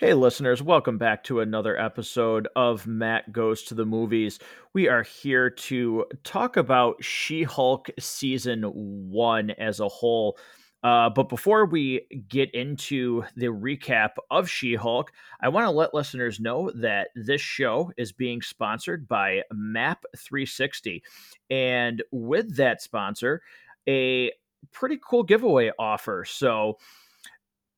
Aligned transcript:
Hey, 0.00 0.14
listeners, 0.14 0.62
welcome 0.62 0.96
back 0.96 1.24
to 1.24 1.40
another 1.40 1.76
episode 1.76 2.46
of 2.54 2.86
Matt 2.86 3.32
Goes 3.32 3.64
to 3.64 3.74
the 3.74 3.84
Movies. 3.84 4.38
We 4.72 4.86
are 4.88 5.02
here 5.02 5.50
to 5.50 6.04
talk 6.22 6.56
about 6.56 7.02
She 7.02 7.42
Hulk 7.42 7.90
season 7.98 8.62
one 8.62 9.50
as 9.50 9.80
a 9.80 9.88
whole. 9.88 10.38
Uh, 10.84 11.10
but 11.10 11.28
before 11.28 11.66
we 11.66 12.06
get 12.28 12.54
into 12.54 13.24
the 13.34 13.48
recap 13.48 14.10
of 14.30 14.48
She 14.48 14.76
Hulk, 14.76 15.10
I 15.40 15.48
want 15.48 15.66
to 15.66 15.72
let 15.72 15.94
listeners 15.94 16.38
know 16.38 16.70
that 16.76 17.08
this 17.16 17.40
show 17.40 17.90
is 17.96 18.12
being 18.12 18.40
sponsored 18.40 19.08
by 19.08 19.42
MAP 19.52 20.04
360. 20.16 21.02
And 21.50 22.04
with 22.12 22.54
that 22.54 22.80
sponsor, 22.82 23.42
a 23.88 24.30
pretty 24.70 25.00
cool 25.04 25.24
giveaway 25.24 25.72
offer. 25.76 26.24
So, 26.24 26.78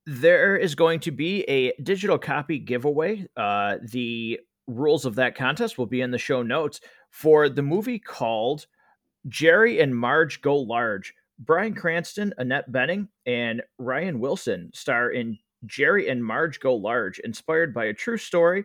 there 0.07 0.57
is 0.57 0.75
going 0.75 1.01
to 1.01 1.11
be 1.11 1.43
a 1.43 1.73
digital 1.83 2.19
copy 2.19 2.59
giveaway. 2.59 3.27
Uh, 3.37 3.77
the 3.91 4.41
rules 4.67 5.05
of 5.05 5.17
that 5.17 5.35
contest 5.35 5.79
will 5.79 5.87
be 5.87 6.01
in 6.01 6.11
the 6.11 6.19
show 6.19 6.43
notes 6.43 6.81
for 7.11 7.49
the 7.49 7.63
movie 7.63 7.99
called 7.99 8.67
Jerry 9.29 9.81
and 9.81 9.97
Marge 9.97 10.41
Go 10.41 10.57
Large. 10.57 11.15
Bryan 11.39 11.75
Cranston, 11.75 12.35
Annette 12.37 12.71
Bening, 12.71 13.09
and 13.25 13.63
Rainn 13.81 14.19
Wilson 14.19 14.71
star 14.75 15.11
in 15.11 15.39
Jerry 15.65 16.09
and 16.09 16.25
Marge 16.25 16.61
Go 16.61 16.75
Large, 16.75 17.19
inspired 17.21 17.73
by 17.73 17.87
a 17.87 17.95
true 17.95 18.19
story 18.19 18.65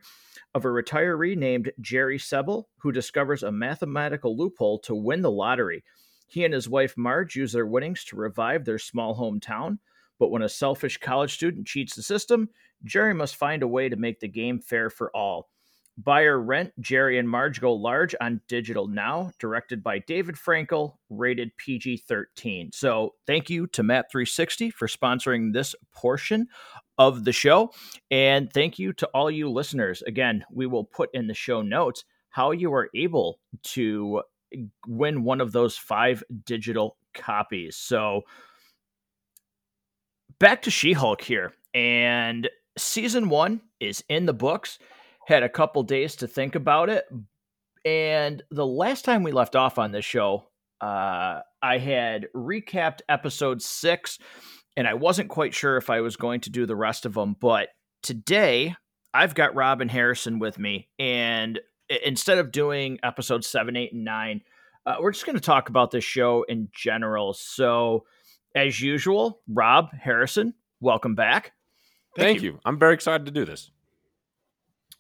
of 0.54 0.66
a 0.66 0.70
retiree 0.70 1.38
named 1.38 1.72
Jerry 1.80 2.18
Selbee 2.18 2.64
who 2.80 2.92
discovers 2.92 3.44
a 3.44 3.52
mathematical 3.52 4.36
loophole 4.38 4.80
to 4.80 4.96
win 4.96 5.22
the 5.22 5.32
lottery. 5.32 5.84
He 6.28 6.44
and 6.44 6.54
his 6.54 6.68
wife 6.68 6.98
Marge 6.98 7.36
use 7.36 7.54
their 7.54 7.66
winnings 7.66 8.04
to 8.06 8.16
revive 8.16 8.66
their 8.66 8.80
small 8.80 9.16
hometown 9.18 9.80
but 10.20 10.32
when 10.32 10.42
a 10.42 10.50
selfish 10.50 10.98
college 10.98 11.34
student 11.34 11.68
cheats 11.68 11.96
the 11.96 12.04
system, 12.04 12.50
Jerry 12.84 13.14
must 13.14 13.36
find 13.36 13.64
a 13.64 13.68
way 13.68 13.90
to 13.90 13.96
make 13.96 14.20
the 14.20 14.28
game 14.28 14.60
fair 14.60 14.90
for 14.90 15.16
all. 15.16 15.50
Buyer 15.98 16.42
Rent, 16.42 16.74
Jerry 16.82 17.20
and 17.20 17.30
Marge 17.30 17.62
Go 17.62 17.74
Large 17.74 18.16
on 18.20 18.42
digital 18.50 18.88
now, 18.88 19.32
directed 19.40 19.82
by 19.82 20.00
David 20.00 20.36
Frankel, 20.36 20.96
rated 21.10 21.56
PG 21.56 21.98
13. 21.98 22.72
So 22.74 23.14
thank 23.26 23.50
you 23.50 23.68
to 23.68 23.82
Map360 23.82 24.74
for 24.74 24.88
sponsoring 24.88 25.54
this 25.54 25.74
portion 25.94 26.48
of 26.98 27.24
the 27.24 27.32
show. 27.32 27.72
And 28.12 28.52
thank 28.52 28.78
you 28.78 28.92
to 28.94 29.08
all 29.14 29.32
you 29.32 29.50
listeners. 29.50 30.02
Again, 30.02 30.44
we 30.52 30.66
will 30.66 30.84
put 30.84 31.10
in 31.14 31.28
the 31.28 31.34
show 31.34 31.62
notes 31.62 32.04
how 32.30 32.52
you 32.52 32.74
are 32.74 32.90
able 32.94 33.40
to 33.64 34.22
win 34.88 35.24
one 35.24 35.40
of 35.40 35.54
those 35.54 35.78
five 35.78 36.22
digital 36.46 36.98
copies. 37.14 37.78
So 37.78 38.24
back 40.40 40.64
to 40.64 40.72
She 40.72 40.94
Hulk 40.94 41.22
here. 41.22 41.54
And 41.74 42.50
season 42.78 43.30
one 43.30 43.62
is 43.80 44.04
in 44.10 44.26
the 44.26 44.34
books. 44.34 44.80
Had 45.28 45.44
a 45.44 45.50
couple 45.50 45.84
days 45.84 46.18
to 46.18 46.28
think 46.28 46.56
about 46.56 46.90
it. 46.90 47.06
And 47.84 48.42
the 48.52 48.66
last 48.66 49.06
time 49.06 49.24
we 49.24 49.32
left 49.32 49.56
off 49.56 49.78
on 49.78 49.92
this 49.92 50.06
show, 50.06 50.46
uh, 50.82 51.42
I 51.62 51.78
had 51.78 52.28
recapped 52.36 53.02
episode 53.08 53.62
six, 53.62 54.20
and 54.76 54.88
I 54.88 54.96
wasn't 54.96 55.30
quite 55.30 55.54
sure 55.54 55.78
if 55.78 55.90
I 55.90 56.02
was 56.02 56.16
going 56.16 56.42
to 56.42 56.50
do 56.50 56.66
the 56.66 56.76
rest 56.76 57.06
of 57.06 57.14
them. 57.14 57.36
But 57.40 57.70
today, 58.02 58.76
I've 59.14 59.36
got 59.36 59.56
Robin 59.56 59.90
Harrison 59.90 60.40
with 60.40 60.60
me. 60.60 60.90
And 61.00 61.60
instead 62.04 62.38
of 62.38 62.52
doing 62.52 63.00
episodes 63.04 63.48
seven, 63.48 63.76
eight, 63.76 63.94
and 63.94 64.04
nine, 64.04 64.42
uh, 64.86 64.98
we're 65.00 65.12
just 65.12 65.26
going 65.26 65.38
to 65.38 65.42
talk 65.42 65.70
about 65.70 65.92
this 65.92 66.04
show 66.04 66.44
in 66.44 66.70
general. 66.72 67.34
So, 67.34 68.06
as 68.56 68.80
usual, 68.82 69.42
Rob 69.48 69.90
Harrison, 69.94 70.54
welcome 70.80 71.14
back. 71.16 71.54
Thank, 72.16 72.28
Thank 72.28 72.42
you. 72.44 72.54
you. 72.54 72.60
I'm 72.66 72.80
very 72.80 72.94
excited 72.94 73.26
to 73.26 73.32
do 73.32 73.46
this. 73.46 73.70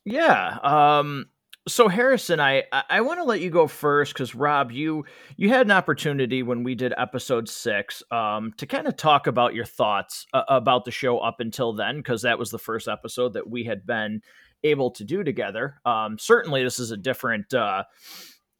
Yeah. 0.03 0.59
Um, 0.61 1.27
so 1.67 1.87
Harrison, 1.87 2.39
I 2.39 2.63
I 2.71 3.01
want 3.01 3.19
to 3.19 3.23
let 3.23 3.41
you 3.41 3.49
go 3.49 3.65
first 3.65 4.13
because 4.13 4.35
Rob, 4.35 4.71
you 4.71 5.05
you 5.35 5.49
had 5.49 5.65
an 5.65 5.71
opportunity 5.71 6.43
when 6.43 6.63
we 6.63 6.75
did 6.75 6.93
episode 6.95 7.49
six 7.49 8.03
um, 8.11 8.53
to 8.57 8.67
kind 8.67 8.87
of 8.87 8.97
talk 8.97 9.25
about 9.25 9.55
your 9.55 9.65
thoughts 9.65 10.27
uh, 10.33 10.43
about 10.47 10.85
the 10.85 10.91
show 10.91 11.17
up 11.17 11.39
until 11.39 11.73
then 11.73 11.97
because 11.97 12.21
that 12.21 12.37
was 12.37 12.51
the 12.51 12.59
first 12.59 12.87
episode 12.87 13.33
that 13.33 13.49
we 13.49 13.63
had 13.63 13.85
been 13.85 14.21
able 14.63 14.91
to 14.91 15.03
do 15.03 15.23
together. 15.23 15.79
Um, 15.85 16.19
certainly, 16.19 16.63
this 16.63 16.79
is 16.79 16.91
a 16.91 16.97
different. 16.97 17.51
Uh, 17.53 17.85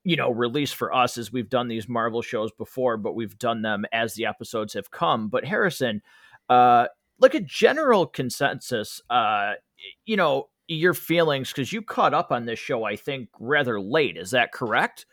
you 0.05 0.15
know 0.15 0.31
release 0.31 0.71
for 0.71 0.93
us 0.93 1.17
as 1.17 1.33
we've 1.33 1.49
done 1.49 1.67
these 1.67 1.89
marvel 1.89 2.21
shows 2.21 2.51
before 2.51 2.95
but 2.95 3.15
we've 3.15 3.37
done 3.37 3.61
them 3.61 3.85
as 3.91 4.13
the 4.13 4.25
episodes 4.25 4.73
have 4.73 4.91
come. 4.91 5.27
But 5.27 5.43
harrison 5.43 6.01
uh 6.49 6.87
look 7.19 7.35
at 7.35 7.45
general 7.45 8.05
consensus 8.05 9.01
uh 9.09 9.53
you 10.05 10.15
know 10.15 10.47
your 10.67 10.93
feelings 10.93 11.49
because 11.49 11.73
you 11.73 11.81
caught 11.81 12.13
up 12.13 12.31
on 12.31 12.45
this 12.45 12.59
show 12.59 12.85
i 12.85 12.95
think 12.95 13.29
rather 13.39 13.81
late. 13.81 14.15
Is 14.17 14.31
that 14.31 14.51
correct? 14.51 15.05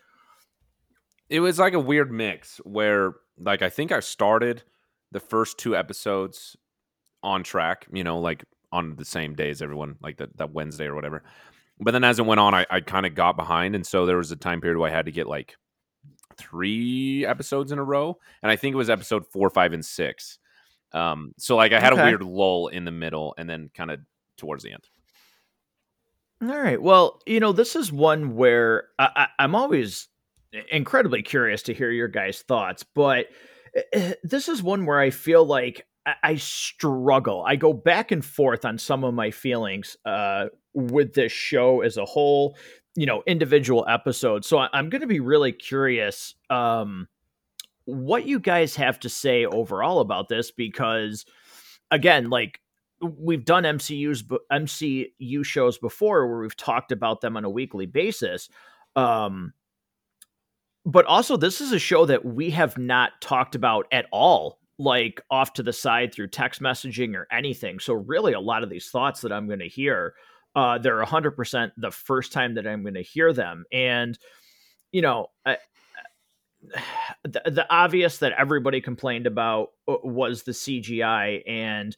It 1.28 1.40
was 1.40 1.58
like 1.58 1.72
a 1.72 1.80
weird 1.80 2.12
mix 2.12 2.58
where 2.64 3.14
like 3.38 3.62
i 3.62 3.70
think 3.70 3.92
i 3.92 4.00
started 4.00 4.62
the 5.10 5.20
first 5.20 5.58
two 5.58 5.76
episodes 5.76 6.56
on 7.22 7.42
track 7.42 7.86
you 7.92 8.04
know 8.04 8.18
like 8.18 8.44
on 8.72 8.96
the 8.96 9.04
same 9.04 9.34
day 9.34 9.50
as 9.50 9.62
everyone 9.62 9.96
like 10.02 10.16
that, 10.18 10.36
that 10.36 10.52
wednesday 10.52 10.86
or 10.86 10.94
whatever 10.94 11.22
but 11.80 11.92
then 11.92 12.04
as 12.04 12.18
it 12.18 12.26
went 12.26 12.40
on, 12.40 12.54
I, 12.54 12.66
I 12.70 12.80
kind 12.80 13.06
of 13.06 13.14
got 13.14 13.36
behind, 13.36 13.74
and 13.74 13.86
so 13.86 14.06
there 14.06 14.16
was 14.16 14.30
a 14.30 14.36
time 14.36 14.60
period 14.60 14.78
where 14.78 14.90
I 14.90 14.94
had 14.94 15.06
to 15.06 15.12
get 15.12 15.26
like 15.26 15.56
three 16.36 17.26
episodes 17.26 17.72
in 17.72 17.78
a 17.78 17.84
row, 17.84 18.18
and 18.42 18.50
I 18.50 18.56
think 18.56 18.74
it 18.74 18.76
was 18.76 18.90
episode 18.90 19.26
four, 19.26 19.50
five, 19.50 19.72
and 19.72 19.84
six. 19.84 20.38
Um, 20.92 21.34
so 21.38 21.56
like 21.56 21.72
I 21.72 21.80
had 21.80 21.92
okay. 21.92 22.02
a 22.02 22.04
weird 22.04 22.22
lull 22.22 22.68
in 22.68 22.84
the 22.84 22.90
middle, 22.90 23.34
and 23.38 23.48
then 23.48 23.70
kind 23.74 23.90
of 23.90 24.00
towards 24.36 24.62
the 24.62 24.72
end. 24.72 24.88
All 26.42 26.60
right. 26.60 26.80
Well, 26.80 27.20
you 27.24 27.38
know, 27.38 27.52
this 27.52 27.76
is 27.76 27.92
one 27.92 28.34
where 28.34 28.88
I, 28.98 29.10
I, 29.14 29.26
I'm 29.38 29.54
always 29.54 30.08
incredibly 30.70 31.22
curious 31.22 31.62
to 31.64 31.74
hear 31.74 31.90
your 31.90 32.08
guys' 32.08 32.42
thoughts, 32.42 32.82
but 32.82 33.26
eh, 33.74 33.82
eh, 33.92 34.14
this 34.24 34.48
is 34.48 34.62
one 34.62 34.84
where 34.84 34.98
I 34.98 35.10
feel 35.10 35.44
like 35.44 35.86
I 36.22 36.34
struggle. 36.36 37.44
I 37.46 37.56
go 37.56 37.72
back 37.72 38.10
and 38.10 38.24
forth 38.24 38.64
on 38.64 38.78
some 38.78 39.04
of 39.04 39.14
my 39.14 39.30
feelings 39.30 39.96
uh, 40.04 40.46
with 40.74 41.14
this 41.14 41.30
show 41.30 41.82
as 41.82 41.96
a 41.96 42.04
whole, 42.04 42.56
you 42.96 43.06
know, 43.06 43.22
individual 43.26 43.86
episodes. 43.88 44.48
So 44.48 44.58
I'm 44.58 44.88
going 44.88 45.02
to 45.02 45.06
be 45.06 45.20
really 45.20 45.52
curious 45.52 46.34
um, 46.50 47.06
what 47.84 48.26
you 48.26 48.40
guys 48.40 48.74
have 48.76 48.98
to 49.00 49.08
say 49.08 49.46
overall 49.46 50.00
about 50.00 50.28
this 50.28 50.50
because, 50.50 51.24
again, 51.92 52.30
like 52.30 52.60
we've 53.00 53.44
done 53.44 53.62
MCU's 53.62 54.24
MCU 54.50 55.44
shows 55.44 55.78
before 55.78 56.26
where 56.26 56.40
we've 56.40 56.56
talked 56.56 56.90
about 56.90 57.20
them 57.20 57.36
on 57.36 57.44
a 57.44 57.50
weekly 57.50 57.86
basis. 57.86 58.48
Um, 58.96 59.52
but 60.84 61.04
also, 61.06 61.36
this 61.36 61.60
is 61.60 61.70
a 61.70 61.78
show 61.78 62.06
that 62.06 62.24
we 62.24 62.50
have 62.50 62.76
not 62.76 63.12
talked 63.20 63.54
about 63.54 63.86
at 63.92 64.06
all 64.10 64.58
like 64.78 65.20
off 65.30 65.52
to 65.54 65.62
the 65.62 65.72
side 65.72 66.12
through 66.12 66.28
text 66.28 66.60
messaging 66.60 67.14
or 67.14 67.26
anything. 67.30 67.78
So 67.78 67.94
really 67.94 68.32
a 68.32 68.40
lot 68.40 68.62
of 68.62 68.70
these 68.70 68.90
thoughts 68.90 69.20
that 69.20 69.32
I'm 69.32 69.46
going 69.46 69.60
to 69.60 69.68
hear 69.68 70.14
uh 70.54 70.76
they're 70.78 71.02
100% 71.02 71.72
the 71.78 71.90
first 71.90 72.32
time 72.32 72.54
that 72.54 72.66
I'm 72.66 72.82
going 72.82 72.94
to 72.94 73.02
hear 73.02 73.32
them 73.32 73.64
and 73.72 74.18
you 74.90 75.00
know 75.00 75.28
I, 75.46 75.56
the, 77.24 77.42
the 77.46 77.66
obvious 77.70 78.18
that 78.18 78.32
everybody 78.38 78.80
complained 78.80 79.26
about 79.26 79.68
uh, 79.88 79.96
was 80.02 80.42
the 80.42 80.52
CGI 80.52 81.42
and 81.46 81.96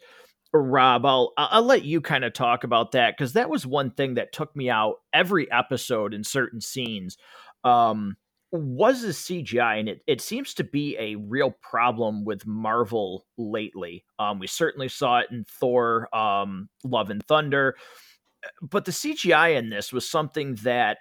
Rob, 0.53 1.05
I'll 1.05 1.33
I'll 1.37 1.65
let 1.65 1.85
you 1.85 2.01
kind 2.01 2.25
of 2.25 2.33
talk 2.33 2.63
about 2.63 2.93
that 2.93 3.17
because 3.17 3.33
that 3.33 3.51
was 3.51 3.67
one 3.67 3.91
thing 3.91 4.15
that 4.15 4.33
took 4.33 4.55
me 4.55 4.71
out 4.71 4.97
every 5.13 5.51
episode 5.51 6.15
in 6.15 6.23
certain 6.23 6.61
scenes. 6.61 7.17
Um, 7.65 8.17
was 8.63 9.03
the 9.03 9.09
CGI, 9.09 9.81
and 9.81 9.89
it, 9.89 10.03
it 10.07 10.21
seems 10.21 10.55
to 10.55 10.65
be 10.65 10.97
a 10.99 11.17
real 11.17 11.51
problem 11.61 12.25
with 12.25 12.47
Marvel 12.47 13.27
lately. 13.37 14.05
Um, 14.19 14.39
we 14.39 14.47
certainly 14.47 14.89
saw 14.89 15.19
it 15.21 15.27
in 15.31 15.45
Thor, 15.45 16.15
um, 16.15 16.69
Love 16.85 17.11
and 17.11 17.25
Thunder, 17.27 17.77
but 18.63 18.85
the 18.85 18.93
CGI 18.93 19.57
in 19.57 19.71
this 19.71 19.93
was 19.93 20.09
something 20.09 20.55
that, 20.63 20.99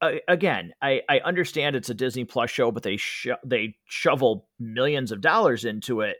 uh, 0.00 0.12
again, 0.28 0.72
I, 0.82 1.02
I 1.08 1.20
understand 1.20 1.76
it's 1.76 1.90
a 1.90 1.94
Disney 1.94 2.24
Plus 2.24 2.50
show, 2.50 2.70
but 2.70 2.82
they 2.82 2.96
sho- 2.96 3.36
they 3.44 3.76
shovel 3.86 4.48
millions 4.58 5.12
of 5.12 5.20
dollars 5.20 5.64
into 5.64 6.00
it 6.00 6.16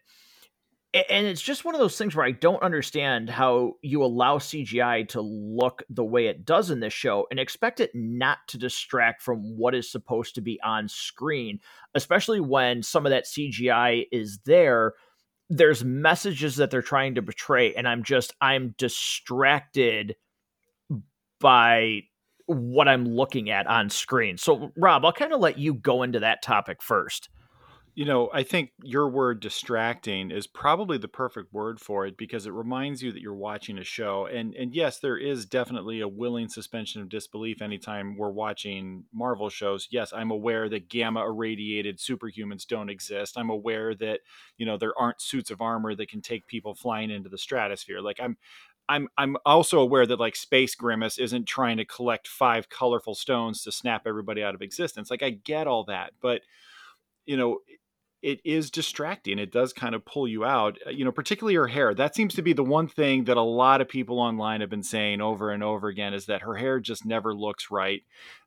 and 0.95 1.27
it's 1.27 1.43
just 1.43 1.65
one 1.65 1.75
of 1.75 1.81
those 1.81 1.99
things 1.99 2.15
where 2.15 2.25
I 2.25 2.31
don't 2.31 2.63
understand 2.63 3.29
how 3.29 3.75
you 3.83 4.05
allow 4.05 4.39
CGI 4.39 5.09
to 5.09 5.21
look 5.21 5.83
the 5.91 6.05
way 6.05 6.29
it 6.29 6.45
does 6.45 6.71
in 6.71 6.79
this 6.79 6.93
show 6.93 7.27
and 7.33 7.41
expect 7.41 7.81
it 7.81 7.91
not 7.95 8.39
to 8.49 8.59
distract 8.59 9.21
from 9.21 9.39
what 9.57 9.75
is 9.75 9.91
supposed 9.91 10.37
to 10.37 10.41
be 10.41 10.61
on 10.63 10.89
screen, 10.89 11.59
especially 11.97 12.39
when 12.39 12.83
some 12.83 13.07
of 13.07 13.11
that 13.11 13.27
CGI 13.27 14.07
is 14.13 14.39
there. 14.45 14.95
There's 15.51 15.85
messages 15.85 16.57
that 16.57 16.71
they're 16.71 16.81
trying 16.81 17.17
to 17.17 17.23
portray, 17.23 17.75
and 17.75 17.89
I'm 17.89 18.05
just, 18.05 18.33
I'm 18.41 18.77
distracted 18.79 20.15
by 21.41 22.03
what 22.47 22.87
I'm 22.87 23.05
looking 23.05 23.51
at 23.51 23.67
on 23.67 23.91
screen. 23.91 24.37
So, 24.39 24.71
Rob, 24.77 25.05
I'll 25.05 25.13
kind 25.13 25.33
of 25.33 25.41
let 25.41 25.59
you 25.59 25.75
go 25.75 26.05
into 26.05 26.21
that 26.21 26.43
topic 26.43 26.83
first. 26.83 27.31
You 27.97 28.05
know, 28.07 28.29
I 28.33 28.43
think 28.43 28.73
your 28.83 29.09
word 29.09 29.39
distracting 29.39 30.33
is 30.33 30.49
probably 30.49 30.99
the 30.99 31.07
perfect 31.07 31.53
word 31.53 31.79
for 31.79 32.05
it 32.07 32.17
because 32.17 32.45
it 32.45 32.53
reminds 32.53 33.05
you 33.05 33.13
that 33.13 33.23
you're 33.23 33.33
watching 33.33 33.79
a 33.79 33.85
show. 33.85 34.27
And 34.27 34.53
and 34.57 34.75
yes, 34.75 34.99
there 34.99 35.17
is 35.17 35.47
definitely 35.47 36.01
a 36.01 36.09
willing 36.09 36.49
suspension 36.49 37.01
of 37.03 37.09
disbelief 37.09 37.63
anytime 37.63 38.17
we're 38.17 38.33
watching 38.33 39.05
Marvel 39.13 39.49
shows. 39.49 39.87
Yes, 39.93 40.13
I'm 40.13 40.33
aware 40.33 40.69
that 40.71 40.89
gamma 40.89 41.25
irradiated 41.25 41.99
superhumans 41.99 42.67
don't 42.67 42.91
exist. 42.91 43.39
I'm 43.39 43.51
aware 43.51 43.95
that, 43.95 44.23
you 44.59 44.67
know, 44.67 44.77
there 44.77 44.99
aren't 44.99 45.21
suits 45.21 45.53
of 45.53 45.61
armor 45.61 45.95
that 45.95 46.09
can 46.09 46.21
take 46.21 46.49
people 46.49 46.75
flying 46.75 47.13
into 47.13 47.29
the 47.29 47.39
stratosphere. 47.39 48.01
Like 48.01 48.19
I'm 48.21 48.37
I'm 48.89 49.09
I'm 49.17 49.37
also 49.47 49.79
aware 49.79 50.05
that 50.05 50.19
like 50.19 50.35
Space 50.35 50.75
Grimace 50.75 51.19
isn't 51.19 51.47
trying 51.47 51.77
to 51.77 51.85
collect 51.85 52.27
five 52.27 52.69
colorful 52.69 53.15
stones 53.15 53.63
to 53.63 53.71
snap 53.71 54.03
everybody 54.05 54.43
out 54.43 54.57
of 54.57 54.63
existence. 54.63 55.13
Like 55.13 55.23
I 55.23 55.31
get 55.31 55.69
all 55.69 55.85
that, 55.85 56.13
but 56.21 56.43
you 57.27 57.37
know, 57.37 57.61
it 58.25 58.41
is 58.43 58.71
distracting. 58.71 59.39
It 59.39 59.53
does 59.53 59.75
kind 59.75 59.95
of 59.95 60.03
pull 60.07 60.27
you 60.27 60.47
out, 60.47 60.79
uh, 60.87 60.91
you 60.91 61.05
know, 61.05 61.13
particularly 61.13 61.57
her 61.57 61.67
hair. 61.69 61.95
That 61.95 62.15
seems 62.15 62.35
to 62.35 62.43
be 62.43 62.55
the 62.55 62.65
one 62.65 62.89
thing 62.89 63.25
that 63.25 63.37
a 63.37 63.43
lot 63.43 63.83
of 63.83 63.89
people 63.89 64.19
online 64.19 64.63
have 64.63 64.71
been 64.71 64.83
saying 64.83 65.21
over 65.21 65.51
and 65.51 65.63
over 65.63 65.89
again 65.89 66.15
is 66.15 66.25
that 66.27 66.41
her 66.41 66.55
hair 66.55 66.81
just 66.81 67.05
never 67.05 67.35
looks 67.35 67.71
right. 67.71 68.01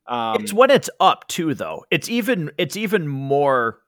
Um, 0.08 0.42
it's 0.42 0.52
when 0.52 0.72
it's 0.72 0.90
up 0.98 1.28
too, 1.28 1.54
though. 1.54 1.84
It's 1.92 2.08
even 2.08 2.50
it's 2.58 2.76
even 2.76 3.06
more 3.06 3.78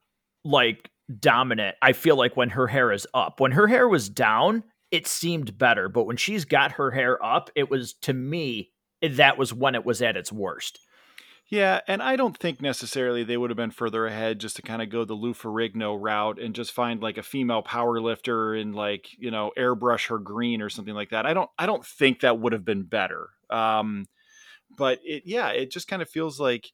like 0.45 0.89
dominant. 1.19 1.75
I 1.81 1.91
feel 1.91 2.15
like 2.15 2.37
when 2.37 2.51
her 2.51 2.67
hair 2.67 2.93
is 2.93 3.05
up. 3.13 3.41
When 3.41 3.51
her 3.51 3.67
hair 3.67 3.85
was 3.89 4.07
down, 4.07 4.63
it 4.91 5.07
seemed 5.07 5.57
better, 5.57 5.89
but 5.89 6.05
when 6.05 6.15
she's 6.15 6.45
got 6.45 6.73
her 6.73 6.91
hair 6.91 7.21
up, 7.23 7.49
it 7.53 7.69
was 7.69 7.95
to 8.03 8.13
me 8.13 8.71
that 9.01 9.37
was 9.37 9.53
when 9.53 9.75
it 9.75 9.85
was 9.85 10.01
at 10.01 10.15
its 10.15 10.31
worst. 10.31 10.79
Yeah, 11.51 11.81
and 11.85 12.01
I 12.01 12.15
don't 12.15 12.37
think 12.37 12.61
necessarily 12.61 13.25
they 13.25 13.35
would 13.35 13.49
have 13.49 13.57
been 13.57 13.71
further 13.71 14.07
ahead 14.07 14.39
just 14.39 14.55
to 14.55 14.61
kind 14.61 14.81
of 14.81 14.89
go 14.89 15.03
the 15.03 15.15
Lou 15.15 15.33
Ferrigno 15.33 15.97
route 15.99 16.39
and 16.39 16.55
just 16.55 16.71
find 16.71 17.01
like 17.01 17.17
a 17.17 17.23
female 17.23 17.61
power 17.61 17.99
lifter 17.99 18.53
and 18.55 18.73
like 18.73 19.09
you 19.19 19.31
know 19.31 19.51
airbrush 19.57 20.07
her 20.07 20.17
green 20.17 20.61
or 20.61 20.69
something 20.69 20.93
like 20.93 21.09
that. 21.09 21.25
I 21.25 21.33
don't 21.33 21.49
I 21.59 21.65
don't 21.65 21.85
think 21.85 22.21
that 22.21 22.39
would 22.39 22.53
have 22.53 22.63
been 22.63 22.83
better. 22.83 23.31
Um, 23.49 24.05
but 24.77 24.99
it 25.03 25.23
yeah, 25.25 25.49
it 25.49 25.71
just 25.71 25.89
kind 25.89 26.01
of 26.01 26.09
feels 26.09 26.39
like 26.39 26.71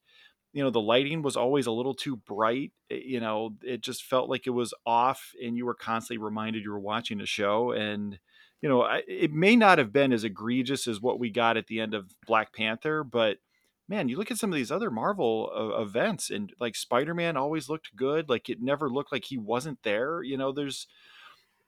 you 0.52 0.62
know 0.62 0.70
the 0.70 0.80
lighting 0.80 1.22
was 1.22 1.36
always 1.36 1.66
a 1.66 1.72
little 1.72 1.94
too 1.94 2.14
bright. 2.16 2.70
It, 2.88 3.02
you 3.02 3.18
know, 3.20 3.56
it 3.64 3.80
just 3.80 4.04
felt 4.04 4.30
like 4.30 4.46
it 4.46 4.50
was 4.50 4.72
off, 4.86 5.32
and 5.44 5.56
you 5.56 5.66
were 5.66 5.74
constantly 5.74 6.24
reminded 6.24 6.62
you 6.62 6.70
were 6.70 6.78
watching 6.80 7.20
a 7.20 7.26
show 7.26 7.72
and 7.72 8.18
you 8.60 8.68
know, 8.68 8.88
it 9.06 9.32
may 9.32 9.54
not 9.54 9.78
have 9.78 9.92
been 9.92 10.12
as 10.12 10.24
egregious 10.24 10.88
as 10.88 11.00
what 11.00 11.20
we 11.20 11.30
got 11.30 11.56
at 11.56 11.68
the 11.68 11.80
end 11.80 11.94
of 11.94 12.10
Black 12.26 12.52
Panther, 12.52 13.04
but 13.04 13.38
man, 13.88 14.08
you 14.08 14.16
look 14.16 14.30
at 14.30 14.38
some 14.38 14.50
of 14.50 14.56
these 14.56 14.70
other 14.70 14.90
Marvel 14.90 15.50
uh, 15.54 15.80
events, 15.80 16.30
and 16.30 16.52
like 16.60 16.76
Spider 16.76 17.14
Man 17.14 17.36
always 17.36 17.68
looked 17.68 17.96
good. 17.96 18.28
Like 18.28 18.48
it 18.48 18.60
never 18.60 18.88
looked 18.90 19.12
like 19.12 19.24
he 19.24 19.38
wasn't 19.38 19.82
there. 19.82 20.22
You 20.22 20.36
know, 20.36 20.52
there's 20.52 20.86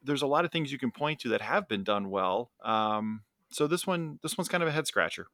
there's 0.02 0.22
a 0.22 0.26
lot 0.26 0.44
of 0.44 0.52
things 0.52 0.72
you 0.72 0.78
can 0.78 0.90
point 0.90 1.20
to 1.20 1.30
that 1.30 1.40
have 1.40 1.68
been 1.68 1.84
done 1.84 2.10
well. 2.10 2.50
Um, 2.64 3.22
so 3.50 3.66
this 3.66 3.86
one, 3.86 4.18
this 4.22 4.38
one's 4.38 4.48
kind 4.48 4.62
of 4.62 4.68
a 4.68 4.72
head 4.72 4.86
scratcher. 4.86 5.26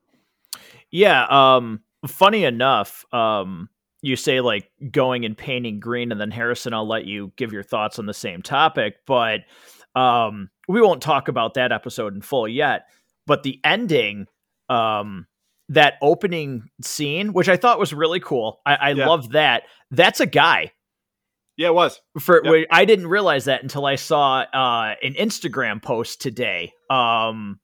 Yeah. 0.90 1.26
Um, 1.28 1.80
funny 2.06 2.44
enough, 2.44 3.04
um, 3.12 3.68
you 4.02 4.16
say 4.16 4.40
like 4.40 4.70
going 4.90 5.24
and 5.24 5.36
painting 5.36 5.80
green, 5.80 6.12
and 6.12 6.20
then 6.20 6.30
Harrison, 6.30 6.74
I'll 6.74 6.88
let 6.88 7.06
you 7.06 7.32
give 7.36 7.52
your 7.52 7.62
thoughts 7.62 7.98
on 7.98 8.06
the 8.06 8.14
same 8.14 8.42
topic, 8.42 8.96
but 9.06 9.40
um, 9.94 10.50
we 10.68 10.80
won't 10.80 11.02
talk 11.02 11.28
about 11.28 11.54
that 11.54 11.72
episode 11.72 12.14
in 12.14 12.20
full 12.20 12.46
yet. 12.46 12.86
But 13.26 13.42
the 13.42 13.60
ending, 13.64 14.26
um, 14.68 15.26
that 15.68 15.94
opening 16.00 16.68
scene, 16.82 17.32
which 17.32 17.48
I 17.48 17.56
thought 17.56 17.78
was 17.78 17.92
really 17.92 18.20
cool. 18.20 18.60
I, 18.64 18.74
I 18.74 18.90
yeah. 18.90 19.06
love 19.06 19.30
that. 19.30 19.64
That's 19.90 20.20
a 20.20 20.26
guy. 20.26 20.72
Yeah, 21.56 21.68
it 21.68 21.74
was. 21.74 22.00
For 22.20 22.42
yep. 22.44 22.66
I 22.70 22.84
didn't 22.84 23.06
realize 23.06 23.46
that 23.46 23.62
until 23.62 23.86
I 23.86 23.96
saw 23.96 24.40
uh, 24.40 24.94
an 25.02 25.14
Instagram 25.14 25.82
post 25.82 26.20
today. 26.20 26.72
Um, 26.90 27.60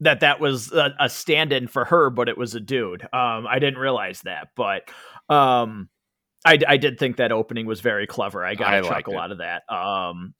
that 0.00 0.20
that 0.20 0.40
was 0.40 0.72
a, 0.72 0.94
a, 1.00 1.08
stand-in 1.08 1.68
for 1.68 1.84
her, 1.86 2.10
but 2.10 2.28
it 2.28 2.36
was 2.36 2.54
a 2.54 2.60
dude. 2.60 3.02
Um, 3.02 3.46
I 3.46 3.58
didn't 3.58 3.78
realize 3.78 4.20
that, 4.22 4.48
but 4.54 4.90
um, 5.34 5.88
I, 6.44 6.58
I 6.66 6.76
did 6.76 6.98
think 6.98 7.16
that 7.16 7.32
opening 7.32 7.66
was 7.66 7.80
very 7.80 8.06
clever. 8.06 8.44
I 8.44 8.54
got 8.54 8.74
a 8.74 8.82
chuckle 8.82 9.18
out 9.18 9.32
of 9.32 9.38
that. 9.38 9.62
Um, 9.72 10.34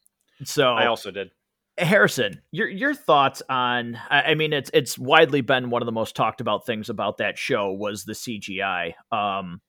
so 0.45 0.73
I 0.73 0.87
also 0.87 1.11
did. 1.11 1.31
Harrison, 1.79 2.41
your 2.53 2.69
your 2.69 2.95
thoughts 2.95 3.43
on? 3.49 3.99
I 4.11 4.35
mean, 4.35 4.53
it's 4.53 4.71
it's 4.73 4.99
widely 4.99 5.43
been 5.43 5.71
one 5.71 5.83
of 5.83 5.87
the 5.87 5.93
most 5.93 6.17
talked 6.17 6.41
about 6.41 6.65
things 6.65 6.89
about 6.89 7.19
that 7.19 7.39
show 7.39 7.73
was 7.73 8.05
the 8.05 8.15
CGI. 8.15 8.95
Um, 9.13 9.61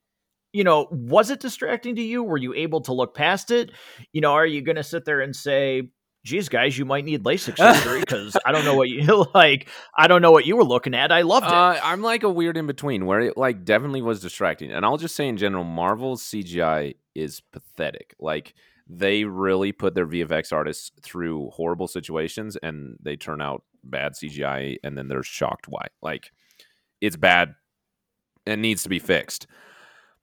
you 0.54 0.64
know, 0.64 0.88
was 0.90 1.30
it 1.30 1.40
distracting 1.40 1.96
to 1.98 2.02
you? 2.02 2.24
Were 2.24 2.38
you 2.38 2.54
able 2.54 2.82
to 2.82 2.94
look 2.94 3.14
past 3.14 3.52
it? 3.52 3.72
You 4.14 4.22
know, 4.22 4.34
are 4.34 4.46
you 4.46 4.62
going 4.62 4.78
to 4.78 4.84
sit 4.84 5.04
there 5.04 5.20
and 5.20 5.36
say, 5.36 5.90
"Geez, 6.24 6.48
guys, 6.48 6.78
you 6.78 6.86
might 6.86 7.04
need 7.04 7.24
LASIK 7.24 7.58
surgery"? 7.84 8.00
Because 8.00 8.38
I 8.46 8.54
don't 8.54 8.64
know 8.64 8.76
what 8.76 8.90
you 8.90 9.26
like. 9.34 9.68
I 9.98 10.08
don't 10.08 10.22
know 10.22 10.32
what 10.32 10.46
you 10.46 10.56
were 10.56 10.64
looking 10.64 10.96
at. 10.96 11.12
I 11.12 11.24
loved 11.24 11.48
it. 11.48 11.52
Uh, 11.52 11.80
I'm 11.84 12.02
like 12.02 12.24
a 12.24 12.30
weird 12.30 12.56
in 12.56 12.68
between 12.68 13.06
where 13.06 13.20
it 13.20 13.38
like 13.38 13.66
definitely 13.66 14.02
was 14.02 14.22
distracting, 14.22 14.72
and 14.72 14.86
I'll 14.86 14.98
just 14.98 15.16
say 15.16 15.28
in 15.28 15.36
general, 15.36 15.66
Marvel's 15.66 16.24
CGI 16.24 16.96
is 17.14 17.42
pathetic. 17.52 18.16
Like 18.18 18.54
they 18.90 19.24
really 19.26 19.72
put 19.72 19.96
their 19.96 20.08
VFX 20.08 20.54
artists 20.54 20.92
through 21.02 21.50
horrible 21.50 21.88
situations 21.88 22.56
and 22.64 22.98
they 23.02 23.16
turn 23.16 23.42
out 23.42 23.64
bad 23.84 24.14
CGI 24.14 24.78
and 24.84 24.98
then 24.98 25.08
they're 25.08 25.24
shocked 25.24 25.68
why. 25.68 25.88
Like 26.02 26.32
it's 27.02 27.18
bad 27.18 27.56
and 28.46 28.62
needs 28.62 28.84
to 28.84 28.90
be 28.90 29.00
fixed. 29.00 29.48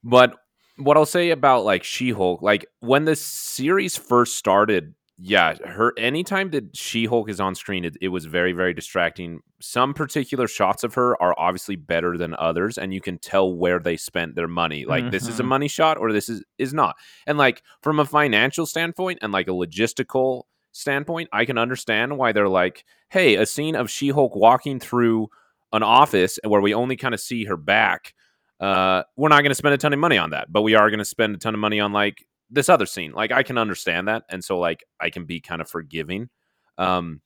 But 0.03 0.37
what 0.77 0.97
I'll 0.97 1.07
say 1.07 1.31
about 1.31 1.65
like 1.65 1.85
She-Hulk, 1.85 2.43
like 2.43 2.67
when 2.81 3.05
the 3.05 3.17
series 3.17 3.97
first 3.97 4.37
started, 4.37 4.95
yeah, 5.17 5.55
her 5.65 5.93
anytime 5.97 6.51
that 6.51 6.77
She 6.77 7.05
Hulk 7.07 7.31
is 7.31 7.39
on 7.39 7.55
screen, 7.55 7.85
it, 7.85 7.97
it, 8.01 8.09
was 8.09 8.25
very, 8.25 8.53
very 8.53 8.75
distracting. 8.75 9.41
Some 9.61 9.95
particular 9.95 10.49
shots 10.49 10.83
of 10.83 10.95
her 10.95 11.21
are 11.23 11.35
obviously 11.39 11.77
better 11.77 12.19
than 12.19 12.35
others, 12.37 12.79
and 12.79 12.93
you 12.93 13.01
can 13.01 13.19
tell 13.19 13.53
where 13.53 13.79
they 13.79 13.97
spent 13.97 14.35
their 14.35 14.49
money. 14.49 14.85
Like 14.85 15.05
mm-hmm. 15.05 15.11
this 15.11 15.29
is 15.29 15.39
a 15.39 15.43
mm-hmm. 15.43 15.51
money 15.51 15.69
shot, 15.69 15.99
or 15.99 16.13
this 16.13 16.29
is 16.29 16.43
is 16.59 16.75
not. 16.75 16.97
And 17.29 17.39
like 17.39 17.63
from 17.81 18.01
a 18.01 18.05
financial 18.05 18.67
standpoint 18.67 19.21
and 19.23 19.33
like 19.33 19.47
a 19.47 19.53
logistical 19.53 20.43
standpoint, 20.73 21.29
I 21.33 21.45
can 21.45 21.59
understand 21.59 22.19
why 22.19 22.33
they're 22.33 22.49
like, 22.49 22.85
hey, 23.09 23.37
a 23.37 23.47
scene 23.47 23.77
of 23.77 23.89
She 23.89 24.09
Hulk 24.09 24.35
walking 24.35 24.81
through 24.81 25.29
an 25.73 25.85
office 25.85 26.41
where 26.45 26.61
we 26.61 26.75
only 26.75 26.97
kind 26.97 27.15
of 27.15 27.21
see 27.21 27.45
her 27.45 27.57
back. 27.57 28.15
Uh, 28.59 29.05
we're 29.17 29.29
not 29.29 29.43
going 29.43 29.51
to 29.51 29.57
spend 29.57 29.75
a 29.75 29.79
ton 29.79 29.93
of 29.93 29.99
money 30.01 30.19
on 30.19 30.31
that, 30.31 30.53
but 30.53 30.63
we 30.63 30.75
are 30.75 30.91
going 30.91 30.99
to 30.99 31.05
spend 31.05 31.37
a 31.37 31.39
ton 31.39 31.55
of 31.55 31.61
money 31.61 31.79
on 31.79 31.93
like 31.93 32.27
this 32.55 32.69
other 32.69 32.87
scene. 32.87 33.13
Like 33.13 33.33
I 33.33 33.43
can 33.43 33.59
understand 33.59 34.09
that, 34.09 34.25
and 34.31 34.43
so 34.43 34.59
like 34.59 34.85
I 35.01 35.11
can 35.11 35.25
be 35.25 35.41
kind 35.41 35.61
of 35.61 35.69
forgiving, 35.69 36.31
um, 36.79 37.21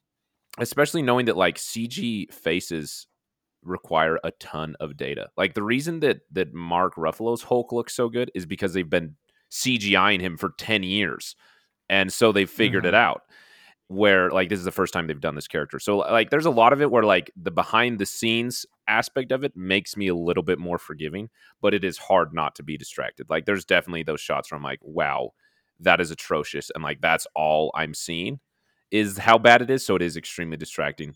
especially 0.58 1.02
knowing 1.02 1.26
that 1.26 1.36
like 1.36 1.56
CG 1.56 2.32
faces 2.32 3.06
require 3.62 4.18
a 4.24 4.30
ton 4.32 4.74
of 4.80 4.96
data. 4.96 5.28
Like 5.36 5.54
the 5.54 5.62
reason 5.62 6.00
that 6.00 6.20
that 6.32 6.54
Mark 6.54 6.94
Ruffalo's 6.96 7.42
Hulk 7.42 7.72
looks 7.72 7.94
so 7.94 8.08
good 8.08 8.30
is 8.34 8.46
because 8.46 8.72
they've 8.72 8.88
been 8.88 9.16
CGIing 9.50 10.20
him 10.20 10.36
for 10.36 10.52
ten 10.58 10.82
years, 10.82 11.36
and 11.88 12.12
so 12.12 12.32
they 12.32 12.46
figured 12.46 12.84
mm-hmm. 12.84 12.94
it 12.94 12.98
out 12.98 13.22
where 13.88 14.30
like 14.30 14.50
this 14.50 14.58
is 14.58 14.66
the 14.66 14.70
first 14.70 14.92
time 14.92 15.06
they've 15.06 15.20
done 15.20 15.34
this 15.34 15.48
character. 15.48 15.78
So 15.78 15.98
like 15.98 16.28
there's 16.30 16.46
a 16.46 16.50
lot 16.50 16.74
of 16.74 16.82
it 16.82 16.90
where 16.90 17.02
like 17.02 17.30
the 17.36 17.50
behind 17.50 17.98
the 17.98 18.06
scenes 18.06 18.66
aspect 18.86 19.32
of 19.32 19.44
it 19.44 19.56
makes 19.56 19.96
me 19.96 20.08
a 20.08 20.14
little 20.14 20.42
bit 20.42 20.58
more 20.58 20.78
forgiving, 20.78 21.30
but 21.62 21.72
it 21.72 21.84
is 21.84 21.96
hard 21.96 22.34
not 22.34 22.54
to 22.56 22.62
be 22.62 22.76
distracted. 22.76 23.30
Like 23.30 23.46
there's 23.46 23.64
definitely 23.64 24.02
those 24.02 24.20
shots 24.20 24.50
where 24.50 24.56
I'm 24.56 24.62
like, 24.62 24.80
wow, 24.82 25.30
that 25.80 26.00
is 26.00 26.10
atrocious 26.10 26.70
and 26.74 26.84
like 26.84 27.00
that's 27.00 27.26
all 27.34 27.70
I'm 27.74 27.94
seeing 27.94 28.40
is 28.90 29.18
how 29.18 29.38
bad 29.38 29.62
it 29.62 29.70
is, 29.70 29.84
so 29.84 29.96
it 29.96 30.02
is 30.02 30.16
extremely 30.16 30.58
distracting. 30.58 31.14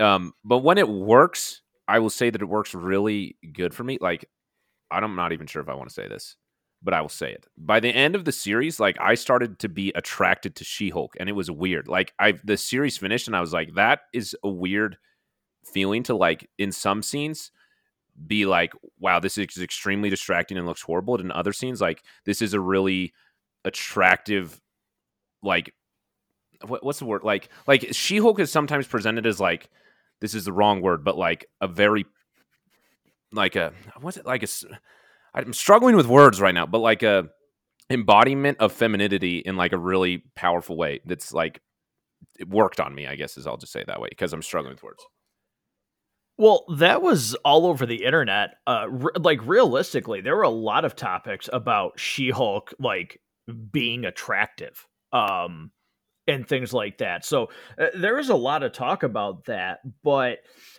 Um 0.00 0.32
but 0.44 0.58
when 0.58 0.78
it 0.78 0.88
works, 0.88 1.62
I 1.86 2.00
will 2.00 2.10
say 2.10 2.30
that 2.30 2.42
it 2.42 2.46
works 2.46 2.74
really 2.74 3.36
good 3.52 3.72
for 3.72 3.84
me. 3.84 3.98
Like 4.00 4.24
I'm 4.90 5.14
not 5.14 5.32
even 5.32 5.46
sure 5.46 5.62
if 5.62 5.68
I 5.68 5.74
want 5.74 5.88
to 5.88 5.94
say 5.94 6.08
this 6.08 6.36
but 6.82 6.94
I 6.94 7.00
will 7.00 7.08
say 7.08 7.32
it. 7.32 7.46
By 7.56 7.80
the 7.80 7.90
end 7.90 8.14
of 8.14 8.24
the 8.24 8.32
series, 8.32 8.80
like 8.80 8.96
I 9.00 9.14
started 9.14 9.58
to 9.60 9.68
be 9.68 9.92
attracted 9.94 10.56
to 10.56 10.64
She-Hulk 10.64 11.14
and 11.20 11.28
it 11.28 11.32
was 11.32 11.50
weird. 11.50 11.88
Like 11.88 12.12
I 12.18 12.34
the 12.44 12.56
series 12.56 12.96
finished 12.96 13.26
and 13.26 13.36
I 13.36 13.40
was 13.40 13.52
like 13.52 13.74
that 13.74 14.00
is 14.12 14.36
a 14.42 14.48
weird 14.48 14.96
feeling 15.64 16.02
to 16.04 16.16
like 16.16 16.48
in 16.58 16.72
some 16.72 17.02
scenes 17.02 17.50
be 18.26 18.46
like 18.46 18.72
wow, 18.98 19.20
this 19.20 19.36
is 19.36 19.58
extremely 19.58 20.10
distracting 20.10 20.56
and 20.56 20.66
looks 20.66 20.82
horrible. 20.82 21.14
And 21.14 21.26
in 21.26 21.32
other 21.32 21.52
scenes 21.52 21.80
like 21.80 22.02
this 22.24 22.40
is 22.40 22.54
a 22.54 22.60
really 22.60 23.12
attractive 23.64 24.60
like 25.42 25.74
what, 26.66 26.84
what's 26.84 26.98
the 26.98 27.04
word? 27.06 27.24
Like 27.24 27.50
like 27.66 27.88
She-Hulk 27.92 28.40
is 28.40 28.50
sometimes 28.50 28.86
presented 28.86 29.26
as 29.26 29.38
like 29.38 29.68
this 30.20 30.34
is 30.34 30.44
the 30.44 30.52
wrong 30.52 30.80
word, 30.80 31.04
but 31.04 31.16
like 31.16 31.46
a 31.60 31.68
very 31.68 32.06
like 33.32 33.56
a 33.56 33.72
what's 34.00 34.16
it 34.16 34.24
like 34.26 34.42
a 34.42 34.48
I'm 35.34 35.52
struggling 35.52 35.96
with 35.96 36.06
words 36.06 36.40
right 36.40 36.54
now, 36.54 36.66
but 36.66 36.78
like 36.78 37.02
a 37.02 37.28
embodiment 37.88 38.58
of 38.60 38.72
femininity 38.72 39.38
in 39.38 39.56
like 39.56 39.72
a 39.72 39.78
really 39.78 40.24
powerful 40.36 40.76
way. 40.76 41.00
That's 41.04 41.32
like 41.32 41.60
it 42.38 42.48
worked 42.48 42.80
on 42.80 42.94
me. 42.94 43.06
I 43.06 43.16
guess 43.16 43.36
is 43.36 43.46
I'll 43.46 43.56
just 43.56 43.72
say 43.72 43.84
that 43.86 44.00
way 44.00 44.08
because 44.10 44.32
I'm 44.32 44.42
struggling 44.42 44.74
with 44.74 44.82
words. 44.82 45.04
Well, 46.38 46.64
that 46.78 47.02
was 47.02 47.34
all 47.44 47.66
over 47.66 47.84
the 47.84 48.04
internet. 48.04 48.54
Uh, 48.66 48.86
like 49.18 49.44
realistically, 49.46 50.22
there 50.22 50.36
were 50.36 50.42
a 50.42 50.48
lot 50.48 50.86
of 50.86 50.96
topics 50.96 51.50
about 51.52 52.00
She-Hulk, 52.00 52.72
like 52.78 53.20
being 53.70 54.06
attractive. 54.06 54.86
Um, 55.12 55.70
and 56.26 56.46
things 56.46 56.72
like 56.72 56.98
that. 56.98 57.24
So 57.24 57.50
uh, 57.78 57.86
there 57.94 58.18
is 58.18 58.28
a 58.28 58.36
lot 58.36 58.62
of 58.62 58.72
talk 58.72 59.02
about 59.02 59.46
that, 59.46 59.80
but 60.04 60.38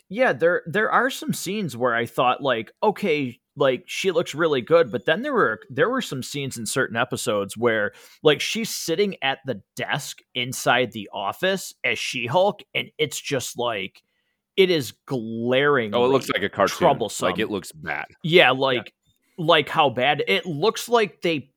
yeah, 0.10 0.34
there 0.34 0.63
there 0.65 0.91
are 0.91 1.10
some 1.10 1.34
scenes 1.34 1.75
where 1.75 1.93
I 1.93 2.05
thought 2.05 2.41
like, 2.41 2.72
okay, 2.81 3.39
like 3.61 3.83
she 3.85 4.11
looks 4.11 4.35
really 4.35 4.59
good, 4.59 4.91
but 4.91 5.05
then 5.05 5.21
there 5.21 5.33
were 5.33 5.61
there 5.69 5.89
were 5.89 6.01
some 6.01 6.23
scenes 6.23 6.57
in 6.57 6.65
certain 6.65 6.97
episodes 6.97 7.55
where 7.55 7.93
like 8.23 8.41
she's 8.41 8.69
sitting 8.69 9.15
at 9.21 9.39
the 9.45 9.61
desk 9.75 10.19
inside 10.33 10.91
the 10.91 11.07
office 11.13 11.73
as 11.85 11.99
She-Hulk 11.99 12.63
and 12.73 12.89
it's 12.97 13.21
just 13.21 13.57
like 13.57 14.01
it 14.57 14.69
is 14.69 14.93
glaring. 15.05 15.93
Oh, 15.95 16.05
it 16.05 16.09
looks 16.09 16.29
like 16.29 16.43
a 16.43 16.49
cartoon. 16.49 16.77
Troublesome. 16.77 17.27
Like 17.27 17.39
it 17.39 17.51
looks 17.51 17.71
bad. 17.71 18.05
Yeah, 18.23 18.51
like 18.51 18.93
yeah. 19.37 19.45
like 19.45 19.69
how 19.69 19.89
bad 19.91 20.23
it 20.27 20.45
looks 20.45 20.89
like 20.89 21.21
they 21.21 21.51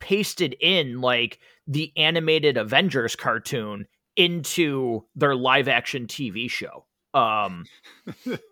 pasted 0.00 0.56
in 0.60 1.02
like 1.02 1.38
the 1.66 1.92
animated 1.96 2.56
Avengers 2.56 3.14
cartoon 3.14 3.86
into 4.16 5.04
their 5.14 5.36
live 5.36 5.68
action 5.68 6.06
TV 6.06 6.50
show. 6.50 6.86
Um 7.14 7.64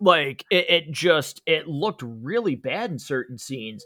like 0.01 0.45
it, 0.51 0.69
it, 0.69 0.91
just 0.91 1.41
it 1.45 1.67
looked 1.67 2.01
really 2.03 2.55
bad 2.55 2.91
in 2.91 2.99
certain 2.99 3.37
scenes. 3.37 3.85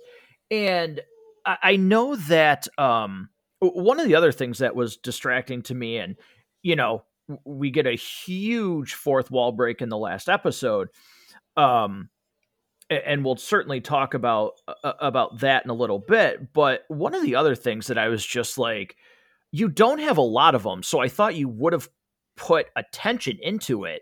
And 0.49 1.01
I, 1.45 1.57
I 1.61 1.75
know 1.75 2.15
that 2.15 2.67
um 2.77 3.29
one 3.59 3.99
of 3.99 4.07
the 4.07 4.15
other 4.15 4.31
things 4.31 4.59
that 4.59 4.75
was 4.75 4.97
distracting 4.97 5.61
to 5.63 5.75
me 5.75 5.97
and 5.97 6.15
you 6.61 6.75
know 6.75 7.03
we 7.45 7.71
get 7.71 7.87
a 7.87 7.95
huge 7.95 8.93
fourth 8.93 9.31
wall 9.31 9.51
break 9.51 9.81
in 9.81 9.89
the 9.89 9.97
last 9.97 10.27
episode 10.27 10.89
um 11.55 12.09
and 12.89 13.23
we'll 13.23 13.37
certainly 13.37 13.79
talk 13.79 14.13
about 14.13 14.53
uh, 14.67 14.93
about 14.99 15.39
that 15.39 15.63
in 15.63 15.69
a 15.69 15.75
little 15.75 15.99
bit 15.99 16.53
but 16.53 16.83
one 16.89 17.15
of 17.15 17.21
the 17.23 17.35
other 17.35 17.55
things 17.55 17.87
that 17.87 17.97
i 17.97 18.09
was 18.09 18.25
just 18.25 18.57
like 18.57 18.95
you 19.51 19.69
don't 19.69 19.99
have 19.99 20.17
a 20.17 20.21
lot 20.21 20.55
of 20.55 20.63
them 20.63 20.83
so 20.83 20.99
i 20.99 21.07
thought 21.07 21.35
you 21.35 21.47
would 21.47 21.73
have 21.73 21.89
put 22.35 22.67
attention 22.75 23.37
into 23.41 23.85
it 23.85 24.01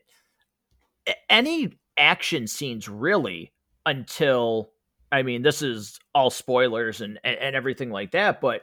any 1.29 1.77
action 1.97 2.47
scenes 2.47 2.87
really 2.87 3.51
until 3.85 4.71
i 5.11 5.21
mean 5.21 5.41
this 5.41 5.61
is 5.61 5.99
all 6.15 6.29
spoilers 6.29 7.01
and 7.01 7.19
and, 7.23 7.55
everything 7.55 7.89
like 7.91 8.11
that 8.11 8.41
but 8.41 8.61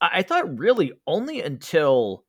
i 0.00 0.22
thought 0.22 0.58
really 0.58 0.92
only 1.06 1.40
until 1.40 2.24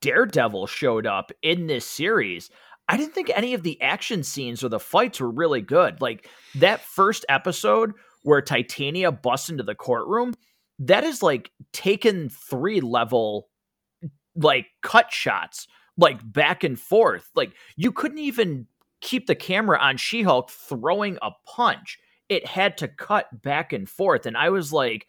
daredevil 0.00 0.66
showed 0.66 1.06
up 1.06 1.30
in 1.42 1.66
this 1.66 1.84
series 1.84 2.50
I 2.88 2.96
didn't 2.96 3.14
think 3.14 3.30
any 3.34 3.52
of 3.52 3.62
the 3.62 3.80
action 3.82 4.22
scenes 4.22 4.64
or 4.64 4.70
the 4.70 4.80
fights 4.80 5.20
were 5.20 5.30
really 5.30 5.60
good. 5.60 6.00
Like 6.00 6.28
that 6.54 6.80
first 6.80 7.26
episode 7.28 7.92
where 8.22 8.40
Titania 8.40 9.12
busts 9.12 9.50
into 9.50 9.62
the 9.62 9.74
courtroom, 9.74 10.34
that 10.78 11.04
is 11.04 11.22
like 11.22 11.50
taken 11.72 12.30
three 12.30 12.80
level 12.80 13.48
like 14.34 14.66
cut 14.82 15.12
shots, 15.12 15.66
like 15.98 16.20
back 16.32 16.64
and 16.64 16.78
forth. 16.78 17.30
Like 17.34 17.52
you 17.76 17.92
couldn't 17.92 18.18
even 18.18 18.66
keep 19.00 19.26
the 19.26 19.34
camera 19.34 19.78
on 19.78 19.98
She 19.98 20.22
Hulk 20.22 20.50
throwing 20.50 21.18
a 21.20 21.32
punch. 21.46 21.98
It 22.28 22.46
had 22.46 22.78
to 22.78 22.88
cut 22.88 23.42
back 23.42 23.72
and 23.72 23.88
forth. 23.88 24.24
And 24.24 24.36
I 24.36 24.50
was 24.50 24.72
like, 24.72 25.06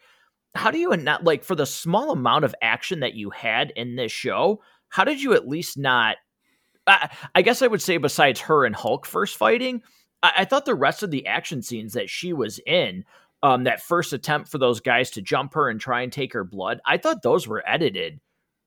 how 0.55 0.71
do 0.71 0.77
you 0.77 0.95
not 0.97 1.23
like 1.23 1.43
for 1.43 1.55
the 1.55 1.65
small 1.65 2.11
amount 2.11 2.43
of 2.43 2.55
action 2.61 2.99
that 3.01 3.13
you 3.13 3.29
had 3.29 3.71
in 3.75 3.95
this 3.95 4.11
show? 4.11 4.61
How 4.89 5.03
did 5.03 5.21
you 5.21 5.33
at 5.33 5.47
least 5.47 5.77
not 5.77 6.17
I, 6.89 7.09
I 7.35 7.41
guess 7.41 7.61
I 7.61 7.67
would 7.67 7.81
say 7.81 7.97
besides 7.97 8.41
her 8.41 8.65
and 8.65 8.75
Hulk 8.75 9.05
first 9.05 9.37
fighting, 9.37 9.83
I, 10.23 10.31
I 10.37 10.45
thought 10.45 10.65
the 10.65 10.75
rest 10.75 11.03
of 11.03 11.11
the 11.11 11.27
action 11.27 11.61
scenes 11.61 11.93
that 11.93 12.09
she 12.09 12.33
was 12.33 12.59
in, 12.65 13.05
um, 13.43 13.63
that 13.65 13.81
first 13.81 14.11
attempt 14.11 14.49
for 14.49 14.57
those 14.57 14.81
guys 14.81 15.11
to 15.11 15.21
jump 15.21 15.53
her 15.53 15.69
and 15.69 15.79
try 15.79 16.01
and 16.01 16.11
take 16.11 16.33
her 16.33 16.43
blood, 16.43 16.81
I 16.85 16.97
thought 16.97 17.21
those 17.21 17.47
were 17.47 17.63
edited 17.65 18.19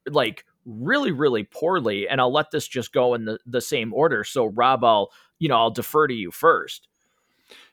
like 0.08 0.44
really, 0.64 1.12
really 1.12 1.44
poorly. 1.44 2.08
And 2.08 2.20
I'll 2.20 2.32
let 2.32 2.50
this 2.50 2.68
just 2.68 2.92
go 2.92 3.14
in 3.14 3.24
the, 3.24 3.38
the 3.46 3.60
same 3.60 3.92
order. 3.92 4.24
So 4.24 4.46
Rob, 4.46 4.84
I'll 4.84 5.10
you 5.38 5.48
know 5.48 5.56
I'll 5.56 5.70
defer 5.70 6.06
to 6.06 6.14
you 6.14 6.30
first. 6.30 6.88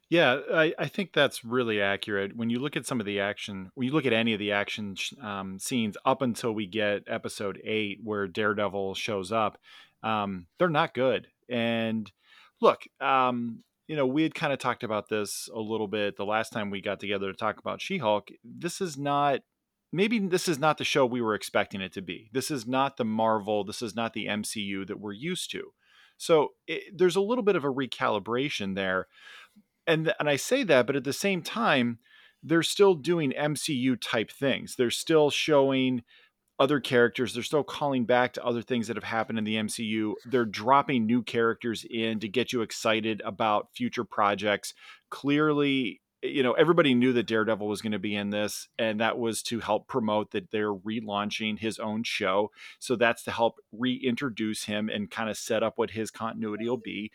Yeah, 0.09 0.39
I, 0.51 0.73
I 0.79 0.87
think 0.87 1.13
that's 1.13 1.45
really 1.45 1.79
accurate. 1.79 2.35
When 2.35 2.49
you 2.49 2.57
look 2.57 2.75
at 2.75 2.87
some 2.87 2.99
of 2.99 3.05
the 3.05 3.19
action, 3.19 3.69
when 3.75 3.87
you 3.87 3.93
look 3.93 4.07
at 4.07 4.13
any 4.13 4.33
of 4.33 4.39
the 4.39 4.53
action 4.53 4.95
um, 5.21 5.59
scenes 5.59 5.97
up 6.03 6.23
until 6.23 6.51
we 6.51 6.65
get 6.65 7.03
episode 7.05 7.61
eight, 7.63 7.99
where 8.03 8.27
Daredevil 8.27 8.95
shows 8.95 9.31
up, 9.31 9.59
um, 10.01 10.47
they're 10.57 10.67
not 10.67 10.95
good. 10.95 11.27
And 11.47 12.11
look, 12.59 12.87
um, 12.99 13.63
you 13.87 13.95
know, 13.95 14.07
we 14.07 14.23
had 14.23 14.33
kind 14.33 14.51
of 14.51 14.57
talked 14.57 14.83
about 14.83 15.09
this 15.09 15.47
a 15.53 15.59
little 15.59 15.87
bit 15.87 16.17
the 16.17 16.25
last 16.25 16.53
time 16.53 16.71
we 16.71 16.81
got 16.81 16.99
together 16.99 17.31
to 17.31 17.37
talk 17.37 17.59
about 17.59 17.81
She 17.81 17.99
Hulk. 17.99 18.29
This 18.43 18.81
is 18.81 18.97
not, 18.97 19.41
maybe 19.91 20.19
this 20.19 20.47
is 20.47 20.59
not 20.59 20.77
the 20.77 20.83
show 20.83 21.05
we 21.05 21.21
were 21.21 21.35
expecting 21.35 21.81
it 21.81 21.93
to 21.93 22.01
be. 22.01 22.29
This 22.33 22.51
is 22.51 22.67
not 22.67 22.97
the 22.97 23.05
Marvel, 23.05 23.63
this 23.63 23.81
is 23.81 23.95
not 23.95 24.13
the 24.13 24.27
MCU 24.27 24.85
that 24.87 24.99
we're 24.99 25.13
used 25.13 25.51
to. 25.51 25.73
So 26.17 26.49
it, 26.67 26.97
there's 26.97 27.15
a 27.15 27.21
little 27.21 27.43
bit 27.43 27.55
of 27.55 27.63
a 27.63 27.73
recalibration 27.73 28.75
there. 28.75 29.07
And, 29.87 30.13
and 30.19 30.29
I 30.29 30.35
say 30.35 30.63
that, 30.63 30.85
but 30.85 30.95
at 30.95 31.03
the 31.03 31.13
same 31.13 31.41
time, 31.41 31.99
they're 32.43 32.63
still 32.63 32.93
doing 32.93 33.31
MCU 33.31 33.99
type 33.99 34.31
things. 34.31 34.75
They're 34.75 34.91
still 34.91 35.29
showing 35.29 36.03
other 36.59 36.79
characters. 36.79 37.33
They're 37.33 37.43
still 37.43 37.63
calling 37.63 38.05
back 38.05 38.33
to 38.33 38.45
other 38.45 38.61
things 38.61 38.87
that 38.87 38.97
have 38.97 39.03
happened 39.05 39.39
in 39.39 39.45
the 39.45 39.55
MCU. 39.55 40.13
They're 40.25 40.45
dropping 40.45 41.05
new 41.05 41.23
characters 41.23 41.85
in 41.89 42.19
to 42.19 42.27
get 42.27 42.51
you 42.51 42.61
excited 42.61 43.21
about 43.25 43.69
future 43.73 44.03
projects. 44.03 44.73
Clearly, 45.09 46.01
you 46.21 46.43
know, 46.43 46.53
everybody 46.53 46.93
knew 46.93 47.13
that 47.13 47.27
Daredevil 47.27 47.67
was 47.67 47.81
going 47.81 47.93
to 47.93 47.99
be 47.99 48.15
in 48.15 48.29
this, 48.29 48.67
and 48.77 48.99
that 48.99 49.17
was 49.17 49.41
to 49.43 49.59
help 49.59 49.87
promote 49.87 50.31
that 50.31 50.51
they're 50.51 50.73
relaunching 50.73 51.59
his 51.59 51.79
own 51.79 52.03
show. 52.03 52.51
So 52.79 52.95
that's 52.95 53.23
to 53.23 53.31
help 53.31 53.55
reintroduce 53.71 54.65
him 54.65 54.89
and 54.89 55.09
kind 55.09 55.29
of 55.29 55.37
set 55.37 55.63
up 55.63 55.77
what 55.77 55.91
his 55.91 56.11
continuity 56.11 56.67
will 56.67 56.77
be 56.77 57.11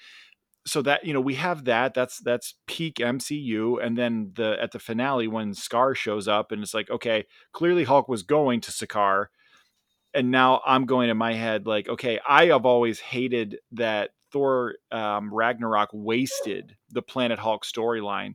so 0.66 0.82
that 0.82 1.04
you 1.04 1.12
know 1.12 1.20
we 1.20 1.34
have 1.34 1.64
that 1.64 1.94
that's 1.94 2.18
that's 2.18 2.54
peak 2.66 2.96
MCU 2.96 3.84
and 3.84 3.98
then 3.98 4.32
the 4.34 4.56
at 4.60 4.72
the 4.72 4.78
finale 4.78 5.28
when 5.28 5.52
Skaar 5.52 5.94
shows 5.94 6.26
up 6.26 6.52
and 6.52 6.62
it's 6.62 6.74
like 6.74 6.90
okay 6.90 7.26
clearly 7.52 7.84
Hulk 7.84 8.08
was 8.08 8.22
going 8.22 8.60
to 8.62 8.70
Sakaar 8.70 9.26
and 10.14 10.30
now 10.30 10.62
I'm 10.64 10.86
going 10.86 11.10
in 11.10 11.16
my 11.16 11.34
head 11.34 11.66
like 11.66 11.88
okay 11.88 12.18
I 12.26 12.46
have 12.46 12.64
always 12.64 12.98
hated 12.98 13.58
that 13.72 14.10
Thor 14.32 14.76
um, 14.90 15.32
Ragnarok 15.32 15.90
wasted 15.92 16.76
the 16.90 17.02
Planet 17.02 17.38
Hulk 17.38 17.64
storyline 17.64 18.34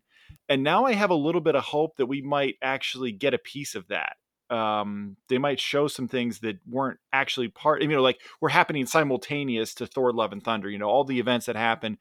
and 0.49 0.63
now 0.63 0.85
I 0.85 0.93
have 0.93 1.11
a 1.11 1.15
little 1.15 1.41
bit 1.41 1.55
of 1.55 1.63
hope 1.63 1.97
that 1.97 2.07
we 2.07 2.21
might 2.21 2.55
actually 2.61 3.11
get 3.11 3.33
a 3.33 3.39
piece 3.39 3.75
of 3.75 3.87
that 3.87 4.17
um, 4.49 5.15
they 5.27 5.37
might 5.37 5.59
show 5.59 5.87
some 5.87 6.07
things 6.07 6.39
that 6.39 6.57
weren't 6.67 6.99
actually 7.13 7.49
part, 7.49 7.81
you 7.81 7.87
know, 7.87 8.01
like 8.01 8.19
were 8.41 8.49
happening 8.49 8.85
simultaneous 8.85 9.75
to 9.75 9.85
Thor: 9.85 10.11
Love 10.11 10.33
and 10.33 10.43
Thunder. 10.43 10.69
You 10.69 10.79
know, 10.79 10.89
all 10.89 11.03
the 11.03 11.19
events 11.19 11.45
that 11.45 11.55
happen 11.55 11.97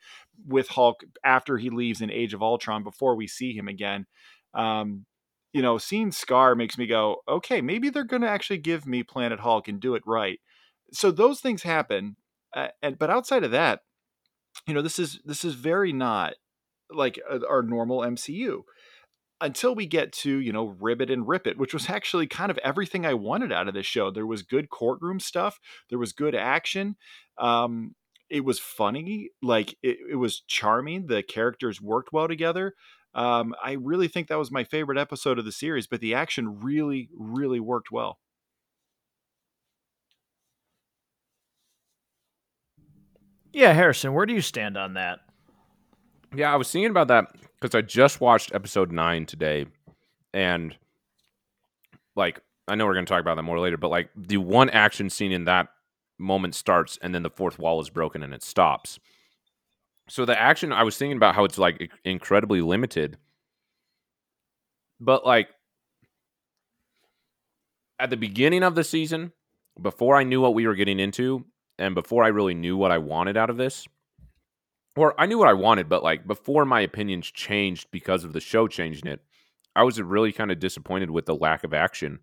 with 0.46 0.68
Hulk 0.68 1.04
after 1.22 1.58
he 1.58 1.68
leaves 1.68 2.00
in 2.00 2.10
Age 2.10 2.32
of 2.32 2.42
Ultron 2.42 2.82
before 2.82 3.16
we 3.16 3.26
see 3.26 3.52
him 3.52 3.68
again. 3.68 4.06
Um, 4.54 5.04
you 5.52 5.60
know, 5.60 5.76
seeing 5.76 6.10
Skaar 6.10 6.56
makes 6.56 6.78
me 6.78 6.86
go, 6.86 7.16
okay, 7.28 7.60
maybe 7.60 7.90
they're 7.90 8.04
going 8.04 8.22
to 8.22 8.28
actually 8.28 8.58
give 8.58 8.86
me 8.86 9.02
Planet 9.02 9.40
Hulk 9.40 9.68
and 9.68 9.80
do 9.80 9.94
it 9.94 10.02
right. 10.06 10.40
So 10.92 11.10
those 11.10 11.40
things 11.40 11.62
happen, 11.62 12.16
uh, 12.56 12.68
and 12.82 12.98
but 12.98 13.10
outside 13.10 13.44
of 13.44 13.50
that, 13.50 13.80
you 14.66 14.72
know, 14.72 14.82
this 14.82 14.98
is 14.98 15.20
this 15.26 15.44
is 15.44 15.54
very 15.54 15.92
not 15.92 16.34
like 16.90 17.18
uh, 17.30 17.40
our 17.48 17.62
normal 17.62 18.00
MCU 18.00 18.62
until 19.40 19.74
we 19.74 19.86
get 19.86 20.12
to 20.12 20.38
you 20.38 20.52
know 20.52 20.76
ribbit 20.80 21.10
and 21.10 21.28
rip 21.28 21.46
it 21.46 21.58
which 21.58 21.72
was 21.72 21.88
actually 21.88 22.26
kind 22.26 22.50
of 22.50 22.58
everything 22.58 23.06
i 23.06 23.14
wanted 23.14 23.52
out 23.52 23.68
of 23.68 23.74
this 23.74 23.86
show. 23.86 24.10
There 24.10 24.26
was 24.26 24.42
good 24.42 24.70
courtroom 24.70 25.20
stuff 25.20 25.58
there 25.90 25.98
was 25.98 26.12
good 26.12 26.34
action 26.34 26.96
um, 27.38 27.94
it 28.30 28.44
was 28.44 28.58
funny 28.58 29.30
like 29.42 29.76
it, 29.82 29.98
it, 30.10 30.16
was 30.16 30.42
charming 30.46 31.06
the 31.06 31.22
characters 31.22 31.80
worked 31.80 32.12
well 32.12 32.28
together 32.28 32.74
um, 33.14 33.54
i 33.62 33.72
really 33.72 34.08
think 34.08 34.28
that 34.28 34.38
was 34.38 34.50
my 34.50 34.64
favorite 34.64 34.98
episode 34.98 35.38
of 35.38 35.44
the 35.44 35.52
series 35.52 35.86
but 35.86 36.00
the 36.00 36.14
action 36.14 36.60
really 36.60 37.08
really 37.16 37.60
worked 37.60 37.90
well. 37.92 38.18
Yeah 43.52 43.72
harrison 43.72 44.12
where 44.14 44.26
do 44.26 44.34
you 44.34 44.40
stand 44.40 44.76
on 44.76 44.94
that 44.94 45.20
yeah 46.34 46.52
i 46.52 46.56
was 46.56 46.70
thinking 46.70 46.90
about 46.90 47.08
that 47.08 47.26
because 47.60 47.76
I 47.76 47.82
just 47.82 48.20
watched 48.20 48.54
episode 48.54 48.92
nine 48.92 49.26
today, 49.26 49.66
and 50.32 50.76
like 52.14 52.40
I 52.66 52.74
know 52.74 52.86
we're 52.86 52.94
going 52.94 53.06
to 53.06 53.10
talk 53.10 53.20
about 53.20 53.36
that 53.36 53.42
more 53.42 53.58
later, 53.58 53.76
but 53.76 53.88
like 53.90 54.10
the 54.16 54.36
one 54.36 54.70
action 54.70 55.10
scene 55.10 55.32
in 55.32 55.44
that 55.44 55.68
moment 56.18 56.54
starts, 56.54 56.98
and 57.02 57.14
then 57.14 57.22
the 57.22 57.30
fourth 57.30 57.58
wall 57.58 57.80
is 57.80 57.90
broken 57.90 58.22
and 58.22 58.34
it 58.34 58.42
stops. 58.42 58.98
So 60.08 60.24
the 60.24 60.40
action, 60.40 60.72
I 60.72 60.84
was 60.84 60.96
thinking 60.96 61.16
about 61.16 61.34
how 61.34 61.44
it's 61.44 61.58
like 61.58 61.90
incredibly 62.04 62.60
limited, 62.60 63.18
but 65.00 65.26
like 65.26 65.48
at 67.98 68.10
the 68.10 68.16
beginning 68.16 68.62
of 68.62 68.74
the 68.74 68.84
season, 68.84 69.32
before 69.80 70.16
I 70.16 70.24
knew 70.24 70.40
what 70.40 70.54
we 70.54 70.66
were 70.66 70.74
getting 70.74 71.00
into, 71.00 71.44
and 71.78 71.94
before 71.94 72.24
I 72.24 72.28
really 72.28 72.54
knew 72.54 72.76
what 72.76 72.90
I 72.90 72.98
wanted 72.98 73.36
out 73.36 73.50
of 73.50 73.56
this, 73.56 73.86
or 74.98 75.18
I 75.18 75.26
knew 75.26 75.38
what 75.38 75.48
I 75.48 75.54
wanted, 75.54 75.88
but 75.88 76.02
like 76.02 76.26
before 76.26 76.64
my 76.64 76.80
opinions 76.80 77.30
changed 77.30 77.88
because 77.90 78.24
of 78.24 78.32
the 78.32 78.40
show 78.40 78.66
changing 78.66 79.06
it, 79.06 79.20
I 79.76 79.84
was 79.84 80.00
really 80.00 80.32
kind 80.32 80.50
of 80.50 80.58
disappointed 80.58 81.10
with 81.10 81.26
the 81.26 81.36
lack 81.36 81.62
of 81.64 81.72
action. 81.72 82.18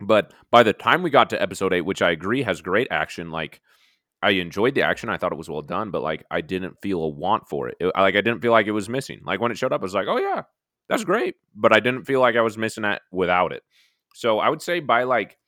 But 0.00 0.32
by 0.50 0.62
the 0.64 0.72
time 0.72 1.02
we 1.02 1.10
got 1.10 1.30
to 1.30 1.40
episode 1.40 1.72
eight, 1.72 1.82
which 1.82 2.02
I 2.02 2.10
agree 2.10 2.42
has 2.42 2.60
great 2.60 2.88
action, 2.90 3.30
like 3.30 3.60
I 4.22 4.30
enjoyed 4.30 4.74
the 4.74 4.82
action. 4.82 5.08
I 5.08 5.16
thought 5.16 5.32
it 5.32 5.38
was 5.38 5.48
well 5.48 5.62
done, 5.62 5.90
but 5.90 6.02
like 6.02 6.24
I 6.30 6.40
didn't 6.40 6.80
feel 6.82 7.00
a 7.02 7.08
want 7.08 7.48
for 7.48 7.68
it. 7.68 7.76
it. 7.78 7.92
Like 7.96 8.16
I 8.16 8.20
didn't 8.20 8.40
feel 8.40 8.52
like 8.52 8.66
it 8.66 8.72
was 8.72 8.88
missing. 8.88 9.20
Like 9.24 9.40
when 9.40 9.52
it 9.52 9.58
showed 9.58 9.72
up, 9.72 9.80
I 9.80 9.84
was 9.84 9.94
like, 9.94 10.08
oh 10.08 10.18
yeah, 10.18 10.42
that's 10.88 11.04
great. 11.04 11.36
But 11.54 11.72
I 11.72 11.80
didn't 11.80 12.04
feel 12.04 12.20
like 12.20 12.36
I 12.36 12.40
was 12.40 12.58
missing 12.58 12.82
that 12.82 13.02
without 13.12 13.52
it. 13.52 13.62
So 14.14 14.40
I 14.40 14.48
would 14.48 14.62
say 14.62 14.80
by 14.80 15.04
like 15.04 15.38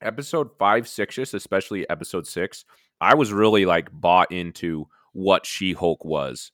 episode 0.00 0.50
five, 0.58 0.88
six, 0.88 1.18
especially 1.18 1.88
episode 1.88 2.26
six, 2.26 2.64
I 3.00 3.14
was 3.14 3.32
really 3.32 3.64
like 3.64 3.88
bought 3.92 4.32
into 4.32 4.88
what 5.12 5.46
She 5.46 5.72
Hulk 5.72 6.04
was. 6.04 6.52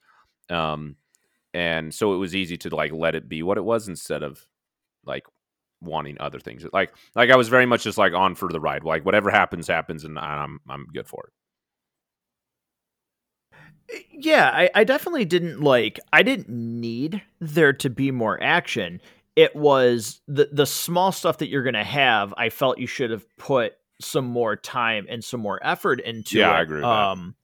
Um, 0.51 0.97
and 1.55 1.95
so 1.95 2.15
it 2.15 2.19
was 2.19 2.37
easy 2.37 2.57
to 2.59 2.75
like 2.75 2.93
let 2.93 3.15
it 3.15 3.29
be 3.29 3.43
what 3.43 3.59
it 3.59 3.65
was 3.65 3.89
instead 3.89 4.23
of 4.23 4.47
like 5.05 5.25
wanting 5.81 6.17
other 6.21 6.39
things. 6.39 6.65
Like 6.73 6.93
like 7.15 7.31
I 7.31 7.37
was 7.37 7.49
very 7.49 7.67
much 7.67 7.85
just 7.85 7.99
like 7.99 8.13
on 8.13 8.35
for 8.35 8.49
the 8.49 8.61
ride. 8.61 8.85
Like 8.85 9.05
whatever 9.05 9.31
happens 9.31 9.67
happens, 9.67 10.05
and 10.05 10.19
I'm 10.19 10.61
I'm 10.69 10.87
good 10.93 11.07
for 11.07 11.31
it. 13.91 13.97
Eh, 13.97 14.03
yeah, 14.13 14.51
I, 14.53 14.71
I 14.75 14.85
definitely 14.85 15.25
didn't 15.25 15.61
like. 15.61 15.99
I 16.13 16.23
didn't 16.23 16.49
need 16.49 17.23
there 17.41 17.73
to 17.75 17.91
be 17.91 18.11
more 18.11 18.43
action. 18.43 19.01
It 19.37 19.55
was 19.55 20.21
the 20.27 20.49
the 20.53 20.67
small 20.67 21.13
stuff 21.13 21.39
that 21.39 21.49
you're 21.49 21.63
gonna 21.63 21.85
have. 21.85 22.35
I 22.37 22.51
felt 22.51 22.79
you 22.79 22.87
should 22.87 23.11
have 23.11 23.25
put 23.37 23.75
some 24.01 24.27
more 24.27 24.57
time 24.57 25.07
and 25.09 25.25
some 25.25 25.41
more 25.41 25.61
effort 25.63 26.01
into. 26.01 26.39
Yeah, 26.39 26.51
it, 26.51 26.55
I 26.55 26.61
agree. 26.63 26.83
um, 26.83 27.35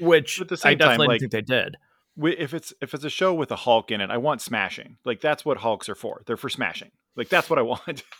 which 0.00 0.40
At 0.40 0.48
the 0.48 0.56
same 0.56 0.70
I 0.70 0.74
definitely 0.74 1.06
time, 1.06 1.08
like- 1.08 1.20
think 1.20 1.32
they 1.32 1.42
did. 1.42 1.76
If 2.20 2.52
it's 2.52 2.72
if 2.80 2.94
it's 2.94 3.04
a 3.04 3.10
show 3.10 3.32
with 3.32 3.52
a 3.52 3.56
Hulk 3.56 3.92
in 3.92 4.00
it, 4.00 4.10
I 4.10 4.16
want 4.16 4.40
smashing. 4.42 4.96
Like 5.04 5.20
that's 5.20 5.44
what 5.44 5.58
Hulks 5.58 5.88
are 5.88 5.94
for. 5.94 6.22
They're 6.26 6.36
for 6.36 6.48
smashing. 6.48 6.90
Like 7.14 7.28
that's 7.28 7.48
what 7.48 7.58
I 7.58 7.62
want. 7.62 8.02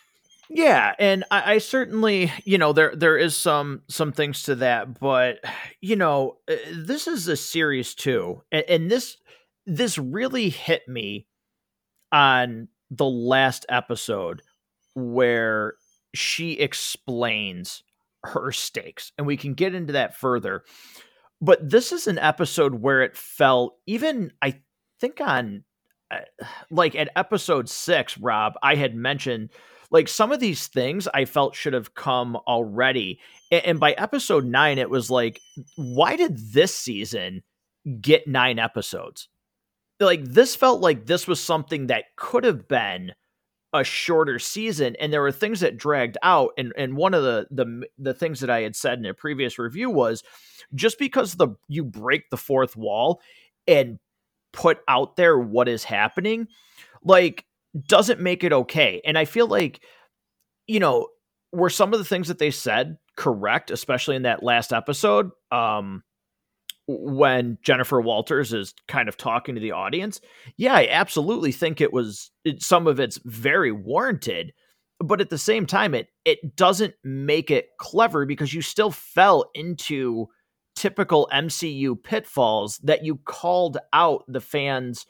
Yeah, 0.50 0.94
and 0.98 1.24
I, 1.30 1.54
I 1.54 1.58
certainly, 1.58 2.32
you 2.44 2.56
know, 2.56 2.72
there 2.72 2.94
there 2.96 3.18
is 3.18 3.36
some 3.36 3.82
some 3.88 4.12
things 4.12 4.44
to 4.44 4.54
that, 4.54 4.98
but 4.98 5.40
you 5.82 5.94
know, 5.94 6.38
uh, 6.50 6.54
this 6.72 7.06
is 7.06 7.28
a 7.28 7.36
series 7.36 7.94
too, 7.94 8.40
and, 8.50 8.64
and 8.66 8.90
this 8.90 9.18
this 9.66 9.98
really 9.98 10.48
hit 10.48 10.88
me 10.88 11.26
on 12.12 12.68
the 12.90 13.04
last 13.04 13.66
episode 13.68 14.40
where 14.94 15.74
she 16.14 16.52
explains 16.52 17.82
her 18.24 18.50
stakes, 18.50 19.12
and 19.18 19.26
we 19.26 19.36
can 19.36 19.52
get 19.52 19.74
into 19.74 19.92
that 19.92 20.16
further. 20.16 20.64
But 21.40 21.70
this 21.70 21.92
is 21.92 22.06
an 22.06 22.18
episode 22.18 22.74
where 22.74 23.02
it 23.02 23.16
felt 23.16 23.76
even, 23.86 24.32
I 24.42 24.60
think, 25.00 25.20
on 25.20 25.64
uh, 26.10 26.20
like 26.70 26.94
at 26.94 27.10
episode 27.16 27.68
six, 27.68 28.18
Rob, 28.18 28.54
I 28.62 28.74
had 28.74 28.94
mentioned 28.94 29.50
like 29.90 30.08
some 30.08 30.32
of 30.32 30.40
these 30.40 30.66
things 30.66 31.08
I 31.12 31.24
felt 31.24 31.54
should 31.54 31.72
have 31.72 31.94
come 31.94 32.36
already. 32.36 33.20
And, 33.50 33.64
and 33.64 33.80
by 33.80 33.92
episode 33.92 34.44
nine, 34.44 34.78
it 34.78 34.90
was 34.90 35.10
like, 35.10 35.40
why 35.76 36.16
did 36.16 36.52
this 36.52 36.74
season 36.74 37.42
get 38.00 38.26
nine 38.26 38.58
episodes? 38.58 39.28
Like 40.00 40.24
this 40.24 40.54
felt 40.56 40.80
like 40.80 41.06
this 41.06 41.26
was 41.26 41.40
something 41.40 41.88
that 41.88 42.04
could 42.16 42.44
have 42.44 42.68
been 42.68 43.12
a 43.72 43.84
shorter 43.84 44.38
season 44.38 44.96
and 44.98 45.12
there 45.12 45.20
were 45.20 45.32
things 45.32 45.60
that 45.60 45.76
dragged 45.76 46.16
out 46.22 46.52
and 46.56 46.72
and 46.76 46.96
one 46.96 47.12
of 47.12 47.22
the 47.22 47.46
the 47.50 47.86
the 47.98 48.14
things 48.14 48.40
that 48.40 48.48
I 48.48 48.62
had 48.62 48.74
said 48.74 48.98
in 48.98 49.04
a 49.04 49.12
previous 49.12 49.58
review 49.58 49.90
was 49.90 50.22
just 50.74 50.98
because 50.98 51.34
the 51.34 51.48
you 51.68 51.84
break 51.84 52.30
the 52.30 52.38
fourth 52.38 52.76
wall 52.76 53.20
and 53.66 53.98
put 54.52 54.78
out 54.88 55.16
there 55.16 55.38
what 55.38 55.68
is 55.68 55.84
happening 55.84 56.48
like 57.04 57.44
doesn't 57.86 58.20
make 58.20 58.42
it 58.42 58.54
okay 58.54 59.02
and 59.04 59.18
I 59.18 59.26
feel 59.26 59.46
like 59.46 59.82
you 60.66 60.80
know 60.80 61.08
were 61.52 61.70
some 61.70 61.92
of 61.92 61.98
the 61.98 62.06
things 62.06 62.28
that 62.28 62.38
they 62.38 62.50
said 62.50 62.96
correct 63.16 63.70
especially 63.70 64.16
in 64.16 64.22
that 64.22 64.42
last 64.42 64.72
episode? 64.72 65.30
Um 65.52 66.02
when 66.88 67.58
Jennifer 67.62 68.00
Walters 68.00 68.52
is 68.52 68.74
kind 68.88 69.08
of 69.08 69.16
talking 69.16 69.54
to 69.54 69.60
the 69.60 69.72
audience, 69.72 70.20
yeah, 70.56 70.74
I 70.74 70.88
absolutely 70.90 71.52
think 71.52 71.80
it 71.80 71.92
was 71.92 72.30
it, 72.44 72.62
some 72.62 72.86
of 72.86 72.98
it's 72.98 73.20
very 73.24 73.70
warranted, 73.70 74.52
but 74.98 75.20
at 75.20 75.28
the 75.30 75.38
same 75.38 75.66
time, 75.66 75.94
it 75.94 76.08
it 76.24 76.56
doesn't 76.56 76.94
make 77.04 77.50
it 77.50 77.68
clever 77.78 78.24
because 78.24 78.54
you 78.54 78.62
still 78.62 78.90
fell 78.90 79.50
into 79.54 80.28
typical 80.74 81.28
MCU 81.32 82.02
pitfalls 82.02 82.78
that 82.78 83.04
you 83.04 83.16
called 83.16 83.78
out 83.92 84.24
the 84.26 84.40
fans 84.40 85.04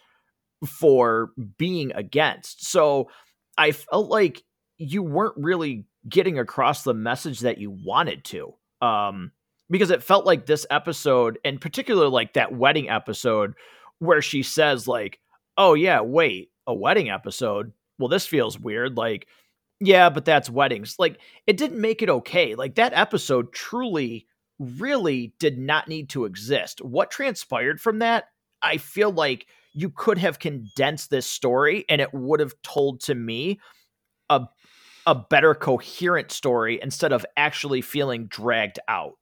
for 0.66 1.30
being 1.58 1.92
against. 1.94 2.66
So 2.66 3.08
I 3.56 3.72
felt 3.72 4.08
like 4.08 4.42
you 4.78 5.02
weren't 5.02 5.36
really 5.36 5.86
getting 6.08 6.38
across 6.38 6.82
the 6.82 6.94
message 6.94 7.40
that 7.40 7.58
you 7.58 7.70
wanted 7.70 8.24
to. 8.24 8.54
Um, 8.80 9.32
because 9.70 9.90
it 9.90 10.02
felt 10.02 10.26
like 10.26 10.46
this 10.46 10.66
episode, 10.70 11.38
in 11.44 11.58
particular, 11.58 12.08
like 12.08 12.34
that 12.34 12.54
wedding 12.54 12.88
episode, 12.88 13.54
where 13.98 14.22
she 14.22 14.42
says, 14.42 14.88
like, 14.88 15.18
oh, 15.56 15.74
yeah, 15.74 16.00
wait, 16.00 16.50
a 16.66 16.74
wedding 16.74 17.10
episode? 17.10 17.72
Well, 17.98 18.08
this 18.08 18.26
feels 18.26 18.58
weird. 18.58 18.96
Like, 18.96 19.26
yeah, 19.80 20.08
but 20.10 20.24
that's 20.24 20.48
weddings. 20.50 20.96
Like, 20.98 21.18
it 21.46 21.56
didn't 21.56 21.80
make 21.80 22.02
it 22.02 22.10
okay. 22.10 22.54
Like, 22.54 22.76
that 22.76 22.92
episode 22.94 23.52
truly, 23.52 24.26
really 24.58 25.34
did 25.38 25.58
not 25.58 25.88
need 25.88 26.08
to 26.10 26.24
exist. 26.24 26.80
What 26.82 27.10
transpired 27.10 27.80
from 27.80 27.98
that, 28.00 28.28
I 28.62 28.78
feel 28.78 29.10
like 29.10 29.46
you 29.72 29.90
could 29.90 30.18
have 30.18 30.38
condensed 30.38 31.10
this 31.10 31.26
story 31.26 31.84
and 31.88 32.00
it 32.00 32.12
would 32.12 32.40
have 32.40 32.54
told 32.62 33.00
to 33.02 33.14
me 33.14 33.60
a 34.30 34.46
a 35.06 35.14
better 35.14 35.54
coherent 35.54 36.30
story 36.30 36.78
instead 36.82 37.14
of 37.14 37.24
actually 37.34 37.80
feeling 37.80 38.26
dragged 38.26 38.78
out. 38.88 39.14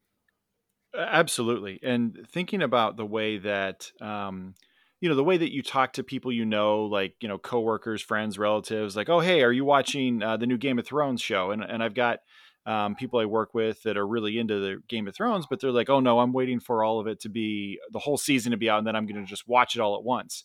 Absolutely. 0.97 1.79
And 1.83 2.27
thinking 2.29 2.63
about 2.63 2.97
the 2.97 3.05
way 3.07 3.39
that, 3.39 3.91
um, 4.01 4.55
you 5.01 5.09
know, 5.09 5.15
the 5.15 5.25
way 5.25 5.37
that 5.37 5.53
you 5.53 5.63
talk 5.63 5.93
to 5.95 6.03
people 6.03 6.33
you 6.33 6.47
know, 6.47 6.85
like, 6.85 7.15
you 7.21 7.29
know, 7.29 7.39
coworkers, 7.39 8.01
friends, 8.01 8.39
relatives, 8.39 8.97
like, 8.97 9.09
oh, 9.09 9.21
hey, 9.21 9.43
are 9.43 9.53
you 9.53 9.65
watching 9.65 10.23
uh, 10.23 10.37
the 10.37 10.47
new 10.47 10.57
Game 10.57 10.79
of 10.79 10.87
Thrones 10.87 11.21
show? 11.21 11.51
And, 11.51 11.63
and 11.63 11.83
I've 11.83 11.95
got 11.95 12.21
um, 12.65 12.95
people 12.95 13.21
I 13.21 13.27
work 13.27 13.53
with 13.55 13.83
that 13.83 13.97
are 13.97 14.07
really 14.07 14.39
into 14.39 14.59
the 14.59 14.83
Game 14.89 15.07
of 15.07 15.15
Thrones, 15.15 15.47
but 15.49 15.61
they're 15.61 15.71
like, 15.71 15.91
oh, 15.91 16.01
no, 16.01 16.19
I'm 16.19 16.33
waiting 16.33 16.61
for 16.61 16.83
all 16.83 16.99
of 16.99 17.07
it 17.07 17.21
to 17.21 17.29
be 17.29 17.79
the 17.93 17.99
whole 17.99 18.17
season 18.17 18.53
to 18.53 18.57
be 18.57 18.71
out, 18.71 18.79
and 18.79 18.87
then 18.87 18.97
I'm 18.97 19.07
going 19.07 19.23
to 19.23 19.29
just 19.29 19.47
watch 19.47 19.77
it 19.77 19.81
all 19.81 19.97
at 19.97 20.03
once. 20.03 20.45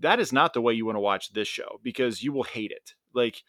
That 0.00 0.20
is 0.20 0.32
not 0.32 0.52
the 0.52 0.60
way 0.60 0.74
you 0.74 0.84
want 0.84 0.96
to 0.96 1.00
watch 1.00 1.32
this 1.32 1.48
show 1.48 1.80
because 1.82 2.22
you 2.22 2.32
will 2.32 2.42
hate 2.42 2.72
it. 2.72 2.92
Like, 3.14 3.42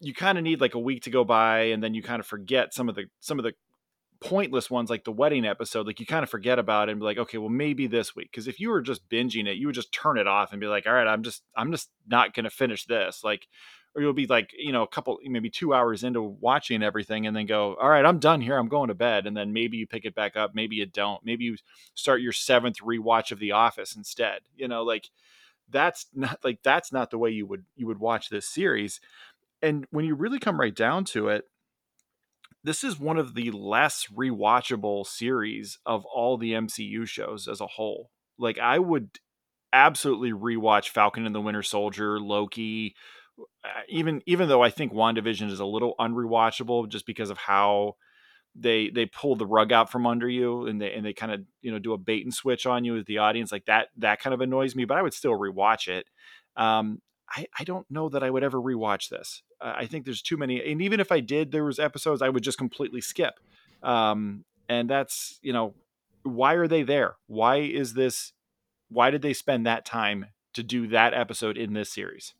you 0.00 0.14
kind 0.14 0.38
of 0.38 0.44
need 0.44 0.60
like 0.60 0.74
a 0.74 0.78
week 0.78 1.02
to 1.02 1.10
go 1.10 1.24
by 1.24 1.60
and 1.64 1.82
then 1.82 1.94
you 1.94 2.02
kind 2.02 2.20
of 2.20 2.26
forget 2.26 2.74
some 2.74 2.88
of 2.88 2.94
the 2.94 3.04
some 3.20 3.38
of 3.38 3.44
the 3.44 3.52
pointless 4.24 4.70
ones 4.70 4.88
like 4.88 5.04
the 5.04 5.12
wedding 5.12 5.44
episode 5.44 5.86
like 5.86 6.00
you 6.00 6.06
kind 6.06 6.22
of 6.22 6.30
forget 6.30 6.58
about 6.58 6.88
it 6.88 6.92
and 6.92 7.00
be 7.00 7.04
like 7.04 7.18
okay 7.18 7.36
well 7.36 7.50
maybe 7.50 7.86
this 7.86 8.16
week. 8.16 8.30
Because 8.30 8.48
if 8.48 8.58
you 8.58 8.70
were 8.70 8.80
just 8.80 9.08
binging 9.08 9.46
it 9.46 9.56
you 9.56 9.66
would 9.66 9.74
just 9.74 9.92
turn 9.92 10.16
it 10.16 10.26
off 10.26 10.52
and 10.52 10.60
be 10.60 10.66
like 10.66 10.86
all 10.86 10.94
right 10.94 11.06
i'm 11.06 11.22
just 11.22 11.42
i'm 11.56 11.70
just 11.70 11.90
not 12.08 12.34
to 12.34 12.50
finish 12.50 12.86
this. 12.86 13.22
Like 13.22 13.46
or 13.94 14.02
you'll 14.02 14.14
be 14.14 14.26
like 14.26 14.50
you 14.56 14.72
know 14.72 14.82
a 14.82 14.88
couple 14.88 15.18
maybe 15.24 15.50
two 15.50 15.74
hours 15.74 16.02
into 16.02 16.22
watching 16.22 16.82
everything 16.82 17.26
and 17.26 17.36
then 17.36 17.46
go 17.46 17.76
all 17.80 17.88
right 17.88 18.04
i'm 18.04 18.18
done 18.18 18.40
here 18.40 18.56
i'm 18.56 18.68
going 18.68 18.88
to 18.88 18.94
bed. 18.94 19.26
And 19.26 19.36
then 19.36 19.52
maybe 19.52 19.76
you 19.76 19.86
pick 19.86 20.06
it 20.06 20.14
back 20.14 20.36
up 20.36 20.54
maybe 20.54 20.76
you 20.76 20.86
don't 20.86 21.24
maybe 21.24 21.44
you 21.44 21.56
start 21.94 22.22
your 22.22 22.32
seventh 22.32 22.78
rewatch 22.78 23.30
of 23.30 23.38
the 23.38 23.52
office 23.52 23.94
instead 23.94 24.40
you 24.56 24.68
know 24.68 24.82
like 24.82 25.10
that's 25.70 26.06
not 26.14 26.38
like 26.44 26.60
that's 26.62 26.92
not 26.92 27.10
the 27.10 27.18
way 27.18 27.30
you 27.30 27.46
would 27.46 27.64
you 27.76 27.86
would 27.86 27.98
watch 27.98 28.28
this 28.28 28.48
series. 28.48 29.00
And 29.62 29.86
when 29.90 30.04
you 30.04 30.14
really 30.14 30.38
come 30.38 30.60
right 30.60 30.74
down 30.74 31.04
to 31.06 31.28
it 31.28 31.44
this 32.64 32.82
is 32.82 32.98
one 32.98 33.18
of 33.18 33.34
the 33.34 33.50
less 33.50 34.06
rewatchable 34.12 35.06
series 35.06 35.78
of 35.84 36.04
all 36.06 36.38
the 36.38 36.52
MCU 36.52 37.06
shows 37.06 37.46
as 37.46 37.60
a 37.60 37.66
whole. 37.66 38.10
Like 38.38 38.58
I 38.58 38.78
would 38.78 39.10
absolutely 39.72 40.32
rewatch 40.32 40.88
Falcon 40.88 41.26
and 41.26 41.34
the 41.34 41.42
Winter 41.42 41.62
Soldier, 41.62 42.18
Loki, 42.18 42.94
uh, 43.38 43.82
even 43.88 44.22
even 44.26 44.48
though 44.48 44.62
I 44.62 44.70
think 44.70 44.92
WandaVision 44.92 45.50
is 45.50 45.60
a 45.60 45.66
little 45.66 45.94
unrewatchable 46.00 46.88
just 46.88 47.06
because 47.06 47.30
of 47.30 47.36
how 47.36 47.96
they 48.54 48.88
they 48.88 49.06
pull 49.06 49.36
the 49.36 49.46
rug 49.46 49.72
out 49.72 49.90
from 49.90 50.06
under 50.06 50.28
you 50.28 50.66
and 50.66 50.80
they 50.80 50.92
and 50.92 51.04
they 51.04 51.12
kind 51.12 51.32
of 51.32 51.40
you 51.60 51.70
know 51.70 51.78
do 51.78 51.92
a 51.92 51.98
bait 51.98 52.24
and 52.24 52.32
switch 52.32 52.66
on 52.66 52.84
you 52.84 52.96
as 52.96 53.04
the 53.04 53.18
audience 53.18 53.50
like 53.50 53.64
that 53.66 53.88
that 53.96 54.20
kind 54.20 54.32
of 54.32 54.40
annoys 54.40 54.76
me 54.76 54.84
but 54.84 54.96
I 54.96 55.02
would 55.02 55.12
still 55.12 55.32
rewatch 55.32 55.88
it 55.88 56.06
um 56.56 57.02
I, 57.30 57.46
I 57.58 57.64
don't 57.64 57.90
know 57.90 58.08
that 58.08 58.22
I 58.22 58.30
would 58.30 58.44
ever 58.44 58.60
rewatch 58.60 59.08
this. 59.08 59.42
Uh, 59.60 59.72
I 59.76 59.86
think 59.86 60.04
there's 60.04 60.22
too 60.22 60.36
many, 60.36 60.62
and 60.70 60.82
even 60.82 61.00
if 61.00 61.10
I 61.10 61.20
did, 61.20 61.52
there 61.52 61.64
was 61.64 61.78
episodes 61.78 62.22
I 62.22 62.28
would 62.28 62.42
just 62.42 62.58
completely 62.58 63.00
skip. 63.00 63.34
Um, 63.82 64.44
and 64.68 64.88
that's 64.88 65.38
you 65.42 65.52
know, 65.52 65.74
why 66.22 66.54
are 66.54 66.68
they 66.68 66.82
there? 66.82 67.16
Why 67.26 67.56
is 67.56 67.94
this? 67.94 68.32
Why 68.88 69.10
did 69.10 69.22
they 69.22 69.32
spend 69.32 69.66
that 69.66 69.84
time 69.84 70.26
to 70.54 70.62
do 70.62 70.86
that 70.88 71.14
episode 71.14 71.56
in 71.56 71.72
this 71.72 71.90
series? 71.90 72.34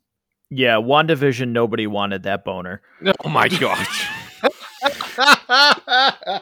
Yeah, 0.49 0.75
WandaVision, 0.75 1.49
nobody 1.49 1.87
wanted 1.87 2.23
that 2.23 2.45
boner. 2.45 2.81
Oh 3.23 3.29
my 3.29 3.47
gosh. 3.47 4.07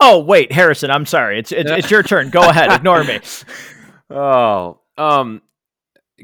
Oh, 0.00 0.20
wait, 0.20 0.52
Harrison, 0.52 0.90
I'm 0.90 1.06
sorry. 1.06 1.38
It's 1.38 1.50
it's, 1.50 1.70
it's 1.70 1.90
your 1.90 2.02
turn. 2.02 2.30
Go 2.30 2.48
ahead. 2.48 2.72
Ignore 2.72 3.04
me. 3.04 3.20
oh, 4.10 4.78
um, 4.96 5.42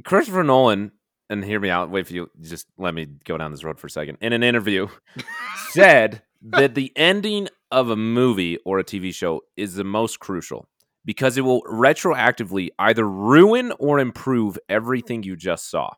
Christopher 0.05 0.43
Nolan 0.43 0.93
and 1.31 1.45
hear 1.45 1.61
me 1.61 1.71
out. 1.71 1.91
Wait 1.91 2.07
for 2.07 2.13
you. 2.13 2.31
Just 2.41 2.67
let 2.79 2.95
me 2.95 3.07
go 3.25 3.39
down 3.39 3.51
this 3.51 3.65
road 3.65 3.79
for 3.79 3.87
a 3.87 3.91
second. 3.91 4.19
In 4.21 4.33
an 4.33 4.43
interview, 4.43 4.89
said 5.71 6.23
that 6.43 6.75
the 6.75 6.93
ending 6.97 7.49
of 7.71 7.91
a 7.91 7.97
movie 7.97 8.59
or 8.65 8.79
a 8.79 8.85
TV 8.85 9.15
show 9.15 9.41
is 9.57 9.75
the 9.75 9.85
most 9.85 10.21
crucial 10.21 10.69
because 11.05 11.37
it 11.37 11.43
will 11.43 11.63
retroactively 11.63 12.69
either 12.79 13.09
ruin 13.09 13.73
or 13.79 13.99
improve 13.99 14.59
everything 14.69 15.23
you 15.23 15.37
just 15.37 15.71
saw. 15.71 15.91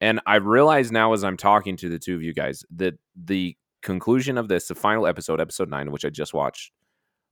And 0.00 0.20
I 0.26 0.36
realize 0.36 0.90
now 0.90 1.12
as 1.12 1.22
I'm 1.22 1.36
talking 1.36 1.76
to 1.76 1.88
the 1.88 1.98
two 1.98 2.14
of 2.14 2.22
you 2.22 2.32
guys 2.32 2.64
that 2.76 2.98
the 3.14 3.56
conclusion 3.82 4.38
of 4.38 4.48
this, 4.48 4.68
the 4.68 4.74
final 4.74 5.06
episode, 5.06 5.40
episode 5.40 5.68
nine, 5.68 5.90
which 5.92 6.04
I 6.04 6.10
just 6.10 6.32
watched, 6.32 6.72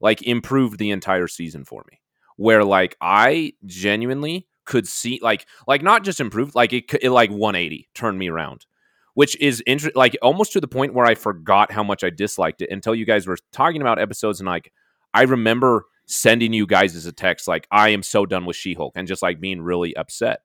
like 0.00 0.22
improved 0.22 0.78
the 0.78 0.90
entire 0.90 1.28
season 1.28 1.64
for 1.64 1.84
me. 1.90 2.00
Where 2.36 2.64
like 2.64 2.96
I 3.00 3.54
genuinely 3.64 4.47
could 4.68 4.86
see 4.86 5.18
like 5.22 5.46
like 5.66 5.82
not 5.82 6.04
just 6.04 6.20
improved, 6.20 6.54
like 6.54 6.72
it, 6.72 6.84
it 7.02 7.10
like 7.10 7.30
180 7.30 7.88
turned 7.94 8.18
me 8.18 8.28
around, 8.28 8.66
which 9.14 9.40
is 9.40 9.62
interesting. 9.66 9.98
Like 9.98 10.16
almost 10.22 10.52
to 10.52 10.60
the 10.60 10.68
point 10.68 10.94
where 10.94 11.06
I 11.06 11.14
forgot 11.14 11.72
how 11.72 11.82
much 11.82 12.04
I 12.04 12.10
disliked 12.10 12.60
it 12.62 12.70
until 12.70 12.94
you 12.94 13.06
guys 13.06 13.26
were 13.26 13.38
talking 13.50 13.80
about 13.80 13.98
episodes 13.98 14.40
and 14.40 14.46
like 14.46 14.70
I 15.14 15.22
remember 15.22 15.86
sending 16.06 16.52
you 16.52 16.66
guys 16.66 16.94
as 16.94 17.06
a 17.06 17.12
text 17.12 17.48
like 17.48 17.66
I 17.70 17.88
am 17.90 18.02
so 18.02 18.26
done 18.26 18.44
with 18.46 18.56
She-Hulk 18.56 18.92
and 18.94 19.08
just 19.08 19.22
like 19.22 19.40
being 19.40 19.60
really 19.62 19.96
upset. 19.96 20.40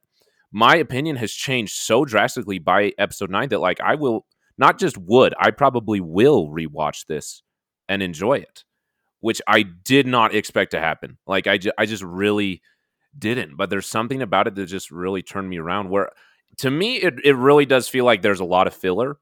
My 0.51 0.75
opinion 0.75 1.17
has 1.17 1.31
changed 1.33 1.73
so 1.73 2.05
drastically 2.05 2.59
by 2.59 2.93
episode 2.97 3.29
9 3.29 3.49
that 3.49 3.59
like 3.59 3.81
I 3.81 3.95
will 3.95 4.25
not 4.57 4.79
just 4.79 4.97
would, 4.97 5.33
I 5.38 5.51
probably 5.51 5.99
will 5.99 6.47
rewatch 6.47 7.07
this 7.07 7.43
and 7.89 8.01
enjoy 8.01 8.36
it, 8.36 8.63
which 9.19 9.41
I 9.47 9.63
did 9.63 10.07
not 10.07 10.33
expect 10.33 10.71
to 10.71 10.79
happen. 10.79 11.17
Like 11.27 11.47
I, 11.47 11.57
ju- 11.57 11.71
I 11.77 11.86
just 11.86 12.03
really 12.03 12.62
didn't. 13.17 13.56
But 13.56 13.69
there's 13.69 13.88
something 13.88 14.21
about 14.21 14.47
it 14.47 14.56
that 14.56 14.65
just 14.65 14.91
really 14.91 15.21
turned 15.21 15.49
me 15.49 15.58
around. 15.58 15.89
Where 15.89 16.12
to 16.58 16.71
me, 16.71 16.97
it 16.97 17.15
it 17.23 17.36
really 17.36 17.65
does 17.65 17.88
feel 17.88 18.06
like 18.06 18.21
there's 18.21 18.39
a 18.39 18.45
lot 18.45 18.67
of 18.67 18.73
filler, 18.73 19.17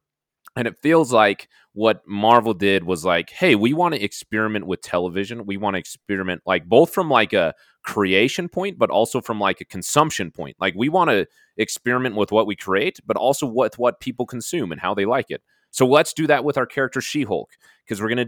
and 0.56 0.68
it 0.68 0.78
feels 0.78 1.14
like 1.14 1.48
what 1.74 2.02
Marvel 2.06 2.54
did 2.54 2.84
was 2.84 3.06
like, 3.06 3.30
hey, 3.30 3.56
we 3.56 3.74
want 3.74 3.96
to 3.96 4.04
experiment 4.04 4.68
with 4.68 4.82
television. 4.82 5.46
We 5.46 5.58
want 5.58 5.76
to 5.76 5.80
experiment 5.80 6.42
like 6.46 6.66
both 6.66 6.94
from 6.94 7.10
like 7.10 7.32
a 7.32 7.54
creation 7.84 8.50
point, 8.50 8.78
but 8.78 8.90
also 8.90 9.22
from 9.22 9.40
like 9.40 9.62
a 9.62 9.66
consumption 9.66 10.32
point. 10.32 10.58
Like 10.60 10.74
we 10.76 10.90
want 10.90 11.10
to 11.12 11.28
experiment 11.58 12.16
with 12.16 12.32
what 12.32 12.46
we 12.46 12.56
create, 12.56 13.00
but 13.06 13.16
also 13.16 13.46
with 13.48 13.78
what 13.78 14.02
people 14.02 14.26
consume 14.26 14.72
and 14.72 14.82
how 14.82 14.94
they 14.94 15.06
like 15.06 15.32
it. 15.32 15.42
So 15.72 15.88
let's 15.88 16.12
do 16.12 16.28
that 16.28 16.44
with 16.44 16.58
our 16.58 16.66
character 16.66 17.00
She-Hulk 17.00 17.50
because 17.86 18.02
we're 18.02 18.10
gonna 18.10 18.26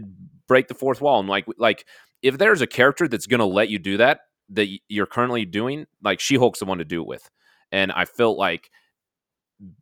break 0.48 0.68
the 0.68 0.74
fourth 0.74 1.00
wall 1.00 1.20
and 1.20 1.28
like 1.28 1.44
like 1.58 1.84
if 2.22 2.38
there's 2.38 2.62
a 2.62 2.66
character 2.66 3.06
that's 3.06 3.26
gonna 3.26 3.44
let 3.44 3.68
you 3.68 3.78
do 3.78 3.98
that 3.98 4.20
that 4.50 4.68
you're 4.88 5.06
currently 5.06 5.44
doing, 5.44 5.86
like 6.02 6.20
She-Hulk's 6.20 6.58
the 6.58 6.64
one 6.64 6.78
to 6.78 6.84
do 6.84 7.00
it 7.00 7.06
with. 7.06 7.30
And 7.72 7.90
I 7.92 8.04
felt 8.04 8.38
like 8.38 8.70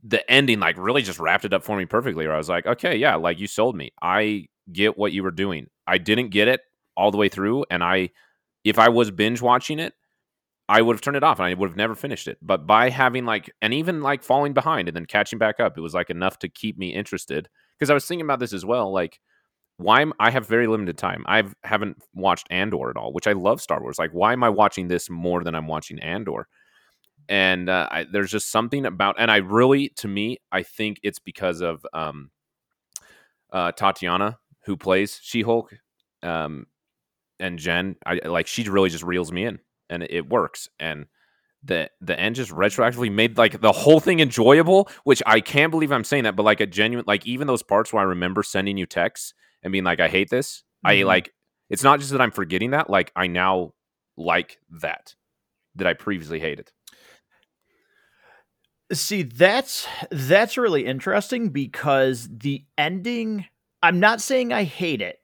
the 0.03 0.29
ending 0.31 0.61
like 0.61 0.77
really 0.79 1.03
just 1.03 1.18
wrapped 1.18 1.44
it 1.44 1.53
up 1.53 1.64
for 1.64 1.77
me 1.77 1.87
perfectly. 1.87 2.27
Where 2.27 2.35
I 2.35 2.38
was 2.38 2.48
like, 2.48 2.66
okay, 2.66 2.96
yeah, 2.96 3.16
like 3.16 3.38
you 3.38 3.46
sold 3.46 3.77
me. 3.77 3.92
I 4.01 4.46
get 4.72 4.96
what 4.96 5.12
you 5.12 5.22
were 5.22 5.31
doing. 5.31 5.66
I 5.87 5.98
didn't 5.98 6.29
get 6.29 6.48
it 6.48 6.61
all 6.96 7.11
the 7.11 7.18
way 7.18 7.29
through, 7.29 7.64
and 7.70 7.83
I, 7.83 8.11
if 8.64 8.79
I 8.79 8.88
was 8.90 9.11
binge 9.11 9.42
watching 9.42 9.79
it, 9.79 9.94
I 10.68 10.81
would 10.81 10.94
have 10.94 11.01
turned 11.01 11.16
it 11.16 11.25
off 11.25 11.38
and 11.38 11.46
I 11.46 11.55
would 11.55 11.70
have 11.70 11.77
never 11.77 11.94
finished 11.94 12.29
it. 12.29 12.38
But 12.40 12.66
by 12.66 12.88
having 12.90 13.25
like, 13.27 13.51
and 13.61 13.75
even 13.75 14.01
like 14.01 14.22
falling 14.22 14.55
behind 14.55 14.88
and 14.88 14.96
then 14.96 15.07
catching 15.07 15.38
back 15.38 15.59
up, 15.59 15.77
it 15.77 15.81
was 15.81 15.94
like 15.94 16.09
enough 16.09 16.38
to 16.38 16.48
keep 16.48 16.79
me 16.79 16.94
interested. 16.94 17.48
Because 17.79 17.90
I 17.90 17.94
was 17.94 18.07
thinking 18.07 18.25
about 18.25 18.38
this 18.38 18.53
as 18.53 18.64
well, 18.64 18.92
like 18.92 19.20
why 19.83 20.03
am 20.03 20.12
I 20.18 20.31
have 20.31 20.47
very 20.47 20.66
limited 20.66 20.99
time. 20.99 21.25
I 21.27 21.45
haven't 21.64 22.03
watched 22.14 22.47
Andor 22.51 22.90
at 22.90 22.97
all, 22.97 23.12
which 23.12 23.27
I 23.27 23.33
love 23.33 23.61
Star 23.61 23.81
Wars. 23.81 23.99
Like, 23.99 24.12
why 24.12 24.33
am 24.33 24.45
I 24.45 24.49
watching 24.49 24.88
this 24.88 25.11
more 25.11 25.45
than 25.45 25.55
I'm 25.55 25.66
watching 25.68 25.99
Andor? 26.01 26.47
and 27.29 27.68
uh, 27.68 27.88
I, 27.90 28.05
there's 28.05 28.31
just 28.31 28.51
something 28.51 28.87
about 28.87 29.16
and 29.18 29.31
i 29.31 29.37
really 29.37 29.90
to 29.97 30.09
me 30.09 30.38
i 30.51 30.62
think 30.62 31.01
it's 31.03 31.18
because 31.18 31.61
of 31.61 31.85
um, 31.92 32.31
uh, 33.53 33.73
tatiana 33.73 34.38
who 34.64 34.77
plays 34.77 35.18
she-hulk 35.23 35.75
um, 36.23 36.66
and 37.40 37.59
jen 37.59 37.97
i 38.07 38.21
like 38.25 38.47
she 38.47 38.68
really 38.68 38.90
just 38.90 39.05
reels 39.05 39.33
me 39.33 39.45
in 39.45 39.59
and 39.90 40.03
it, 40.03 40.11
it 40.11 40.29
works 40.29 40.68
and 40.79 41.07
the 41.64 41.88
the 42.01 42.18
end 42.18 42.35
just 42.35 42.51
retroactively 42.51 43.11
made 43.11 43.38
like 43.38 43.61
the 43.61 43.73
whole 43.73 44.01
thing 44.01 44.21
enjoyable 44.21 44.88
which 45.05 45.23
i 45.27 45.40
can't 45.40 45.71
believe 45.71 45.92
i'm 45.92 46.05
saying 46.05 46.25
that 46.25 46.35
but 46.35 46.42
like 46.42 46.61
a 46.61 46.66
genuine 46.66 47.05
like 47.07 47.25
even 47.27 47.47
those 47.47 47.62
parts 47.62 47.92
where 47.92 48.03
i 48.03 48.07
remember 48.07 48.42
sending 48.42 48.77
you 48.77 48.87
texts 48.87 49.33
and 49.62 49.72
being 49.72 49.85
like 49.85 50.01
i 50.01 50.09
hate 50.09 50.31
this 50.31 50.62
mm-hmm. 50.85 51.01
i 51.01 51.03
like 51.05 51.33
it's 51.70 51.83
not 51.83 51.98
just 51.98 52.12
that 52.12 52.20
i'm 52.20 52.31
forgetting 52.31 52.70
that 52.70 52.90
like 52.90 53.12
i 53.16 53.27
now 53.27 53.72
like 54.16 54.59
that 54.70 55.14
that 55.75 55.87
i 55.87 55.94
previously 55.94 56.40
hated 56.40 56.70
See, 58.92 59.22
that's 59.22 59.87
that's 60.11 60.59
really 60.59 60.85
interesting 60.85 61.48
because 61.48 62.29
the 62.31 62.66
ending 62.77 63.46
I'm 63.83 63.98
not 63.98 64.20
saying 64.20 64.53
I 64.53 64.64
hate 64.64 65.01
it, 65.01 65.18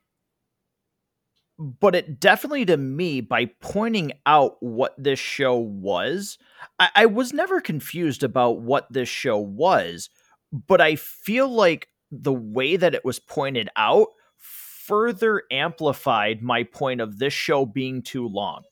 but 1.57 1.95
it 1.95 2.19
definitely 2.19 2.65
to 2.65 2.77
me 2.77 3.21
by 3.21 3.45
pointing 3.61 4.13
out 4.25 4.57
what 4.61 4.95
this 4.97 5.19
show 5.19 5.55
was, 5.55 6.37
I, 6.79 6.89
I 6.95 7.05
was 7.05 7.31
never 7.31 7.61
confused 7.61 8.23
about 8.23 8.59
what 8.59 8.91
this 8.91 9.07
show 9.07 9.37
was, 9.37 10.09
but 10.51 10.81
I 10.81 10.95
feel 10.95 11.47
like 11.47 11.87
the 12.11 12.33
way 12.33 12.75
that 12.75 12.95
it 12.95 13.05
was 13.05 13.19
pointed 13.19 13.69
out 13.77 14.09
further 14.89 15.43
amplified 15.51 16.41
my 16.41 16.63
point 16.63 16.99
of 16.99 17.19
this 17.19 17.31
show 17.31 17.63
being 17.63 18.01
too 18.01 18.27
long. 18.27 18.63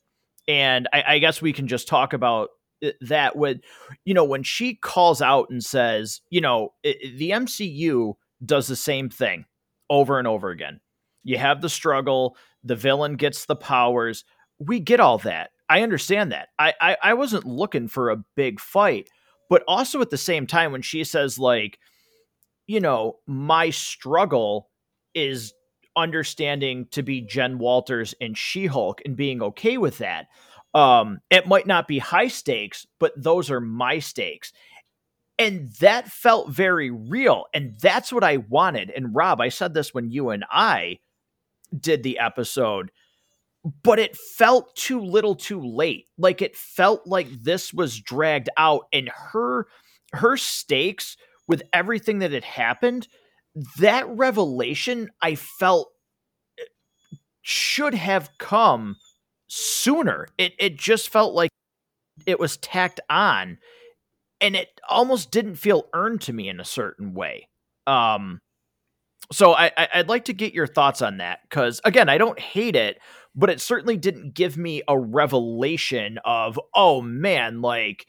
And 0.48 0.88
I, 0.92 1.04
I 1.06 1.18
guess 1.20 1.40
we 1.40 1.52
can 1.52 1.68
just 1.68 1.86
talk 1.86 2.12
about 2.12 2.50
that 3.00 3.36
when 3.36 3.60
you 4.04 4.14
know 4.14 4.24
when 4.24 4.42
she 4.42 4.74
calls 4.74 5.20
out 5.20 5.48
and 5.50 5.64
says 5.64 6.20
you 6.30 6.40
know 6.40 6.72
it, 6.84 7.18
the 7.18 7.30
mcu 7.30 8.14
does 8.44 8.68
the 8.68 8.76
same 8.76 9.08
thing 9.08 9.44
over 9.90 10.18
and 10.18 10.28
over 10.28 10.50
again. 10.50 10.80
You 11.24 11.38
have 11.38 11.60
the 11.60 11.68
struggle 11.68 12.36
the 12.64 12.76
villain 12.76 13.14
gets 13.14 13.46
the 13.46 13.56
powers. 13.56 14.24
We 14.58 14.80
get 14.80 15.00
all 15.00 15.18
that. 15.18 15.50
I 15.68 15.82
understand 15.82 16.32
that. 16.32 16.48
I, 16.58 16.74
I 16.80 16.96
i 17.02 17.14
wasn't 17.14 17.46
looking 17.46 17.88
for 17.88 18.10
a 18.10 18.24
big 18.36 18.60
fight 18.60 19.08
but 19.48 19.62
also 19.66 20.00
at 20.00 20.10
the 20.10 20.18
same 20.18 20.46
time 20.46 20.72
when 20.72 20.82
she 20.82 21.04
says 21.04 21.38
like 21.38 21.78
you 22.66 22.80
know 22.80 23.16
my 23.26 23.70
struggle 23.70 24.70
is 25.14 25.52
understanding 25.98 26.86
to 26.92 27.02
be 27.02 27.20
jen 27.20 27.58
walters 27.58 28.14
and 28.20 28.38
she-hulk 28.38 29.02
and 29.04 29.16
being 29.16 29.42
okay 29.42 29.76
with 29.76 29.98
that 29.98 30.28
um, 30.74 31.20
it 31.30 31.46
might 31.46 31.66
not 31.66 31.88
be 31.88 31.98
high 31.98 32.28
stakes, 32.28 32.86
but 32.98 33.12
those 33.16 33.50
are 33.50 33.60
my 33.60 33.98
stakes. 33.98 34.52
And 35.38 35.70
that 35.80 36.08
felt 36.08 36.50
very 36.50 36.90
real. 36.90 37.44
And 37.54 37.78
that's 37.80 38.12
what 38.12 38.24
I 38.24 38.38
wanted. 38.38 38.90
And 38.90 39.14
Rob, 39.14 39.40
I 39.40 39.48
said 39.48 39.72
this 39.72 39.94
when 39.94 40.10
you 40.10 40.30
and 40.30 40.44
I 40.50 40.98
did 41.78 42.02
the 42.02 42.18
episode, 42.18 42.90
but 43.82 43.98
it 43.98 44.16
felt 44.16 44.74
too 44.74 45.00
little 45.00 45.34
too 45.34 45.60
late. 45.60 46.06
Like 46.18 46.42
it 46.42 46.56
felt 46.56 47.06
like 47.06 47.28
this 47.30 47.72
was 47.72 48.00
dragged 48.00 48.48
out 48.56 48.86
and 48.92 49.10
her 49.32 49.66
her 50.14 50.38
stakes 50.38 51.16
with 51.46 51.62
everything 51.72 52.20
that 52.20 52.32
had 52.32 52.44
happened, 52.44 53.08
that 53.78 54.08
revelation 54.08 55.10
I 55.22 55.34
felt 55.34 55.90
eh, 56.58 56.64
should 57.42 57.94
have 57.94 58.30
come 58.38 58.96
sooner. 59.48 60.28
It 60.38 60.54
it 60.58 60.78
just 60.78 61.08
felt 61.08 61.34
like 61.34 61.50
it 62.26 62.38
was 62.40 62.56
tacked 62.58 63.00
on 63.10 63.58
and 64.40 64.56
it 64.56 64.68
almost 64.88 65.30
didn't 65.30 65.56
feel 65.56 65.88
earned 65.94 66.20
to 66.22 66.32
me 66.32 66.48
in 66.48 66.60
a 66.60 66.64
certain 66.64 67.14
way. 67.14 67.48
Um 67.86 68.40
so 69.32 69.52
I, 69.54 69.70
I 69.76 69.88
would 69.98 70.08
like 70.08 70.24
to 70.26 70.32
get 70.32 70.54
your 70.54 70.66
thoughts 70.66 71.02
on 71.02 71.18
that 71.18 71.40
because 71.42 71.80
again, 71.84 72.08
I 72.08 72.18
don't 72.18 72.38
hate 72.38 72.76
it, 72.76 72.98
but 73.34 73.50
it 73.50 73.60
certainly 73.60 73.96
didn't 73.96 74.34
give 74.34 74.56
me 74.56 74.82
a 74.88 74.98
revelation 74.98 76.18
of 76.24 76.58
oh 76.74 77.02
man, 77.02 77.60
like 77.60 78.06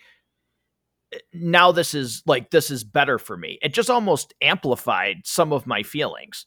now 1.34 1.72
this 1.72 1.94
is 1.94 2.24
like 2.26 2.52
this 2.52 2.72
is 2.72 2.84
better 2.84 3.18
for 3.18 3.38
me. 3.38 3.58
It 3.62 3.74
just 3.74 3.90
almost 3.90 4.34
amplified 4.42 5.18
some 5.26 5.54
of 5.54 5.68
my 5.68 5.84
feelings. 5.84 6.46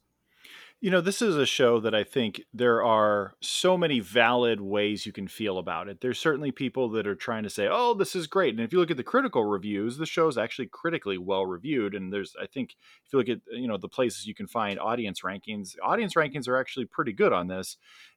You 0.80 0.90
know, 0.90 1.00
this 1.00 1.22
is 1.22 1.36
a 1.36 1.46
show 1.46 1.78
that 1.78 1.94
I 1.94 2.02
think 2.02 2.42
there 2.52 2.82
are 2.82 3.34
so 3.40 3.78
many 3.78 4.00
valid 4.00 4.60
ways 4.60 5.06
you 5.06 5.12
can 5.12 5.28
feel 5.28 5.58
about 5.58 5.88
it. 5.88 6.00
There's 6.00 6.18
certainly 6.18 6.50
people 6.50 6.88
that 6.90 7.06
are 7.06 7.14
trying 7.14 7.44
to 7.44 7.50
say, 7.50 7.68
"Oh, 7.70 7.94
this 7.94 8.16
is 8.16 8.26
great." 8.26 8.54
And 8.54 8.60
if 8.60 8.72
you 8.72 8.80
look 8.80 8.90
at 8.90 8.96
the 8.96 9.04
critical 9.04 9.44
reviews, 9.44 9.96
the 9.96 10.06
show 10.06 10.26
is 10.26 10.36
actually 10.36 10.66
critically 10.66 11.18
well 11.18 11.46
reviewed 11.46 11.94
and 11.94 12.12
there's 12.12 12.34
I 12.40 12.46
think 12.46 12.74
if 13.06 13.12
you 13.12 13.18
look 13.20 13.28
at, 13.28 13.40
you 13.52 13.68
know, 13.68 13.76
the 13.76 13.88
places 13.88 14.26
you 14.26 14.34
can 14.34 14.48
find 14.48 14.80
audience 14.80 15.20
rankings, 15.20 15.76
audience 15.82 16.14
rankings 16.14 16.48
are 16.48 16.56
actually 16.56 16.86
pretty 16.86 17.12
good 17.12 17.32
on 17.32 17.46
this. 17.46 17.76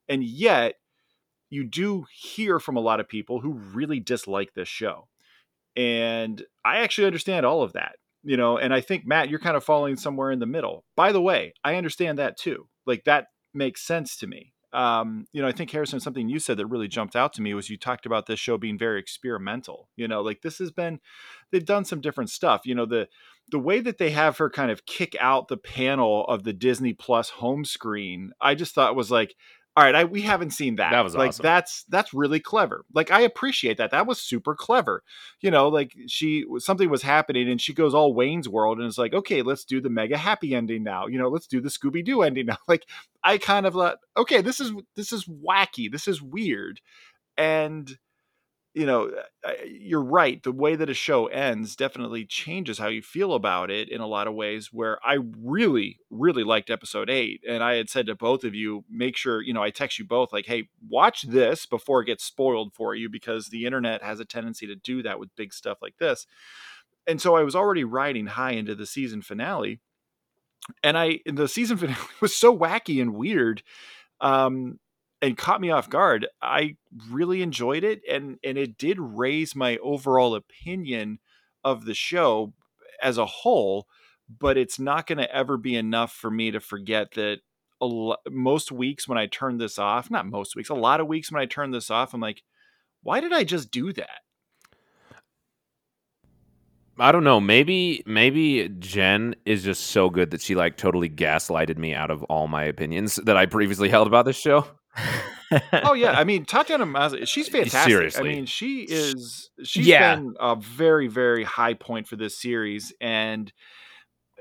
And 0.09 0.23
yet, 0.23 0.75
you 1.49 1.63
do 1.63 2.05
hear 2.11 2.59
from 2.59 2.77
a 2.77 2.81
lot 2.81 2.99
of 2.99 3.07
people 3.07 3.41
who 3.41 3.53
really 3.53 3.99
dislike 3.99 4.53
this 4.55 4.67
show. 4.67 5.07
And 5.75 6.43
I 6.63 6.77
actually 6.77 7.07
understand 7.07 7.45
all 7.45 7.61
of 7.61 7.73
that 7.73 7.95
you 8.25 8.35
know 8.35 8.57
and 8.57 8.73
i 8.73 8.81
think 8.81 9.05
matt 9.05 9.29
you're 9.29 9.39
kind 9.39 9.55
of 9.55 9.63
falling 9.63 9.95
somewhere 9.95 10.31
in 10.31 10.39
the 10.39 10.45
middle 10.45 10.83
by 10.97 11.11
the 11.11 11.21
way 11.21 11.53
i 11.63 11.75
understand 11.75 12.17
that 12.17 12.37
too 12.37 12.67
like 12.85 13.03
that 13.05 13.27
makes 13.53 13.85
sense 13.85 14.17
to 14.17 14.27
me 14.27 14.51
um, 14.75 15.25
you 15.31 15.41
know, 15.41 15.47
I 15.47 15.53
think 15.53 15.71
Harrison, 15.71 16.01
something 16.01 16.27
you 16.27 16.37
said 16.37 16.57
that 16.57 16.65
really 16.65 16.89
jumped 16.89 17.15
out 17.15 17.31
to 17.33 17.41
me 17.41 17.53
was 17.53 17.69
you 17.69 17.77
talked 17.77 18.05
about 18.05 18.25
this 18.25 18.41
show 18.41 18.57
being 18.57 18.77
very 18.77 18.99
experimental. 18.99 19.87
You 19.95 20.05
know, 20.09 20.21
like 20.21 20.41
this 20.41 20.57
has 20.57 20.69
been, 20.69 20.99
they've 21.49 21.65
done 21.65 21.85
some 21.85 22.01
different 22.01 22.29
stuff. 22.29 22.63
You 22.65 22.75
know, 22.75 22.85
the 22.85 23.07
the 23.51 23.59
way 23.59 23.79
that 23.79 23.99
they 23.99 24.09
have 24.09 24.37
her 24.37 24.49
kind 24.49 24.71
of 24.71 24.85
kick 24.85 25.15
out 25.17 25.47
the 25.47 25.55
panel 25.55 26.25
of 26.25 26.43
the 26.43 26.51
Disney 26.51 26.91
Plus 26.91 27.29
home 27.29 27.63
screen, 27.63 28.31
I 28.41 28.53
just 28.53 28.75
thought 28.75 28.97
was 28.97 29.09
like, 29.09 29.35
all 29.77 29.83
right, 29.83 29.95
I, 29.95 30.03
we 30.05 30.21
haven't 30.21 30.51
seen 30.51 30.77
that. 30.77 30.91
That 30.91 31.03
was 31.03 31.15
like 31.15 31.29
awesome. 31.29 31.43
that's 31.43 31.83
that's 31.89 32.13
really 32.13 32.39
clever. 32.39 32.85
Like 32.93 33.11
I 33.11 33.21
appreciate 33.21 33.77
that. 33.77 33.91
That 33.91 34.07
was 34.07 34.21
super 34.21 34.55
clever. 34.55 35.03
You 35.41 35.51
know, 35.51 35.67
like 35.67 35.93
she 36.07 36.45
something 36.59 36.89
was 36.89 37.01
happening 37.01 37.49
and 37.49 37.59
she 37.59 37.73
goes 37.73 37.93
all 37.93 38.13
Wayne's 38.13 38.47
World 38.47 38.77
and 38.77 38.87
it's 38.87 38.97
like, 38.97 39.13
okay, 39.13 39.41
let's 39.41 39.65
do 39.65 39.81
the 39.81 39.89
mega 39.89 40.15
happy 40.15 40.55
ending 40.55 40.83
now. 40.83 41.07
You 41.07 41.19
know, 41.19 41.27
let's 41.27 41.47
do 41.47 41.59
the 41.59 41.67
Scooby 41.67 42.05
Doo 42.05 42.21
ending 42.21 42.45
now. 42.45 42.57
Like 42.67 42.87
I 43.23 43.37
kind 43.37 43.65
of 43.65 43.73
thought, 43.73 43.97
okay, 44.17 44.41
this 44.41 44.59
is 44.59 44.71
this 44.95 45.11
is 45.11 45.25
wacky. 45.25 45.91
This 45.91 46.07
is 46.07 46.21
weird, 46.21 46.81
and 47.37 47.97
you 48.75 48.85
know, 48.85 49.09
you're 49.65 50.03
right. 50.03 50.43
The 50.43 50.51
way 50.51 50.75
that 50.75 50.89
a 50.89 50.93
show 50.93 51.27
ends 51.27 51.77
definitely 51.77 52.25
changes 52.25 52.77
how 52.77 52.89
you 52.89 53.01
feel 53.01 53.33
about 53.33 53.71
it 53.71 53.87
in 53.87 54.01
a 54.01 54.05
lot 54.05 54.27
of 54.27 54.33
ways. 54.33 54.73
Where 54.73 54.99
I 55.03 55.19
really, 55.41 55.99
really 56.09 56.43
liked 56.43 56.69
episode 56.69 57.09
eight, 57.09 57.41
and 57.47 57.63
I 57.63 57.75
had 57.75 57.89
said 57.89 58.05
to 58.07 58.15
both 58.15 58.43
of 58.43 58.53
you, 58.53 58.83
make 58.89 59.15
sure, 59.15 59.41
you 59.41 59.53
know, 59.53 59.63
I 59.63 59.69
text 59.69 59.97
you 59.97 60.03
both 60.03 60.33
like, 60.33 60.45
hey, 60.45 60.67
watch 60.89 61.21
this 61.21 61.65
before 61.65 62.01
it 62.01 62.07
gets 62.07 62.25
spoiled 62.25 62.73
for 62.73 62.93
you 62.93 63.07
because 63.07 63.47
the 63.47 63.65
internet 63.65 64.03
has 64.03 64.19
a 64.19 64.25
tendency 64.25 64.67
to 64.67 64.75
do 64.75 65.01
that 65.03 65.19
with 65.19 65.33
big 65.37 65.53
stuff 65.53 65.77
like 65.81 65.97
this. 65.97 66.27
And 67.07 67.21
so 67.21 67.37
I 67.37 67.43
was 67.43 67.55
already 67.55 67.85
riding 67.85 68.27
high 68.27 68.51
into 68.51 68.75
the 68.75 68.85
season 68.85 69.21
finale, 69.21 69.79
and 70.83 70.97
I 70.97 71.21
the 71.25 71.47
season 71.47 71.77
finale 71.77 71.97
was 72.19 72.35
so 72.35 72.55
wacky 72.55 73.01
and 73.01 73.15
weird. 73.15 73.63
Um, 74.19 74.79
and 75.21 75.37
caught 75.37 75.61
me 75.61 75.71
off 75.71 75.89
guard. 75.89 76.27
I 76.41 76.77
really 77.09 77.41
enjoyed 77.41 77.83
it 77.83 78.01
and 78.09 78.37
and 78.43 78.57
it 78.57 78.77
did 78.77 78.99
raise 78.99 79.55
my 79.55 79.77
overall 79.77 80.35
opinion 80.35 81.19
of 81.63 81.85
the 81.85 81.93
show 81.93 82.53
as 83.01 83.17
a 83.17 83.25
whole, 83.25 83.87
but 84.39 84.57
it's 84.57 84.79
not 84.79 85.07
going 85.07 85.17
to 85.17 85.35
ever 85.35 85.57
be 85.57 85.75
enough 85.75 86.11
for 86.11 86.29
me 86.29 86.51
to 86.51 86.59
forget 86.59 87.11
that 87.13 87.39
lo- 87.81 88.17
most 88.29 88.71
weeks 88.71 89.07
when 89.07 89.17
I 89.17 89.27
turn 89.27 89.57
this 89.57 89.77
off, 89.79 90.09
not 90.09 90.25
most 90.25 90.55
weeks, 90.55 90.69
a 90.69 90.75
lot 90.75 90.99
of 90.99 91.07
weeks 91.07 91.31
when 91.31 91.41
I 91.41 91.45
turn 91.45 91.71
this 91.71 91.89
off, 91.89 92.13
I'm 92.13 92.21
like, 92.21 92.43
why 93.03 93.19
did 93.19 93.33
I 93.33 93.43
just 93.43 93.71
do 93.71 93.93
that? 93.93 94.21
I 96.97 97.11
don't 97.11 97.25
know. 97.25 97.41
Maybe 97.41 98.03
maybe 98.05 98.69
Jen 98.79 99.35
is 99.45 99.63
just 99.63 99.87
so 99.87 100.09
good 100.09 100.31
that 100.31 100.41
she 100.41 100.55
like 100.55 100.77
totally 100.77 101.09
gaslighted 101.09 101.77
me 101.77 101.93
out 101.93 102.09
of 102.09 102.23
all 102.23 102.47
my 102.47 102.63
opinions 102.63 103.17
that 103.17 103.35
I 103.35 103.47
previously 103.47 103.89
held 103.89 104.07
about 104.07 104.25
this 104.25 104.37
show. 104.37 104.65
Oh 105.73 105.93
yeah, 105.93 106.11
I 106.17 106.23
mean 106.23 106.45
Tatiana 106.45 106.85
Maslany, 106.85 107.27
she's 107.27 107.47
fantastic. 107.49 107.91
Seriously. 107.91 108.29
I 108.29 108.33
mean 108.33 108.45
she 108.45 108.81
is 108.83 109.49
she's 109.63 109.87
Yeah. 109.87 110.15
been 110.15 110.35
a 110.39 110.55
very 110.55 111.07
very 111.07 111.43
high 111.43 111.73
point 111.73 112.07
for 112.07 112.15
this 112.15 112.37
series 112.39 112.93
and 113.01 113.51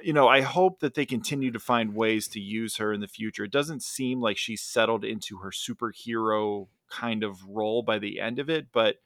you 0.03 0.13
know, 0.13 0.29
I 0.29 0.43
hope 0.43 0.81
that 0.81 0.95
they 0.95 1.07
continue 1.07 1.51
to 1.53 1.59
find 1.59 1.95
ways 1.95 2.29
to 2.29 2.41
use 2.41 2.77
her 2.77 2.93
in 2.93 3.01
the 3.01 3.09
future. 3.09 3.45
It 3.45 3.53
doesn't 3.53 3.83
seem 3.83 4.21
like 4.21 4.37
she's 4.37 4.61
settled 4.61 5.03
into 5.03 5.39
her 5.39 5.51
superhero 5.51 6.67
kind 6.91 7.25
of 7.25 7.39
role 7.49 7.83
by 7.83 7.99
the 7.99 8.21
end 8.21 8.39
of 8.39 8.51
it, 8.51 8.67
but 8.71 8.97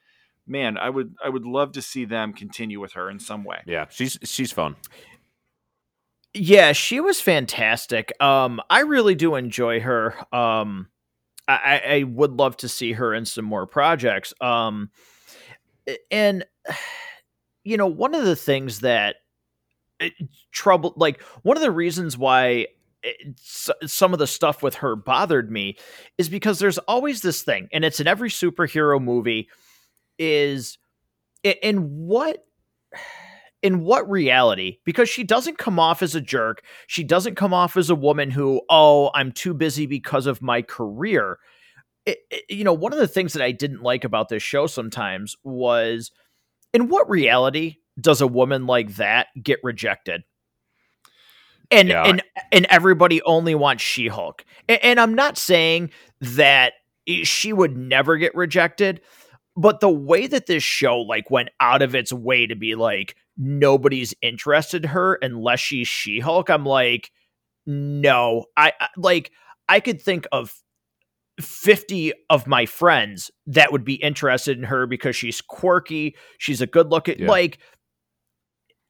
man, 0.46 0.76
I 0.76 0.90
would 0.90 1.14
I 1.24 1.28
would 1.28 1.44
love 1.46 1.72
to 1.72 1.82
see 1.82 2.04
them 2.04 2.32
continue 2.32 2.80
with 2.80 2.94
her 2.94 3.08
in 3.11 3.20
some 3.20 3.44
way. 3.44 3.61
Yeah, 3.66 3.87
she's 3.90 4.18
she's 4.24 4.50
fun. 4.50 4.76
Yeah, 6.34 6.72
she 6.72 7.00
was 7.00 7.20
fantastic. 7.20 8.12
Um, 8.20 8.61
I 8.68 8.80
really 8.80 9.14
do 9.14 9.34
enjoy 9.34 9.80
her. 9.80 10.14
Um, 10.34 10.88
I, 11.48 11.82
I 11.88 12.02
would 12.04 12.32
love 12.32 12.56
to 12.58 12.68
see 12.68 12.92
her 12.92 13.14
in 13.14 13.24
some 13.24 13.44
more 13.44 13.66
projects. 13.66 14.34
Um, 14.40 14.90
and 16.11 16.44
you 17.64 17.76
know, 17.76 17.87
one 17.87 18.14
of 18.14 18.24
the 18.24 18.37
things 18.37 18.80
that 18.80 19.16
it, 20.00 20.12
trouble, 20.52 20.94
like 20.96 21.22
one 21.42 21.56
of 21.56 21.62
the 21.62 21.70
reasons 21.70 22.16
why 22.16 22.66
it, 23.02 23.16
s- 23.38 23.70
some 23.87 24.12
of 24.12 24.18
the 24.18 24.26
stuff 24.26 24.62
with 24.62 24.76
her 24.76 24.96
bothered 24.96 25.50
me 25.50 25.76
is 26.18 26.28
because 26.28 26.58
there's 26.58 26.78
always 26.78 27.22
this 27.22 27.42
thing, 27.42 27.68
and 27.72 27.84
it's 27.84 28.00
in 28.00 28.06
every 28.06 28.30
superhero 28.30 29.02
movie, 29.02 29.48
is 30.18 30.78
in 31.42 32.06
what 32.06 32.44
in 33.62 33.81
what 33.85 34.09
reality? 34.09 34.79
Because 34.85 35.09
she 35.09 35.25
doesn't 35.25 35.59
come 35.59 35.79
off 35.81 36.03
as 36.03 36.14
a 36.14 36.21
jerk. 36.21 36.62
She 36.87 37.03
doesn't 37.03 37.35
come 37.35 37.53
off 37.53 37.77
as 37.77 37.90
a 37.90 37.94
woman 37.94 38.31
who 38.31 38.61
oh 38.71 39.11
i'm 39.14 39.33
too 39.33 39.55
busy 39.55 39.87
because 39.87 40.27
of 40.27 40.40
my 40.42 40.62
career. 40.62 41.38
It- 42.07 42.18
it- 42.31 42.44
you 42.49 42.64
know 42.64 42.73
one 42.73 42.92
of 42.92 42.99
the 42.99 43.09
things 43.09 43.33
that 43.33 43.42
i 43.42 43.51
didn't 43.53 43.83
like 43.83 44.05
about 44.05 44.29
this 44.29 44.42
show 44.42 44.66
sometimes 44.66 45.35
was 45.44 46.11
in 46.73 46.88
what 46.88 47.09
reality 47.11 47.77
does 48.01 48.21
a 48.21 48.27
woman 48.29 48.66
like 48.66 48.94
that 48.97 49.27
get 49.42 49.59
rejected? 49.64 50.23
And 51.71 51.88
Yeah. 51.88 52.05
and 52.05 52.23
and 52.53 52.66
everybody 52.71 53.21
only 53.23 53.55
wants 53.55 53.83
she-hulk. 53.83 54.44
And, 54.68 54.79
and 54.83 55.01
i'm 55.01 55.14
not 55.14 55.37
saying 55.37 55.90
that 56.21 56.75
she 57.25 57.53
would 57.53 57.77
never 57.77 58.16
get 58.16 58.35
rejected 58.35 59.01
but 59.57 59.81
the 59.81 59.88
way 59.90 60.27
that 60.29 60.47
this 60.47 60.62
show 60.62 60.99
like 61.01 61.31
went 61.33 61.49
out 61.59 61.83
of 61.83 61.94
its 61.94 62.12
way 62.12 62.47
to 62.47 62.55
be 62.55 62.75
like 62.77 63.16
nobody's 63.38 64.12
interested 64.20 64.85
in 64.85 64.90
her 64.90 65.14
unless 65.22 65.61
she's 65.61 65.87
she-hulk 65.88 66.51
i'm 66.51 66.64
like 66.66 67.11
no. 67.66 68.46
I, 68.57 68.72
I 68.81 68.88
like 68.96 69.31
i 69.68 69.79
could 69.81 70.01
think 70.01 70.27
of 70.33 70.55
50 71.40 72.12
of 72.31 72.46
my 72.46 72.66
friends 72.66 73.31
that 73.46 73.70
would 73.70 73.85
be 73.85 73.94
interested 73.94 74.59
in 74.59 74.64
her 74.64 74.87
because 74.87 75.14
she's 75.14 75.40
quirky 75.40 76.16
she's 76.38 76.61
a 76.61 76.66
good 76.66 76.88
looking 76.90 77.20
Yeah. 77.20 77.29
like 77.29 77.59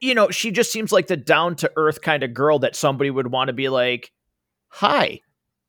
you 0.00 0.14
know 0.14 0.30
she 0.30 0.50
just 0.50 0.72
seems 0.72 0.92
like 0.92 1.08
the 1.08 1.16
down 1.16 1.56
to 1.56 1.70
earth 1.76 2.00
kind 2.02 2.22
of 2.22 2.32
girl 2.32 2.58
that 2.60 2.76
somebody 2.76 3.10
would 3.10 3.30
want 3.32 3.48
to 3.48 3.52
be 3.52 3.68
like 3.68 4.12
hi. 4.68 5.20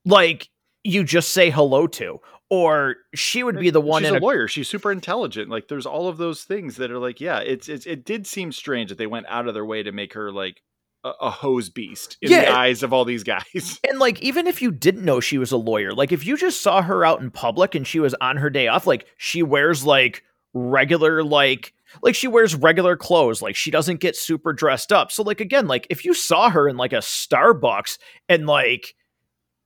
Like 0.06 0.50
you 0.84 1.04
just 1.04 1.30
say 1.32 1.50
hello 1.50 1.88
to 1.88 2.20
or 2.50 2.96
she 3.14 3.44
would 3.44 3.60
be 3.60 3.70
the 3.70 3.82
one 3.82 4.02
She's 4.02 4.10
in 4.10 4.16
a 4.16 4.20
a 4.20 4.22
lawyer. 4.22 4.48
She's 4.48 4.68
super 4.68 4.92
intelligent. 4.92 5.50
Like 5.50 5.68
there's 5.68 5.86
all 5.86 6.08
of 6.08 6.18
those 6.18 6.44
things 6.44 6.78
that 6.78 6.92
are 6.92 7.00
like, 7.00 7.22
yeah, 7.22 7.40
it's, 7.40 7.70
it's 7.70 7.86
it 7.86 8.06
did 8.06 8.26
seem 8.26 8.52
strange 8.52 8.90
that 8.90 8.98
they 8.98 9.08
went 9.08 9.28
out 9.28 9.48
of 9.48 9.54
their 9.54 9.66
way 9.66 9.84
to 9.84 9.92
make 9.92 10.14
her 10.14 10.32
like 10.32 10.62
a, 11.04 11.12
a 11.22 11.30
hose 11.30 11.70
beast 11.70 12.18
in 12.22 12.32
the 12.32 12.52
eyes 12.52 12.84
of 12.84 12.92
all 12.92 13.06
these 13.06 13.24
guys. 13.24 13.80
And 13.88 14.00
like, 14.00 14.22
even 14.22 14.48
if 14.48 14.62
you 14.62 14.72
didn't 14.72 15.06
know 15.06 15.20
she 15.20 15.38
was 15.38 15.52
a 15.52 15.58
lawyer, 15.58 15.94
like 15.94 16.12
if 16.12 16.26
you 16.26 16.38
just 16.38 16.62
saw 16.62 16.82
her 16.82 17.06
out 17.06 17.22
in 17.22 17.32
public 17.32 17.76
and 17.76 17.86
she 17.86 18.00
was 18.00 18.16
on 18.20 18.38
her 18.38 18.50
day 18.50 18.68
off, 18.68 18.88
like 18.88 19.06
she 19.18 19.44
wears 19.44 19.86
like 19.86 20.24
regular, 20.54 21.24
like, 21.24 21.74
like 22.04 22.16
she 22.16 22.28
wears 22.28 22.56
regular 22.56 22.96
clothes, 22.96 23.42
like 23.42 23.56
she 23.56 23.72
doesn't 23.72 24.00
get 24.00 24.16
super 24.16 24.54
dressed 24.54 24.92
up. 24.92 25.12
So, 25.12 25.24
like, 25.24 25.40
again, 25.40 25.68
like 25.68 25.88
if 25.90 26.04
you 26.04 26.14
saw 26.14 26.50
her 26.50 26.68
in 26.68 26.78
like 26.78 26.94
a 26.94 26.98
Starbucks 26.98 27.98
and 28.28 28.46
like 28.46 28.96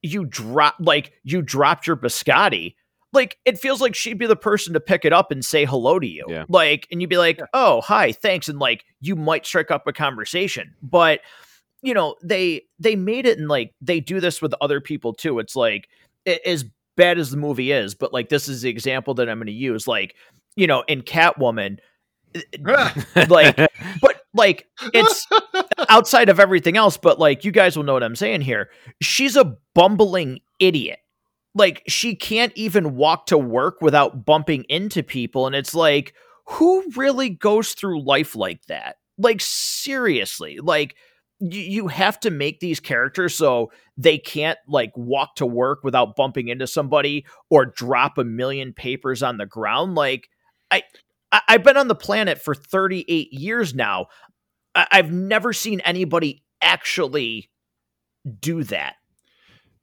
you 0.04 0.26
drop, 0.26 0.76
like 0.80 1.14
you 1.24 1.42
dropped 1.42 1.88
your 1.88 1.98
biscotti, 1.98 2.76
like 3.14 3.38
it 3.46 3.58
feels 3.58 3.82
like 3.82 3.96
she'd 3.96 4.18
be 4.20 4.26
the 4.28 4.36
person 4.36 4.74
to 4.74 4.80
pick 4.80 5.06
it 5.06 5.14
up 5.14 5.32
and 5.32 5.44
say 5.44 5.66
hello 5.66 6.00
to 6.00 6.08
you. 6.08 6.26
Yeah. 6.28 6.46
Like, 6.50 6.88
and 6.92 7.02
you'd 7.02 7.10
be 7.10 7.18
like, 7.18 7.40
oh, 7.54 7.82
hi, 7.82 8.12
thanks. 8.12 8.48
And 8.50 8.60
like 8.60 8.86
you 9.02 9.16
might 9.16 9.46
strike 9.46 9.72
up 9.72 9.88
a 9.88 9.94
conversation. 9.94 10.76
But 10.82 11.22
you 11.84 11.94
know 11.94 12.16
they 12.24 12.64
they 12.80 12.96
made 12.96 13.28
it 13.28 13.38
and 13.38 13.48
like 13.48 13.76
they 13.82 14.00
do 14.00 14.20
this 14.20 14.42
with 14.42 14.54
other 14.62 14.82
people 14.82 15.14
too 15.14 15.38
it's 15.38 15.56
like 15.56 15.90
a- 16.26 16.48
as 16.48 16.66
bad 16.96 17.20
as 17.20 17.30
the 17.30 17.38
movie 17.38 17.72
is 17.72 17.94
but 17.94 18.12
like 18.14 18.30
this 18.30 18.48
is 18.48 18.62
the 18.64 18.70
example 18.70 19.14
that 19.14 19.30
i'm 19.30 19.38
going 19.38 19.48
to 19.48 19.52
use 19.52 19.88
like 19.88 20.16
you 20.56 20.66
know 20.66 20.84
in 20.88 21.02
catwoman 21.02 21.78
eh, 22.34 22.46
like 23.30 23.56
but 24.02 24.13
like 24.34 24.68
it's 24.94 25.28
outside 25.90 26.30
of 26.30 26.40
everything 26.40 26.78
else 26.78 26.98
but 26.98 27.20
like 27.20 27.44
you 27.44 27.52
guys 27.52 27.76
will 27.76 27.84
know 27.84 27.94
what 27.94 28.04
i'm 28.04 28.16
saying 28.16 28.42
here. 28.42 28.70
She's 29.02 29.36
a 29.36 29.58
bumbling 29.74 30.40
idiot. 30.60 31.00
Like 31.56 31.84
she 31.88 32.16
can't 32.16 32.54
even 32.56 32.96
walk 32.96 33.28
to 33.28 33.38
work 33.38 33.82
without 33.82 34.26
bumping 34.26 34.66
into 34.70 35.04
people 35.04 35.46
and 35.48 35.56
it's 35.56 35.76
like 35.76 36.14
who 36.46 36.84
really 36.96 37.30
goes 37.30 37.74
through 37.74 38.04
life 38.04 38.36
like 38.36 38.66
that? 38.66 38.98
Like 39.18 39.40
seriously 39.40 40.60
like 40.62 40.96
you, 41.40 41.62
you 41.62 41.88
have 41.88 42.20
to 42.22 42.32
make 42.32 42.60
these 42.60 42.80
characters 42.80 43.36
so 43.36 43.72
they 43.98 44.18
can't 44.18 44.58
like 44.68 44.92
walk 44.96 45.36
to 45.36 45.46
work 45.46 45.84
without 45.84 46.16
bumping 46.16 46.48
into 46.48 46.66
somebody 46.66 47.26
or 47.50 47.66
drop 47.66 48.18
a 48.18 48.24
million 48.24 48.74
papers 48.74 49.22
on 49.22 49.38
the 49.38 49.46
ground. 49.46 49.94
Like 49.96 50.30
i, 50.72 50.82
I 51.34 51.42
i've 51.50 51.64
been 51.64 51.76
on 51.76 51.90
the 51.90 51.96
planet 51.96 52.42
for 52.42 52.56
38 52.56 53.34
years 53.34 53.76
now. 53.76 54.08
I, 54.74 54.88
i've 54.92 55.12
never 55.12 55.52
seen 55.52 55.82
anybody 55.82 56.44
actually 56.62 57.50
do 58.40 58.64
that 58.64 58.96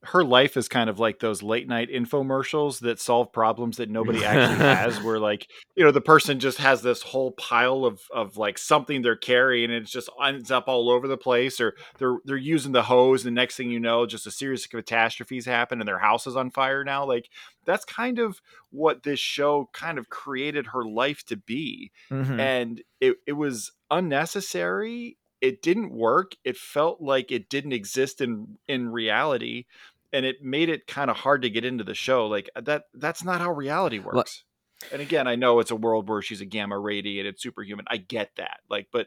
her 0.03 0.25
life 0.25 0.57
is 0.57 0.67
kind 0.67 0.89
of 0.89 0.99
like 0.99 1.19
those 1.19 1.43
late 1.43 1.69
night 1.69 1.91
infomercials 1.91 2.81
that 2.81 2.99
solve 2.99 3.31
problems 3.33 3.77
that 3.77 3.91
nobody 3.91 4.25
actually 4.25 4.57
has 4.57 4.99
where 5.05 5.19
like 5.19 5.47
you 5.77 5.85
know 5.85 5.91
the 5.91 6.01
person 6.01 6.41
just 6.41 6.57
has 6.57 6.81
this 6.81 7.03
whole 7.03 7.33
pile 7.33 7.85
of 7.85 8.01
of 8.11 8.39
like 8.39 8.57
something 8.57 9.03
they're 9.03 9.15
carrying 9.15 9.65
and 9.71 9.75
it 9.85 9.87
just 9.87 10.09
ends 10.25 10.51
up 10.51 10.69
all 10.69 10.89
over 10.89 11.07
the 11.07 11.19
place 11.19 11.61
or 11.61 11.75
they're 11.99 12.17
they're 12.25 12.37
using 12.39 12.73
the 12.73 12.83
hose 12.85 13.27
and 13.27 13.35
next 13.35 13.57
thing 13.57 13.71
you 13.71 13.79
know 13.81 14.07
just 14.07 14.27
a 14.27 14.31
series 14.31 14.65
of 14.65 14.71
catastrophes 14.71 15.45
happen 15.45 15.81
and 15.81 15.89
their 15.89 15.99
house 15.99 16.27
is 16.27 16.35
on 16.37 16.51
fire 16.51 16.83
now 16.83 17.05
like 17.05 17.29
that's 17.67 17.85
kind 17.85 18.19
of 18.19 18.41
what 18.71 19.03
this 19.03 19.21
show 19.21 19.69
kind 19.75 19.99
of 19.99 20.09
created 20.09 20.67
her 20.69 20.83
life 20.85 21.25
to 21.27 21.37
be 21.37 21.91
Mhm. 22.11 22.41
and 22.41 22.83
it, 23.01 23.17
it 23.27 23.33
was 23.33 23.73
unnecessary 23.91 25.17
it 25.40 25.62
didn't 25.62 25.92
work 25.92 26.33
it 26.44 26.57
felt 26.57 27.00
like 27.00 27.31
it 27.33 27.48
didn't 27.48 27.72
exist 27.72 28.20
in 28.20 28.59
in 28.68 28.88
reality 28.88 29.64
and 30.12 30.26
it 30.26 30.42
made 30.42 30.68
it 30.68 30.87
kind 30.87 31.11
of 31.11 31.16
hard 31.16 31.42
to 31.42 31.50
get 31.50 31.64
into 31.64 31.85
the 31.85 31.94
show 31.94 32.26
like 32.26 32.50
uh, 32.57 32.61
that 32.61 32.85
that's 32.94 33.24
not 33.24 33.40
how 33.40 33.50
reality 33.50 33.98
works 33.98 34.44
and 34.92 35.03
again 35.03 35.26
i 35.26 35.37
know 35.37 35.61
it's 35.61 35.70
a 35.70 35.76
world 35.76 36.09
where 36.09 36.22
she's 36.22 36.40
a 36.40 36.46
gamma 36.46 36.79
radiated 36.79 37.38
superhuman 37.38 37.85
i 37.88 37.96
get 37.96 38.31
that 38.37 38.61
like 38.70 38.87
but 38.92 39.07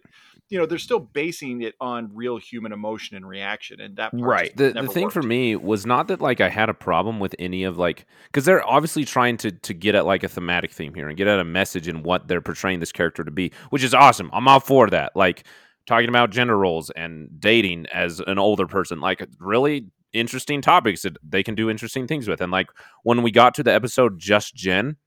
you 0.49 0.59
know 0.59 0.67
they're 0.67 0.77
still 0.77 0.99
basing 0.99 1.63
it 1.63 1.73
on 1.81 2.11
real 2.13 2.37
human 2.37 2.71
emotion 2.71 3.17
and 3.17 3.27
reaction 3.27 3.81
and 3.81 3.95
that 3.95 4.11
part 4.11 4.23
Right. 4.23 4.55
the, 4.55 4.71
the 4.71 4.87
thing 4.87 5.09
for 5.09 5.23
me 5.23 5.55
was 5.55 5.85
not 5.85 6.09
that 6.09 6.21
like 6.21 6.41
I 6.41 6.49
had 6.49 6.69
a 6.69 6.73
problem 6.75 7.19
with 7.19 7.33
any 7.39 7.63
of 7.63 7.77
like 7.77 8.05
because 8.27 8.45
they're 8.45 8.65
obviously 8.67 9.03
trying 9.03 9.37
to 9.37 9.51
to 9.51 9.73
get 9.73 9.95
at 9.95 10.05
like 10.05 10.23
a 10.23 10.27
thematic 10.27 10.71
theme 10.71 10.93
here 10.93 11.07
and 11.07 11.17
get 11.17 11.27
at 11.27 11.39
a 11.39 11.43
message 11.43 11.87
in 11.87 12.03
what 12.03 12.27
they're 12.27 12.41
portraying 12.41 12.79
this 12.79 12.91
character 12.91 13.23
to 13.23 13.31
be, 13.31 13.51
which 13.71 13.83
is 13.83 13.95
awesome. 13.95 14.29
I'm 14.31 14.47
all 14.47 14.59
for 14.59 14.89
that. 14.91 15.15
Like 15.15 15.43
talking 15.85 16.09
about 16.09 16.31
gender 16.31 16.57
roles 16.57 16.89
and 16.91 17.29
dating 17.39 17.85
as 17.93 18.19
an 18.25 18.39
older 18.39 18.67
person, 18.67 18.99
like 18.99 19.27
really 19.39 19.87
interesting 20.13 20.61
topics 20.61 21.01
that 21.01 21.17
they 21.27 21.43
can 21.43 21.55
do 21.55 21.69
interesting 21.69 22.07
things 22.07 22.27
with. 22.27 22.41
And 22.41 22.51
like 22.51 22.69
when 23.03 23.23
we 23.23 23.31
got 23.31 23.53
to 23.55 23.63
the 23.63 23.73
episode 23.73 24.19
Just 24.19 24.55
Jen, 24.55 24.97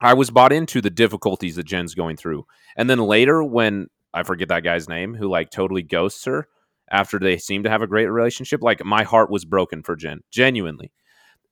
I 0.00 0.12
was 0.14 0.30
bought 0.30 0.52
into 0.52 0.80
the 0.80 0.90
difficulties 0.90 1.56
that 1.56 1.66
Jen's 1.66 1.94
going 1.94 2.16
through. 2.16 2.46
And 2.76 2.90
then 2.90 2.98
later 2.98 3.42
when 3.42 3.88
I 4.12 4.22
forget 4.22 4.48
that 4.48 4.64
guy's 4.64 4.88
name 4.88 5.14
who 5.14 5.28
like 5.28 5.50
totally 5.50 5.82
ghosts 5.82 6.24
her 6.24 6.48
after 6.90 7.18
they 7.18 7.38
seem 7.38 7.62
to 7.62 7.70
have 7.70 7.82
a 7.82 7.86
great 7.86 8.06
relationship, 8.06 8.62
like 8.62 8.84
my 8.84 9.04
heart 9.04 9.30
was 9.30 9.44
broken 9.44 9.82
for 9.82 9.96
Jen, 9.96 10.20
genuinely. 10.30 10.92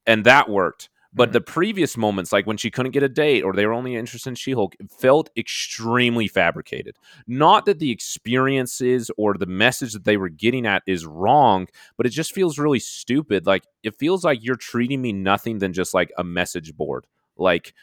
And 0.07 0.25
that 0.25 0.51
worked. 0.51 0.91
But 1.15 1.31
Mhm. 1.31 1.33
the 1.33 1.41
previous 1.43 1.97
moments, 1.97 2.33
like 2.33 2.47
when 2.47 2.57
she 2.57 2.71
couldn't 2.71 2.93
get 2.93 3.03
a 3.03 3.09
date 3.09 3.43
or 3.43 3.53
they 3.53 3.67
were 3.67 3.73
only 3.75 3.97
interested 3.97 4.31
in 4.31 4.35
She 4.35 4.53
Hulk, 4.53 4.75
felt 4.99 5.29
extremely 5.37 6.27
fabricated. 6.27 6.97
Not 7.27 7.67
that 7.67 7.79
the 7.79 7.91
experiences 7.91 9.11
or 9.19 9.35
the 9.35 9.47
message 9.47 9.93
that 9.93 10.05
they 10.05 10.17
were 10.17 10.31
getting 10.31 10.67
at 10.67 10.83
is 10.87 11.05
wrong, 11.07 11.69
but 11.97 12.07
it 12.07 12.11
just 12.11 12.35
feels 12.35 12.59
really 12.59 12.79
stupid. 12.81 13.47
Like 13.47 13.65
it 13.83 13.95
feels 13.99 14.25
like 14.25 14.43
you're 14.43 14.57
treating 14.57 15.03
me 15.03 15.13
nothing 15.13 15.59
than 15.59 15.73
just 15.75 15.93
like 15.95 16.11
a 16.17 16.25
message 16.25 16.75
board. 16.77 17.07
Like, 17.37 17.75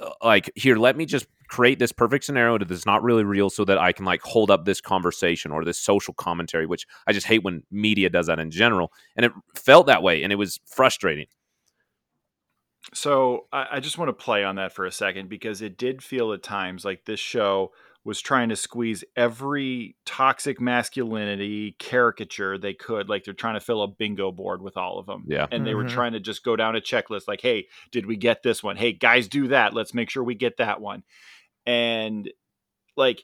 uh, 0.00 0.10
like 0.22 0.50
here, 0.54 0.76
let 0.76 0.96
me 0.96 1.06
just 1.06 1.26
create 1.48 1.78
this 1.78 1.92
perfect 1.92 2.24
scenario 2.24 2.58
that 2.58 2.70
is 2.70 2.86
not 2.86 3.02
really 3.02 3.24
real 3.24 3.50
so 3.50 3.64
that 3.64 3.78
I 3.78 3.92
can 3.92 4.04
like 4.06 4.22
hold 4.22 4.50
up 4.50 4.64
this 4.64 4.80
conversation 4.80 5.50
or 5.52 5.64
this 5.64 5.78
social 5.78 6.14
commentary, 6.14 6.66
which 6.66 6.86
I 7.06 7.12
just 7.12 7.26
hate 7.26 7.44
when 7.44 7.62
media 7.70 8.10
does 8.10 8.26
that 8.28 8.38
in 8.38 8.50
general. 8.50 8.92
And 9.16 9.26
it 9.26 9.32
felt 9.54 9.86
that 9.86 10.02
way 10.02 10.22
and 10.24 10.32
it 10.32 10.36
was 10.36 10.60
frustrating. 10.66 11.26
So 12.94 13.46
I, 13.52 13.66
I 13.72 13.80
just 13.80 13.98
want 13.98 14.08
to 14.10 14.12
play 14.12 14.44
on 14.44 14.56
that 14.56 14.74
for 14.74 14.84
a 14.84 14.92
second 14.92 15.28
because 15.28 15.62
it 15.62 15.76
did 15.78 16.02
feel 16.02 16.32
at 16.32 16.42
times 16.42 16.84
like 16.84 17.04
this 17.04 17.20
show 17.20 17.72
was 18.04 18.20
trying 18.20 18.48
to 18.48 18.56
squeeze 18.56 19.04
every 19.16 19.94
toxic 20.04 20.60
masculinity 20.60 21.76
caricature 21.78 22.58
they 22.58 22.74
could. 22.74 23.08
Like 23.08 23.24
they're 23.24 23.32
trying 23.32 23.54
to 23.54 23.60
fill 23.60 23.82
a 23.82 23.88
bingo 23.88 24.32
board 24.32 24.60
with 24.60 24.76
all 24.76 24.98
of 24.98 25.06
them. 25.06 25.24
Yeah. 25.28 25.46
And 25.52 25.64
they 25.64 25.74
were 25.74 25.84
Mhm. 25.84 25.90
trying 25.90 26.12
to 26.14 26.20
just 26.20 26.42
go 26.44 26.56
down 26.56 26.74
a 26.74 26.80
checklist 26.80 27.28
like, 27.28 27.40
hey, 27.40 27.68
did 27.92 28.06
we 28.06 28.16
get 28.16 28.42
this 28.42 28.62
one? 28.62 28.76
Hey, 28.76 28.92
guys, 28.92 29.28
do 29.28 29.48
that. 29.48 29.72
Let's 29.72 29.94
make 29.94 30.10
sure 30.10 30.24
we 30.24 30.34
get 30.34 30.56
that 30.56 30.80
one. 30.80 31.04
And 31.64 32.28
like, 32.96 33.22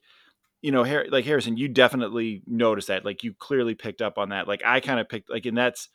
you 0.63 0.71
know, 0.71 0.85
Har- 0.85 1.09
like 1.11 1.25
Harrison, 1.25 1.57
you 1.57 1.69
definitely 1.69 2.43
noticed 2.47 2.89
that. 2.89 3.05
Like 3.05 3.25
you 3.25 3.35
clearly 3.35 3.75
picked 3.75 4.01
up 4.01 4.17
on 4.17 4.29
that. 4.29 4.47
Like 4.47 4.63
I 4.65 4.79
kind 4.81 5.01
of 5.01 5.09
picked 5.09 5.29
like, 5.29 5.45
and 5.47 5.59
that's 5.59 5.89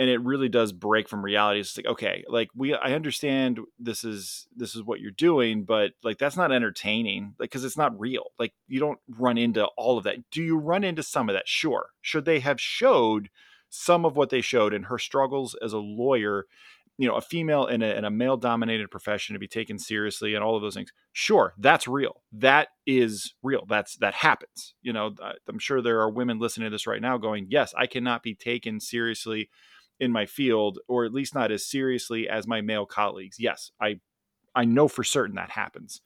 and 0.00 0.08
it 0.08 0.22
really 0.22 0.48
does 0.48 0.72
break 0.72 1.10
from 1.10 1.22
reality. 1.22 1.60
It's 1.60 1.76
like, 1.76 1.84
okay, 1.84 2.24
like 2.26 2.48
we, 2.56 2.74
I 2.74 2.94
understand 2.94 3.60
this 3.78 4.02
is 4.02 4.48
this 4.56 4.74
is 4.74 4.82
what 4.82 4.98
you're 4.98 5.10
doing, 5.10 5.64
but 5.64 5.90
like 6.02 6.16
that's 6.16 6.38
not 6.38 6.50
entertaining, 6.50 7.34
like 7.38 7.50
because 7.50 7.66
it's 7.66 7.76
not 7.76 8.00
real. 8.00 8.32
Like 8.38 8.54
you 8.66 8.80
don't 8.80 8.98
run 9.18 9.36
into 9.36 9.66
all 9.76 9.98
of 9.98 10.04
that. 10.04 10.30
Do 10.30 10.42
you 10.42 10.56
run 10.56 10.84
into 10.84 11.02
some 11.02 11.28
of 11.28 11.34
that? 11.34 11.46
Sure. 11.46 11.88
Should 12.00 12.24
they 12.24 12.40
have 12.40 12.58
showed 12.58 13.28
some 13.68 14.06
of 14.06 14.16
what 14.16 14.30
they 14.30 14.40
showed 14.40 14.72
in 14.72 14.84
her 14.84 14.96
struggles 14.98 15.54
as 15.62 15.74
a 15.74 15.78
lawyer? 15.78 16.46
You 16.96 17.06
know, 17.06 17.16
a 17.16 17.20
female 17.20 17.66
in 17.66 17.82
a, 17.82 17.88
in 17.94 18.06
a 18.06 18.10
male 18.10 18.38
dominated 18.38 18.90
profession 18.90 19.34
to 19.34 19.38
be 19.38 19.48
taken 19.48 19.78
seriously 19.78 20.34
and 20.34 20.42
all 20.42 20.56
of 20.56 20.62
those 20.62 20.74
things. 20.74 20.92
Sure, 21.12 21.52
that's 21.58 21.86
real. 21.86 22.22
That 22.32 22.68
is 22.86 23.34
real. 23.42 23.66
That's 23.68 23.96
that 23.96 24.14
happens. 24.14 24.72
You 24.80 24.94
know, 24.94 25.14
I'm 25.46 25.58
sure 25.58 25.82
there 25.82 26.00
are 26.00 26.10
women 26.10 26.38
listening 26.38 26.66
to 26.66 26.70
this 26.70 26.86
right 26.86 27.02
now 27.02 27.18
going, 27.18 27.48
"Yes, 27.50 27.74
I 27.76 27.86
cannot 27.86 28.22
be 28.22 28.34
taken 28.34 28.80
seriously 28.80 29.50
in 30.00 30.10
my 30.10 30.26
field 30.26 30.78
or 30.88 31.04
at 31.04 31.12
least 31.12 31.34
not 31.34 31.52
as 31.52 31.64
seriously 31.64 32.28
as 32.28 32.46
my 32.46 32.60
male 32.60 32.86
colleagues 32.86 33.38
yes 33.38 33.70
i 33.80 34.00
i 34.54 34.64
know 34.64 34.88
for 34.88 35.04
certain 35.04 35.36
that 35.36 35.50
happens 35.50 36.00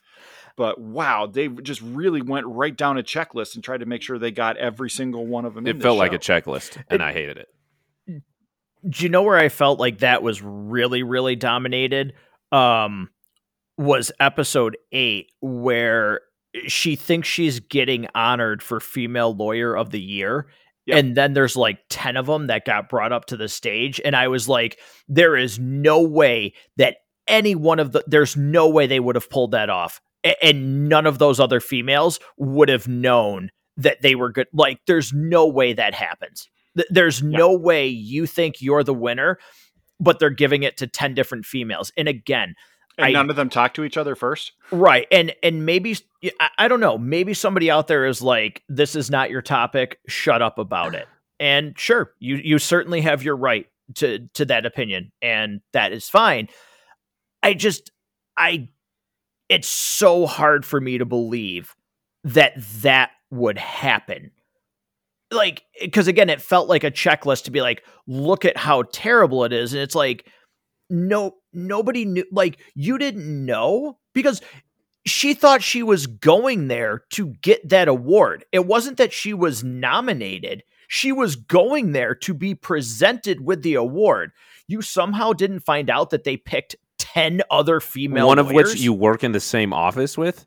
but 0.57 0.81
wow 0.81 1.27
they 1.27 1.49
just 1.49 1.81
really 1.81 2.21
went 2.21 2.47
right 2.47 2.77
down 2.77 2.99
a 2.99 3.03
checklist 3.03 3.55
and 3.55 3.65
tried 3.65 3.81
to 3.81 3.87
make 3.87 4.03
sure 4.03 4.19
they 4.19 4.31
got 4.31 4.57
every 4.57 4.91
single 4.91 5.27
one 5.27 5.45
of 5.45 5.55
them 5.55 5.67
It 5.67 5.75
this 5.75 5.83
felt 5.83 5.99
like 5.99 6.13
a 6.13 6.19
checklist 6.19 6.83
and 6.91 7.03
I 7.03 7.13
hated 7.13 7.39
it. 7.39 7.49
do 8.89 9.03
you 9.03 9.09
know 9.09 9.23
where 9.23 9.39
I 9.39 9.49
felt 9.49 9.79
like 9.81 10.01
that 10.01 10.23
was 10.23 10.43
really, 10.43 11.03
really 11.03 11.37
dominated? 11.37 12.13
Um, 12.53 13.09
was 13.79 14.13
episode 14.21 14.77
eight 14.93 15.33
where 15.41 16.21
she 16.67 16.95
thinks 16.95 17.27
she's 17.27 17.61
getting 17.61 18.07
honored 18.15 18.63
for 18.63 18.79
female 18.81 19.35
lawyer 19.35 19.75
of 19.75 19.91
the 19.91 20.01
year. 20.01 20.47
Yep. 20.87 20.99
And 20.99 21.17
then 21.17 21.33
there's 21.33 21.57
like 21.57 21.79
10 21.89 22.17
of 22.17 22.27
them 22.27 22.47
that 22.49 22.65
got 22.67 22.89
brought 22.89 23.13
up 23.13 23.25
to 23.27 23.37
the 23.37 23.49
stage. 23.49 24.01
And 24.05 24.15
I 24.15 24.29
was 24.29 24.49
like, 24.49 24.79
there 25.09 25.37
is 25.37 25.59
no 25.59 26.03
way 26.03 26.53
that 26.77 26.97
any 27.27 27.55
one 27.55 27.79
of 27.81 27.93
the, 27.93 28.05
there's 28.07 28.37
no 28.37 28.69
way 28.69 28.87
they 28.87 29.01
would 29.01 29.15
have 29.15 29.31
pulled 29.31 29.53
that 29.53 29.71
off. 29.71 30.01
A- 30.27 30.45
and 30.45 30.89
none 30.89 31.07
of 31.07 31.19
those 31.19 31.41
other 31.41 31.61
females 31.61 32.21
would 32.37 32.69
have 32.69 32.87
known 32.87 33.51
that 33.79 34.03
they 34.03 34.15
were 34.15 34.31
good. 34.31 34.47
Like, 34.53 34.79
there's 34.87 35.13
no 35.13 35.47
way 35.47 35.73
that 35.73 35.95
happens. 35.95 36.49
Th- 36.77 36.89
There's 36.91 37.23
no 37.23 37.57
way 37.57 37.87
you 37.87 38.27
think 38.27 38.61
you're 38.61 38.85
the 38.85 38.93
winner, 38.95 39.39
but 40.01 40.19
they're 40.19 40.29
giving 40.31 40.65
it 40.65 40.77
to 40.79 40.87
10 40.87 41.15
different 41.15 41.47
females. 41.47 41.93
And 41.97 42.09
again, 42.09 42.55
and 42.99 43.07
I- 43.07 43.13
none 43.13 43.31
of 43.31 43.37
them 43.37 43.49
talk 43.49 43.75
to 43.75 43.85
each 43.85 43.97
other 43.97 44.15
first 44.15 44.53
right. 44.71 45.07
And 45.11 45.35
and 45.43 45.67
maybe 45.67 45.97
I, 46.41 46.51
I 46.59 46.69
don't 46.69 46.81
know, 46.81 46.99
maybe 46.99 47.35
somebody 47.35 47.71
out 47.71 47.89
there 47.89 48.07
is 48.07 48.23
like 48.23 48.63
this 48.69 48.97
is 48.97 49.11
not 49.11 49.31
your 49.31 49.43
topic, 49.43 49.99
shut 50.09 50.43
up 50.43 50.59
about 50.59 50.95
it. 50.95 51.07
And 51.41 51.79
sure, 51.79 52.13
you 52.19 52.37
you 52.37 52.59
certainly 52.59 53.01
have 53.03 53.23
your 53.23 53.37
right 53.37 53.67
to 53.97 54.29
to 54.35 54.45
that 54.47 54.67
opinion 54.67 55.13
and 55.21 55.61
that 55.73 55.93
is 55.93 56.09
fine. 56.09 56.49
I 57.43 57.55
just 57.55 57.91
I 58.37 58.69
it's 59.49 59.69
so 59.69 60.27
hard 60.27 60.65
for 60.65 60.81
me 60.81 60.99
to 60.99 61.05
believe 61.05 61.75
that 62.25 62.55
that 62.81 63.11
would 63.31 63.59
happen 63.59 64.31
like 65.31 65.65
because 65.81 66.07
again 66.07 66.31
it 66.31 66.41
felt 66.41 66.69
like 66.69 66.85
a 66.85 66.91
checklist 66.91 67.45
to 67.45 67.51
be 67.51 67.61
like 67.61 67.83
look 68.07 68.45
at 68.45 68.57
how 68.57 68.83
terrible 68.93 69.45
it 69.45 69.53
is 69.53 69.75
and 69.75 69.83
it's 69.83 69.95
like 69.95 70.27
no 70.91 71.37
nobody 71.53 72.05
knew 72.05 72.25
like 72.31 72.59
you 72.75 72.99
didn't 72.99 73.45
know? 73.45 73.99
Because 74.13 74.41
she 75.07 75.35
thought 75.35 75.63
she 75.63 75.83
was 75.83 76.07
going 76.07 76.69
there 76.69 77.05
to 77.11 77.35
get 77.43 77.69
that 77.69 77.89
award. 77.89 78.45
It 78.53 78.67
wasn't 78.67 78.97
that 78.97 79.13
she 79.13 79.35
was 79.35 79.63
nominated. 79.63 80.63
She 80.89 81.13
was 81.13 81.37
going 81.37 81.93
there 81.93 82.15
to 82.17 82.35
be 82.35 82.55
presented 82.55 83.41
with 83.45 83.63
the 83.63 83.75
award. 83.75 84.33
You 84.67 84.83
somehow 84.83 85.33
didn't 85.33 85.61
find 85.61 85.91
out 85.91 86.11
that 86.11 86.25
they 86.25 86.37
picked 86.37 86.77
10 86.99 87.43
other 87.51 87.81
female 87.81 88.27
One 88.27 88.39
of 88.39 88.51
which 88.51 88.81
you 88.81 88.93
work 88.93 89.25
in 89.25 89.33
the 89.33 89.41
same 89.41 89.73
office 89.73 90.17
with. 90.17 90.47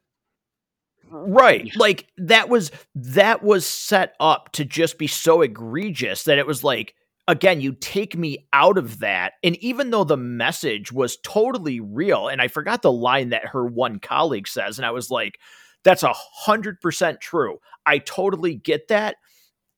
right. 1.10 1.72
Like 1.76 2.08
that 2.18 2.50
was 2.50 2.72
that 2.96 3.44
was 3.44 3.66
set 3.66 4.16
up 4.20 4.52
to 4.54 4.66
just 4.66 4.98
be 4.98 5.08
so 5.08 5.42
egregious 5.42 6.24
that 6.24 6.38
it 6.38 6.48
was 6.48 6.64
like 6.64 6.96
again 7.28 7.60
you 7.62 7.74
take 7.74 8.16
me 8.18 8.48
out 8.54 8.78
of 8.78 9.00
that. 9.00 9.34
And 9.44 9.56
even 9.58 9.90
though 9.90 10.04
the 10.04 10.18
message 10.18 10.92
was 10.92 11.18
totally 11.24 11.80
real 11.80 12.28
and 12.28 12.42
i 12.42 12.48
forgot 12.48 12.82
the 12.82 12.92
line 12.92 13.30
that 13.30 13.46
her 13.48 13.66
one 13.66 14.00
colleague 14.00 14.48
says 14.48 14.78
and 14.80 14.86
i 14.86 14.92
was 14.92 15.10
like 15.12 15.40
that's 15.84 16.04
a 16.04 16.14
hundred 16.14 16.82
percent 16.82 17.22
true. 17.22 17.60
I 17.86 18.00
totally 18.00 18.56
get 18.56 18.88
that. 18.90 19.16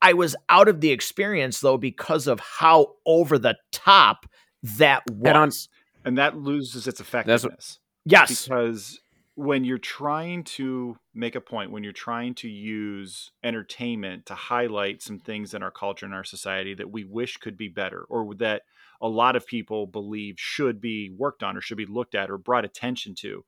I 0.02 0.14
was 0.14 0.34
out 0.48 0.66
of 0.66 0.80
the 0.80 0.90
experience 0.90 1.60
though 1.60 1.76
because 1.76 2.26
of 2.26 2.40
how 2.40 2.94
over 3.06 3.38
the 3.38 3.56
top 3.70 4.26
that 4.62 5.02
And 5.08 5.28
on- 5.36 5.48
was. 5.48 5.68
and 6.04 6.18
that 6.18 6.36
loses 6.38 6.88
its 6.88 6.98
what- 7.00 7.06
effectiveness 7.06 7.78
yes. 8.06 8.44
Because 8.44 8.98
when 9.40 9.64
you're 9.64 9.78
trying 9.78 10.44
to 10.44 10.98
make 11.14 11.34
a 11.34 11.40
point, 11.40 11.70
when 11.70 11.82
you're 11.82 11.94
trying 11.94 12.34
to 12.34 12.46
use 12.46 13.30
entertainment 13.42 14.26
to 14.26 14.34
highlight 14.34 15.00
some 15.00 15.18
things 15.18 15.54
in 15.54 15.62
our 15.62 15.70
culture 15.70 16.04
and 16.04 16.14
our 16.14 16.24
society 16.24 16.74
that 16.74 16.90
we 16.90 17.04
wish 17.04 17.38
could 17.38 17.56
be 17.56 17.68
better, 17.68 18.04
or 18.10 18.34
that 18.34 18.62
a 19.00 19.08
lot 19.08 19.36
of 19.36 19.46
people 19.46 19.86
believe 19.86 20.34
should 20.36 20.78
be 20.78 21.10
worked 21.16 21.42
on, 21.42 21.56
or 21.56 21.62
should 21.62 21.78
be 21.78 21.86
looked 21.86 22.14
at, 22.14 22.30
or 22.30 22.36
brought 22.36 22.66
attention 22.66 23.14
to, 23.14 23.42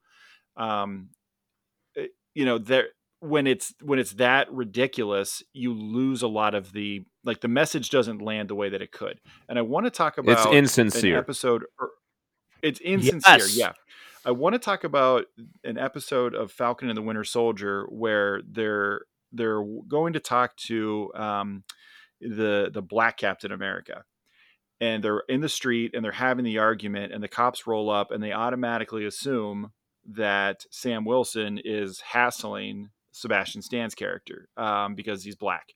um, 0.57 1.11
eh, 1.95 2.07
you 2.32 2.47
know, 2.47 2.57
there 2.57 2.88
when 3.20 3.47
it's 3.47 3.74
when 3.82 3.99
it's 3.99 4.12
that 4.12 4.51
ridiculous, 4.51 5.43
you 5.53 5.74
lose 5.74 6.22
a 6.22 6.28
lot 6.28 6.55
of 6.55 6.72
the 6.72 7.05
like 7.22 7.43
the 7.43 7.49
message 7.49 7.90
doesn't 7.90 8.22
land 8.22 8.49
the 8.49 8.55
way 8.55 8.70
that 8.70 8.80
it 8.80 8.93
could. 8.93 9.20
And 9.47 9.59
I 9.59 9.62
want 9.62 9.84
to 9.84 9.90
talk 9.90 10.16
about 10.16 10.38
it's 10.38 10.47
insincere 10.47 11.18
episode. 11.18 11.64
It's 12.62 12.80
insincere, 12.80 13.36
yes. 13.36 13.57
yeah. 13.57 13.72
I 14.25 14.31
want 14.31 14.55
to 14.55 14.59
talk 14.59 14.85
about 14.85 15.27
an 15.64 15.79
episode 15.79 16.35
of 16.35 16.53
Falcon 16.53 16.89
and 16.89 16.97
the 16.97 17.03
Winter 17.03 17.25
Soldier 17.25 17.87
where 17.89 18.41
they're 18.49 19.03
they're 19.33 19.64
going 19.89 20.12
to 20.12 20.20
talk 20.20 20.57
to 20.68 21.11
um, 21.14 21.64
the 22.20 22.70
the 22.73 22.83
Black 22.83 23.16
Captain 23.16 23.51
America, 23.51 24.05
and 24.81 25.03
they're 25.03 25.23
in 25.29 25.41
the 25.41 25.49
street 25.49 25.93
and 25.95 26.05
they're 26.05 26.12
having 26.12 26.45
the 26.45 26.59
argument, 26.59 27.12
and 27.12 27.23
the 27.23 27.29
cops 27.29 27.66
roll 27.66 27.91
up 27.91 28.11
and 28.11 28.23
they 28.23 28.33
automatically 28.33 29.05
assume 29.05 29.73
that 30.05 30.66
Sam 30.70 31.05
Wilson 31.05 31.61
is 31.64 32.01
hassling 32.01 32.91
Sebastian 33.12 33.62
Stan's 33.62 33.95
character 33.95 34.49
um, 34.57 34.95
because 34.95 35.25
he's 35.25 35.37
black. 35.37 35.75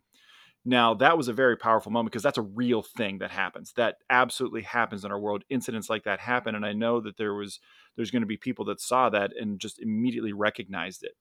Now, 0.69 0.95
that 0.95 1.17
was 1.17 1.29
a 1.29 1.33
very 1.33 1.57
powerful 1.57 1.93
moment 1.93 2.11
because 2.11 2.25
that's 2.25 2.39
a 2.39 2.43
real 2.43 2.83
thing 2.83 3.19
that 3.19 3.31
happens. 3.31 3.73
That 3.77 3.99
absolutely 4.11 4.63
happens 4.63 5.05
in 5.05 5.13
our 5.13 5.19
world. 5.19 5.45
Incidents 5.49 5.89
like 5.89 6.03
that 6.03 6.19
happen. 6.19 6.57
And 6.57 6.67
I 6.67 6.73
know 6.73 7.01
that 7.01 7.17
there 7.17 7.35
was 7.35 7.61
there's 7.95 8.11
going 8.11 8.23
to 8.23 8.27
be 8.27 8.37
people 8.37 8.65
that 8.65 8.81
saw 8.81 9.09
that 9.11 9.31
and 9.39 9.61
just 9.61 9.81
immediately 9.81 10.33
recognized 10.33 11.05
it. 11.05 11.13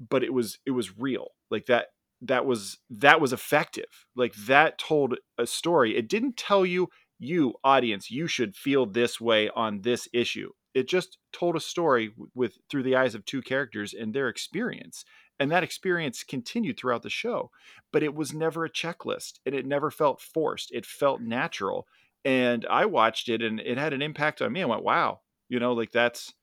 But 0.00 0.24
it 0.24 0.34
was 0.34 0.58
it 0.66 0.72
was 0.72 0.98
real. 0.98 1.28
Like 1.48 1.66
that 1.66 1.86
that 2.22 2.44
was 2.44 2.78
that 2.90 3.20
was 3.20 3.32
effective. 3.32 4.06
Like 4.16 4.34
that 4.34 4.78
told 4.78 5.14
a 5.38 5.46
story. 5.46 5.96
It 5.96 6.08
didn't 6.08 6.36
tell 6.36 6.66
you 6.66 6.88
you 7.20 7.54
audience 7.62 8.10
you 8.10 8.26
should 8.26 8.56
feel 8.56 8.84
this 8.84 9.20
way 9.20 9.48
on 9.54 9.82
this 9.82 10.08
issue. 10.12 10.50
It 10.74 10.88
just 10.88 11.18
told 11.32 11.54
a 11.54 11.60
story 11.60 12.10
with 12.34 12.58
through 12.68 12.82
the 12.82 12.96
eyes 12.96 13.14
of 13.14 13.24
two 13.24 13.42
characters 13.42 13.94
and 13.94 14.12
their 14.12 14.28
experience 14.28 15.04
and 15.38 15.50
that 15.50 15.62
experience 15.62 16.22
continued 16.22 16.78
throughout 16.78 17.02
the 17.02 17.10
show 17.10 17.50
but 17.92 18.02
it 18.02 18.14
was 18.14 18.32
never 18.32 18.64
a 18.64 18.70
checklist 18.70 19.40
and 19.44 19.54
it 19.54 19.66
never 19.66 19.90
felt 19.90 20.20
forced 20.20 20.70
it 20.72 20.86
felt 20.86 21.20
natural 21.20 21.86
and 22.24 22.66
i 22.70 22.84
watched 22.84 23.28
it 23.28 23.42
and 23.42 23.60
it 23.60 23.78
had 23.78 23.92
an 23.92 24.02
impact 24.02 24.40
on 24.42 24.52
me 24.52 24.62
i 24.62 24.66
went 24.66 24.82
wow 24.82 25.20
you 25.48 25.58
know 25.58 25.72
like 25.72 25.92
that's 25.92 26.34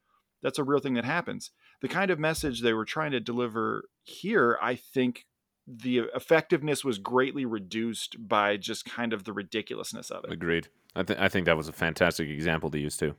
that's 0.44 0.60
a 0.60 0.64
real 0.64 0.80
thing 0.80 0.94
that 0.96 1.06
happens. 1.06 1.52
The 1.82 1.88
kind 1.88 2.12
of 2.12 2.20
message 2.20 2.62
they 2.62 2.74
were 2.74 2.86
trying 2.86 3.12
to 3.12 3.20
deliver 3.20 3.86
here 4.04 4.58
i 4.62 4.76
think 4.76 5.26
the 5.66 6.00
effectiveness 6.14 6.84
was 6.84 6.98
greatly 6.98 7.46
reduced 7.46 8.18
by 8.28 8.58
just 8.58 8.84
kind 8.84 9.14
of 9.14 9.24
the 9.24 9.32
ridiculousness 9.32 10.12
of 10.12 10.26
it. 10.26 10.32
Agreed. 10.34 10.68
I, 10.94 11.04
th- 11.04 11.18
I 11.18 11.30
think 11.30 11.46
that 11.46 11.56
was 11.56 11.70
a 11.70 11.74
fantastic 11.74 12.28
example 12.28 12.70
to 12.72 12.78
use 12.78 12.98
too. 12.98 13.16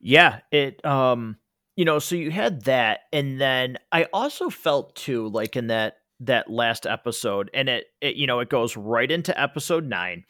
Yeah 0.00 0.40
it 0.50 0.84
um 0.84 1.38
you 1.76 1.84
know, 1.84 1.98
so 1.98 2.14
you 2.14 2.30
had 2.30 2.64
that, 2.64 3.00
and 3.12 3.40
then 3.40 3.78
I 3.90 4.04
also 4.12 4.50
felt 4.50 4.94
too, 4.94 5.28
like 5.28 5.56
in 5.56 5.68
that 5.68 5.96
that 6.20 6.50
last 6.50 6.86
episode, 6.86 7.50
and 7.52 7.68
it, 7.68 7.86
it 8.00 8.16
you 8.16 8.26
know, 8.26 8.40
it 8.40 8.48
goes 8.48 8.76
right 8.76 9.10
into 9.10 9.38
episode 9.40 9.84
nine. 9.84 10.24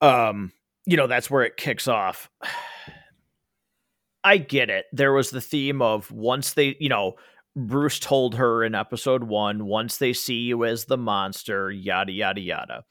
Um, 0.00 0.52
you 0.86 0.96
know, 0.96 1.06
that's 1.06 1.30
where 1.30 1.42
it 1.42 1.56
kicks 1.56 1.88
off. 1.88 2.30
I 4.24 4.38
get 4.38 4.70
it. 4.70 4.86
There 4.92 5.12
was 5.12 5.30
the 5.30 5.40
theme 5.40 5.82
of 5.82 6.10
once 6.10 6.54
they, 6.54 6.76
you 6.80 6.88
know, 6.88 7.16
Bruce 7.56 7.98
told 7.98 8.34
her 8.36 8.64
in 8.64 8.74
episode 8.74 9.24
one, 9.24 9.66
once 9.66 9.98
they 9.98 10.14
see 10.14 10.40
you 10.40 10.64
as 10.64 10.86
the 10.86 10.96
monster, 10.96 11.70
yada 11.70 12.10
yada 12.10 12.40
yada. 12.40 12.84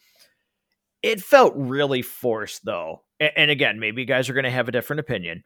It 1.02 1.22
felt 1.22 1.54
really 1.56 2.02
forced 2.02 2.64
though. 2.66 3.04
And, 3.20 3.50
again, 3.50 3.80
maybe 3.80 4.02
you 4.02 4.08
guys 4.08 4.30
are 4.30 4.34
going 4.34 4.44
to 4.44 4.52
have 4.52 4.68
a 4.68 4.72
different 4.72 5.00
opinion 5.00 5.44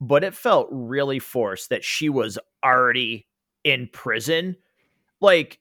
but 0.00 0.24
it 0.24 0.34
felt 0.34 0.68
really 0.70 1.18
forced 1.18 1.70
that 1.70 1.84
she 1.84 2.08
was 2.08 2.38
already 2.64 3.26
in 3.64 3.88
prison. 3.92 4.56
Like 5.20 5.60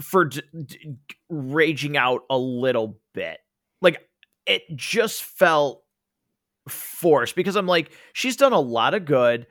for 0.00 0.26
d- 0.26 0.42
d- 0.66 0.98
raging 1.28 1.96
out 1.96 2.22
a 2.30 2.38
little 2.38 2.98
bit. 3.12 3.38
Like 3.80 4.08
it 4.46 4.62
just 4.74 5.22
felt 5.22 5.82
forced 6.66 7.36
because 7.36 7.56
i'm 7.56 7.66
like 7.66 7.90
she's 8.14 8.36
done 8.36 8.52
a 8.52 8.60
lot 8.60 8.94
of 8.94 9.04
good. 9.04 9.46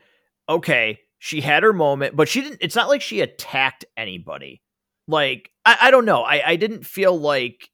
Okay 0.49 0.99
she 1.19 1.39
had 1.39 1.63
her 1.63 1.71
moment 1.71 2.17
but 2.17 2.27
she 2.27 2.41
didn't 2.41 2.57
it's 2.59 2.75
not 2.75 2.89
like 2.89 3.01
she 3.01 3.21
attacked 3.21 3.85
anybody. 3.95 4.61
Like 5.07 5.51
i, 5.65 5.77
I 5.83 5.91
don't 5.91 6.05
know. 6.05 6.23
I, 6.23 6.51
I 6.51 6.55
didn't 6.55 6.85
feel 6.85 7.17
like 7.17 7.69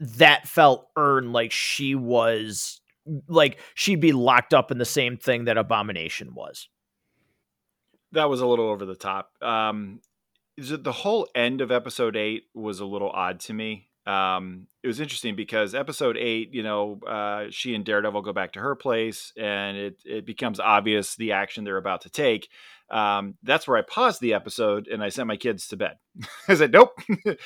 that 0.00 0.48
felt 0.48 0.88
earned 0.96 1.32
like 1.32 1.52
she 1.52 1.94
was 1.94 2.81
like 3.28 3.58
she'd 3.74 4.00
be 4.00 4.12
locked 4.12 4.54
up 4.54 4.70
in 4.70 4.78
the 4.78 4.84
same 4.84 5.16
thing 5.16 5.44
that 5.44 5.58
Abomination 5.58 6.34
was. 6.34 6.68
That 8.12 8.28
was 8.28 8.40
a 8.40 8.46
little 8.46 8.68
over 8.68 8.84
the 8.84 8.94
top. 8.94 9.30
Um, 9.40 10.00
the 10.58 10.92
whole 10.92 11.28
end 11.34 11.60
of 11.60 11.70
episode 11.70 12.16
eight 12.16 12.44
was 12.54 12.80
a 12.80 12.84
little 12.84 13.10
odd 13.10 13.40
to 13.40 13.54
me. 13.54 13.88
Um, 14.06 14.66
it 14.82 14.88
was 14.88 15.00
interesting 15.00 15.36
because 15.36 15.74
episode 15.74 16.16
eight, 16.16 16.52
you 16.52 16.62
know, 16.62 17.00
uh, 17.06 17.46
she 17.50 17.74
and 17.74 17.84
Daredevil 17.84 18.22
go 18.22 18.32
back 18.32 18.52
to 18.52 18.60
her 18.60 18.74
place, 18.74 19.32
and 19.36 19.76
it 19.76 19.96
it 20.04 20.26
becomes 20.26 20.58
obvious 20.58 21.14
the 21.14 21.32
action 21.32 21.64
they're 21.64 21.76
about 21.76 22.02
to 22.02 22.10
take 22.10 22.48
um, 22.92 23.36
that's 23.42 23.66
where 23.66 23.78
I 23.78 23.82
paused 23.82 24.20
the 24.20 24.34
episode 24.34 24.86
and 24.86 25.02
I 25.02 25.08
sent 25.08 25.26
my 25.26 25.38
kids 25.38 25.66
to 25.68 25.78
bed. 25.78 25.96
I 26.48 26.54
said, 26.54 26.72
"Nope, 26.72 26.92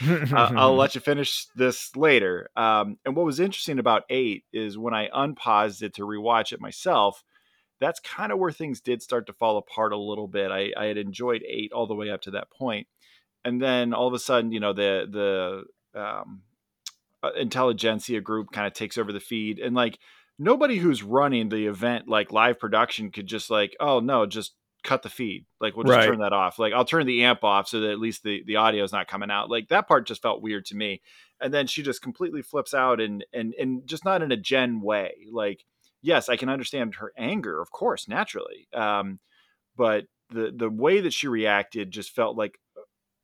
I'll 0.33 0.75
let 0.77 0.97
you 0.97 1.01
finish 1.01 1.47
this 1.55 1.95
later." 1.95 2.51
Um, 2.57 2.99
and 3.07 3.15
what 3.15 3.25
was 3.25 3.39
interesting 3.39 3.79
about 3.79 4.03
eight 4.11 4.45
is 4.53 4.77
when 4.77 4.93
I 4.93 5.09
unpaused 5.15 5.83
it 5.83 5.95
to 5.95 6.03
rewatch 6.03 6.53
it 6.53 6.61
myself. 6.61 7.23
That's 7.79 8.01
kind 8.01 8.33
of 8.33 8.39
where 8.39 8.51
things 8.51 8.81
did 8.81 9.03
start 9.03 9.27
to 9.27 9.35
fall 9.35 9.59
apart 9.59 9.93
a 9.93 9.99
little 9.99 10.27
bit. 10.27 10.51
I, 10.51 10.73
I 10.77 10.87
had 10.87 10.97
enjoyed 10.97 11.45
eight 11.47 11.73
all 11.73 11.87
the 11.87 11.95
way 11.95 12.11
up 12.11 12.23
to 12.23 12.31
that 12.33 12.51
point, 12.51 12.89
and 13.45 13.63
then 13.63 13.95
all 13.95 14.09
of 14.09 14.15
a 14.15 14.19
sudden, 14.19 14.51
you 14.51 14.61
know, 14.61 14.73
the 14.73 15.07
the 15.09 15.65
um, 15.97 16.43
uh, 17.23 17.31
Intelligencia 17.39 18.21
group 18.21 18.53
kind 18.53 18.67
of 18.67 18.73
takes 18.73 18.99
over 18.99 19.13
the 19.13 19.21
feed, 19.21 19.59
and 19.59 19.75
like 19.75 19.99
nobody 20.39 20.77
who's 20.77 21.03
running 21.03 21.49
the 21.49 21.67
event, 21.67 22.09
like 22.09 22.33
live 22.33 22.59
production, 22.59 23.11
could 23.11 23.27
just 23.27 23.51
like, 23.51 23.77
oh 23.81 24.01
no, 24.01 24.27
just 24.27 24.55
cut 24.85 25.03
the 25.03 25.09
feed. 25.09 25.45
Like 25.61 25.77
we'll 25.77 25.85
just 25.85 25.97
right. 25.97 26.07
turn 26.07 26.21
that 26.21 26.33
off. 26.33 26.59
Like 26.59 26.73
I'll 26.73 26.85
turn 26.85 27.07
the 27.07 27.25
amp 27.25 27.43
off 27.45 27.69
so 27.69 27.81
that 27.81 27.91
at 27.91 27.99
least 27.99 28.23
the 28.23 28.43
the 28.47 28.57
audio 28.57 28.85
is 28.85 28.93
not 28.93 29.09
coming 29.09 29.31
out. 29.31 29.51
Like 29.51 29.69
that 29.69 29.89
part 29.89 30.07
just 30.07 30.23
felt 30.23 30.43
weird 30.43 30.65
to 30.67 30.77
me. 30.77 31.03
And 31.41 31.53
then 31.53 31.67
she 31.67 31.83
just 31.83 32.01
completely 32.01 32.43
flips 32.43 32.73
out 32.73 33.01
and 33.01 33.25
and 33.33 33.55
and 33.55 33.87
just 33.87 34.05
not 34.05 34.23
in 34.23 34.33
a 34.33 34.37
gen 34.37 34.81
way. 34.81 35.27
Like 35.31 35.65
yes, 36.03 36.29
I 36.29 36.37
can 36.37 36.49
understand 36.49 36.95
her 36.97 37.13
anger, 37.19 37.61
of 37.61 37.71
course, 37.73 38.09
naturally. 38.09 38.69
Um, 38.73 39.19
but 39.77 40.05
the 40.31 40.53
the 40.57 40.71
way 40.71 41.01
that 41.01 41.13
she 41.13 41.29
reacted 41.29 41.91
just 41.91 42.15
felt 42.15 42.37
like 42.37 42.59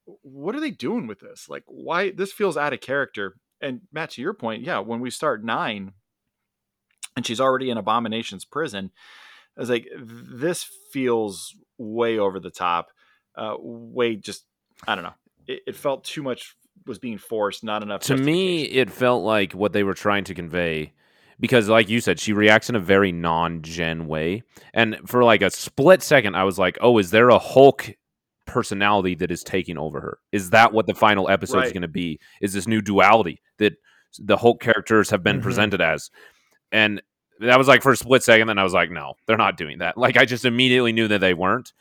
what 0.04 0.54
are 0.54 0.60
they 0.60 0.70
doing 0.70 1.06
with 1.06 1.20
this? 1.20 1.48
Like 1.48 1.64
why 1.66 2.10
this 2.10 2.32
feels 2.32 2.56
out 2.56 2.72
of 2.72 2.80
character. 2.80 3.36
And 3.60 3.82
Matt, 3.92 4.10
to 4.10 4.22
your 4.22 4.34
point, 4.34 4.62
yeah, 4.62 4.80
when 4.80 5.00
we 5.00 5.10
start 5.10 5.44
nine 5.44 5.92
and 7.16 7.26
she's 7.26 7.40
already 7.40 7.70
in 7.70 7.78
Abomination's 7.78 8.44
prison, 8.44 8.90
I 9.56 9.60
was 9.60 9.70
like, 9.70 9.86
this 9.96 10.66
feels 10.92 11.54
way 11.78 12.18
over 12.18 12.40
the 12.40 12.50
top. 12.50 12.88
Uh, 13.36 13.54
way 13.58 14.16
just, 14.16 14.44
I 14.86 14.94
don't 14.94 15.04
know. 15.04 15.14
It, 15.46 15.60
it 15.68 15.76
felt 15.76 16.04
too 16.04 16.22
much 16.22 16.56
was 16.86 16.98
being 16.98 17.18
forced, 17.18 17.62
not 17.62 17.82
enough. 17.82 18.02
To 18.02 18.16
me, 18.16 18.64
it 18.64 18.90
felt 18.90 19.24
like 19.24 19.52
what 19.52 19.72
they 19.72 19.84
were 19.84 19.94
trying 19.94 20.24
to 20.24 20.34
convey 20.34 20.92
because 21.40 21.68
like 21.68 21.88
you 21.88 22.00
said 22.00 22.18
she 22.20 22.32
reacts 22.32 22.68
in 22.70 22.76
a 22.76 22.80
very 22.80 23.10
non-gen 23.12 24.06
way 24.06 24.42
and 24.72 24.96
for 25.06 25.24
like 25.24 25.42
a 25.42 25.50
split 25.50 26.02
second 26.02 26.34
i 26.34 26.44
was 26.44 26.58
like 26.58 26.78
oh 26.80 26.98
is 26.98 27.10
there 27.10 27.30
a 27.30 27.38
hulk 27.38 27.90
personality 28.52 29.14
that 29.14 29.30
is 29.30 29.42
taking 29.42 29.78
over 29.78 30.00
her 30.00 30.18
is 30.30 30.50
that 30.50 30.72
what 30.72 30.86
the 30.86 30.94
final 30.94 31.28
episode 31.28 31.58
right. 31.58 31.66
is 31.66 31.72
going 31.72 31.82
to 31.82 31.88
be 31.88 32.20
is 32.40 32.52
this 32.52 32.68
new 32.68 32.82
duality 32.82 33.40
that 33.58 33.72
the 34.18 34.36
hulk 34.36 34.60
characters 34.60 35.10
have 35.10 35.22
been 35.22 35.36
mm-hmm. 35.36 35.44
presented 35.44 35.80
as 35.80 36.10
and 36.70 37.02
that 37.40 37.58
was 37.58 37.68
like 37.68 37.82
for 37.82 37.92
a 37.92 37.96
split 37.96 38.22
second. 38.22 38.48
Then 38.48 38.58
I 38.58 38.62
was 38.62 38.72
like, 38.72 38.90
no, 38.90 39.14
they're 39.26 39.36
not 39.36 39.56
doing 39.56 39.78
that. 39.78 39.96
Like 39.96 40.16
I 40.16 40.24
just 40.24 40.44
immediately 40.44 40.92
knew 40.92 41.08
that 41.08 41.20
they 41.20 41.34
weren't. 41.34 41.72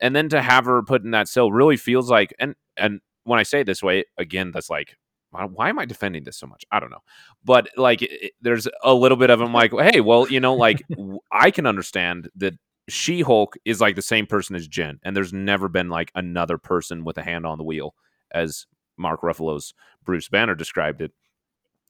And 0.00 0.16
then 0.16 0.28
to 0.30 0.40
have 0.40 0.64
her 0.64 0.82
put 0.82 1.04
in 1.04 1.10
that 1.10 1.28
cell 1.28 1.52
really 1.52 1.76
feels 1.76 2.10
like, 2.10 2.34
and 2.38 2.54
and 2.76 3.00
when 3.24 3.38
I 3.38 3.42
say 3.42 3.60
it 3.60 3.64
this 3.64 3.82
way, 3.82 4.04
again, 4.16 4.50
that's 4.50 4.70
like, 4.70 4.96
why 5.30 5.68
am 5.68 5.78
I 5.78 5.84
defending 5.84 6.24
this 6.24 6.38
so 6.38 6.46
much? 6.46 6.64
I 6.72 6.80
don't 6.80 6.90
know, 6.90 7.02
but 7.44 7.68
like, 7.76 8.02
it, 8.02 8.32
there's 8.40 8.66
a 8.82 8.94
little 8.94 9.18
bit 9.18 9.30
of 9.30 9.40
I'm 9.40 9.52
like, 9.52 9.72
hey, 9.72 10.00
well, 10.00 10.28
you 10.28 10.40
know, 10.40 10.54
like 10.54 10.82
I 11.30 11.50
can 11.50 11.66
understand 11.66 12.30
that 12.36 12.54
She 12.92 13.22
Hulk 13.22 13.56
is 13.64 13.80
like 13.80 13.96
the 13.96 14.02
same 14.02 14.26
person 14.26 14.56
as 14.56 14.68
Jen, 14.68 15.00
and 15.02 15.16
there's 15.16 15.32
never 15.32 15.68
been 15.68 15.88
like 15.88 16.10
another 16.14 16.58
person 16.58 17.04
with 17.04 17.18
a 17.18 17.22
hand 17.22 17.46
on 17.46 17.58
the 17.58 17.64
wheel, 17.64 17.94
as 18.32 18.66
Mark 18.96 19.22
Ruffalo's 19.22 19.74
Bruce 20.04 20.28
Banner 20.28 20.54
described 20.54 21.00
it. 21.00 21.12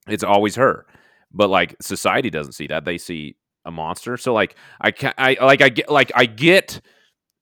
It's 0.08 0.24
always 0.24 0.56
her. 0.56 0.86
But 1.32 1.50
like 1.50 1.76
society 1.80 2.30
doesn't 2.30 2.52
see 2.52 2.66
that. 2.68 2.84
They 2.84 2.98
see 2.98 3.36
a 3.64 3.70
monster. 3.70 4.16
So 4.16 4.32
like 4.32 4.56
I 4.80 4.90
can 4.90 5.12
I 5.18 5.36
like 5.40 5.60
I 5.60 5.68
get 5.68 5.90
like 5.90 6.10
I 6.14 6.26
get 6.26 6.80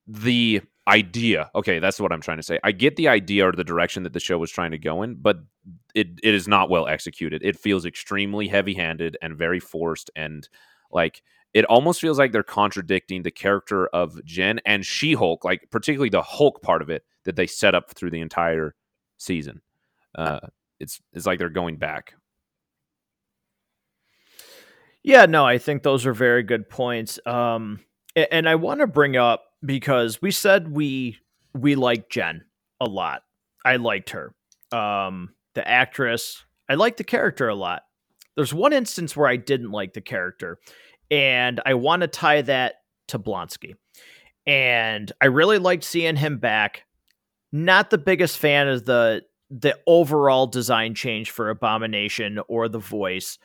the 0.07 0.63
idea. 0.87 1.51
Okay, 1.55 1.79
that's 1.79 2.01
what 2.01 2.13
I'm 2.13 2.21
trying 2.21 2.39
to 2.39 2.43
say. 2.43 2.59
I 2.65 2.73
get 2.73 2.97
the 2.97 3.09
idea 3.09 3.47
or 3.47 3.53
the 3.53 3.65
direction 3.65 4.03
that 4.03 4.13
the 4.13 4.21
show 4.21 4.39
was 4.39 4.51
trying 4.51 4.73
to 4.73 4.79
go 4.79 5.03
in, 5.03 5.17
but 5.17 5.39
it 5.95 6.09
it 6.23 6.35
is 6.35 6.49
not 6.49 6.71
well 6.71 6.87
executed. 6.87 7.43
It 7.45 7.59
feels 7.59 7.85
extremely 7.85 8.49
heavy-handed 8.49 9.17
and 9.23 9.37
very 9.37 9.61
forced 9.61 10.11
and 10.17 10.49
like 10.91 11.23
it 11.59 11.65
almost 11.65 12.01
feels 12.01 12.21
like 12.21 12.31
they're 12.31 12.45
contradicting 12.45 13.25
the 13.25 13.33
character 13.33 13.89
of 13.89 14.25
Jen 14.25 14.61
and 14.65 14.87
She-Hulk, 14.87 15.45
like 15.45 15.69
particularly 15.73 16.09
the 16.09 16.23
Hulk 16.23 16.63
part 16.63 16.83
of 16.83 16.89
it 16.89 17.03
that 17.25 17.35
they 17.35 17.49
set 17.49 17.75
up 17.75 17.91
through 17.91 18.13
the 18.13 18.21
entire 18.21 18.77
season. 19.17 19.61
Uh 20.15 20.39
it's 20.79 21.01
it's 21.13 21.27
like 21.27 21.41
they're 21.41 21.49
going 21.49 21.77
back. 21.77 22.15
Yeah, 25.03 25.27
no, 25.27 25.45
I 25.45 25.59
think 25.59 25.83
those 25.83 26.07
are 26.07 26.15
very 26.15 26.45
good 26.45 26.71
points. 26.71 27.19
Um 27.27 27.81
and 28.15 28.49
I 28.49 28.55
want 28.55 28.79
to 28.79 28.87
bring 28.87 29.17
up 29.17 29.43
because 29.65 30.23
we 30.23 30.31
said 30.31 30.71
we 30.71 31.19
we 31.55 31.75
like 31.75 32.09
Jen 32.09 32.45
a 32.81 32.87
lot. 32.87 33.23
I 33.65 33.77
liked 33.77 34.11
her. 34.11 34.33
Um 34.71 35.35
the 35.55 35.67
actress, 35.67 36.45
I 36.69 36.77
liked 36.77 36.99
the 36.99 37.05
character 37.05 37.49
a 37.49 37.55
lot. 37.57 37.83
There's 38.37 38.55
one 38.55 38.73
instance 38.73 39.17
where 39.17 39.27
I 39.27 39.35
didn't 39.35 39.73
like 39.73 39.95
the 39.95 40.01
character, 40.01 40.61
and 41.11 41.61
I 41.65 41.75
want 41.75 42.03
to 42.03 42.09
tie 42.09 42.43
that 42.43 42.77
to 43.09 43.19
Blonsky. 43.19 43.75
And 44.47 45.11
I 45.21 45.27
really 45.27 45.59
liked 45.59 45.85
seeing 45.85 46.17
him 46.17 46.39
back. 46.39 46.85
Not 47.53 47.91
the 47.91 47.99
biggest 47.99 48.39
fan 48.39 48.69
of 48.69 48.85
the 48.85 49.23
the 49.51 49.79
overall 49.87 50.47
design 50.47 50.95
change 50.95 51.31
for 51.31 51.49
Abomination 51.49 52.39
or 52.49 52.69
the 52.69 52.79
voice. 52.79 53.39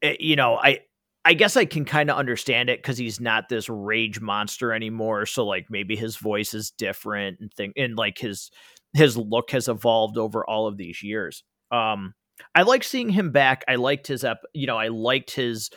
It, 0.00 0.06
eh, 0.06 0.16
you 0.20 0.36
know, 0.36 0.56
I 0.56 0.80
I 1.24 1.34
guess 1.34 1.56
I 1.56 1.66
can 1.66 1.84
kind 1.84 2.10
of 2.10 2.16
understand 2.16 2.70
it 2.70 2.78
because 2.78 2.96
he's 2.96 3.20
not 3.20 3.48
this 3.50 3.68
rage 3.68 4.20
monster 4.20 4.72
anymore. 4.72 5.26
So 5.26 5.44
like 5.44 5.66
maybe 5.68 5.94
his 5.96 6.16
voice 6.16 6.54
is 6.54 6.70
different 6.70 7.40
and 7.40 7.52
thing 7.52 7.72
and 7.76 7.96
like 7.96 8.18
his 8.18 8.50
his 8.94 9.16
look 9.16 9.50
has 9.50 9.68
evolved 9.68 10.16
over 10.16 10.48
all 10.48 10.66
of 10.66 10.78
these 10.78 11.02
years. 11.02 11.44
Um 11.70 12.14
I 12.54 12.62
like 12.62 12.84
seeing 12.84 13.10
him 13.10 13.32
back. 13.32 13.64
I 13.68 13.74
liked 13.74 14.06
his 14.06 14.24
ep 14.24 14.38
you 14.54 14.66
know, 14.66 14.78
I 14.78 14.88
liked 14.88 15.32
his 15.32 15.70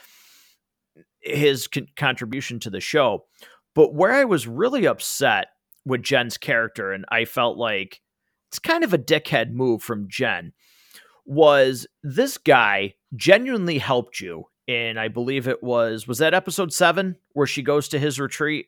his 1.22 1.67
con- 1.67 1.88
contribution 1.95 2.59
to 2.61 2.69
the 2.69 2.80
show. 2.80 3.26
But 3.76 3.93
where 3.93 4.11
I 4.11 4.26
was 4.26 4.47
really 4.47 4.86
upset 4.86 5.47
with 5.86 6.03
Jen's 6.03 6.38
character 6.38 6.91
and 6.91 7.05
I 7.09 7.26
felt 7.26 7.57
like 7.57 8.01
it's 8.49 8.59
kind 8.59 8.84
of 8.84 8.93
a 8.93 8.97
dickhead 8.97 9.51
move 9.51 9.82
from 9.82 10.07
Jen 10.09 10.51
was 11.26 11.88
this 12.03 12.38
guy 12.38 12.95
genuinely 13.15 13.78
helped 13.78 14.19
you 14.19 14.45
And 14.67 14.99
I 14.99 15.07
believe 15.07 15.47
it 15.47 15.63
was 15.63 16.07
was 16.07 16.17
that 16.19 16.34
episode 16.34 16.72
seven 16.74 17.15
where 17.34 17.47
she 17.47 17.61
goes 17.63 17.88
to 17.89 17.99
his 17.99 18.19
retreat, 18.19 18.67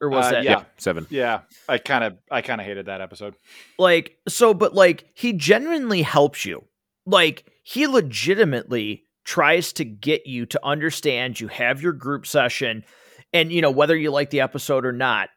or 0.00 0.08
was 0.08 0.26
Uh, 0.26 0.30
that 0.30 0.44
yeah. 0.44 0.64
Seven. 0.78 1.06
Yeah, 1.10 1.40
I 1.68 1.78
kind 1.78 2.04
of 2.04 2.18
I 2.30 2.40
kind 2.42 2.60
of 2.60 2.66
hated 2.66 2.86
that 2.86 3.00
episode. 3.00 3.34
like 3.78 4.16
so? 4.28 4.54
But 4.54 4.74
like 4.74 5.04
he 5.14 5.32
genuinely 5.32 6.02
helps 6.02 6.44
you. 6.44 6.64
Like 7.04 7.44
he 7.62 7.86
legitimately 7.86 9.04
tries 9.24 9.72
to 9.74 9.84
get 9.84 10.26
you 10.26 10.46
to 10.46 10.60
understand. 10.64 11.40
You 11.40 11.48
have 11.48 11.82
your 11.82 11.92
group 11.92 12.26
session, 12.26 12.84
and 13.32 13.52
you 13.52 13.60
know 13.60 13.70
whether 13.70 13.96
you 13.96 14.10
like 14.10 14.30
the 14.30 14.40
episode 14.40 14.84
or 14.84 14.92
not. 14.92 15.28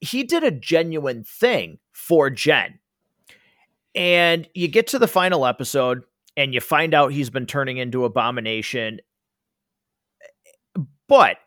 He 0.00 0.24
did 0.24 0.44
a 0.44 0.50
genuine 0.50 1.24
thing 1.24 1.78
for 1.92 2.30
Jen. 2.30 2.78
And 3.94 4.48
you 4.54 4.68
get 4.68 4.86
to 4.88 4.98
the 4.98 5.08
final 5.08 5.44
episode 5.44 6.04
and 6.36 6.54
you 6.54 6.60
find 6.60 6.94
out 6.94 7.12
he's 7.12 7.28
been 7.28 7.44
turning 7.44 7.76
into 7.76 8.04
abomination 8.04 9.00
but 11.10 11.38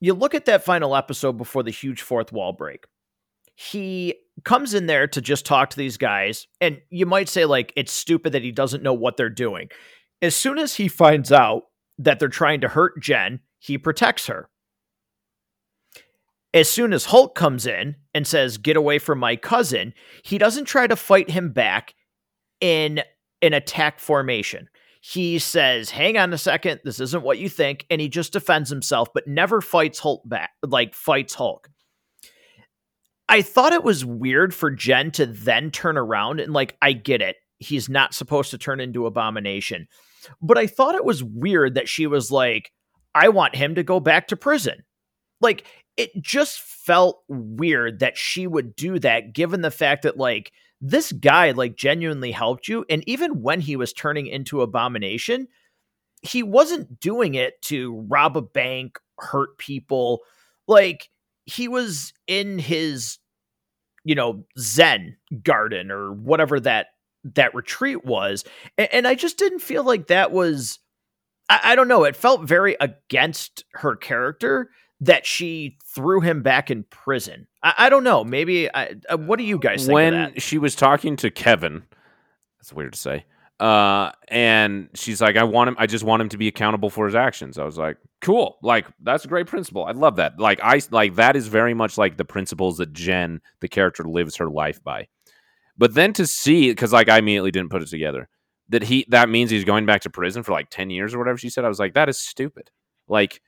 you 0.00 0.14
look 0.14 0.34
at 0.34 0.46
that 0.46 0.64
final 0.64 0.96
episode 0.96 1.34
before 1.36 1.62
the 1.62 1.70
huge 1.70 2.00
fourth 2.00 2.32
wall 2.32 2.54
break. 2.54 2.86
He 3.54 4.14
comes 4.42 4.72
in 4.72 4.86
there 4.86 5.06
to 5.06 5.20
just 5.20 5.44
talk 5.44 5.68
to 5.70 5.76
these 5.76 5.98
guys, 5.98 6.48
and 6.62 6.80
you 6.88 7.04
might 7.04 7.28
say, 7.28 7.44
like, 7.44 7.74
it's 7.76 7.92
stupid 7.92 8.32
that 8.32 8.42
he 8.42 8.50
doesn't 8.50 8.82
know 8.82 8.94
what 8.94 9.18
they're 9.18 9.28
doing. 9.28 9.68
As 10.22 10.34
soon 10.36 10.58
as 10.58 10.76
he 10.76 10.88
finds 10.88 11.30
out 11.30 11.64
that 11.98 12.18
they're 12.18 12.28
trying 12.28 12.60
to 12.62 12.68
hurt 12.68 13.00
Jen, 13.00 13.40
he 13.58 13.76
protects 13.76 14.28
her. 14.28 14.48
As 16.54 16.70
soon 16.70 16.92
as 16.92 17.06
Hulk 17.06 17.34
comes 17.34 17.66
in 17.66 17.96
and 18.14 18.26
says, 18.26 18.58
Get 18.58 18.76
away 18.76 18.98
from 18.98 19.18
my 19.18 19.36
cousin, 19.36 19.92
he 20.22 20.38
doesn't 20.38 20.66
try 20.66 20.86
to 20.86 20.96
fight 20.96 21.30
him 21.30 21.50
back 21.52 21.94
in 22.60 23.02
an 23.42 23.52
attack 23.52 23.98
formation 23.98 24.68
he 25.04 25.40
says, 25.40 25.90
"Hang 25.90 26.16
on 26.16 26.32
a 26.32 26.38
second, 26.38 26.80
this 26.84 27.00
isn't 27.00 27.24
what 27.24 27.38
you 27.38 27.48
think," 27.48 27.84
and 27.90 28.00
he 28.00 28.08
just 28.08 28.32
defends 28.32 28.70
himself, 28.70 29.08
but 29.12 29.26
never 29.26 29.60
fights 29.60 29.98
Hulk 29.98 30.22
back, 30.24 30.52
like 30.62 30.94
fights 30.94 31.34
Hulk. 31.34 31.68
I 33.28 33.42
thought 33.42 33.72
it 33.72 33.82
was 33.82 34.04
weird 34.04 34.54
for 34.54 34.70
Jen 34.70 35.10
to 35.12 35.26
then 35.26 35.72
turn 35.72 35.98
around 35.98 36.38
and 36.38 36.52
like, 36.52 36.76
I 36.80 36.92
get 36.92 37.20
it, 37.20 37.36
he's 37.58 37.88
not 37.88 38.14
supposed 38.14 38.52
to 38.52 38.58
turn 38.58 38.78
into 38.78 39.06
Abomination, 39.06 39.88
but 40.40 40.58
I 40.58 40.66
thought 40.66 40.94
it 40.94 41.04
was 41.04 41.22
weird 41.24 41.74
that 41.74 41.88
she 41.88 42.06
was 42.06 42.30
like, 42.30 42.72
"I 43.14 43.28
want 43.28 43.54
him 43.56 43.74
to 43.76 43.82
go 43.82 44.00
back 44.00 44.28
to 44.28 44.36
prison," 44.36 44.84
like. 45.40 45.64
It 45.98 46.10
just 46.22 46.60
felt 46.62 47.22
weird 47.28 47.98
that 48.00 48.16
she 48.16 48.46
would 48.46 48.74
do 48.76 48.98
that, 49.00 49.34
given 49.34 49.60
the 49.60 49.70
fact 49.70 50.04
that, 50.04 50.16
like, 50.16 50.52
this 50.80 51.12
guy 51.12 51.50
like 51.52 51.76
genuinely 51.76 52.32
helped 52.32 52.66
you 52.66 52.84
and 52.90 53.04
even 53.06 53.42
when 53.42 53.60
he 53.60 53.76
was 53.76 53.92
turning 53.92 54.26
into 54.26 54.62
abomination 54.62 55.46
he 56.22 56.42
wasn't 56.42 57.00
doing 57.00 57.34
it 57.34 57.60
to 57.62 58.04
rob 58.08 58.36
a 58.36 58.42
bank 58.42 58.98
hurt 59.18 59.58
people 59.58 60.20
like 60.68 61.08
he 61.46 61.68
was 61.68 62.12
in 62.26 62.58
his 62.58 63.18
you 64.04 64.14
know 64.14 64.44
zen 64.58 65.16
garden 65.42 65.90
or 65.90 66.12
whatever 66.12 66.60
that 66.60 66.88
that 67.24 67.54
retreat 67.54 68.04
was 68.04 68.44
and, 68.78 68.88
and 68.92 69.08
i 69.08 69.14
just 69.14 69.38
didn't 69.38 69.60
feel 69.60 69.84
like 69.84 70.08
that 70.08 70.32
was 70.32 70.78
I, 71.48 71.60
I 71.64 71.74
don't 71.74 71.88
know 71.88 72.04
it 72.04 72.16
felt 72.16 72.42
very 72.42 72.76
against 72.80 73.64
her 73.74 73.96
character 73.96 74.70
that 75.02 75.26
she 75.26 75.78
threw 75.84 76.20
him 76.20 76.42
back 76.42 76.70
in 76.70 76.84
prison. 76.84 77.48
I, 77.60 77.74
I 77.76 77.88
don't 77.90 78.04
know. 78.04 78.22
Maybe. 78.22 78.72
I, 78.72 78.94
uh, 79.10 79.18
what 79.18 79.36
do 79.36 79.44
you 79.44 79.58
guys 79.58 79.84
think? 79.84 79.94
When 79.94 80.34
she 80.38 80.58
was 80.58 80.76
talking 80.76 81.16
to 81.16 81.30
Kevin, 81.30 81.82
that's 82.60 82.72
weird 82.72 82.92
to 82.92 82.98
say. 82.98 83.24
Uh, 83.58 84.12
and 84.28 84.88
she's 84.94 85.20
like, 85.20 85.36
I 85.36 85.42
want 85.42 85.68
him. 85.68 85.76
I 85.78 85.86
just 85.86 86.04
want 86.04 86.22
him 86.22 86.28
to 86.30 86.38
be 86.38 86.46
accountable 86.46 86.88
for 86.88 87.06
his 87.06 87.16
actions. 87.16 87.58
I 87.58 87.64
was 87.64 87.78
like, 87.78 87.96
cool. 88.20 88.58
Like 88.62 88.86
that's 89.02 89.24
a 89.24 89.28
great 89.28 89.48
principle. 89.48 89.84
I 89.84 89.92
love 89.92 90.16
that. 90.16 90.38
Like 90.38 90.60
I 90.62 90.80
like 90.90 91.16
that 91.16 91.36
is 91.36 91.48
very 91.48 91.74
much 91.74 91.98
like 91.98 92.16
the 92.16 92.24
principles 92.24 92.78
that 92.78 92.92
Jen, 92.92 93.40
the 93.60 93.68
character, 93.68 94.04
lives 94.04 94.36
her 94.36 94.48
life 94.48 94.82
by. 94.82 95.08
But 95.76 95.94
then 95.94 96.12
to 96.14 96.26
see, 96.26 96.70
because 96.70 96.92
like 96.92 97.08
I 97.08 97.18
immediately 97.18 97.50
didn't 97.50 97.70
put 97.70 97.82
it 97.82 97.88
together 97.88 98.28
that 98.68 98.82
he 98.82 99.04
that 99.08 99.28
means 99.28 99.50
he's 99.50 99.64
going 99.64 99.86
back 99.86 100.02
to 100.02 100.10
prison 100.10 100.42
for 100.42 100.52
like 100.52 100.70
ten 100.70 100.90
years 100.90 101.14
or 101.14 101.18
whatever 101.18 101.38
she 101.38 101.50
said. 101.50 101.64
I 101.64 101.68
was 101.68 101.78
like, 101.78 101.94
that 101.94 102.08
is 102.08 102.18
stupid. 102.18 102.70
Like 103.08 103.40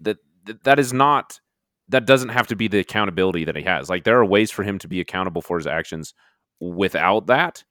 that 0.00 0.18
that 0.64 0.78
is 0.78 0.92
not 0.92 1.40
that 1.88 2.06
doesn't 2.06 2.30
have 2.30 2.46
to 2.46 2.56
be 2.56 2.68
the 2.68 2.78
accountability 2.78 3.44
that 3.44 3.56
he 3.56 3.62
has. 3.62 3.90
Like 3.90 4.04
there 4.04 4.18
are 4.18 4.24
ways 4.24 4.50
for 4.50 4.62
him 4.62 4.78
to 4.78 4.88
be 4.88 5.00
accountable 5.00 5.42
for 5.42 5.58
his 5.58 5.66
actions 5.66 6.14
without 6.60 7.26
that. 7.26 7.64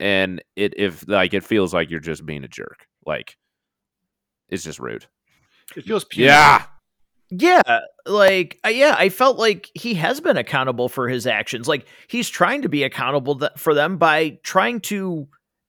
And 0.00 0.42
it 0.56 0.74
if 0.76 1.06
like 1.08 1.34
it 1.34 1.44
feels 1.44 1.74
like 1.74 1.90
you're 1.90 2.00
just 2.00 2.24
being 2.24 2.44
a 2.44 2.48
jerk. 2.48 2.86
Like 3.04 3.36
it's 4.48 4.64
just 4.64 4.78
rude. 4.78 5.06
It 5.76 5.84
feels 5.84 6.04
punitive. 6.04 6.34
Yeah. 6.34 6.64
Yeah, 7.30 7.60
like 8.06 8.58
uh, 8.64 8.70
yeah, 8.70 8.94
I 8.98 9.10
felt 9.10 9.38
like 9.38 9.70
he 9.74 9.94
has 9.94 10.20
been 10.20 10.38
accountable 10.38 10.88
for 10.88 11.08
his 11.08 11.26
actions. 11.26 11.68
Like 11.68 11.86
he's 12.08 12.28
trying 12.28 12.62
to 12.62 12.70
be 12.70 12.84
accountable 12.84 13.38
th- 13.38 13.52
for 13.56 13.74
them 13.74 13.98
by 13.98 14.38
trying 14.44 14.80
to 14.82 15.28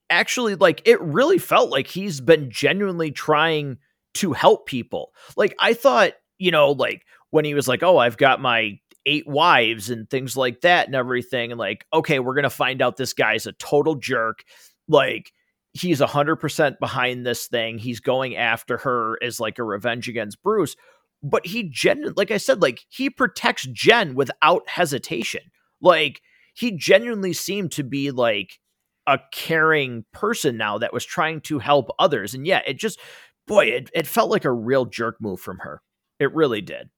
actually 0.10 0.56
like 0.56 0.82
it 0.86 1.02
really 1.02 1.38
felt 1.38 1.70
like 1.70 1.88
he's 1.88 2.22
been 2.22 2.50
genuinely 2.50 3.12
trying 3.12 3.78
to 4.16 4.32
help 4.32 4.68
people. 4.68 5.12
Like 5.36 5.54
I 5.60 5.74
thought 5.74 6.14
you 6.38 6.52
know, 6.52 6.72
like 6.72 7.04
when 7.32 7.44
he 7.44 7.54
was 7.54 7.68
like, 7.68 7.84
"Oh, 7.84 7.98
I've 7.98 8.18
got 8.18 8.40
my 8.40 8.80
eight 9.06 9.28
wives 9.28 9.90
and 9.90 10.10
things 10.10 10.38
like 10.38 10.62
that 10.62 10.88
and 10.88 10.96
everything," 10.96 11.52
and 11.52 11.60
like, 11.60 11.86
okay, 11.94 12.20
we're 12.20 12.36
gonna 12.36 12.50
find 12.50 12.82
out 12.82 12.96
this 12.96 13.12
guy's 13.14 13.46
a 13.48 13.52
total 13.54 13.96
jerk. 13.96 14.44
Like 14.88 15.34
he's 15.74 16.00
a 16.00 16.08
hundred 16.08 16.38
percent 16.38 16.80
behind 16.80 17.26
this 17.26 17.48
thing. 17.48 17.78
He's 17.80 18.00
going 18.00 18.38
after 18.38 18.78
her 18.78 19.18
as 19.22 19.42
like 19.42 19.60
a 19.60 19.64
revenge 19.64 20.08
against 20.08 20.42
Bruce. 20.42 20.78
But 21.22 21.48
he 21.48 21.70
gen 21.70 22.14
like 22.16 22.32
I 22.32 22.38
said, 22.38 22.62
like 22.62 22.82
he 22.90 23.10
protects 23.10 23.68
Jen 23.74 24.16
without 24.16 24.68
hesitation. 24.70 25.42
Like 25.82 26.22
he 26.56 26.72
genuinely 26.72 27.34
seemed 27.34 27.72
to 27.74 27.84
be 27.84 28.12
like 28.12 28.60
a 29.08 29.20
caring 29.32 30.06
person 30.14 30.56
now 30.56 30.78
that 30.78 30.94
was 30.94 31.06
trying 31.06 31.42
to 31.42 31.60
help 31.60 31.90
others. 31.98 32.34
And 32.34 32.46
yeah, 32.46 32.62
it 32.66 32.78
just 32.78 33.00
boy, 33.48 33.66
it, 33.66 33.90
it 33.94 34.08
felt 34.08 34.30
like 34.30 34.46
a 34.46 34.52
real 34.52 34.86
jerk 34.86 35.16
move 35.20 35.40
from 35.42 35.60
her. 35.60 35.82
It 36.20 36.34
really 36.34 36.62
did. 36.62 36.90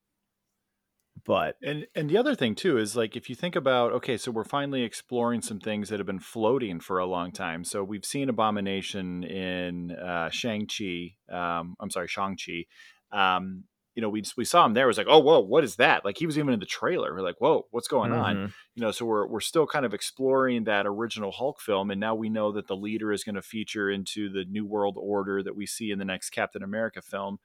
But 1.26 1.56
and 1.62 1.86
and 1.94 2.10
the 2.10 2.18
other 2.18 2.36
thing 2.36 2.56
too 2.56 2.78
is 2.78 2.96
like 2.96 3.16
if 3.16 3.30
you 3.30 3.36
think 3.36 3.56
about 3.56 3.92
okay, 3.94 4.18
so 4.18 4.32
we're 4.32 4.44
finally 4.44 4.84
exploring 4.84 5.42
some 5.42 5.60
things 5.60 5.90
that 5.90 6.00
have 6.00 6.08
been 6.08 6.20
floating 6.20 6.80
for 6.80 7.00
a 7.00 7.06
long 7.06 7.32
time. 7.32 7.64
So 7.64 7.84
we've 7.84 8.06
seen 8.06 8.30
Abomination 8.30 9.24
in 9.24 9.92
uh, 9.92 10.30
Shang 10.30 10.68
Chi. 10.68 11.16
Um, 11.32 11.76
I'm 11.80 11.92
sorry, 11.92 12.08
Shang 12.08 12.38
Chi. 12.38 12.66
Um, 13.12 13.66
you 13.96 14.02
know, 14.02 14.10
we 14.10 14.24
we 14.38 14.46
saw 14.46 14.66
him 14.66 14.74
there. 14.74 14.86
It 14.86 14.88
was 14.88 14.98
like, 14.98 15.08
oh, 15.10 15.20
whoa, 15.20 15.40
what 15.40 15.64
is 15.64 15.76
that? 15.76 16.06
Like 16.06 16.18
he 16.18 16.26
was 16.26 16.38
even 16.38 16.54
in 16.54 16.60
the 16.60 16.66
trailer. 16.66 17.14
We're 17.14 17.22
like, 17.22 17.40
whoa, 17.40 17.68
what's 17.72 17.88
going 17.88 18.12
mm-hmm. 18.12 18.22
on? 18.22 18.54
You 18.76 18.82
know, 18.82 18.92
so 18.92 19.06
we're 19.06 19.28
we're 19.28 19.42
still 19.42 19.68
kind 19.68 19.86
of 19.86 19.94
exploring 19.94 20.64
that 20.64 20.88
original 20.88 21.32
Hulk 21.32 21.60
film, 21.60 21.92
and 21.92 22.00
now 22.00 22.16
we 22.16 22.30
know 22.30 22.52
that 22.54 22.68
the 22.68 22.76
leader 22.76 23.12
is 23.12 23.24
going 23.24 23.36
to 23.36 23.42
feature 23.42 23.90
into 23.90 24.30
the 24.30 24.46
New 24.46 24.66
World 24.66 24.96
Order 24.98 25.44
that 25.44 25.56
we 25.56 25.66
see 25.66 25.92
in 25.92 26.00
the 26.00 26.06
next 26.06 26.30
Captain 26.30 26.64
America 26.64 27.02
film. 27.02 27.40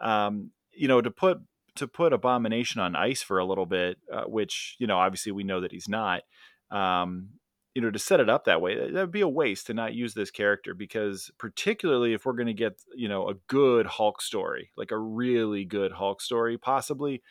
Um, 0.00 0.50
you 0.72 0.88
know, 0.88 1.00
to 1.00 1.10
put 1.10 1.38
to 1.76 1.86
put 1.86 2.12
Abomination 2.12 2.80
on 2.80 2.96
ice 2.96 3.22
for 3.22 3.38
a 3.38 3.44
little 3.44 3.66
bit, 3.66 3.98
uh, 4.12 4.24
which 4.24 4.76
you 4.78 4.86
know, 4.86 4.98
obviously 4.98 5.32
we 5.32 5.44
know 5.44 5.60
that 5.60 5.72
he's 5.72 5.88
not. 5.88 6.22
Um, 6.70 7.28
you 7.76 7.82
know 7.82 7.90
to 7.90 7.98
set 7.98 8.20
it 8.20 8.30
up 8.30 8.46
that 8.46 8.62
way 8.62 8.90
that 8.90 9.00
would 9.02 9.10
be 9.10 9.20
a 9.20 9.28
waste 9.28 9.66
to 9.66 9.74
not 9.74 9.92
use 9.92 10.14
this 10.14 10.30
character 10.30 10.72
because 10.72 11.30
particularly 11.36 12.14
if 12.14 12.24
we're 12.24 12.32
going 12.32 12.46
to 12.46 12.54
get 12.54 12.80
you 12.94 13.06
know 13.06 13.28
a 13.28 13.34
good 13.48 13.84
hulk 13.84 14.22
story 14.22 14.70
like 14.78 14.92
a 14.92 14.98
really 14.98 15.62
good 15.66 15.92
hulk 15.92 16.22
story 16.22 16.56
possibly 16.56 17.22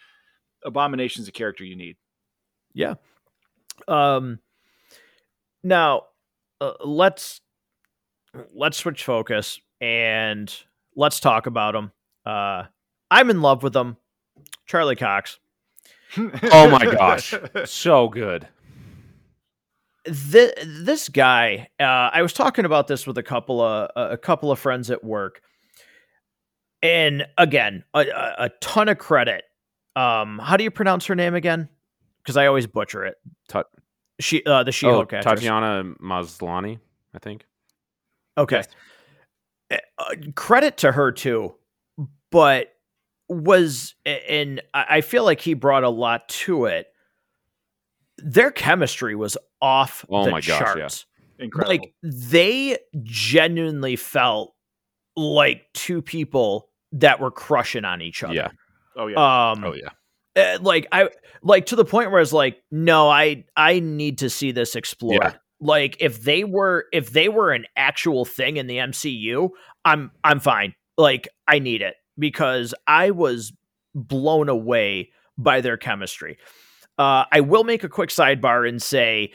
abomination's 0.64 1.28
a 1.28 1.32
character 1.32 1.64
you 1.64 1.76
need. 1.76 1.98
Yeah. 2.76 2.94
Um 3.88 4.38
now 5.64 6.04
uh, 6.62 6.74
let's 6.86 7.42
let's 8.54 8.78
switch 8.78 9.04
focus 9.04 9.60
and 9.82 10.56
let's 10.96 11.20
talk 11.20 11.48
about 11.48 11.74
him 11.74 11.92
uh 12.26 12.64
i'm 13.10 13.30
in 13.32 13.42
love 13.42 13.64
with 13.64 13.76
him 13.76 13.98
charlie 14.68 14.96
cox. 14.96 15.40
Oh 16.18 16.70
my 16.70 16.86
gosh. 16.86 17.34
So 17.66 18.08
good 18.10 18.48
this, 20.06 20.54
this 20.66 21.10
guy, 21.10 21.70
uh, 21.80 21.84
I 21.84 22.22
was 22.22 22.34
talking 22.34 22.66
about 22.66 22.88
this 22.88 23.08
with 23.08 23.18
a 23.18 23.24
couple 23.24 23.62
of 23.62 23.90
a 23.96 24.18
couple 24.18 24.52
of 24.52 24.60
friends 24.60 24.92
at 24.92 25.04
work, 25.04 25.42
and 26.82 27.26
again, 27.38 27.84
a, 27.94 28.06
a 28.38 28.50
ton 28.62 28.90
of 28.90 28.98
credit. 28.98 29.44
Um, 29.96 30.40
how 30.40 30.58
do 30.58 30.64
you 30.64 30.72
pronounce 30.72 31.06
her 31.06 31.16
name 31.16 31.36
again? 31.36 31.70
Because 32.22 32.38
I 32.38 32.48
always 32.48 32.68
butcher 32.68 33.06
it. 33.06 33.16
Tut- 33.48 33.70
she, 34.20 34.44
uh, 34.46 34.64
the 34.64 34.72
She-Hulk 34.72 35.14
oh, 35.14 35.22
Tatiana 35.22 35.84
Maslany, 36.02 36.80
I 37.14 37.20
think. 37.20 37.46
Okay. 38.38 38.58
Yes. 38.58 38.68
Eh, 39.72 39.78
uh, 39.98 40.16
credit 40.36 40.78
to 40.78 40.92
her 40.92 41.12
too, 41.12 41.56
but 42.32 42.74
was 43.28 43.96
and 44.06 44.62
I 44.74 45.02
feel 45.02 45.24
like 45.24 45.42
he 45.42 45.56
brought 45.56 45.84
a 45.84 45.90
lot 45.90 46.30
to 46.30 46.66
it 46.66 46.88
their 48.18 48.52
chemistry 48.52 49.16
was 49.16 49.38
off 49.62 50.06
oh 50.10 50.26
the 50.26 50.32
my 50.32 50.42
charts. 50.42 50.76
Gosh, 50.76 51.06
yeah. 51.38 51.46
Incredible. 51.46 51.72
Like 51.72 51.94
they 52.04 52.78
genuinely 53.04 53.96
felt 53.96 54.54
like 55.16 55.66
two 55.74 56.02
people 56.02 56.70
that 56.94 57.20
were 57.20 57.32
crushing 57.32 57.86
on 57.86 58.02
each 58.02 58.24
other. 58.24 58.34
Yeah. 58.34 58.50
Oh 58.96 59.08
yeah. 59.08 59.52
Um, 59.52 59.64
oh 59.64 59.74
yeah. 59.74 59.90
Uh, 60.36 60.60
like 60.62 60.88
I 60.92 61.10
like 61.42 61.68
to 61.68 61.76
the 61.76 61.86
point 61.86 62.12
where 62.12 62.20
I 62.20 62.22
was 62.22 62.34
like, 62.34 62.62
no, 62.72 63.10
I 63.10 63.46
I 63.56 63.80
need 63.80 64.20
to 64.20 64.30
see 64.30 64.52
this 64.52 64.76
explored. 64.76 65.22
Yeah. 65.22 65.34
Like 65.60 65.98
if 66.00 66.22
they 66.22 66.44
were 66.44 66.86
if 66.92 67.12
they 67.12 67.30
were 67.30 67.52
an 67.52 67.66
actual 67.76 68.26
thing 68.26 68.58
in 68.58 68.68
the 68.68 68.78
MCU, 68.78 69.50
I'm 69.84 70.12
I'm 70.24 70.40
fine. 70.40 70.74
Like 70.98 71.28
I 71.48 71.60
need 71.60 71.82
it 71.82 71.96
because 72.18 72.74
I 72.88 73.12
was 73.12 73.54
blown 73.94 74.50
away 74.50 75.12
by 75.38 75.62
their 75.62 75.78
chemistry. 75.78 76.38
Uh, 76.98 77.26
I 77.32 77.42
will 77.42 77.64
make 77.64 77.84
a 77.84 77.90
quick 77.90 78.10
sidebar 78.10 78.68
and 78.68 78.82
say 78.82 79.34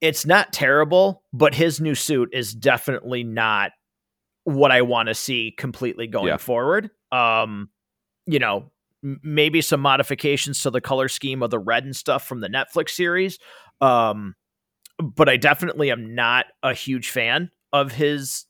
it's 0.00 0.26
not 0.26 0.52
terrible, 0.52 1.22
but 1.32 1.54
his 1.54 1.80
new 1.80 1.94
suit 1.94 2.30
is 2.32 2.54
definitely 2.54 3.24
not 3.24 3.72
what 4.44 4.72
I 4.72 4.82
want 4.82 5.08
to 5.08 5.14
see 5.14 5.54
completely 5.56 6.06
going 6.06 6.28
yeah. 6.28 6.36
forward. 6.36 6.90
Um, 7.10 7.70
you 8.26 8.38
know, 8.38 8.70
m- 9.04 9.20
maybe 9.22 9.60
some 9.60 9.80
modifications 9.80 10.62
to 10.62 10.70
the 10.70 10.80
color 10.80 11.08
scheme 11.08 11.42
of 11.42 11.50
the 11.50 11.58
red 11.58 11.84
and 11.84 11.94
stuff 11.94 12.26
from 12.26 12.40
the 12.40 12.48
Netflix 12.48 12.90
series. 12.90 13.38
Um, 13.80 14.34
but 14.98 15.28
I 15.28 15.36
definitely 15.36 15.90
am 15.90 16.14
not 16.14 16.46
a 16.62 16.74
huge 16.74 17.10
fan 17.10 17.50
of 17.72 17.92
his, 17.92 18.44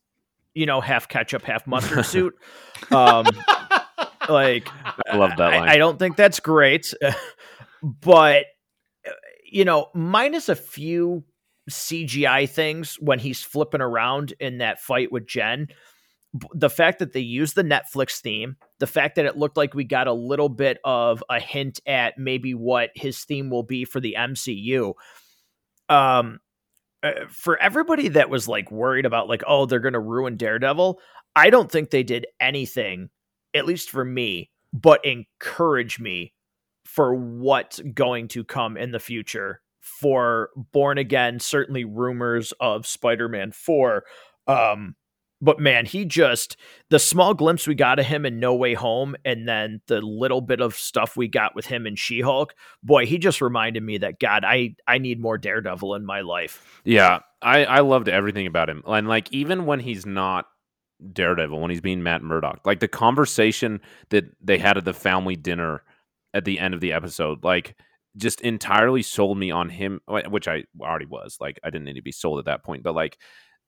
you 0.55 0.66
know, 0.66 0.81
half 0.81 1.09
ketchup, 1.09 1.43
half 1.43 1.66
mustard 1.66 2.05
suit. 2.07 2.35
Um, 2.91 3.27
like, 4.29 4.68
I 5.11 5.16
love 5.16 5.33
that. 5.37 5.53
I, 5.53 5.75
I, 5.75 5.77
don't 5.79 5.99
think 5.99 6.16
that's 6.16 6.41
great 6.41 6.93
but 7.83 8.47
you 9.45 9.64
know, 9.64 9.89
minus 9.95 10.49
a 10.49 10.57
few 10.57 11.24
CGI 11.70 12.49
things 12.49 12.97
when 13.01 13.18
he's 13.18 13.43
flipping 13.43 13.83
around 13.83 14.33
in 14.41 14.59
that 14.59 14.80
fight 14.80 15.12
with 15.12 15.26
Jen, 15.26 15.68
the 16.55 16.70
fact 16.70 16.99
that 17.01 17.12
they 17.12 17.20
used 17.20 17.55
the 17.55 17.62
Netflix 17.62 18.20
theme, 18.20 18.57
the 18.78 18.87
fact 18.87 19.16
that 19.16 19.26
it 19.26 19.37
looked 19.37 19.59
like 19.59 19.74
we 19.74 19.85
got 19.85 20.07
a 20.07 20.12
little 20.12 20.49
bit 20.49 20.78
of 20.85 21.22
a 21.28 21.39
hint 21.39 21.80
at 21.87 22.16
maybe 22.16 22.55
what 22.55 22.91
his 22.95 23.22
theme 23.24 23.51
will 23.51 23.62
be 23.62 23.85
for 23.85 24.01
the 24.01 24.16
MCU. 24.18 24.95
Um, 25.91 26.41
uh, 27.03 27.12
for 27.28 27.59
everybody 27.59 28.09
that 28.09 28.30
was 28.30 28.49
like 28.49 28.70
worried 28.70 29.05
about 29.05 29.28
like, 29.28 29.43
oh, 29.47 29.66
they're 29.66 29.80
going 29.80 29.93
to 29.93 30.01
ruin 30.01 30.37
Daredevil, 30.37 30.99
I 31.37 31.51
don't 31.51 31.70
think 31.70 31.91
they 31.91 32.03
did 32.03 32.26
anything, 32.41 33.11
at 33.55 33.66
least 33.66 33.91
for 33.91 34.05
me, 34.05 34.51
but 34.72 35.05
encourage 35.05 36.01
me 36.01 36.33
for 36.85 37.14
what's 37.14 37.80
going 37.80 38.28
to 38.28 38.45
come 38.45 38.76
in 38.76 38.93
the 38.93 39.01
future 39.01 39.61
for 39.80 40.51
Born 40.72 40.99
Again, 40.99 41.41
certainly 41.41 41.85
rumors 41.85 42.53
of 42.61 42.87
Spider 42.87 43.28
Man 43.28 43.53
4. 43.53 44.05
Um, 44.47 44.97
but 45.43 45.59
man, 45.59 45.87
he 45.87 46.05
just 46.05 46.57
the 46.89 47.01
small 47.01 47.35
glimpse 47.35 47.66
we 47.66 47.74
got 47.74 47.99
of 47.99 48.07
him 48.07 48.24
in 48.24 48.39
No 48.39 48.55
Way 48.55 48.74
Home, 48.74 49.16
and 49.24 49.47
then 49.49 49.80
the 49.89 50.01
little 50.01 50.41
bit 50.41 50.61
of 50.61 50.76
stuff 50.76 51.16
we 51.16 51.26
got 51.26 51.57
with 51.57 51.66
him 51.66 51.85
in 51.85 51.97
She 51.97 52.20
Hulk. 52.20 52.55
Boy, 52.83 53.07
he 53.07 53.18
just 53.18 53.41
reminded 53.43 53.83
me 53.83 53.99
that 53.99 54.20
God, 54.20 54.45
I 54.45 54.76
I 54.87 54.99
need 54.99 55.20
more 55.20 55.37
Daredevil 55.37 55.97
in 55.97 56.07
my 56.07 56.20
life. 56.20 56.80
Yeah, 56.85 57.20
I 57.43 57.64
I 57.64 57.80
loved 57.80 58.09
everything 58.09 58.47
about 58.47 58.70
him, 58.70 58.85
and 58.87 59.09
like 59.09 59.33
even 59.33 59.66
when 59.66 59.80
he's 59.80 60.07
not 60.07 60.47
Daredevil, 61.12 61.61
when 61.61 61.70
he's 61.70 61.80
being 61.80 62.05
Matt 62.05 62.22
Murdock, 62.22 62.61
like 62.64 62.78
the 62.78 62.87
conversation 62.87 63.80
that 64.11 64.24
they 64.41 64.59
had 64.59 64.78
at 64.78 64.85
the 64.85 64.95
family 64.95 65.35
dinner 65.35 65.83
at 66.35 66.45
the 66.45 66.59
end 66.59 66.74
of 66.74 66.80
the 66.80 66.93
episode. 66.93 67.45
Like 67.45 67.76
just 68.16 68.41
entirely 68.43 69.03
sold 69.03 69.39
me 69.39 69.51
on 69.51 69.68
him, 69.68 70.01
which 70.28 70.49
I 70.49 70.64
already 70.80 71.07
was. 71.07 71.39
Like 71.41 71.59
I 71.62 71.70
didn't 71.70 71.85
need 71.85 71.95
to 71.95 72.03
be 72.03 72.12
sold 72.12 72.39
at 72.39 72.45
that 72.47 72.64
point, 72.64 72.83
but 72.83 72.95
like 72.95 73.18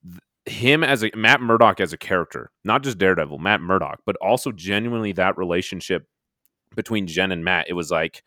th- 0.03 0.19
him 0.45 0.83
as 0.83 1.03
a 1.03 1.11
Matt 1.15 1.41
Murdock 1.41 1.79
as 1.79 1.93
a 1.93 1.97
character, 1.97 2.51
not 2.63 2.83
just 2.83 2.97
Daredevil, 2.97 3.39
Matt 3.39 3.61
Murdock, 3.61 4.01
but 4.05 4.15
also 4.21 4.51
genuinely 4.51 5.11
that 5.13 5.37
relationship 5.37 6.05
between 6.75 7.07
Jen 7.07 7.31
and 7.31 7.43
Matt. 7.43 7.67
It 7.69 7.73
was 7.73 7.89
like 7.89 8.23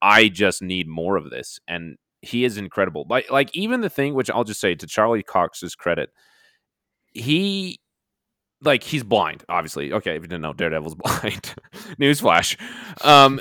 I 0.00 0.28
just 0.28 0.62
need 0.62 0.86
more 0.86 1.16
of 1.16 1.30
this, 1.30 1.58
and 1.66 1.96
he 2.22 2.44
is 2.44 2.58
incredible. 2.58 3.06
Like 3.08 3.30
like 3.30 3.50
even 3.54 3.80
the 3.80 3.90
thing 3.90 4.14
which 4.14 4.30
I'll 4.30 4.44
just 4.44 4.60
say 4.60 4.74
to 4.76 4.86
Charlie 4.86 5.24
Cox's 5.24 5.74
credit, 5.74 6.10
he 7.12 7.80
like 8.62 8.82
he's 8.82 9.04
blind 9.04 9.44
obviously 9.48 9.92
okay 9.92 10.16
if 10.16 10.22
you 10.22 10.28
didn't 10.28 10.40
know 10.40 10.52
daredevil's 10.52 10.94
blind 11.04 11.54
newsflash 12.00 12.56
um 13.04 13.40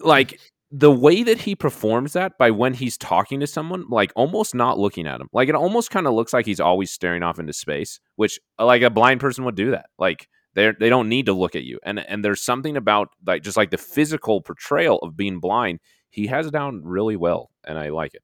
like 0.00 0.40
the 0.70 0.90
way 0.90 1.22
that 1.22 1.38
he 1.38 1.54
performs 1.54 2.12
that 2.14 2.36
by 2.38 2.50
when 2.50 2.74
he's 2.74 2.98
talking 2.98 3.40
to 3.40 3.46
someone, 3.46 3.84
like 3.88 4.12
almost 4.16 4.54
not 4.54 4.78
looking 4.78 5.06
at 5.06 5.20
him, 5.20 5.28
like 5.32 5.48
it 5.48 5.54
almost 5.54 5.90
kind 5.90 6.06
of 6.06 6.14
looks 6.14 6.32
like 6.32 6.46
he's 6.46 6.60
always 6.60 6.90
staring 6.90 7.22
off 7.22 7.38
into 7.38 7.52
space, 7.52 8.00
which 8.16 8.38
like 8.58 8.82
a 8.82 8.90
blind 8.90 9.20
person 9.20 9.44
would 9.44 9.54
do 9.54 9.70
that. 9.70 9.86
Like 9.98 10.28
they 10.54 10.72
they 10.78 10.88
don't 10.88 11.08
need 11.08 11.26
to 11.26 11.32
look 11.32 11.54
at 11.54 11.64
you, 11.64 11.78
and 11.84 12.00
and 12.00 12.24
there's 12.24 12.42
something 12.42 12.76
about 12.76 13.08
like 13.24 13.42
just 13.42 13.56
like 13.56 13.70
the 13.70 13.78
physical 13.78 14.40
portrayal 14.40 14.98
of 14.98 15.16
being 15.16 15.38
blind, 15.38 15.80
he 16.10 16.26
has 16.26 16.50
down 16.50 16.82
really 16.84 17.16
well, 17.16 17.50
and 17.64 17.78
I 17.78 17.90
like 17.90 18.14
it. 18.14 18.22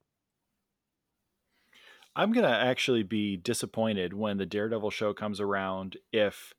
I'm 2.14 2.32
gonna 2.32 2.48
actually 2.48 3.04
be 3.04 3.36
disappointed 3.36 4.12
when 4.12 4.36
the 4.36 4.46
Daredevil 4.46 4.90
show 4.90 5.14
comes 5.14 5.40
around 5.40 5.96
if 6.12 6.52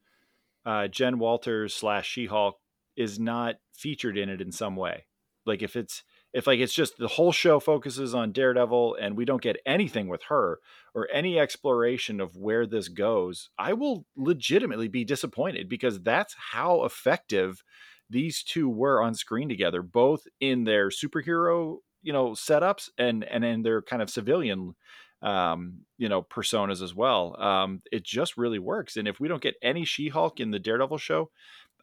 uh, 0.65 0.87
Jen 0.87 1.19
Walters 1.19 1.73
slash 1.73 2.07
She 2.07 2.25
Hulk 2.25 2.57
is 2.95 3.19
not 3.19 3.55
featured 3.73 4.17
in 4.17 4.29
it 4.29 4.41
in 4.41 4.51
some 4.51 4.75
way. 4.75 5.05
Like 5.45 5.61
if 5.61 5.75
it's 5.75 6.03
if 6.33 6.47
like 6.47 6.59
it's 6.59 6.73
just 6.73 6.97
the 6.97 7.07
whole 7.07 7.31
show 7.31 7.59
focuses 7.59 8.15
on 8.15 8.31
Daredevil 8.31 8.97
and 8.99 9.15
we 9.15 9.25
don't 9.25 9.41
get 9.41 9.57
anything 9.65 10.07
with 10.07 10.23
her 10.29 10.59
or 10.95 11.07
any 11.13 11.37
exploration 11.37 12.19
of 12.19 12.35
where 12.35 12.65
this 12.65 12.87
goes, 12.87 13.49
I 13.57 13.73
will 13.73 14.05
legitimately 14.15 14.87
be 14.87 15.03
disappointed 15.03 15.69
because 15.69 16.01
that's 16.01 16.35
how 16.51 16.85
effective 16.85 17.63
these 18.09 18.43
two 18.43 18.69
were 18.69 19.01
on 19.01 19.15
screen 19.15 19.49
together, 19.49 19.81
both 19.81 20.23
in 20.39 20.63
their 20.63 20.89
superhero, 20.89 21.77
you 22.01 22.13
know, 22.13 22.29
setups 22.29 22.89
and 22.97 23.23
and 23.23 23.43
in 23.43 23.63
their 23.63 23.81
kind 23.81 24.01
of 24.01 24.09
civilian 24.09 24.75
um, 25.21 25.85
you 25.97 26.09
know, 26.09 26.21
personas 26.21 26.81
as 26.81 26.93
well. 26.93 27.41
Um, 27.41 27.81
it 27.91 28.03
just 28.03 28.35
really 28.37 28.59
works. 28.59 28.97
And 28.97 29.07
if 29.07 29.21
we 29.21 29.29
don't 29.29 29.41
get 29.41 29.55
any 29.61 29.85
She-Hulk 29.85 30.41
in 30.41 30.51
the 30.51 30.59
Daredevil 30.59 30.97
show, 30.97 31.31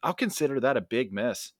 I'll 0.03 0.13
consider 0.13 0.59
that 0.59 0.77
a 0.77 0.81
big 0.81 1.11
miss. 1.11 1.51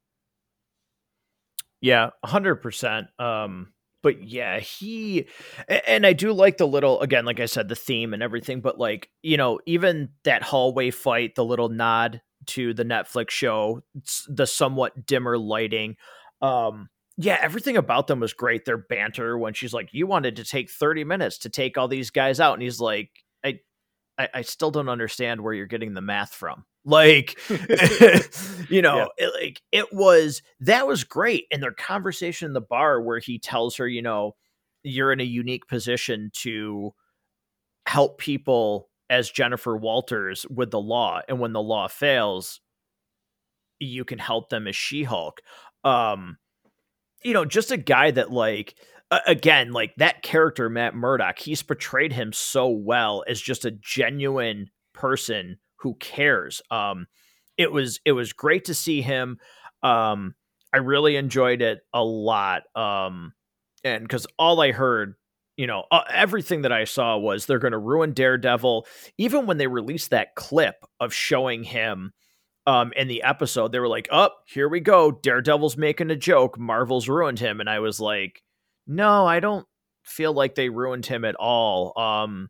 Yeah, 1.81 2.11
hundred 2.23 2.57
percent. 2.57 3.07
Um, 3.19 3.73
but 4.03 4.23
yeah, 4.23 4.59
he 4.59 5.27
and 5.67 6.05
I 6.05 6.13
do 6.13 6.31
like 6.33 6.57
the 6.57 6.67
little 6.67 7.01
again, 7.01 7.25
like 7.25 7.39
I 7.39 7.45
said, 7.45 7.67
the 7.69 7.75
theme 7.75 8.13
and 8.13 8.23
everything. 8.23 8.61
But 8.61 8.77
like 8.79 9.09
you 9.23 9.37
know, 9.37 9.59
even 9.65 10.09
that 10.23 10.43
hallway 10.43 10.91
fight, 10.91 11.35
the 11.35 11.45
little 11.45 11.69
nod 11.69 12.21
to 12.47 12.73
the 12.73 12.85
Netflix 12.85 13.31
show, 13.31 13.81
the 14.27 14.45
somewhat 14.47 15.05
dimmer 15.05 15.37
lighting. 15.37 15.95
Um, 16.41 16.89
yeah, 17.17 17.37
everything 17.41 17.77
about 17.77 18.07
them 18.07 18.19
was 18.19 18.33
great. 18.33 18.65
Their 18.65 18.77
banter 18.77 19.37
when 19.37 19.53
she's 19.53 19.73
like, 19.73 19.89
"You 19.91 20.07
wanted 20.07 20.35
to 20.37 20.43
take 20.45 20.69
thirty 20.71 21.03
minutes 21.03 21.37
to 21.39 21.49
take 21.49 21.77
all 21.77 21.87
these 21.87 22.09
guys 22.11 22.39
out," 22.39 22.53
and 22.53 22.63
he's 22.63 22.79
like, 22.79 23.09
"I, 23.43 23.59
I, 24.19 24.29
I 24.35 24.41
still 24.43 24.71
don't 24.71 24.89
understand 24.89 25.41
where 25.41 25.53
you're 25.53 25.67
getting 25.67 25.93
the 25.95 26.01
math 26.01 26.33
from." 26.33 26.65
Like, 26.83 27.37
you 28.69 28.81
know, 28.81 29.09
yeah. 29.17 29.27
it, 29.27 29.33
like 29.41 29.61
it 29.71 29.93
was 29.93 30.41
that 30.61 30.87
was 30.87 31.03
great. 31.03 31.45
And 31.51 31.61
their 31.61 31.73
conversation 31.73 32.47
in 32.47 32.53
the 32.53 32.61
bar 32.61 33.01
where 33.01 33.19
he 33.19 33.39
tells 33.39 33.75
her, 33.77 33.87
you 33.87 34.01
know, 34.01 34.35
you're 34.83 35.11
in 35.11 35.19
a 35.19 35.25
unique 35.25 35.67
position 35.67 36.31
to 36.41 36.93
help 37.85 38.17
people 38.17 38.89
as 39.09 39.29
Jennifer 39.29 39.75
Walters 39.75 40.45
with 40.49 40.71
the 40.71 40.79
law, 40.79 41.21
and 41.27 41.39
when 41.39 41.53
the 41.53 41.61
law 41.61 41.87
fails, 41.87 42.61
you 43.79 44.05
can 44.05 44.19
help 44.19 44.49
them 44.49 44.67
as 44.67 44.75
She 44.75 45.03
Hulk. 45.03 45.41
Um, 45.83 46.37
you 47.23 47.33
know, 47.33 47.45
just 47.45 47.71
a 47.71 47.77
guy 47.77 48.11
that 48.11 48.31
like 48.31 48.75
again, 49.27 49.71
like 49.71 49.93
that 49.97 50.23
character 50.23 50.69
Matt 50.69 50.95
Murdock, 50.95 51.39
he's 51.39 51.61
portrayed 51.61 52.13
him 52.13 52.31
so 52.31 52.69
well 52.69 53.23
as 53.27 53.41
just 53.41 53.65
a 53.65 53.71
genuine 53.71 54.69
person 54.93 55.57
who 55.81 55.95
cares. 55.95 56.61
Um, 56.71 57.07
it 57.57 57.71
was 57.71 57.99
it 58.05 58.13
was 58.13 58.33
great 58.33 58.65
to 58.65 58.73
see 58.73 59.01
him. 59.01 59.37
Um, 59.83 60.35
I 60.73 60.77
really 60.77 61.15
enjoyed 61.15 61.61
it 61.61 61.79
a 61.93 62.03
lot. 62.03 62.63
Um, 62.75 63.33
and 63.83 64.03
because 64.03 64.27
all 64.37 64.61
I 64.61 64.71
heard, 64.71 65.15
you 65.57 65.67
know, 65.67 65.83
uh, 65.91 66.03
everything 66.09 66.61
that 66.61 66.71
I 66.71 66.85
saw 66.85 67.17
was 67.17 67.45
they're 67.45 67.59
going 67.59 67.71
to 67.73 67.77
ruin 67.77 68.13
Daredevil. 68.13 68.87
Even 69.17 69.45
when 69.45 69.57
they 69.57 69.67
released 69.67 70.11
that 70.11 70.35
clip 70.35 70.75
of 70.99 71.13
showing 71.13 71.63
him 71.63 72.13
um 72.67 72.93
in 72.95 73.07
the 73.07 73.23
episode 73.23 73.71
they 73.71 73.79
were 73.79 73.87
like 73.87 74.07
up 74.11 74.35
oh, 74.37 74.41
here 74.45 74.69
we 74.69 74.79
go 74.79 75.11
daredevil's 75.11 75.77
making 75.77 76.11
a 76.11 76.15
joke 76.15 76.59
marvel's 76.59 77.09
ruined 77.09 77.39
him 77.39 77.59
and 77.59 77.67
i 77.67 77.79
was 77.79 77.99
like 77.99 78.43
no 78.85 79.25
i 79.25 79.39
don't 79.39 79.65
feel 80.03 80.31
like 80.31 80.53
they 80.53 80.69
ruined 80.69 81.05
him 81.05 81.25
at 81.25 81.33
all 81.35 81.99
um 81.99 82.49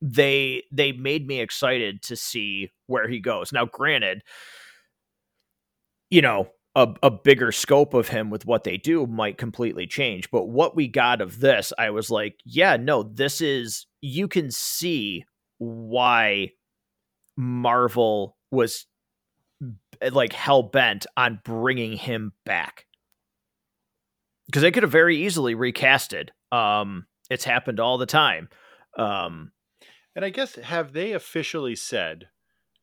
they 0.00 0.62
they 0.72 0.92
made 0.92 1.26
me 1.26 1.40
excited 1.40 2.02
to 2.02 2.16
see 2.16 2.70
where 2.86 3.08
he 3.08 3.20
goes 3.20 3.52
now 3.52 3.64
granted 3.64 4.22
you 6.10 6.22
know 6.22 6.48
a, 6.76 6.86
a 7.02 7.10
bigger 7.10 7.50
scope 7.50 7.94
of 7.94 8.08
him 8.08 8.30
with 8.30 8.46
what 8.46 8.62
they 8.62 8.76
do 8.76 9.06
might 9.06 9.38
completely 9.38 9.86
change 9.86 10.30
but 10.30 10.46
what 10.46 10.76
we 10.76 10.86
got 10.86 11.20
of 11.20 11.40
this 11.40 11.72
i 11.78 11.90
was 11.90 12.10
like 12.10 12.38
yeah 12.44 12.76
no 12.76 13.02
this 13.02 13.40
is 13.40 13.86
you 14.00 14.28
can 14.28 14.50
see 14.50 15.24
why 15.58 16.48
marvel 17.36 18.36
was 18.52 18.86
like 20.12 20.32
hell 20.32 20.62
bent 20.62 21.06
on 21.16 21.40
bringing 21.44 21.96
him 21.96 22.32
back 22.44 22.86
because 24.48 24.62
they 24.62 24.70
could 24.70 24.82
have 24.82 24.92
very 24.92 25.16
easily 25.16 25.54
recasted. 25.54 26.30
Um, 26.50 27.06
it's 27.30 27.44
happened 27.44 27.80
all 27.80 27.98
the 27.98 28.06
time. 28.06 28.48
Um, 28.98 29.52
and 30.18 30.24
I 30.24 30.30
guess 30.30 30.56
have 30.56 30.92
they 30.92 31.12
officially 31.12 31.76
said 31.76 32.28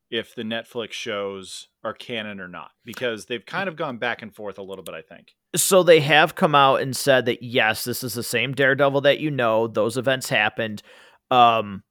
if 0.10 0.34
the 0.34 0.44
Netflix 0.44 0.94
shows 0.94 1.68
are 1.84 1.94
canon 1.94 2.40
or 2.40 2.48
not? 2.48 2.72
Because 2.86 3.26
they've 3.26 3.46
kind 3.46 3.68
of 3.68 3.76
gone 3.76 3.98
back 3.98 4.22
and 4.22 4.34
forth 4.34 4.58
a 4.58 4.64
little 4.64 4.84
bit. 4.84 4.96
I 4.96 5.02
think. 5.02 5.36
So 5.56 5.84
they 5.84 6.00
have 6.00 6.36
come 6.36 6.56
out 6.56 6.82
and 6.82 6.96
said 6.96 7.26
that 7.26 7.44
yes, 7.44 7.84
this 7.84 8.04
is 8.04 8.14
the 8.14 8.24
same 8.24 8.54
Daredevil 8.54 9.02
that 9.02 9.20
you 9.20 9.30
know. 9.30 9.68
Those 9.68 9.98
events 9.98 10.30
happened. 10.30 10.82
Um, 11.30 11.84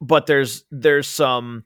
but 0.00 0.26
there's 0.26 0.64
there's 0.70 1.06
some 1.06 1.64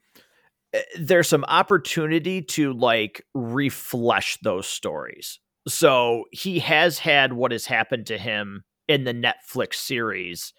Eh, 0.73 0.83
there's 0.99 1.29
some 1.29 1.45
opportunity 1.45 2.43
to 2.43 2.73
like 2.73 3.25
reflesh 3.35 4.39
those 4.43 4.67
stories. 4.67 5.39
So 5.67 6.25
he 6.33 6.59
has 6.61 6.99
had 6.99 7.33
what 7.33 7.53
has 7.53 7.67
happened 7.67 8.07
to 8.07 8.19
him 8.19 8.65
in 8.87 9.05
the 9.05 9.15
Netflix 9.15 9.75
series 9.75 10.53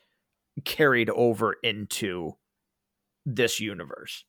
carried 0.66 1.10
over 1.10 1.56
into 1.64 2.34
this 3.26 3.60
universe. 3.60 4.26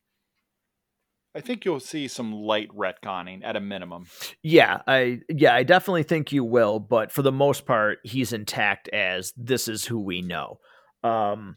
I 1.34 1.40
think 1.40 1.64
you'll 1.64 1.78
see 1.78 2.08
some 2.08 2.32
light 2.32 2.68
retconning 2.70 3.44
at 3.44 3.54
a 3.54 3.60
minimum. 3.60 4.06
Yeah, 4.42 4.80
I 4.86 5.20
yeah, 5.28 5.54
I 5.54 5.62
definitely 5.62 6.02
think 6.02 6.32
you 6.32 6.42
will, 6.42 6.80
but 6.80 7.12
for 7.12 7.22
the 7.22 7.30
most 7.30 7.66
part 7.66 7.98
he's 8.02 8.32
intact 8.32 8.88
as 8.88 9.32
this 9.36 9.68
is 9.68 9.84
who 9.84 10.00
we 10.00 10.22
know. 10.22 10.58
Um 11.04 11.56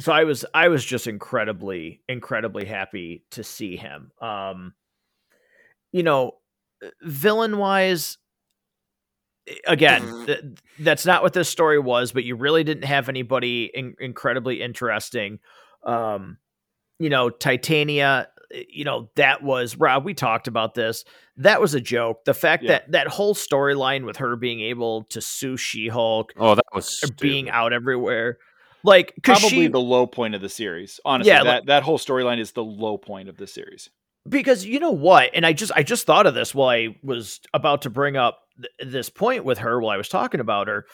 so 0.00 0.12
I 0.12 0.24
was 0.24 0.44
I 0.54 0.68
was 0.68 0.84
just 0.84 1.06
incredibly 1.06 2.02
incredibly 2.08 2.64
happy 2.64 3.24
to 3.32 3.44
see 3.44 3.76
him. 3.76 4.10
Um, 4.20 4.74
you 5.92 6.02
know, 6.02 6.32
villain 7.02 7.58
wise, 7.58 8.16
again, 9.66 10.02
mm-hmm. 10.02 10.24
th- 10.26 10.40
that's 10.78 11.06
not 11.06 11.22
what 11.22 11.32
this 11.32 11.48
story 11.48 11.78
was. 11.78 12.12
But 12.12 12.24
you 12.24 12.36
really 12.36 12.64
didn't 12.64 12.84
have 12.84 13.08
anybody 13.08 13.70
in- 13.72 13.94
incredibly 14.00 14.62
interesting. 14.62 15.38
Um, 15.84 16.38
you 16.98 17.10
know, 17.10 17.30
Titania. 17.30 18.28
You 18.68 18.84
know 18.84 19.10
that 19.14 19.44
was 19.44 19.76
Rob. 19.76 20.04
We 20.04 20.12
talked 20.12 20.48
about 20.48 20.74
this. 20.74 21.04
That 21.36 21.60
was 21.60 21.74
a 21.74 21.80
joke. 21.80 22.24
The 22.24 22.34
fact 22.34 22.64
yeah. 22.64 22.70
that 22.70 22.90
that 22.90 23.06
whole 23.06 23.34
storyline 23.34 24.04
with 24.04 24.16
her 24.16 24.34
being 24.34 24.60
able 24.60 25.04
to 25.10 25.20
sue 25.20 25.56
She 25.56 25.86
Hulk. 25.86 26.32
Oh, 26.36 26.56
that 26.56 26.64
was 26.74 26.96
stupid. 26.96 27.16
being 27.18 27.48
out 27.48 27.72
everywhere 27.72 28.38
like 28.82 29.14
probably 29.22 29.48
she, 29.48 29.66
the 29.68 29.80
low 29.80 30.06
point 30.06 30.34
of 30.34 30.40
the 30.40 30.48
series. 30.48 31.00
Honestly, 31.04 31.32
yeah, 31.32 31.44
that 31.44 31.54
like, 31.54 31.66
that 31.66 31.82
whole 31.82 31.98
storyline 31.98 32.38
is 32.38 32.52
the 32.52 32.64
low 32.64 32.98
point 32.98 33.28
of 33.28 33.36
the 33.36 33.46
series. 33.46 33.90
Because 34.28 34.64
you 34.64 34.80
know 34.80 34.90
what, 34.90 35.30
and 35.34 35.46
I 35.46 35.52
just 35.52 35.72
I 35.74 35.82
just 35.82 36.06
thought 36.06 36.26
of 36.26 36.34
this 36.34 36.54
while 36.54 36.68
I 36.68 36.96
was 37.02 37.40
about 37.54 37.82
to 37.82 37.90
bring 37.90 38.16
up 38.16 38.40
th- 38.60 38.90
this 38.92 39.10
point 39.10 39.44
with 39.44 39.58
her 39.58 39.80
while 39.80 39.90
I 39.90 39.96
was 39.96 40.08
talking 40.08 40.40
about 40.40 40.68
her. 40.68 40.86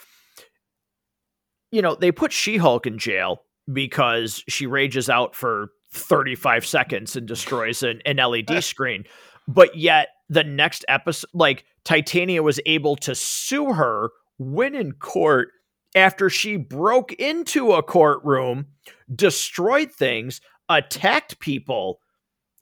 You 1.71 1.83
know, 1.83 1.95
they 1.95 2.13
put 2.13 2.33
She-Hulk 2.33 2.87
in 2.87 2.99
jail 2.99 3.43
because 3.73 4.43
she 4.49 4.67
rages 4.67 5.11
out 5.11 5.35
for 5.35 5.71
35 5.93 6.65
seconds 6.67 7.17
and 7.17 7.27
destroys 7.27 7.83
an, 7.83 8.01
an 8.07 8.17
LED 8.17 8.63
screen. 8.65 9.05
But 9.49 9.77
yet 9.77 10.09
the 10.29 10.45
next 10.45 10.85
episode 10.89 11.31
like 11.33 11.65
Titania 11.85 12.43
was 12.43 12.61
able 12.67 12.97
to 12.97 13.15
sue 13.15 13.73
her, 13.73 14.11
win 14.39 14.75
in 14.75 14.93
court, 14.93 15.49
after 15.95 16.29
she 16.29 16.57
broke 16.57 17.13
into 17.15 17.73
a 17.73 17.83
courtroom, 17.83 18.67
destroyed 19.15 19.91
things, 19.93 20.41
attacked 20.69 21.39
people, 21.41 22.01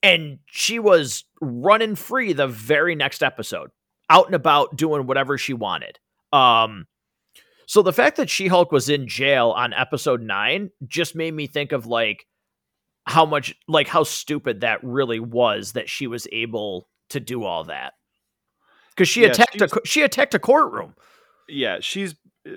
and 0.03 0.39
she 0.47 0.79
was 0.79 1.25
running 1.41 1.97
free 1.97 2.33
the 2.33 2.47
very 2.47 2.95
next 2.95 3.23
episode, 3.23 3.71
out 4.11 4.27
and 4.27 4.35
about 4.35 4.77
doing 4.77 5.07
whatever 5.07 5.39
she 5.39 5.55
wanted. 5.55 5.99
Um, 6.33 6.87
so 7.67 7.83
the 7.83 7.93
fact 7.93 8.17
that 8.19 8.29
She 8.31 8.49
Hulk 8.49 8.73
was 8.73 8.89
in 8.89 9.09
jail 9.09 9.51
on 9.51 9.73
episode 9.73 10.21
nine 10.21 10.71
just 10.87 11.15
made 11.15 11.33
me 11.33 11.47
think 11.47 11.73
of 11.73 11.87
like 11.87 12.27
how 13.07 13.25
much, 13.25 13.55
like 13.69 13.89
how 13.89 14.03
stupid 14.03 14.61
that 14.61 14.83
really 14.83 15.21
was 15.21 15.73
that 15.73 15.89
she 15.89 16.07
was 16.07 16.27
able 16.33 16.89
to 17.11 17.21
do 17.21 17.45
all 17.45 17.65
that 17.65 17.95
because 18.95 19.09
she 19.09 19.23
yeah, 19.23 19.29
attacked 19.29 19.61
a 19.61 19.69
she 19.85 20.03
attacked 20.03 20.35
a 20.35 20.39
courtroom. 20.39 20.95
Yeah, 21.49 21.79
she's 21.81 22.15
uh, 22.47 22.53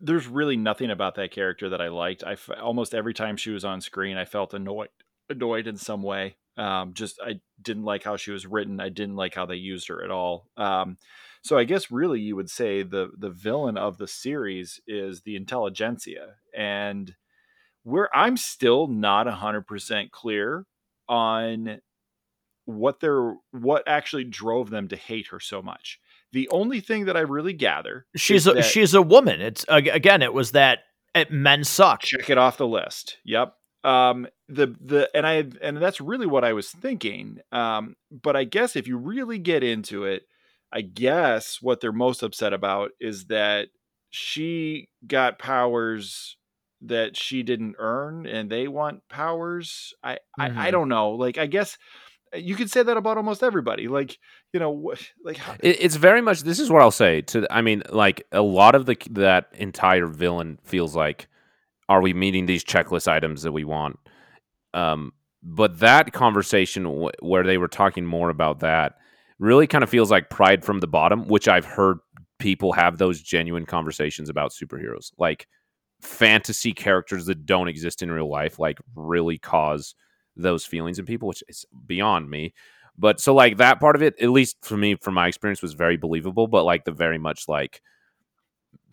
there's 0.00 0.26
really 0.26 0.56
nothing 0.56 0.90
about 0.90 1.14
that 1.14 1.30
character 1.30 1.68
that 1.70 1.80
I 1.80 1.88
liked. 1.88 2.24
I 2.24 2.32
f- 2.32 2.50
almost 2.60 2.94
every 2.94 3.14
time 3.14 3.36
she 3.36 3.50
was 3.50 3.64
on 3.64 3.80
screen, 3.80 4.16
I 4.16 4.24
felt 4.24 4.52
annoyed, 4.54 4.88
annoyed 5.28 5.66
in 5.66 5.76
some 5.76 6.02
way. 6.02 6.36
Um, 6.56 6.94
just 6.94 7.20
I 7.24 7.40
didn't 7.62 7.84
like 7.84 8.04
how 8.04 8.16
she 8.16 8.30
was 8.30 8.46
written. 8.46 8.80
I 8.80 8.88
didn't 8.88 9.16
like 9.16 9.34
how 9.34 9.46
they 9.46 9.56
used 9.56 9.88
her 9.88 10.04
at 10.04 10.10
all. 10.10 10.48
Um, 10.56 10.98
so 11.42 11.56
I 11.56 11.64
guess 11.64 11.90
really 11.90 12.20
you 12.20 12.36
would 12.36 12.50
say 12.50 12.82
the 12.82 13.10
the 13.16 13.30
villain 13.30 13.76
of 13.76 13.98
the 13.98 14.08
series 14.08 14.80
is 14.86 15.22
the 15.22 15.38
Intelligencia, 15.38 16.34
and 16.56 17.14
where 17.82 18.14
I'm 18.14 18.36
still 18.36 18.86
not 18.86 19.26
hundred 19.26 19.66
percent 19.66 20.12
clear 20.12 20.66
on 21.08 21.80
what 22.66 23.00
their 23.00 23.34
what 23.52 23.84
actually 23.86 24.24
drove 24.24 24.70
them 24.70 24.88
to 24.88 24.96
hate 24.96 25.28
her 25.28 25.40
so 25.40 25.62
much 25.62 25.98
the 26.32 26.48
only 26.50 26.80
thing 26.80 27.06
that 27.06 27.16
I 27.16 27.20
really 27.20 27.52
gather 27.52 28.06
she's 28.14 28.46
a, 28.46 28.62
she's 28.62 28.94
a 28.94 29.02
woman. 29.02 29.40
It's 29.40 29.64
again, 29.68 30.22
it 30.22 30.32
was 30.32 30.52
that 30.52 30.80
it, 31.14 31.30
men 31.30 31.64
suck. 31.64 32.02
Check 32.02 32.30
it 32.30 32.38
off 32.38 32.56
the 32.56 32.66
list. 32.66 33.18
Yep. 33.24 33.54
Um, 33.82 34.26
the 34.48 34.74
the 34.80 35.08
and 35.14 35.26
I 35.26 35.46
and 35.62 35.78
that's 35.78 36.00
really 36.00 36.26
what 36.26 36.44
I 36.44 36.52
was 36.52 36.70
thinking. 36.70 37.38
Um, 37.52 37.96
but 38.10 38.36
I 38.36 38.44
guess 38.44 38.76
if 38.76 38.86
you 38.86 38.96
really 38.98 39.38
get 39.38 39.62
into 39.62 40.04
it, 40.04 40.24
I 40.72 40.82
guess 40.82 41.58
what 41.62 41.80
they're 41.80 41.92
most 41.92 42.22
upset 42.22 42.52
about 42.52 42.90
is 43.00 43.26
that 43.26 43.68
she 44.10 44.88
got 45.06 45.38
powers 45.38 46.36
that 46.82 47.16
she 47.16 47.42
didn't 47.42 47.76
earn 47.78 48.26
and 48.26 48.50
they 48.50 48.66
want 48.68 49.02
powers. 49.08 49.94
I, 50.02 50.14
mm-hmm. 50.14 50.40
I 50.40 50.44
I 50.44 50.48
mm-hmm. 50.48 50.70
don't 50.70 50.88
know. 50.88 51.10
Like 51.12 51.38
I 51.38 51.46
guess 51.46 51.78
you 52.34 52.54
could 52.54 52.70
say 52.70 52.82
that 52.82 52.96
about 52.96 53.16
almost 53.16 53.42
everybody 53.42 53.88
like 53.88 54.18
you 54.52 54.60
know 54.60 54.94
like 55.24 55.36
how- 55.36 55.56
it's 55.60 55.96
very 55.96 56.20
much 56.20 56.42
this 56.42 56.60
is 56.60 56.70
what 56.70 56.82
i'll 56.82 56.90
say 56.90 57.20
to 57.22 57.46
i 57.50 57.60
mean 57.60 57.82
like 57.90 58.26
a 58.32 58.42
lot 58.42 58.74
of 58.74 58.86
the 58.86 58.96
that 59.10 59.48
entire 59.54 60.06
villain 60.06 60.58
feels 60.62 60.94
like 60.94 61.28
are 61.90 62.00
we 62.00 62.14
meeting 62.14 62.46
these 62.46 62.64
checklist 62.64 63.08
items 63.08 63.42
that 63.42 63.52
we 63.52 63.64
want 63.64 63.98
um 64.74 65.12
but 65.42 65.78
that 65.80 66.12
conversation 66.12 66.84
w- 66.84 67.10
where 67.20 67.44
they 67.44 67.58
were 67.58 67.68
talking 67.68 68.04
more 68.06 68.30
about 68.30 68.60
that 68.60 68.94
really 69.38 69.66
kind 69.66 69.82
of 69.82 69.90
feels 69.90 70.10
like 70.10 70.30
pride 70.30 70.64
from 70.64 70.80
the 70.80 70.86
bottom, 70.86 71.26
which 71.26 71.48
I've 71.48 71.64
heard 71.64 71.98
people 72.38 72.72
have 72.72 72.98
those 72.98 73.20
genuine 73.20 73.66
conversations 73.66 74.28
about 74.28 74.52
superheroes, 74.52 75.12
like 75.18 75.48
fantasy 76.02 76.72
characters 76.72 77.26
that 77.26 77.46
don't 77.46 77.68
exist 77.68 78.02
in 78.02 78.10
real 78.12 78.30
life, 78.30 78.58
like 78.58 78.78
really 78.94 79.38
cause 79.38 79.94
those 80.36 80.64
feelings 80.64 80.98
in 80.98 81.06
people, 81.06 81.28
which 81.28 81.42
is 81.48 81.64
beyond 81.86 82.30
me. 82.30 82.54
But 82.98 83.18
so 83.20 83.34
like 83.34 83.56
that 83.56 83.80
part 83.80 83.96
of 83.96 84.02
it, 84.02 84.14
at 84.20 84.30
least 84.30 84.58
for 84.62 84.76
me, 84.76 84.94
from 84.96 85.14
my 85.14 85.26
experience, 85.26 85.62
was 85.62 85.72
very 85.72 85.96
believable. 85.96 86.46
But 86.46 86.64
like 86.64 86.84
the 86.84 86.92
very 86.92 87.18
much 87.18 87.48
like 87.48 87.80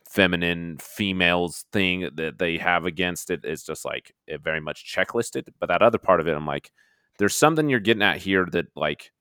feminine 0.10 0.78
females 0.80 1.66
thing 1.72 2.10
that 2.16 2.40
they 2.40 2.58
have 2.58 2.86
against 2.86 3.30
it 3.30 3.44
is 3.44 3.64
just 3.64 3.86
like 3.86 4.14
it 4.28 4.42
very 4.42 4.62
much 4.62 4.94
checklisted. 4.94 5.48
But 5.60 5.68
that 5.68 5.82
other 5.82 5.98
part 5.98 6.20
of 6.20 6.28
it, 6.28 6.36
I'm 6.36 6.46
like, 6.48 6.72
there's 7.20 7.36
something 7.36 7.70
you're 7.70 7.80
getting 7.80 8.04
at 8.04 8.18
here 8.18 8.48
that 8.52 8.68
like 8.76 9.12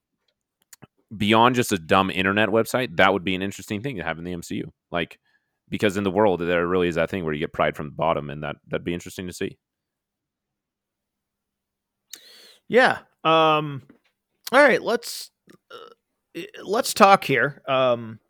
beyond 1.16 1.54
just 1.54 1.72
a 1.72 1.78
dumb 1.78 2.10
internet 2.10 2.48
website, 2.48 2.96
that 2.96 3.12
would 3.12 3.24
be 3.24 3.34
an 3.34 3.42
interesting 3.42 3.82
thing 3.82 3.96
to 3.96 4.02
have 4.02 4.18
in 4.18 4.24
the 4.24 4.32
MCU. 4.32 4.70
Like 4.90 5.18
because 5.68 5.96
in 5.96 6.04
the 6.04 6.10
world 6.10 6.40
there 6.40 6.66
really 6.66 6.88
is 6.88 6.94
that 6.94 7.10
thing 7.10 7.24
where 7.24 7.34
you 7.34 7.40
get 7.40 7.52
pride 7.52 7.76
from 7.76 7.86
the 7.86 7.92
bottom, 7.92 8.30
and 8.30 8.42
that 8.42 8.56
that'd 8.68 8.84
be 8.84 8.94
interesting 8.94 9.26
to 9.26 9.32
see. 9.32 9.58
Yeah. 12.68 12.98
Um. 13.24 13.82
All 14.52 14.62
right. 14.62 14.82
Let's 14.82 15.30
uh, 15.70 16.40
let's 16.64 16.94
talk 16.94 17.24
here. 17.24 17.62
Um. 17.68 18.20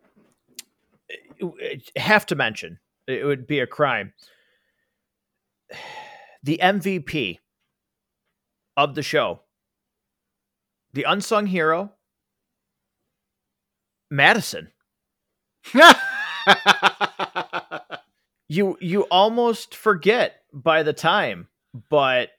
Have 1.96 2.26
to 2.26 2.34
mention 2.34 2.78
it 3.06 3.24
would 3.24 3.46
be 3.46 3.60
a 3.60 3.66
crime. 3.66 4.12
The 6.42 6.58
MVP 6.62 7.38
of 8.76 8.94
the 8.94 9.02
show, 9.02 9.40
the 10.92 11.04
unsung 11.04 11.46
hero, 11.46 11.92
Madison. 14.10 14.70
you 18.48 18.76
you 18.80 19.02
almost 19.10 19.74
forget 19.74 20.42
by 20.52 20.82
the 20.82 20.92
time, 20.92 21.48
but 21.90 22.30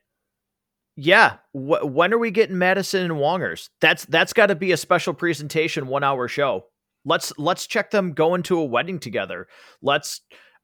yeah, 0.96 1.36
wh- 1.52 1.86
when 1.86 2.14
are 2.14 2.18
we 2.18 2.32
getting 2.32 2.58
Madison 2.58 3.04
and 3.04 3.14
Wongers? 3.20 3.70
That's 3.82 4.06
that's 4.06 4.34
got 4.34 4.48
to 4.48 4.56
be 4.56 4.72
a 4.72 4.78
special 4.78 5.14
presentation, 5.14 5.88
one 5.88 6.04
hour 6.04 6.28
show. 6.28 6.66
Let's 7.08 7.32
let's 7.38 7.66
check 7.66 7.92
them 7.92 8.12
going 8.12 8.44
to 8.44 8.60
a 8.60 8.66
wedding 8.66 9.00
together. 9.00 9.48
Let's 9.82 10.22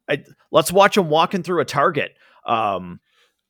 I, 0.10 0.24
let's 0.52 0.72
watch 0.72 0.96
them 0.96 1.10
walking 1.10 1.42
through 1.42 1.62
a 1.62 1.66
Target. 1.66 2.12
Um, 2.46 3.00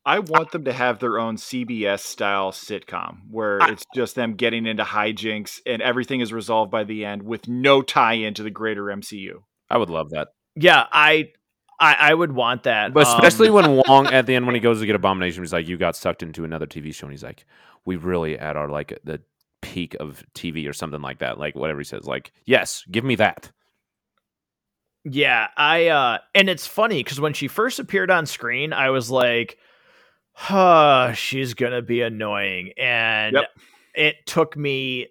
I 0.05 0.19
want 0.19 0.51
them 0.51 0.65
to 0.65 0.73
have 0.73 0.99
their 0.99 1.17
own 1.17 1.37
CBS 1.37 2.01
style 2.01 2.51
sitcom 2.51 3.21
where 3.31 3.61
I, 3.61 3.71
it's 3.71 3.85
just 3.95 4.15
them 4.15 4.35
getting 4.35 4.67
into 4.67 4.83
hijinks 4.83 5.59
and 5.65 5.81
everything 5.81 6.19
is 6.19 6.31
resolved 6.31 6.71
by 6.71 6.83
the 6.83 7.05
end 7.05 7.23
with 7.23 7.47
no 7.47 7.81
tie 7.81 8.13
into 8.13 8.43
the 8.43 8.51
greater 8.51 8.83
MCU. 8.83 9.43
I 9.69 9.77
would 9.77 9.89
love 9.89 10.11
that. 10.11 10.27
Yeah, 10.55 10.85
I 10.91 11.31
I, 11.79 11.95
I 11.99 12.13
would 12.13 12.33
want 12.33 12.63
that. 12.63 12.93
But 12.93 13.07
especially 13.07 13.47
um, 13.47 13.55
when 13.55 13.81
Wong 13.87 14.07
at 14.07 14.27
the 14.27 14.35
end 14.35 14.45
when 14.45 14.55
he 14.55 14.61
goes 14.61 14.81
to 14.81 14.85
get 14.85 14.95
Abomination, 14.95 15.41
he's 15.41 15.53
like, 15.53 15.67
"You 15.67 15.77
got 15.77 15.95
sucked 15.95 16.21
into 16.21 16.43
another 16.43 16.67
TV 16.67 16.93
show," 16.93 17.07
and 17.07 17.13
he's 17.13 17.23
like, 17.23 17.45
"We 17.85 17.95
really 17.95 18.37
at 18.37 18.55
our 18.55 18.69
like 18.69 18.99
the 19.03 19.21
peak 19.63 19.95
of 19.99 20.23
TV 20.35 20.69
or 20.69 20.73
something 20.73 21.01
like 21.01 21.19
that." 21.19 21.39
Like 21.39 21.55
whatever 21.55 21.79
he 21.79 21.85
says, 21.85 22.05
like, 22.05 22.31
"Yes, 22.45 22.83
give 22.91 23.03
me 23.03 23.15
that." 23.15 23.51
Yeah, 25.05 25.47
I 25.57 25.87
uh 25.87 26.19
and 26.35 26.49
it's 26.49 26.67
funny 26.67 27.03
because 27.03 27.19
when 27.19 27.33
she 27.33 27.47
first 27.47 27.79
appeared 27.79 28.11
on 28.11 28.25
screen, 28.25 28.71
I 28.73 28.89
was 28.89 29.09
like 29.09 29.57
huh, 30.33 31.13
she's 31.13 31.53
gonna 31.53 31.81
be 31.81 32.01
annoying. 32.01 32.71
And 32.77 33.35
yep. 33.35 33.45
it 33.95 34.15
took 34.25 34.57
me 34.57 35.07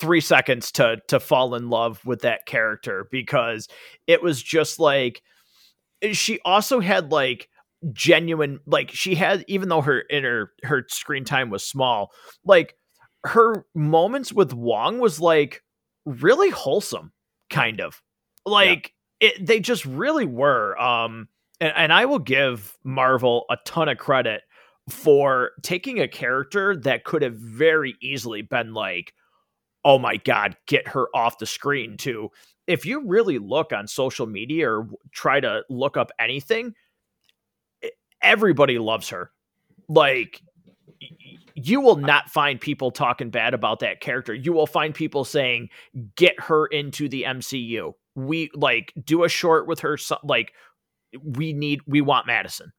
three 0.00 0.20
seconds 0.20 0.72
to 0.72 0.98
to 1.08 1.20
fall 1.20 1.54
in 1.54 1.70
love 1.70 2.04
with 2.04 2.20
that 2.22 2.46
character 2.46 3.08
because 3.10 3.68
it 4.06 4.22
was 4.22 4.42
just 4.42 4.78
like 4.78 5.22
she 6.12 6.38
also 6.44 6.80
had 6.80 7.10
like 7.10 7.48
genuine 7.92 8.60
like 8.66 8.90
she 8.92 9.14
had 9.16 9.44
even 9.48 9.68
though 9.68 9.80
her 9.80 10.00
in 10.00 10.22
her 10.22 10.52
her 10.62 10.84
screen 10.88 11.24
time 11.24 11.50
was 11.50 11.64
small 11.64 12.10
like 12.44 12.74
her 13.24 13.64
moments 13.74 14.32
with 14.32 14.52
wong 14.54 14.98
was 14.98 15.20
like 15.20 15.62
really 16.06 16.50
wholesome 16.50 17.12
kind 17.50 17.80
of 17.80 18.00
like 18.46 18.94
yeah. 19.20 19.28
it 19.28 19.46
they 19.46 19.60
just 19.60 19.84
really 19.84 20.24
were 20.24 20.78
um 20.80 21.28
and, 21.60 21.72
and 21.76 21.92
I 21.92 22.06
will 22.06 22.18
give 22.18 22.76
Marvel 22.84 23.44
a 23.50 23.56
ton 23.64 23.88
of 23.88 23.98
credit 23.98 24.42
for 24.88 25.52
taking 25.62 26.00
a 26.00 26.08
character 26.08 26.76
that 26.76 27.04
could 27.04 27.22
have 27.22 27.34
very 27.34 27.96
easily 28.00 28.42
been 28.42 28.72
like, 28.72 29.12
oh 29.84 29.98
my 29.98 30.16
God, 30.16 30.56
get 30.66 30.88
her 30.88 31.08
off 31.14 31.38
the 31.38 31.46
screen, 31.46 31.96
to 31.98 32.30
if 32.66 32.84
you 32.84 33.06
really 33.06 33.38
look 33.38 33.72
on 33.72 33.86
social 33.86 34.26
media 34.26 34.70
or 34.70 34.88
try 35.12 35.40
to 35.40 35.62
look 35.68 35.96
up 35.96 36.10
anything, 36.18 36.74
everybody 38.22 38.78
loves 38.78 39.08
her. 39.10 39.30
Like, 39.88 40.42
you 41.66 41.80
will 41.80 41.96
not 41.96 42.30
find 42.30 42.60
people 42.60 42.90
talking 42.90 43.30
bad 43.30 43.54
about 43.54 43.80
that 43.80 44.00
character. 44.00 44.34
You 44.34 44.52
will 44.52 44.66
find 44.66 44.94
people 44.94 45.24
saying, 45.24 45.70
get 46.16 46.38
her 46.40 46.66
into 46.66 47.08
the 47.08 47.24
MCU. 47.24 47.94
We 48.14 48.50
like 48.54 48.92
do 49.02 49.24
a 49.24 49.28
short 49.28 49.66
with 49.66 49.80
her. 49.80 49.98
Like, 50.22 50.52
we 51.22 51.52
need 51.52 51.80
we 51.86 52.00
want 52.00 52.26
Madison. 52.26 52.72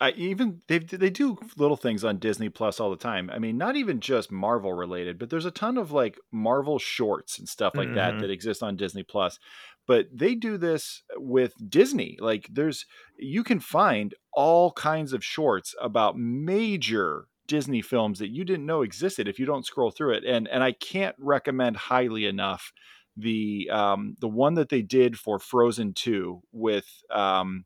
I 0.00 0.10
even 0.12 0.62
they 0.68 0.78
they 0.78 1.10
do 1.10 1.38
little 1.56 1.76
things 1.76 2.04
on 2.04 2.18
Disney 2.18 2.48
Plus 2.48 2.78
all 2.78 2.90
the 2.90 2.96
time. 2.96 3.30
I 3.32 3.38
mean, 3.38 3.58
not 3.58 3.76
even 3.76 4.00
just 4.00 4.30
Marvel 4.30 4.72
related, 4.72 5.18
but 5.18 5.28
there's 5.30 5.44
a 5.44 5.50
ton 5.50 5.76
of 5.76 5.90
like 5.90 6.18
Marvel 6.30 6.78
shorts 6.78 7.38
and 7.38 7.48
stuff 7.48 7.74
like 7.74 7.88
mm-hmm. 7.88 7.96
that 7.96 8.18
that 8.20 8.30
exist 8.30 8.62
on 8.62 8.76
Disney 8.76 9.02
Plus. 9.02 9.38
But 9.86 10.06
they 10.12 10.34
do 10.34 10.56
this 10.56 11.02
with 11.16 11.54
Disney. 11.68 12.16
Like 12.20 12.48
there's 12.52 12.86
you 13.18 13.42
can 13.42 13.58
find 13.58 14.14
all 14.32 14.70
kinds 14.72 15.12
of 15.12 15.24
shorts 15.24 15.74
about 15.80 16.16
major 16.16 17.26
Disney 17.48 17.82
films 17.82 18.20
that 18.20 18.28
you 18.28 18.44
didn't 18.44 18.66
know 18.66 18.82
existed 18.82 19.26
if 19.26 19.38
you 19.38 19.46
don't 19.46 19.66
scroll 19.66 19.90
through 19.90 20.14
it. 20.14 20.24
And 20.24 20.46
and 20.46 20.62
I 20.62 20.72
can't 20.72 21.16
recommend 21.18 21.76
highly 21.76 22.26
enough 22.26 22.72
the 23.16 23.68
um, 23.72 24.14
the 24.20 24.28
one 24.28 24.54
that 24.54 24.68
they 24.68 24.82
did 24.82 25.18
for 25.18 25.40
Frozen 25.40 25.94
Two 25.94 26.42
with 26.52 26.86
um, 27.10 27.64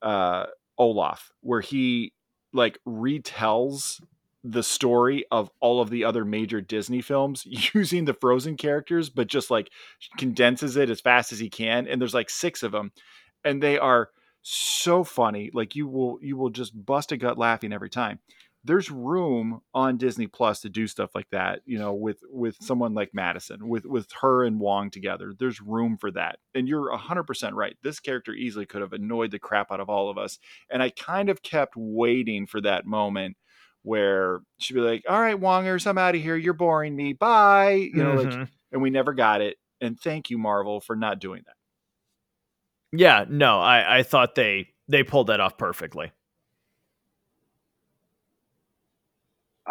uh, 0.00 0.46
Olaf, 0.76 1.30
where 1.40 1.60
he 1.60 2.12
like 2.52 2.78
retells 2.86 4.00
the 4.44 4.62
story 4.62 5.24
of 5.30 5.48
all 5.60 5.80
of 5.80 5.88
the 5.88 6.02
other 6.02 6.24
major 6.24 6.60
Disney 6.60 7.00
films 7.00 7.44
using 7.74 8.04
the 8.04 8.14
Frozen 8.14 8.56
characters, 8.56 9.08
but 9.08 9.28
just 9.28 9.50
like 9.50 9.70
condenses 10.18 10.76
it 10.76 10.90
as 10.90 11.00
fast 11.00 11.32
as 11.32 11.38
he 11.38 11.48
can. 11.48 11.86
And 11.86 12.00
there's 12.00 12.14
like 12.14 12.30
six 12.30 12.64
of 12.64 12.72
them, 12.72 12.90
and 13.44 13.62
they 13.62 13.78
are 13.78 14.08
so 14.42 15.04
funny. 15.04 15.50
Like 15.54 15.76
you 15.76 15.86
will 15.86 16.18
you 16.20 16.36
will 16.36 16.50
just 16.50 16.72
bust 16.84 17.12
a 17.12 17.16
gut 17.16 17.38
laughing 17.38 17.72
every 17.72 17.90
time 17.90 18.18
there's 18.64 18.90
room 18.90 19.60
on 19.74 19.96
Disney 19.96 20.28
Plus 20.28 20.60
to 20.60 20.68
do 20.68 20.86
stuff 20.86 21.10
like 21.14 21.28
that, 21.30 21.60
you 21.66 21.78
know, 21.78 21.92
with 21.92 22.18
with 22.30 22.56
someone 22.60 22.94
like 22.94 23.10
Madison, 23.12 23.68
with 23.68 23.84
with 23.84 24.06
her 24.20 24.44
and 24.44 24.60
Wong 24.60 24.90
together. 24.90 25.32
There's 25.36 25.60
room 25.60 25.96
for 25.96 26.10
that. 26.12 26.38
And 26.54 26.68
you're 26.68 26.96
100% 26.96 27.52
right. 27.54 27.76
This 27.82 27.98
character 27.98 28.32
easily 28.32 28.66
could 28.66 28.82
have 28.82 28.92
annoyed 28.92 29.32
the 29.32 29.40
crap 29.40 29.72
out 29.72 29.80
of 29.80 29.88
all 29.88 30.10
of 30.10 30.18
us. 30.18 30.38
And 30.70 30.82
I 30.82 30.90
kind 30.90 31.28
of 31.28 31.42
kept 31.42 31.74
waiting 31.76 32.46
for 32.46 32.60
that 32.60 32.86
moment 32.86 33.36
where 33.82 34.40
she'd 34.58 34.74
be 34.74 34.80
like, 34.80 35.02
"All 35.08 35.20
right, 35.20 35.40
Wongers, 35.40 35.86
I'm 35.86 35.98
out 35.98 36.14
of 36.14 36.22
here. 36.22 36.36
You're 36.36 36.52
boring 36.52 36.94
me. 36.94 37.14
Bye." 37.14 37.90
You 37.92 38.02
know, 38.04 38.16
mm-hmm. 38.16 38.40
like 38.40 38.48
and 38.70 38.80
we 38.80 38.90
never 38.90 39.12
got 39.12 39.40
it. 39.40 39.56
And 39.80 39.98
thank 39.98 40.30
you 40.30 40.38
Marvel 40.38 40.80
for 40.80 40.94
not 40.94 41.18
doing 41.18 41.42
that. 41.46 41.56
Yeah, 42.96 43.24
no, 43.28 43.60
I 43.60 43.98
I 43.98 44.02
thought 44.04 44.36
they 44.36 44.68
they 44.86 45.02
pulled 45.02 45.26
that 45.28 45.40
off 45.40 45.58
perfectly. 45.58 46.12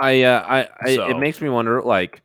I, 0.01 0.23
uh, 0.23 0.45
I, 0.47 0.69
I 0.81 0.95
so. 0.95 1.09
it 1.09 1.17
makes 1.17 1.39
me 1.39 1.49
wonder. 1.49 1.81
Like, 1.81 2.21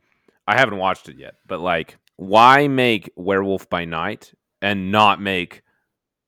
I 0.47 0.57
haven't 0.57 0.77
watched 0.77 1.09
it 1.09 1.17
yet, 1.17 1.35
but 1.45 1.59
like, 1.59 1.97
why 2.15 2.67
make 2.67 3.11
Werewolf 3.15 3.69
by 3.69 3.85
Night 3.85 4.33
and 4.61 4.91
not 4.91 5.21
make 5.21 5.61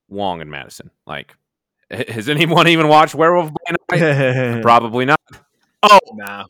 Wong 0.07 0.41
and 0.41 0.51
Madison? 0.51 0.91
Like, 1.07 1.35
has 1.91 2.29
anyone 2.29 2.67
even 2.67 2.87
watched 2.87 3.15
Werewolf 3.15 3.51
by 3.89 3.97
Night? 3.97 4.61
Probably 4.61 5.05
not. 5.05 5.19
Oh, 5.81 5.99
nah. 6.13 6.45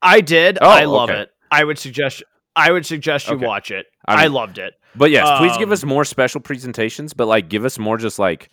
I 0.00 0.22
did. 0.22 0.58
Oh, 0.60 0.68
I 0.68 0.84
love 0.84 1.10
okay. 1.10 1.22
it. 1.22 1.30
I 1.50 1.64
would 1.64 1.78
suggest. 1.78 2.22
I 2.56 2.72
would 2.72 2.86
suggest 2.86 3.28
you 3.28 3.36
okay. 3.36 3.46
watch 3.46 3.70
it. 3.70 3.86
I, 4.08 4.16
mean, 4.16 4.24
I, 4.24 4.26
loved 4.28 4.58
it. 4.58 4.74
But 4.96 5.10
yes, 5.10 5.28
um, 5.28 5.38
please 5.38 5.56
give 5.58 5.70
us 5.70 5.82
um, 5.82 5.90
more 5.90 6.06
special 6.06 6.40
presentations. 6.40 7.12
But 7.12 7.26
like, 7.26 7.50
give 7.50 7.66
us 7.66 7.78
more 7.78 7.98
just 7.98 8.18
like 8.18 8.48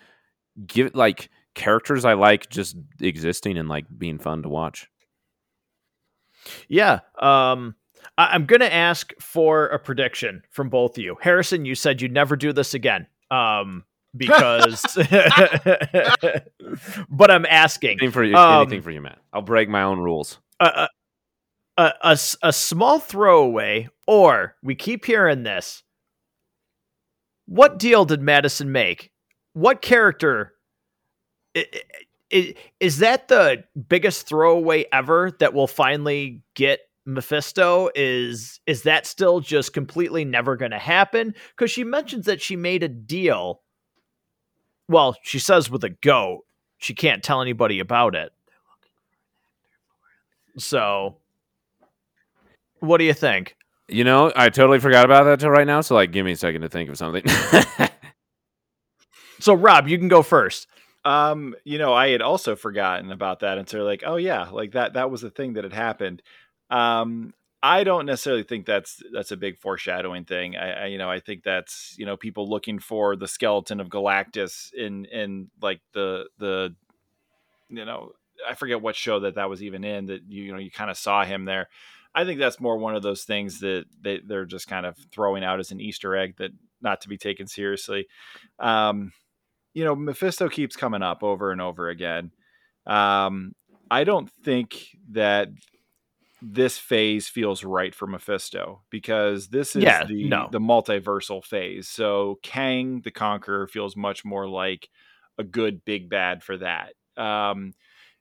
give 0.65 0.93
like 0.93 1.29
characters 1.55 2.03
I 2.03 2.13
like 2.13 2.49
just 2.49 2.75
existing 2.99 3.57
and 3.57 3.69
like 3.69 3.85
being 3.97 4.19
fun 4.19 4.43
to 4.43 4.49
watch. 4.49 4.89
Yeah. 6.67 6.99
Um, 7.19 7.75
I- 8.17 8.35
am 8.35 8.45
going 8.45 8.61
to 8.61 8.73
ask 8.73 9.13
for 9.19 9.67
a 9.67 9.79
prediction 9.79 10.43
from 10.49 10.69
both 10.69 10.97
of 10.97 11.03
you. 11.03 11.17
Harrison, 11.21 11.65
you 11.65 11.75
said 11.75 12.01
you'd 12.01 12.11
never 12.13 12.35
do 12.35 12.53
this 12.53 12.73
again. 12.73 13.07
Um, 13.31 13.83
because 14.17 14.81
but 17.09 17.29
I'm 17.29 17.45
asking 17.45 17.91
Anything 17.91 18.11
for 18.11 18.23
you, 18.23 18.35
Um, 18.35 18.61
anything 18.61 18.81
for 18.81 18.89
you, 18.89 19.01
Matt. 19.01 19.19
I'll 19.31 19.41
break 19.41 19.69
my 19.69 19.83
own 19.83 19.99
rules. 19.99 20.39
A 20.59 20.87
a 21.77 22.53
small 22.53 22.99
throwaway, 22.99 23.89
or 24.07 24.55
we 24.63 24.73
keep 24.73 25.05
hearing 25.05 25.43
this. 25.43 25.83
What 27.45 27.77
deal 27.77 28.05
did 28.05 28.21
Madison 28.21 28.71
make? 28.71 29.11
What 29.53 29.81
character 29.83 30.53
i- 32.33 32.35
i- 32.35 32.37
i- 32.37 32.55
is 32.79 32.99
that 32.99 33.27
the 33.27 33.63
biggest 33.89 34.27
throwaway 34.27 34.85
ever 34.91 35.31
that 35.39 35.53
will 35.53 35.67
finally 35.67 36.41
get 36.55 36.81
Mephisto? 37.05 37.89
Is 37.95 38.59
is 38.67 38.83
that 38.83 39.05
still 39.05 39.39
just 39.39 39.73
completely 39.73 40.25
never 40.25 40.55
going 40.55 40.71
to 40.71 40.79
happen? 40.79 41.33
Because 41.51 41.71
she 41.71 41.83
mentions 41.83 42.25
that 42.25 42.41
she 42.41 42.55
made 42.55 42.83
a 42.83 42.87
deal. 42.89 43.61
Well, 44.89 45.15
she 45.23 45.39
says 45.39 45.69
with 45.69 45.83
a 45.83 45.89
goat. 45.89 46.43
She 46.77 46.93
can't 46.93 47.23
tell 47.23 47.41
anybody 47.41 47.79
about 47.79 48.13
it. 48.15 48.31
So, 50.57 51.17
what 52.79 52.97
do 52.97 53.03
you 53.03 53.13
think? 53.13 53.55
You 53.87 54.03
know, 54.03 54.31
I 54.35 54.49
totally 54.49 54.79
forgot 54.79 55.05
about 55.05 55.23
that 55.25 55.39
till 55.39 55.49
right 55.49 55.67
now. 55.67 55.81
So, 55.81 55.95
like, 55.95 56.11
give 56.11 56.25
me 56.25 56.33
a 56.33 56.35
second 56.37 56.61
to 56.61 56.69
think 56.69 56.89
of 56.89 56.97
something. 56.97 57.23
So, 59.39 59.53
Rob, 59.53 59.87
you 59.87 59.99
can 59.99 60.07
go 60.07 60.23
first. 60.23 60.67
Um, 61.07 61.55
you 61.63 61.77
know, 61.77 61.93
I 61.93 62.09
had 62.09 62.21
also 62.21 62.57
forgotten 62.57 63.13
about 63.13 63.39
that 63.39 63.57
until 63.57 63.85
like, 63.85 64.03
oh 64.05 64.17
yeah, 64.17 64.49
like 64.49 64.73
that 64.73 64.95
that 64.95 65.09
was 65.09 65.21
the 65.21 65.29
thing 65.29 65.53
that 65.53 65.63
had 65.63 65.71
happened. 65.71 66.21
Um, 66.69 67.33
I 67.63 67.85
don't 67.85 68.05
necessarily 68.05 68.43
think 68.43 68.65
that's 68.65 69.01
that's 69.13 69.31
a 69.31 69.37
big 69.37 69.57
foreshadowing 69.57 70.25
thing. 70.25 70.57
I, 70.57 70.71
I 70.71 70.85
you 70.87 70.97
know, 70.97 71.09
I 71.09 71.21
think 71.21 71.43
that's 71.43 71.95
you 71.97 72.05
know 72.05 72.17
people 72.17 72.49
looking 72.49 72.79
for 72.79 73.15
the 73.15 73.27
skeleton 73.27 73.79
of 73.79 73.87
Galactus 73.87 74.73
in 74.73 75.05
in 75.05 75.49
like 75.61 75.79
the 75.93 76.25
the 76.39 76.75
you 77.69 77.85
know 77.85 78.11
I 78.45 78.55
forget 78.55 78.81
what 78.81 78.97
show 78.97 79.21
that 79.21 79.35
that 79.35 79.49
was 79.49 79.63
even 79.63 79.85
in 79.85 80.07
that 80.07 80.23
you, 80.27 80.43
you 80.43 80.51
know 80.51 80.59
you 80.59 80.69
kind 80.69 80.91
of 80.91 80.97
saw 80.97 81.23
him 81.23 81.45
there. 81.45 81.69
I 82.13 82.25
think 82.25 82.37
that's 82.37 82.59
more 82.59 82.77
one 82.77 82.97
of 82.97 83.01
those 83.01 83.23
things 83.23 83.61
that 83.61 83.85
they, 84.01 84.19
they're 84.25 84.43
just 84.43 84.67
kind 84.67 84.85
of 84.85 84.97
throwing 85.13 85.45
out 85.45 85.61
as 85.61 85.71
an 85.71 85.79
Easter 85.79 86.17
egg 86.17 86.35
that 86.39 86.51
not 86.81 86.99
to 87.01 87.07
be 87.07 87.17
taken 87.17 87.47
seriously. 87.47 88.07
Um, 88.59 89.13
you 89.77 89.83
know, 89.83 89.95
Mephisto 89.95 90.49
keeps 90.49 90.75
coming 90.75 91.03
up 91.03 91.21
over 91.21 91.51
and 91.51 91.61
over 91.61 91.87
again. 91.87 92.31
Um, 92.87 93.53
I 93.91 94.05
don't 94.05 94.27
think 94.43 94.87
that 95.11 95.49
this 96.41 96.79
phase 96.79 97.27
feels 97.27 97.63
right 97.63 97.93
for 97.93 98.07
Mephisto 98.07 98.81
because 98.89 99.49
this 99.49 99.75
is 99.75 99.83
Yeah, 99.83 100.03
the 100.05 100.27
no. 100.29 100.49
the 100.51 100.59
multiversal 100.59 101.45
phase. 101.45 101.87
So 101.87 102.39
Kang 102.41 103.01
the 103.03 103.11
Conqueror 103.11 103.67
feels 103.67 103.95
much 103.95 104.25
more 104.25 104.47
like 104.49 104.89
a 105.37 105.43
good 105.43 105.85
big 105.85 106.09
bad 106.09 106.41
for 106.41 106.57
that. 106.57 106.93
Um, 107.15 107.73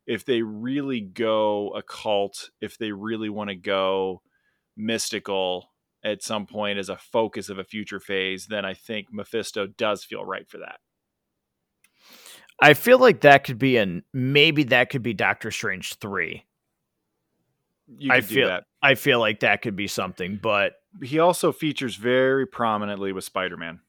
if 0.06 0.26
they 0.26 0.42
really 0.42 1.00
go 1.00 1.70
occult, 1.70 2.50
if 2.60 2.76
they 2.76 2.92
really 2.92 3.30
want 3.30 3.48
to 3.48 3.56
go 3.56 4.20
mystical 4.76 5.70
at 6.04 6.22
some 6.22 6.44
point 6.46 6.78
as 6.78 6.90
a 6.90 6.98
focus 6.98 7.48
of 7.48 7.58
a 7.58 7.64
future 7.64 7.98
phase, 8.00 8.46
then 8.46 8.66
I 8.66 8.74
think 8.74 9.06
Mephisto 9.10 9.66
does 9.66 10.04
feel 10.04 10.22
right 10.22 10.46
for 10.46 10.58
that. 10.58 10.80
I 12.60 12.74
feel 12.74 12.98
like 12.98 13.20
that 13.20 13.44
could 13.44 13.58
be 13.58 13.76
an 13.76 14.02
maybe 14.12 14.62
that 14.64 14.90
could 14.90 15.02
be 15.02 15.12
Doctor 15.14 15.50
Strange 15.50 15.94
3. 15.94 16.44
You 17.98 18.12
I 18.12 18.20
could 18.20 18.28
do 18.28 18.34
feel- 18.34 18.48
that. 18.48 18.64
I 18.82 18.94
feel 18.94 19.18
like 19.20 19.40
that 19.40 19.62
could 19.62 19.74
be 19.76 19.86
something, 19.88 20.38
but 20.40 20.74
He 21.02 21.18
also 21.18 21.52
features 21.52 21.96
very 21.96 22.46
prominently 22.46 23.12
with 23.12 23.24
Spider-Man. 23.24 23.80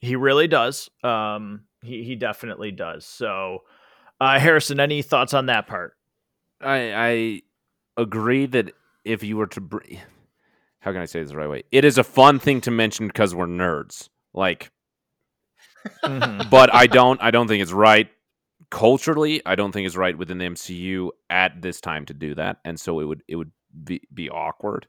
he 0.00 0.16
really 0.16 0.48
does. 0.48 0.88
Um 1.04 1.62
he 1.82 2.02
he 2.04 2.16
definitely 2.16 2.70
does. 2.72 3.04
So 3.06 3.60
uh 4.20 4.38
Harrison, 4.38 4.80
any 4.80 5.02
thoughts 5.02 5.32
on 5.34 5.46
that 5.46 5.66
part? 5.66 5.94
I, 6.60 6.92
I 6.92 7.42
agree 7.96 8.44
that 8.46 8.72
if 9.04 9.22
you 9.22 9.38
were 9.38 9.46
to, 9.46 9.62
br- 9.62 9.78
how 10.80 10.92
can 10.92 11.00
I 11.00 11.06
say 11.06 11.20
this 11.22 11.30
the 11.30 11.36
right 11.38 11.48
way? 11.48 11.62
It 11.72 11.86
is 11.86 11.96
a 11.96 12.04
fun 12.04 12.38
thing 12.38 12.60
to 12.62 12.70
mention 12.70 13.06
because 13.06 13.34
we're 13.34 13.46
nerds. 13.46 14.10
Like, 14.34 14.70
Mhm. 16.04 16.50
but 16.50 16.74
I 16.74 16.86
don't, 16.86 17.20
I 17.22 17.30
don't 17.30 17.48
think 17.48 17.62
it's 17.62 17.72
right 17.72 18.08
culturally. 18.70 19.42
I 19.46 19.54
don't 19.54 19.72
think 19.72 19.86
it's 19.86 19.96
right 19.96 20.16
within 20.16 20.38
the 20.38 20.46
MCU 20.46 21.10
at 21.28 21.60
this 21.62 21.80
time 21.80 22.06
to 22.06 22.14
do 22.14 22.34
that, 22.34 22.58
and 22.64 22.78
so 22.78 23.00
it 23.00 23.04
would, 23.04 23.22
it 23.28 23.36
would 23.36 23.50
be 23.84 24.02
be 24.12 24.28
awkward, 24.30 24.86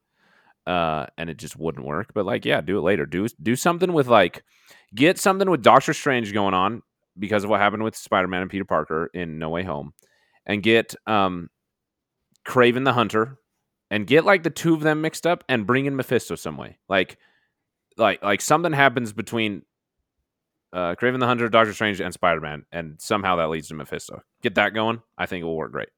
uh, 0.68 1.06
and 1.18 1.30
it 1.30 1.38
just 1.38 1.56
wouldn't 1.58 1.86
work. 1.86 2.14
But 2.14 2.26
like, 2.26 2.46
yeah, 2.46 2.62
do 2.62 2.78
it 2.78 2.82
later. 2.82 3.06
Do 3.06 3.28
do 3.42 3.56
something 3.56 3.94
with 3.94 4.08
like, 4.08 4.44
get 4.94 5.18
something 5.20 5.50
with 5.50 5.62
Doctor 5.64 5.94
Strange 5.94 6.34
going 6.34 6.54
on 6.54 6.82
because 7.18 7.44
of 7.44 7.50
what 7.50 7.60
happened 7.60 7.84
with 7.84 7.96
Spider 7.96 8.28
Man 8.28 8.42
and 8.42 8.52
Peter 8.52 8.66
Parker 8.66 9.10
in 9.14 9.40
No 9.40 9.50
Way 9.50 9.64
Home, 9.64 9.94
and 10.46 10.62
get 10.64 10.94
um 11.08 11.50
Kraven 12.48 12.86
the 12.86 12.94
Hunter 12.94 13.38
and 13.90 14.08
get 14.08 14.26
like 14.26 14.44
the 14.44 14.50
two 14.50 14.74
of 14.74 14.82
them 14.82 15.02
mixed 15.02 15.28
up 15.28 15.44
and 15.48 15.68
bring 15.68 15.86
in 15.86 15.96
Mephisto 15.96 16.36
some 16.36 16.58
way. 16.58 16.78
Like 16.90 17.18
like 17.98 18.24
like 18.24 18.42
something 18.42 18.74
happens 18.74 19.14
between 19.14 19.64
uh 20.74 20.96
Kraven 20.96 21.20
the 21.20 21.26
Hunter, 21.26 21.50
Doctor 21.50 21.74
Strange, 21.74 22.00
and 22.00 22.14
Spider 22.14 22.42
Man, 22.42 22.66
and 22.72 22.96
somehow 23.00 23.38
that 23.38 23.50
leads 23.50 23.68
to 23.70 23.74
Mephisto. 23.76 24.22
Get 24.42 24.56
that 24.56 24.74
going. 24.74 25.02
I 25.18 25.26
think 25.26 25.42
it 25.42 25.46
will 25.46 25.58
work 25.58 25.72
great. 25.72 25.90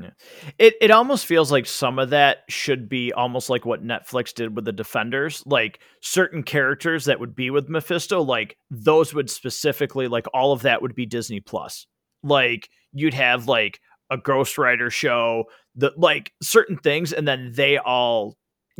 Yeah. 0.00 0.10
It 0.58 0.74
it 0.80 0.90
almost 0.90 1.26
feels 1.26 1.52
like 1.52 1.66
some 1.66 1.98
of 1.98 2.10
that 2.10 2.44
should 2.48 2.88
be 2.88 3.12
almost 3.12 3.50
like 3.50 3.66
what 3.66 3.84
Netflix 3.84 4.32
did 4.32 4.56
with 4.56 4.64
the 4.64 4.72
Defenders, 4.72 5.42
like 5.44 5.80
certain 6.00 6.42
characters 6.42 7.04
that 7.04 7.20
would 7.20 7.34
be 7.34 7.50
with 7.50 7.68
Mephisto, 7.68 8.22
like 8.22 8.56
those 8.70 9.12
would 9.12 9.28
specifically 9.28 10.08
like 10.08 10.26
all 10.32 10.52
of 10.52 10.62
that 10.62 10.80
would 10.80 10.94
be 10.94 11.04
Disney 11.04 11.40
Plus. 11.40 11.86
Like 12.22 12.68
you'd 12.92 13.14
have 13.14 13.48
like 13.48 13.80
a 14.10 14.16
Ghost 14.16 14.56
Rider 14.56 14.90
show, 14.90 15.44
that 15.76 15.98
like 15.98 16.32
certain 16.42 16.76
things, 16.76 17.12
and 17.12 17.26
then 17.28 17.52
they 17.54 17.78
all 17.78 18.36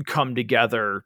come 0.06 0.34
together 0.34 1.04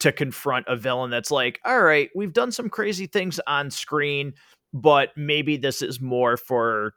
to 0.00 0.12
confront 0.12 0.66
a 0.68 0.76
villain 0.76 1.10
that's 1.10 1.30
like, 1.30 1.60
all 1.64 1.80
right, 1.82 2.10
we've 2.14 2.32
done 2.32 2.50
some 2.52 2.68
crazy 2.68 3.06
things 3.06 3.38
on 3.46 3.70
screen, 3.70 4.32
but 4.72 5.10
maybe 5.16 5.56
this 5.56 5.82
is 5.82 6.00
more 6.00 6.36
for 6.36 6.94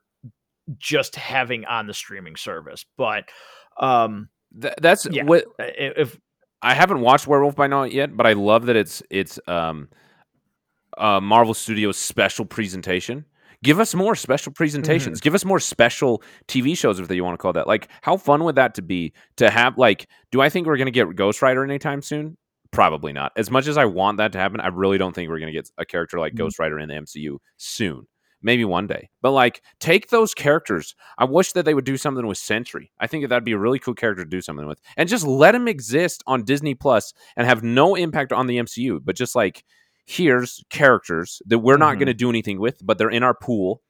just 0.78 1.16
having 1.16 1.66
on 1.66 1.88
the 1.88 1.94
streaming 1.94 2.36
service. 2.36 2.86
But 2.98 3.26
um 3.78 4.30
Th- 4.62 4.74
that's 4.82 5.06
Yeah. 5.10 5.24
what 5.24 5.46
if 5.60 6.20
I 6.62 6.74
haven't 6.74 7.02
watched 7.02 7.26
Werewolf 7.28 7.56
by 7.56 7.68
Night 7.68 7.92
yet, 7.94 8.16
but 8.16 8.28
I 8.28 8.34
love 8.34 8.66
that 8.68 8.76
it's 8.76 9.02
it's 9.10 9.40
um 9.48 9.90
uh 10.98 11.20
Marvel 11.22 11.54
Studios 11.54 11.98
special 11.98 12.46
presentation. 12.46 13.26
Give 13.64 13.80
us 13.80 13.94
more 13.94 14.16
special 14.16 14.52
presentations. 14.52 15.22
Give 15.22 15.36
us 15.36 15.46
more 15.46 15.60
special 15.60 16.24
TV 16.48 16.76
shows 16.76 17.00
if 17.00 17.12
you 17.12 17.24
want 17.24 17.36
to 17.36 17.38
call 17.42 17.54
that. 17.54 17.68
Like, 17.68 17.90
how 18.02 18.18
fun 18.18 18.44
would 18.44 18.56
that 18.56 18.74
to 18.76 18.82
be 18.82 19.14
to 19.38 19.52
have? 19.52 19.78
Like, 19.78 20.08
do 20.32 20.42
I 20.42 20.50
think 20.50 20.66
we're 20.66 20.78
going 20.78 20.88
to 20.88 20.92
get 20.92 21.16
Ghost 21.16 21.44
Rider 21.44 21.64
anytime 21.64 22.02
soon? 22.02 22.38
Probably 22.72 23.12
not. 23.14 23.32
As 23.36 23.52
much 23.52 23.68
as 23.68 23.78
I 23.78 23.86
want 23.86 24.18
that 24.18 24.32
to 24.34 24.40
happen, 24.40 24.60
I 24.62 24.68
really 24.68 24.98
don't 24.98 25.14
think 25.14 25.30
we're 25.30 25.40
going 25.40 25.52
to 25.52 25.58
get 25.58 25.70
a 25.78 25.86
character 25.86 26.20
like 26.20 26.34
Mhm. 26.34 26.38
Ghost 26.38 26.60
Rider 26.60 26.80
in 26.80 26.88
the 26.90 26.96
MCU 26.96 27.38
soon. 27.58 28.08
Maybe 28.44 28.66
one 28.66 28.88
day. 28.88 29.10
But 29.22 29.32
like, 29.32 29.62
take 29.80 30.10
those 30.10 30.34
characters. 30.34 30.96
I 31.18 31.26
wish 31.26 31.52
that 31.52 31.64
they 31.64 31.74
would 31.76 31.86
do 31.86 31.98
something 31.98 32.26
with 32.26 32.40
Sentry. 32.40 32.92
I 33.00 33.06
think 33.08 33.24
that 33.24 33.28
that'd 33.28 33.44
be 33.44 33.52
a 33.52 33.58
really 33.58 33.78
cool 33.78 33.94
character 33.94 34.24
to 34.24 34.30
do 34.30 34.42
something 34.42 34.66
with, 34.66 34.80
and 34.98 35.08
just 35.08 35.28
let 35.28 35.54
him 35.54 35.68
exist 35.68 36.24
on 36.26 36.44
Disney 36.44 36.74
Plus 36.74 37.14
and 37.36 37.46
have 37.46 37.62
no 37.62 37.94
impact 37.94 38.32
on 38.34 38.48
the 38.48 38.58
MCU. 38.58 39.00
But 39.04 39.16
just 39.16 39.36
like, 39.36 39.64
here's 40.08 40.64
characters 40.72 41.42
that 41.46 41.60
we're 41.60 41.78
not 41.78 41.96
Mhm. 41.96 42.00
going 42.00 42.08
to 42.08 42.14
do 42.16 42.30
anything 42.30 42.60
with, 42.60 42.80
but 42.84 42.98
they're 42.98 43.12
in 43.12 43.22
our 43.22 43.36
pool. 43.36 43.84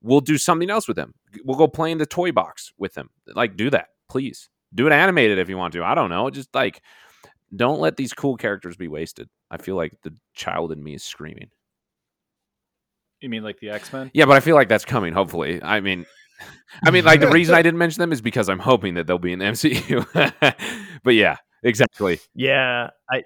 We'll 0.00 0.20
do 0.22 0.38
something 0.38 0.70
else 0.70 0.88
with 0.88 0.96
them. 0.96 1.12
We'll 1.44 1.58
go 1.58 1.68
play 1.68 1.90
in 1.90 1.98
the 1.98 2.06
toy 2.06 2.32
box 2.32 2.72
with 2.78 2.94
them. 2.94 3.10
Like, 3.26 3.56
do 3.56 3.68
that, 3.70 3.88
please. 4.08 4.48
Do 4.74 4.86
it 4.86 4.92
animated 4.92 5.38
if 5.38 5.48
you 5.50 5.58
want 5.58 5.72
to. 5.74 5.84
I 5.84 5.94
don't 5.94 6.08
know. 6.08 6.30
Just 6.30 6.54
like, 6.54 6.80
don't 7.54 7.80
let 7.80 7.96
these 7.96 8.12
cool 8.12 8.36
characters 8.36 8.76
be 8.76 8.88
wasted. 8.88 9.28
I 9.50 9.56
feel 9.56 9.76
like 9.76 9.92
the 10.02 10.14
child 10.34 10.72
in 10.72 10.82
me 10.82 10.94
is 10.94 11.02
screaming. 11.02 11.50
You 13.20 13.28
mean 13.28 13.42
like 13.42 13.58
the 13.58 13.70
X 13.70 13.92
Men? 13.92 14.10
Yeah, 14.14 14.26
but 14.26 14.36
I 14.36 14.40
feel 14.40 14.54
like 14.54 14.68
that's 14.68 14.84
coming. 14.84 15.12
Hopefully, 15.12 15.60
I 15.62 15.80
mean, 15.80 16.06
I 16.84 16.90
mean, 16.90 17.04
like 17.04 17.20
the 17.20 17.28
reason 17.28 17.54
I 17.54 17.62
didn't 17.62 17.78
mention 17.78 18.00
them 18.00 18.12
is 18.12 18.20
because 18.20 18.48
I'm 18.48 18.58
hoping 18.58 18.94
that 18.94 19.06
they'll 19.06 19.18
be 19.18 19.32
in 19.32 19.38
the 19.40 19.46
MCU. 19.46 20.52
but 21.02 21.14
yeah, 21.14 21.36
exactly. 21.62 22.20
yeah, 22.34 22.90
I 23.10 23.24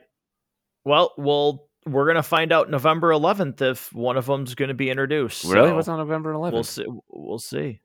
well, 0.85 1.13
well, 1.19 1.69
we're 1.87 2.07
gonna 2.07 2.23
find 2.23 2.53
out 2.53 2.71
November 2.71 3.11
11th 3.11 3.61
if 3.61 3.93
one 3.93 4.17
of 4.17 4.27
them's 4.27 4.55
gonna 4.55 4.75
be 4.75 4.89
introduced. 4.89 5.45
Really, 5.45 5.69
so 5.69 5.75
what's 5.75 5.89
on 5.89 5.99
November 5.99 6.33
11th? 6.33 6.53
We'll 6.53 6.65
see. 6.65 6.87
We'll 7.09 7.39
see. 7.39 7.81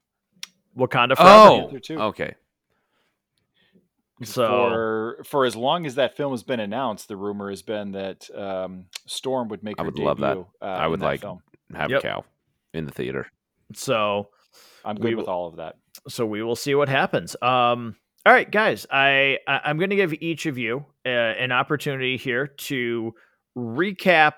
Wakanda 0.77 1.15
oh, 1.17 1.69
forever. 1.69 2.01
oh, 2.01 2.07
okay. 2.07 2.35
So 4.23 4.47
for 4.47 5.23
for 5.25 5.45
as 5.45 5.55
long 5.55 5.85
as 5.85 5.95
that 5.95 6.15
film 6.17 6.31
has 6.33 6.43
been 6.43 6.59
announced, 6.59 7.07
the 7.07 7.17
rumor 7.17 7.49
has 7.49 7.61
been 7.61 7.91
that 7.91 8.27
um, 8.35 8.85
Storm 9.05 9.47
would 9.49 9.63
make 9.63 9.75
I 9.79 9.83
would 9.83 9.99
love 9.99 10.19
that. 10.19 10.29
debut. 10.29 10.47
Uh, 10.61 10.65
I 10.65 10.87
would 10.87 10.99
that 11.01 11.05
like- 11.05 11.21
film. 11.21 11.39
Have 11.75 11.91
Yep. 11.91 11.99
a 11.99 12.01
cow 12.01 12.25
in 12.73 12.85
the 12.85 12.91
theater. 12.91 13.27
so 13.73 14.29
I'm 14.85 14.95
good 14.95 15.15
with 15.15 15.25
will- 15.27 15.33
all 15.33 15.47
of 15.47 15.57
that. 15.57 15.75
so 16.07 16.25
we 16.25 16.41
will 16.41 16.55
see 16.55 16.73
what 16.75 16.87
happens. 16.89 17.35
Um, 17.41 17.95
all 18.25 18.33
right, 18.33 18.49
guys, 18.49 18.85
I, 18.89 19.39
I 19.47 19.61
I'm 19.65 19.77
going 19.77 19.89
to 19.89 19.95
give 19.97 20.13
each 20.21 20.45
of 20.45 20.57
you 20.57 20.85
uh, 21.05 21.09
an 21.09 21.51
opportunity 21.51 22.15
here 22.17 22.47
to 22.47 23.13
recap 23.57 24.33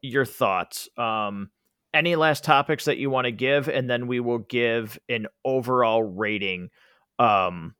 your 0.00 0.24
thoughts. 0.24 0.88
Um, 0.96 1.50
any 1.94 2.16
last 2.16 2.42
topics 2.42 2.86
that 2.86 2.96
you 2.98 3.10
want 3.10 3.26
to 3.26 3.32
give, 3.32 3.68
and 3.68 3.88
then 3.88 4.06
we 4.06 4.18
will 4.20 4.38
give 4.38 4.98
an 5.08 5.26
overall 5.44 6.02
rating 6.02 6.70
um, 7.18 7.74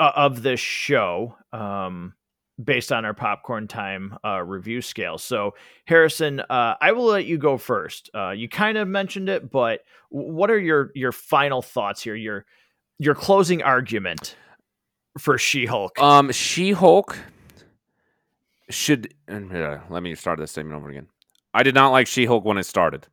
of 0.00 0.42
this 0.42 0.60
show 0.60 1.36
um, 1.52 2.14
based 2.62 2.90
on 2.92 3.04
our 3.04 3.14
popcorn 3.14 3.68
time 3.68 4.16
uh, 4.24 4.42
review 4.42 4.80
scale. 4.80 5.18
So, 5.18 5.54
Harrison, 5.84 6.40
uh, 6.40 6.74
I 6.80 6.92
will 6.92 7.04
let 7.04 7.26
you 7.26 7.38
go 7.38 7.58
first. 7.58 8.10
Uh, 8.14 8.30
you 8.30 8.48
kind 8.48 8.78
of 8.78 8.88
mentioned 8.88 9.28
it, 9.28 9.50
but 9.50 9.80
what 10.08 10.50
are 10.50 10.58
your 10.58 10.90
your 10.94 11.12
final 11.12 11.62
thoughts 11.62 12.02
here? 12.02 12.14
Your 12.14 12.46
your 12.98 13.14
closing 13.14 13.62
argument 13.62 14.36
for 15.18 15.38
She 15.38 15.66
Hulk? 15.66 15.98
Um, 16.00 16.32
She 16.32 16.72
Hulk 16.72 17.18
should. 18.68 19.14
Uh, 19.28 19.78
let 19.88 20.02
me 20.02 20.14
start 20.14 20.38
this 20.38 20.52
statement 20.52 20.76
over 20.76 20.90
again. 20.90 21.08
I 21.52 21.62
did 21.62 21.74
not 21.74 21.90
like 21.90 22.06
She 22.06 22.26
Hulk 22.26 22.44
when 22.44 22.58
it 22.58 22.64
started, 22.64 23.06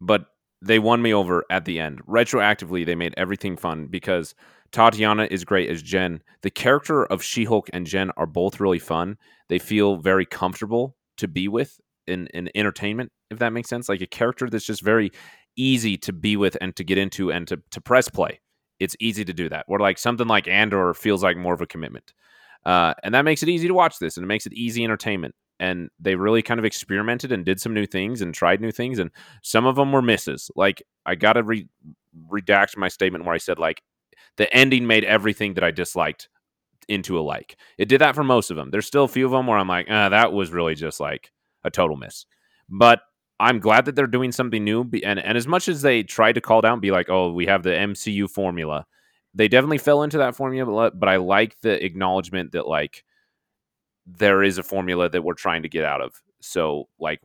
but 0.00 0.26
they 0.62 0.78
won 0.78 1.02
me 1.02 1.12
over 1.12 1.44
at 1.50 1.64
the 1.64 1.78
end. 1.78 2.04
Retroactively, 2.06 2.84
they 2.84 2.94
made 2.94 3.14
everything 3.16 3.56
fun 3.56 3.86
because 3.86 4.34
Tatiana 4.72 5.28
is 5.30 5.44
great 5.44 5.70
as 5.70 5.82
Jen. 5.82 6.22
The 6.42 6.50
character 6.50 7.04
of 7.04 7.22
She 7.22 7.44
Hulk 7.44 7.68
and 7.72 7.86
Jen 7.86 8.10
are 8.16 8.26
both 8.26 8.60
really 8.60 8.78
fun. 8.78 9.16
They 9.48 9.58
feel 9.58 9.96
very 9.96 10.26
comfortable 10.26 10.96
to 11.18 11.28
be 11.28 11.48
with 11.48 11.78
in, 12.06 12.26
in 12.28 12.50
entertainment, 12.54 13.12
if 13.30 13.38
that 13.38 13.52
makes 13.52 13.68
sense. 13.68 13.88
Like 13.88 14.00
a 14.00 14.06
character 14.06 14.48
that's 14.48 14.66
just 14.66 14.82
very 14.82 15.10
easy 15.56 15.96
to 15.98 16.12
be 16.12 16.36
with 16.36 16.56
and 16.60 16.74
to 16.76 16.84
get 16.84 16.98
into 16.98 17.30
and 17.30 17.46
to, 17.48 17.60
to 17.70 17.80
press 17.80 18.08
play. 18.08 18.40
It's 18.78 18.96
easy 19.00 19.24
to 19.24 19.32
do 19.32 19.48
that. 19.48 19.64
Or 19.68 19.78
like 19.78 19.98
something 19.98 20.26
like 20.26 20.48
Andor 20.48 20.92
feels 20.94 21.22
like 21.22 21.36
more 21.36 21.54
of 21.54 21.62
a 21.62 21.66
commitment. 21.66 22.12
Uh, 22.64 22.94
and 23.02 23.14
that 23.14 23.24
makes 23.24 23.42
it 23.42 23.48
easy 23.48 23.68
to 23.68 23.74
watch 23.74 23.98
this 23.98 24.16
and 24.16 24.24
it 24.24 24.26
makes 24.26 24.46
it 24.46 24.52
easy 24.52 24.84
entertainment 24.84 25.34
and 25.58 25.88
they 25.98 26.14
really 26.14 26.42
kind 26.42 26.58
of 26.58 26.64
experimented 26.64 27.32
and 27.32 27.44
did 27.44 27.60
some 27.60 27.74
new 27.74 27.86
things 27.86 28.20
and 28.20 28.34
tried 28.34 28.60
new 28.60 28.72
things 28.72 28.98
and 28.98 29.10
some 29.42 29.66
of 29.66 29.76
them 29.76 29.92
were 29.92 30.02
misses. 30.02 30.50
Like 30.56 30.82
i 31.04 31.14
gotta 31.14 31.42
re- 31.42 31.68
redact 32.30 32.76
my 32.76 32.88
statement 32.88 33.24
where 33.24 33.34
i 33.34 33.38
said 33.38 33.58
like 33.58 33.82
the 34.36 34.52
ending 34.54 34.86
made 34.86 35.04
everything 35.04 35.54
that 35.54 35.64
i 35.64 35.70
disliked 35.70 36.28
into 36.88 37.18
a 37.18 37.20
like. 37.20 37.56
It 37.78 37.88
did 37.88 38.00
that 38.00 38.14
for 38.14 38.24
most 38.24 38.50
of 38.50 38.56
them 38.56 38.70
there's 38.70 38.86
still 38.86 39.04
a 39.04 39.08
few 39.08 39.26
of 39.26 39.32
them 39.32 39.46
where 39.46 39.58
i'm 39.58 39.68
like 39.68 39.86
ah, 39.90 40.08
that 40.08 40.32
was 40.32 40.50
really 40.50 40.74
just 40.74 41.00
like 41.00 41.32
a 41.64 41.70
total 41.70 41.96
miss. 41.96 42.26
But 42.68 43.00
i'm 43.38 43.58
glad 43.60 43.84
that 43.84 43.94
they're 43.94 44.06
doing 44.06 44.32
something 44.32 44.64
new 44.64 44.88
and, 45.04 45.18
and 45.18 45.36
as 45.36 45.46
much 45.46 45.68
as 45.68 45.82
they 45.82 46.02
tried 46.02 46.34
to 46.34 46.40
call 46.40 46.60
down 46.60 46.80
be 46.80 46.90
like 46.90 47.08
oh 47.10 47.32
we 47.32 47.46
have 47.46 47.62
the 47.62 47.70
mcu 47.70 48.28
formula 48.30 48.86
they 49.34 49.46
definitely 49.46 49.78
fell 49.78 50.02
into 50.02 50.18
that 50.18 50.34
formula 50.34 50.90
but 50.90 51.08
i 51.08 51.16
like 51.16 51.54
the 51.60 51.84
acknowledgement 51.84 52.52
that 52.52 52.66
like 52.66 53.04
there 54.06 54.42
is 54.42 54.58
a 54.58 54.62
formula 54.62 55.08
that 55.08 55.22
we're 55.22 55.34
trying 55.34 55.62
to 55.62 55.68
get 55.68 55.84
out 55.84 56.00
of. 56.00 56.14
So 56.40 56.88
like 56.98 57.20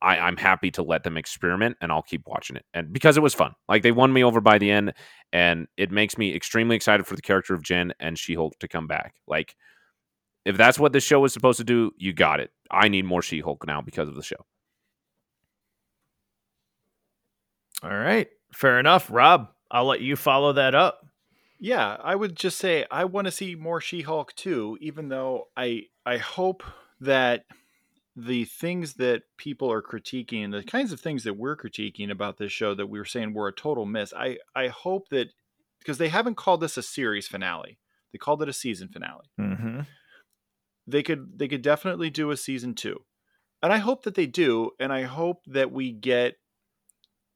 I, 0.00 0.18
I'm 0.18 0.36
happy 0.36 0.70
to 0.72 0.82
let 0.82 1.04
them 1.04 1.16
experiment 1.16 1.76
and 1.80 1.92
I'll 1.92 2.02
keep 2.02 2.26
watching 2.26 2.56
it. 2.56 2.64
And 2.72 2.92
because 2.92 3.16
it 3.16 3.22
was 3.22 3.34
fun. 3.34 3.54
Like 3.68 3.82
they 3.82 3.92
won 3.92 4.12
me 4.12 4.24
over 4.24 4.40
by 4.40 4.58
the 4.58 4.70
end 4.70 4.94
and 5.32 5.66
it 5.76 5.90
makes 5.90 6.16
me 6.16 6.34
extremely 6.34 6.76
excited 6.76 7.06
for 7.06 7.16
the 7.16 7.22
character 7.22 7.54
of 7.54 7.62
Jen 7.62 7.92
and 8.00 8.18
She-Hulk 8.18 8.58
to 8.60 8.68
come 8.68 8.86
back. 8.86 9.14
Like 9.26 9.54
if 10.44 10.56
that's 10.56 10.78
what 10.78 10.92
this 10.92 11.04
show 11.04 11.20
was 11.20 11.32
supposed 11.32 11.58
to 11.58 11.64
do, 11.64 11.92
you 11.96 12.12
got 12.12 12.40
it. 12.40 12.50
I 12.70 12.88
need 12.88 13.04
more 13.04 13.22
She-Hulk 13.22 13.66
now 13.66 13.80
because 13.80 14.08
of 14.08 14.14
the 14.14 14.22
show. 14.22 14.46
All 17.82 17.90
right. 17.90 18.28
Fair 18.52 18.78
enough. 18.78 19.10
Rob, 19.10 19.48
I'll 19.70 19.86
let 19.86 20.00
you 20.00 20.16
follow 20.16 20.52
that 20.54 20.74
up. 20.74 21.06
Yeah, 21.62 21.96
I 22.02 22.16
would 22.16 22.34
just 22.34 22.58
say 22.58 22.86
I 22.90 23.04
want 23.04 23.26
to 23.26 23.30
see 23.30 23.54
more 23.54 23.80
She-Hulk 23.80 24.34
too, 24.34 24.76
even 24.80 25.10
though 25.10 25.46
I 25.56 25.84
I 26.04 26.16
hope 26.16 26.64
that 27.00 27.44
the 28.16 28.46
things 28.46 28.94
that 28.94 29.22
people 29.36 29.70
are 29.70 29.80
critiquing, 29.80 30.50
the 30.50 30.64
kinds 30.64 30.92
of 30.92 31.00
things 31.00 31.22
that 31.22 31.34
we're 31.34 31.56
critiquing 31.56 32.10
about 32.10 32.36
this 32.36 32.50
show 32.50 32.74
that 32.74 32.88
we 32.88 32.98
were 32.98 33.04
saying 33.04 33.32
were 33.32 33.46
a 33.46 33.54
total 33.54 33.86
miss. 33.86 34.12
I 34.12 34.38
I 34.56 34.68
hope 34.68 35.08
that 35.10 35.28
because 35.78 35.98
they 35.98 36.08
haven't 36.08 36.36
called 36.36 36.60
this 36.60 36.76
a 36.76 36.82
series 36.82 37.28
finale, 37.28 37.78
they 38.10 38.18
called 38.18 38.42
it 38.42 38.48
a 38.48 38.52
season 38.52 38.88
finale. 38.88 39.30
Mm-hmm. 39.40 39.80
They 40.88 41.04
could 41.04 41.38
they 41.38 41.46
could 41.46 41.62
definitely 41.62 42.10
do 42.10 42.32
a 42.32 42.36
season 42.36 42.74
two, 42.74 43.04
and 43.62 43.72
I 43.72 43.78
hope 43.78 44.02
that 44.02 44.16
they 44.16 44.26
do, 44.26 44.72
and 44.80 44.92
I 44.92 45.02
hope 45.02 45.44
that 45.46 45.70
we 45.70 45.92
get, 45.92 46.38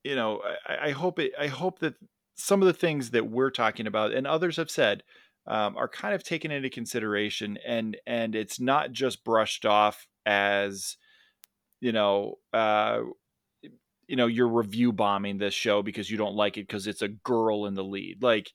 you 0.03 0.16
know, 0.16 0.43
I, 0.66 0.89
I 0.89 0.91
hope 0.91 1.20
it. 1.20 1.31
I 1.39 1.47
hope 1.47 1.79
that 1.79 1.95
some 2.37 2.62
of 2.62 2.66
the 2.66 2.72
things 2.72 3.11
that 3.11 3.28
we're 3.30 3.51
talking 3.51 3.87
about 3.87 4.12
and 4.12 4.26
others 4.26 4.57
have 4.59 4.70
said 4.70 5.03
um, 5.47 5.76
are 5.76 5.89
kind 5.89 6.14
of 6.14 6.22
taken 6.22 6.51
into 6.51 6.70
consideration 6.70 7.59
and 7.66 7.97
and 8.07 8.34
it's 8.34 8.61
not 8.61 8.93
just 8.93 9.24
brushed 9.24 9.64
off 9.64 10.07
as 10.24 10.97
you 11.80 11.93
know 11.93 12.34
uh, 12.53 13.01
you 14.07 14.16
know 14.16 14.26
you're 14.26 14.49
review 14.49 14.93
bombing 14.93 15.39
this 15.39 15.55
show 15.55 15.82
because 15.82 16.11
you 16.11 16.16
don't 16.16 16.34
like 16.34 16.57
it 16.57 16.66
because 16.66 16.87
it's 16.87 17.03
a 17.03 17.09
girl 17.09 17.66
in 17.66 17.74
the 17.74 17.84
lead. 17.84 18.22
Like 18.22 18.53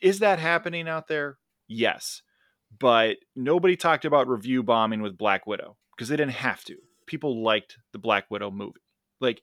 is 0.00 0.20
that 0.20 0.38
happening 0.38 0.88
out 0.88 1.08
there? 1.08 1.38
Yes. 1.66 2.22
But 2.78 3.16
nobody 3.34 3.76
talked 3.76 4.04
about 4.04 4.28
review 4.28 4.62
bombing 4.62 5.02
with 5.02 5.18
black 5.18 5.46
widow 5.46 5.76
because 5.96 6.08
they 6.08 6.16
didn't 6.16 6.32
have 6.32 6.64
to. 6.64 6.76
People 7.06 7.42
liked 7.42 7.76
the 7.92 7.98
black 7.98 8.30
widow 8.30 8.50
movie. 8.50 8.80
Like 9.20 9.42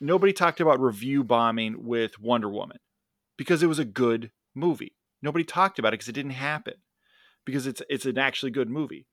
nobody 0.00 0.32
talked 0.32 0.60
about 0.60 0.80
review 0.80 1.24
bombing 1.24 1.84
with 1.84 2.18
wonder 2.18 2.48
woman 2.48 2.78
because 3.36 3.62
it 3.62 3.66
was 3.66 3.78
a 3.78 3.84
good 3.84 4.30
movie. 4.54 4.96
Nobody 5.22 5.44
talked 5.44 5.78
about 5.78 5.88
it 5.88 5.98
because 5.98 6.08
it 6.08 6.12
didn't 6.12 6.32
happen 6.32 6.74
because 7.44 7.66
it's 7.66 7.82
it's 7.88 8.06
an 8.06 8.18
actually 8.18 8.50
good 8.50 8.68
movie. 8.68 9.06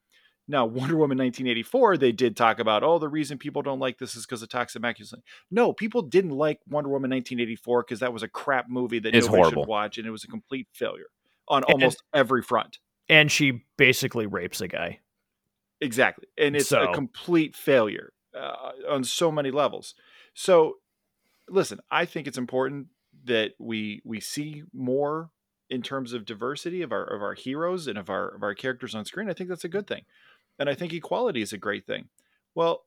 Now, 0.45 0.65
Wonder 0.65 0.97
Woman 0.97 1.17
1984, 1.17 1.97
they 1.97 2.11
did 2.11 2.35
talk 2.35 2.59
about, 2.59 2.83
oh, 2.83 2.99
the 2.99 3.07
reason 3.07 3.37
people 3.37 3.61
don't 3.61 3.79
like 3.79 3.97
this 3.97 4.13
is 4.15 4.25
because 4.25 4.41
of 4.41 4.49
toxic 4.49 4.81
masculinity. 4.81 5.23
No, 5.49 5.71
people 5.71 6.01
didn't 6.01 6.31
like 6.31 6.59
Wonder 6.67 6.89
Woman 6.89 7.11
1984 7.11 7.83
because 7.83 8.01
that 8.01 8.11
was 8.11 8.23
a 8.23 8.27
crap 8.27 8.69
movie 8.69 8.99
that 8.99 9.15
it's 9.15 9.25
nobody 9.25 9.41
horrible. 9.43 9.63
should 9.63 9.69
watch, 9.69 9.97
and 9.97 10.05
it 10.05 10.11
was 10.11 10.25
a 10.25 10.27
complete 10.27 10.67
failure 10.73 11.05
on 11.47 11.63
almost 11.63 12.03
and, 12.11 12.19
every 12.19 12.41
front. 12.41 12.79
And 13.07 13.31
she 13.31 13.63
basically 13.77 14.25
rapes 14.25 14.59
a 14.59 14.67
guy. 14.67 14.99
Exactly, 15.79 16.27
and 16.37 16.57
it's 16.57 16.69
so. 16.69 16.91
a 16.91 16.93
complete 16.93 17.55
failure 17.55 18.11
uh, 18.37 18.71
on 18.89 19.05
so 19.05 19.31
many 19.31 19.51
levels. 19.51 19.95
So, 20.33 20.75
listen, 21.47 21.79
I 21.89 22.03
think 22.03 22.27
it's 22.27 22.37
important 22.37 22.87
that 23.23 23.51
we 23.59 24.01
we 24.05 24.19
see 24.19 24.63
more 24.73 25.29
in 25.69 25.81
terms 25.81 26.13
of 26.13 26.25
diversity 26.25 26.81
of 26.81 26.91
our 26.91 27.03
of 27.03 27.21
our 27.21 27.33
heroes 27.33 27.87
and 27.87 27.97
of 27.97 28.09
our 28.09 28.35
of 28.35 28.43
our 28.43 28.53
characters 28.53 28.95
on 28.95 29.05
screen, 29.05 29.29
I 29.29 29.33
think 29.33 29.49
that's 29.49 29.63
a 29.63 29.69
good 29.69 29.87
thing. 29.87 30.03
And 30.59 30.69
I 30.69 30.75
think 30.75 30.93
equality 30.93 31.41
is 31.41 31.53
a 31.53 31.57
great 31.57 31.85
thing. 31.87 32.09
Well, 32.53 32.85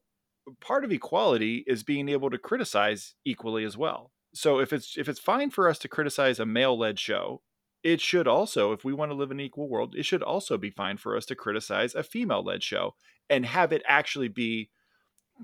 part 0.60 0.84
of 0.84 0.92
equality 0.92 1.64
is 1.66 1.82
being 1.82 2.08
able 2.08 2.30
to 2.30 2.38
criticize 2.38 3.14
equally 3.24 3.64
as 3.64 3.76
well. 3.76 4.12
So 4.34 4.60
if 4.60 4.72
it's 4.72 4.96
if 4.96 5.08
it's 5.08 5.20
fine 5.20 5.50
for 5.50 5.68
us 5.68 5.78
to 5.80 5.88
criticize 5.88 6.38
a 6.38 6.46
male-led 6.46 6.98
show, 6.98 7.42
it 7.82 8.00
should 8.00 8.28
also, 8.28 8.72
if 8.72 8.84
we 8.84 8.92
want 8.92 9.10
to 9.10 9.16
live 9.16 9.30
in 9.30 9.40
an 9.40 9.46
equal 9.46 9.68
world, 9.68 9.94
it 9.96 10.04
should 10.04 10.22
also 10.22 10.58
be 10.58 10.70
fine 10.70 10.96
for 10.96 11.16
us 11.16 11.26
to 11.26 11.34
criticize 11.34 11.94
a 11.94 12.02
female-led 12.02 12.62
show 12.62 12.94
and 13.28 13.46
have 13.46 13.72
it 13.72 13.82
actually 13.86 14.28
be 14.28 14.70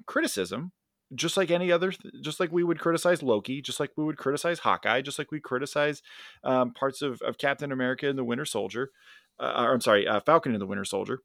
criticism 0.07 0.73
just 1.15 1.37
like 1.37 1.51
any 1.51 1.71
other, 1.71 1.93
just 2.21 2.41
like 2.41 2.53
we 2.53 2.65
would 2.65 2.79
criticize 2.79 3.23
Loki, 3.23 3.61
just 3.61 3.81
like 3.81 3.91
we 3.97 4.05
would 4.05 4.17
criticize 4.17 4.61
Hawkeye, 4.61 5.03
just 5.03 5.19
like 5.19 5.31
we 5.31 5.41
criticize 5.41 6.03
um, 6.45 6.73
parts 6.73 7.03
of, 7.03 7.21
of 7.23 7.39
Captain 7.39 7.73
America 7.73 8.09
and 8.09 8.19
the 8.19 8.25
Winter 8.25 8.45
Soldier, 8.45 8.91
uh, 9.39 9.65
or 9.65 9.73
I'm 9.73 9.81
sorry, 9.81 10.07
uh, 10.07 10.21
Falcon 10.21 10.53
and 10.53 10.61
the 10.61 10.67
Winter 10.67 10.85
Soldier. 10.85 11.21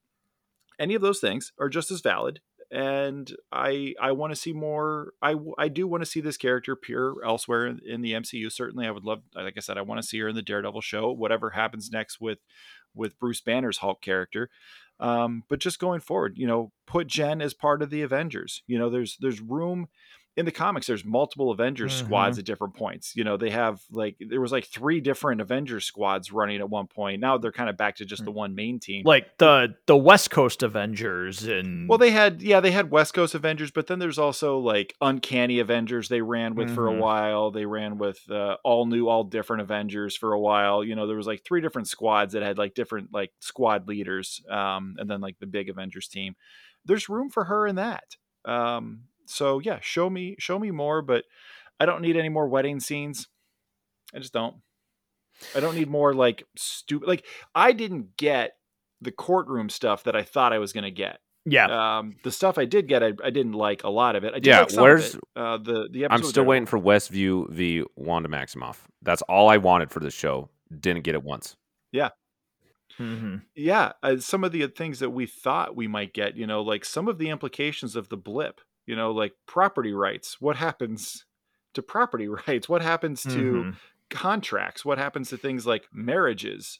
Any 0.79 0.95
of 0.95 1.01
those 1.01 1.19
things 1.19 1.53
are 1.59 1.69
just 1.69 1.89
as 1.91 2.01
valid, 2.01 2.41
and 2.71 3.35
I 3.51 3.95
I 3.99 4.11
want 4.11 4.31
to 4.31 4.39
see 4.39 4.53
more. 4.53 5.13
I 5.21 5.35
I 5.57 5.69
do 5.69 5.87
want 5.87 6.03
to 6.03 6.09
see 6.09 6.21
this 6.21 6.37
character 6.37 6.73
appear 6.73 7.15
elsewhere 7.25 7.65
in, 7.65 7.79
in 7.85 8.01
the 8.01 8.13
MCU. 8.13 8.51
Certainly, 8.51 8.85
I 8.85 8.91
would 8.91 9.05
love. 9.05 9.23
Like 9.33 9.55
I 9.57 9.61
said, 9.61 9.77
I 9.77 9.81
want 9.81 10.01
to 10.01 10.07
see 10.07 10.19
her 10.19 10.27
in 10.27 10.35
the 10.35 10.41
Daredevil 10.41 10.81
show. 10.81 11.11
Whatever 11.11 11.51
happens 11.51 11.89
next 11.91 12.21
with 12.21 12.39
with 12.93 13.17
Bruce 13.19 13.41
Banner's 13.41 13.79
Hulk 13.79 14.01
character. 14.01 14.49
Um, 14.99 15.43
but 15.47 15.59
just 15.59 15.79
going 15.79 15.99
forward, 15.99 16.37
you 16.37 16.47
know, 16.47 16.71
put 16.85 17.07
Jen 17.07 17.41
as 17.41 17.53
part 17.53 17.81
of 17.81 17.89
the 17.89 18.01
Avengers. 18.01 18.63
You 18.67 18.79
know, 18.79 18.89
there's 18.89 19.17
there's 19.19 19.41
room 19.41 19.87
in 20.37 20.45
the 20.45 20.51
comics 20.51 20.85
there's 20.85 21.03
multiple 21.03 21.49
avengers 21.49 21.93
mm-hmm. 21.93 22.05
squads 22.05 22.37
at 22.37 22.45
different 22.45 22.75
points 22.75 23.13
you 23.15 23.23
know 23.23 23.35
they 23.35 23.49
have 23.49 23.81
like 23.91 24.15
there 24.19 24.39
was 24.39 24.51
like 24.51 24.65
three 24.65 25.01
different 25.01 25.41
avengers 25.41 25.83
squads 25.83 26.31
running 26.31 26.59
at 26.59 26.69
one 26.69 26.85
point 26.85 27.19
now 27.19 27.37
they're 27.37 27.51
kind 27.51 27.69
of 27.69 27.75
back 27.75 27.95
to 27.95 28.05
just 28.05 28.23
the 28.23 28.31
mm. 28.31 28.35
one 28.35 28.55
main 28.55 28.79
team 28.79 29.03
like 29.03 29.35
the 29.39 29.75
the 29.87 29.97
west 29.97 30.29
coast 30.29 30.61
avengers 30.61 31.43
and 31.43 31.89
well 31.89 31.97
they 31.97 32.11
had 32.11 32.41
yeah 32.41 32.59
they 32.59 32.71
had 32.71 32.91
west 32.91 33.15
coast 33.15 33.33
avengers 33.33 33.71
but 33.71 33.87
then 33.87 33.97
there's 33.97 34.19
also 34.19 34.59
like 34.59 34.93
uncanny 35.01 35.59
avengers 35.59 36.07
they 36.07 36.21
ran 36.21 36.53
with 36.53 36.67
mm-hmm. 36.67 36.75
for 36.75 36.87
a 36.87 36.91
mm-hmm. 36.91 37.01
while 37.01 37.51
they 37.51 37.65
ran 37.65 37.97
with 37.97 38.19
uh, 38.29 38.55
all 38.63 38.85
new 38.85 39.09
all 39.09 39.23
different 39.23 39.61
avengers 39.61 40.15
for 40.15 40.33
a 40.33 40.39
while 40.39 40.83
you 40.83 40.95
know 40.95 41.07
there 41.07 41.17
was 41.17 41.27
like 41.27 41.43
three 41.43 41.61
different 41.61 41.87
squads 41.87 42.33
that 42.33 42.43
had 42.43 42.59
like 42.59 42.75
different 42.75 43.09
like 43.11 43.31
squad 43.39 43.87
leaders 43.87 44.43
um 44.51 44.95
and 44.99 45.09
then 45.09 45.19
like 45.19 45.39
the 45.39 45.47
big 45.47 45.67
avengers 45.67 46.07
team 46.07 46.35
there's 46.85 47.09
room 47.09 47.31
for 47.31 47.45
her 47.45 47.65
in 47.65 47.77
that 47.77 48.15
um 48.45 49.01
so 49.27 49.59
yeah, 49.59 49.79
show 49.81 50.09
me 50.09 50.35
show 50.39 50.59
me 50.59 50.71
more, 50.71 51.01
but 51.01 51.25
I 51.79 51.85
don't 51.85 52.01
need 52.01 52.17
any 52.17 52.29
more 52.29 52.47
wedding 52.47 52.79
scenes. 52.79 53.27
I 54.13 54.19
just 54.19 54.33
don't. 54.33 54.55
I 55.55 55.59
don't 55.59 55.75
need 55.75 55.89
more 55.89 56.13
like 56.13 56.43
stupid 56.57 57.07
like 57.07 57.25
I 57.53 57.71
didn't 57.71 58.17
get 58.17 58.53
the 59.01 59.11
courtroom 59.11 59.69
stuff 59.69 60.03
that 60.03 60.15
I 60.15 60.23
thought 60.23 60.53
I 60.53 60.59
was 60.59 60.73
going 60.73 60.83
to 60.83 60.91
get. 60.91 61.19
Yeah. 61.45 61.97
Um, 61.99 62.15
the 62.23 62.31
stuff 62.31 62.57
I 62.57 62.65
did 62.65 62.87
get, 62.87 63.03
I, 63.03 63.13
I 63.23 63.29
didn't 63.29 63.53
like 63.53 63.83
a 63.83 63.89
lot 63.89 64.15
of 64.15 64.23
it. 64.23 64.33
I 64.33 64.39
did 64.39 64.47
Yeah, 64.47 64.61
like 64.61 64.71
where's-. 64.71 65.15
Uh, 65.35 65.57
the 65.57 65.87
the 65.91 66.07
I'm 66.09 66.23
still 66.23 66.43
waiting 66.43 66.65
for 66.65 66.79
Westview 66.79 67.49
v. 67.51 67.83
Wanda 67.95 68.27
Maximoff. 68.27 68.77
That's 69.01 69.21
all 69.23 69.47
I 69.49 69.57
wanted 69.57 69.91
for 69.91 69.99
this 69.99 70.13
show. 70.13 70.49
Didn't 70.79 71.03
get 71.03 71.15
it 71.15 71.23
once. 71.23 71.55
Mhm. 72.99 73.43
yeah 73.55 73.91
uh, 74.01 74.17
some 74.17 74.43
of 74.43 74.51
the 74.51 74.65
things 74.67 74.99
that 74.99 75.11
we 75.11 75.27
thought 75.27 75.75
we 75.75 75.87
might 75.87 76.13
get 76.13 76.35
you 76.35 76.47
know 76.47 76.61
like 76.61 76.83
some 76.83 77.07
of 77.07 77.19
the 77.19 77.29
implications 77.29 77.95
of 77.95 78.09
the 78.09 78.17
blip 78.17 78.59
you 78.87 78.95
know 78.95 79.11
like 79.11 79.33
property 79.47 79.93
rights. 79.93 80.41
What 80.41 80.57
happens 80.57 81.25
to 81.75 81.83
property 81.83 82.27
rights? 82.47 82.69
What 82.69 82.81
happens 82.81 83.25
to 83.27 83.65
Mhm. 83.65 83.75
contracts? 84.09 84.85
What 84.85 84.97
happens 84.97 85.29
to 85.29 85.37
things 85.37 85.67
like 85.67 85.87
marriages 85.93 86.79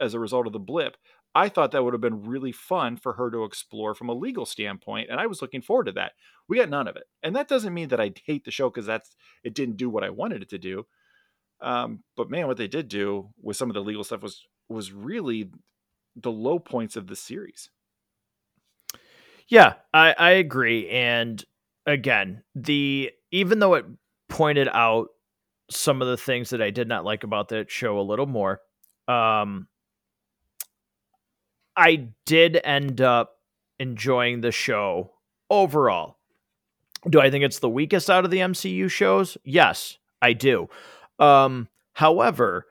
as 0.00 0.14
a 0.14 0.20
result 0.20 0.46
of 0.46 0.52
the 0.52 0.60
blip? 0.60 0.96
I 1.34 1.50
thought 1.50 1.72
that 1.72 1.84
would 1.84 1.92
have 1.92 2.00
been 2.00 2.22
really 2.24 2.52
fun 2.52 2.96
for 2.96 3.14
her 3.14 3.30
to 3.30 3.44
explore 3.44 3.94
from 3.94 4.08
a 4.08 4.14
legal 4.14 4.46
standpoint 4.46 5.10
and 5.10 5.20
i 5.20 5.26
was 5.26 5.42
looking 5.42 5.60
forward 5.62 5.84
to 5.86 5.92
that. 5.92 6.12
We 6.48 6.58
got 6.58 6.70
none 6.70 6.88
of 6.88 6.96
it. 6.96 7.04
And 7.22 7.36
that 7.36 7.48
doesn't 7.48 7.74
mean 7.74 7.88
that 7.88 8.00
i 8.00 8.12
hate 8.24 8.44
the 8.44 8.50
show 8.50 8.70
because 8.70 8.86
that's 8.86 9.16
it 9.44 9.54
didn't 9.54 9.76
do 9.76 9.90
what 9.90 10.04
i 10.04 10.10
wanted 10.10 10.42
it 10.42 10.48
to 10.50 10.58
do. 10.58 10.86
Um, 11.60 12.04
but 12.16 12.30
man 12.30 12.46
what 12.46 12.58
they 12.58 12.68
did 12.68 12.88
do 12.88 13.30
with 13.40 13.56
some 13.56 13.70
of 13.70 13.74
the 13.74 13.82
legal 13.82 14.04
stuff 14.04 14.22
was 14.22 14.46
was 14.68 14.92
really 14.92 15.50
the 16.16 16.32
low 16.32 16.58
points 16.58 16.96
of 16.96 17.06
the 17.06 17.16
series 17.16 17.70
Yeah, 19.48 19.74
I, 19.94 20.14
I 20.18 20.30
agree. 20.32 20.88
And 20.88 21.42
again, 21.86 22.42
the 22.54 23.12
even 23.30 23.58
though 23.58 23.74
it 23.74 23.84
pointed 24.28 24.68
out 24.72 25.08
some 25.70 26.02
of 26.02 26.08
the 26.08 26.16
things 26.16 26.50
that 26.50 26.62
I 26.62 26.70
did 26.70 26.88
not 26.88 27.04
like 27.04 27.24
about 27.24 27.48
that 27.50 27.70
show 27.70 27.98
a 27.98 28.02
little 28.02 28.26
more, 28.26 28.60
um, 29.08 29.68
I 31.76 32.08
did 32.24 32.60
end 32.64 33.00
up 33.00 33.38
enjoying 33.78 34.40
the 34.40 34.52
show 34.52 35.12
overall. 35.50 36.16
Do 37.08 37.20
I 37.20 37.30
think 37.30 37.44
it's 37.44 37.60
the 37.60 37.70
weakest 37.70 38.10
out 38.10 38.24
of 38.24 38.30
the 38.30 38.40
MCU 38.40 38.88
shows? 38.88 39.38
Yes, 39.44 39.98
I 40.22 40.32
do. 40.32 40.68
Um, 41.18 41.68
however, 41.92 42.66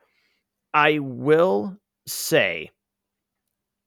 I 0.74 1.00
will 1.00 1.78
say 2.08 2.72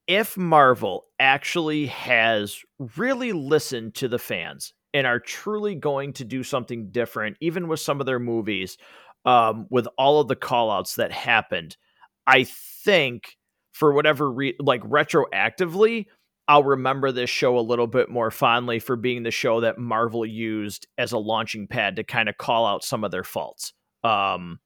if 0.09 0.35
Marvel 0.35 1.05
actually 1.19 1.85
has 1.85 2.59
really 2.97 3.31
listened 3.31 3.93
to 3.93 4.07
the 4.07 4.17
fans 4.17 4.73
and 4.91 5.05
are 5.05 5.19
truly 5.19 5.75
going 5.75 6.13
to 6.13 6.25
do 6.25 6.41
something 6.41 6.89
different, 6.89 7.37
even 7.41 7.67
with 7.67 7.79
some 7.79 7.99
of 7.99 8.07
their 8.07 8.17
movies, 8.17 8.79
um, 9.25 9.67
with 9.69 9.87
all 9.99 10.19
of 10.19 10.27
the 10.27 10.35
callouts 10.35 10.95
that 10.95 11.11
happened, 11.11 11.77
I 12.25 12.45
think 12.45 13.37
for 13.71 13.93
whatever 13.93 14.31
re- 14.31 14.57
like 14.59 14.81
retroactively, 14.81 16.07
I'll 16.47 16.63
remember 16.63 17.11
this 17.11 17.29
show 17.29 17.59
a 17.59 17.61
little 17.61 17.85
bit 17.85 18.09
more 18.09 18.31
fondly 18.31 18.79
for 18.79 18.95
being 18.95 19.21
the 19.21 19.29
show 19.29 19.61
that 19.61 19.77
Marvel 19.77 20.25
used 20.25 20.87
as 20.97 21.11
a 21.11 21.19
launching 21.19 21.67
pad 21.67 21.97
to 21.97 22.03
kind 22.03 22.29
of 22.29 22.37
call 22.37 22.65
out 22.65 22.83
some 22.83 23.03
of 23.03 23.11
their 23.11 23.23
faults. 23.23 23.73
Um, 24.03 24.59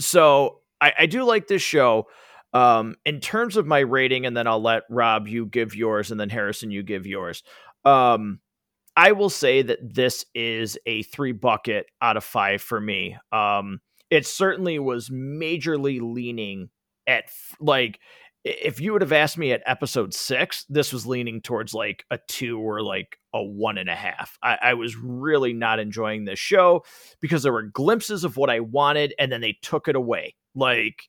so 0.00 0.60
I, 0.80 0.94
I 1.00 1.06
do 1.06 1.24
like 1.24 1.46
this 1.46 1.60
show. 1.60 2.06
Um, 2.52 2.96
in 3.04 3.20
terms 3.20 3.56
of 3.56 3.66
my 3.66 3.80
rating, 3.80 4.26
and 4.26 4.36
then 4.36 4.46
I'll 4.46 4.62
let 4.62 4.82
Rob 4.90 5.28
you 5.28 5.46
give 5.46 5.74
yours, 5.74 6.10
and 6.10 6.18
then 6.18 6.30
Harrison 6.30 6.70
you 6.70 6.82
give 6.82 7.06
yours. 7.06 7.42
Um, 7.84 8.40
I 8.96 9.12
will 9.12 9.30
say 9.30 9.62
that 9.62 9.78
this 9.94 10.26
is 10.34 10.78
a 10.84 11.02
three 11.04 11.32
bucket 11.32 11.86
out 12.02 12.16
of 12.16 12.24
five 12.24 12.60
for 12.60 12.80
me. 12.80 13.16
Um, 13.32 13.80
it 14.10 14.26
certainly 14.26 14.78
was 14.78 15.10
majorly 15.10 16.00
leaning 16.02 16.70
at 17.06 17.24
like 17.60 18.00
if 18.44 18.80
you 18.80 18.92
would 18.92 19.02
have 19.02 19.12
asked 19.12 19.36
me 19.36 19.52
at 19.52 19.62
episode 19.66 20.14
six, 20.14 20.64
this 20.68 20.92
was 20.92 21.06
leaning 21.06 21.42
towards 21.42 21.74
like 21.74 22.04
a 22.10 22.18
two 22.26 22.58
or 22.58 22.82
like 22.82 23.18
a 23.34 23.42
one 23.42 23.76
and 23.76 23.90
a 23.90 23.94
half. 23.94 24.38
I, 24.42 24.58
I 24.62 24.74
was 24.74 24.96
really 24.96 25.52
not 25.52 25.78
enjoying 25.78 26.24
this 26.24 26.38
show 26.38 26.84
because 27.20 27.42
there 27.42 27.52
were 27.52 27.62
glimpses 27.62 28.24
of 28.24 28.36
what 28.36 28.48
I 28.48 28.60
wanted, 28.60 29.14
and 29.18 29.30
then 29.30 29.42
they 29.42 29.58
took 29.60 29.88
it 29.88 29.96
away. 29.96 30.36
Like 30.54 31.02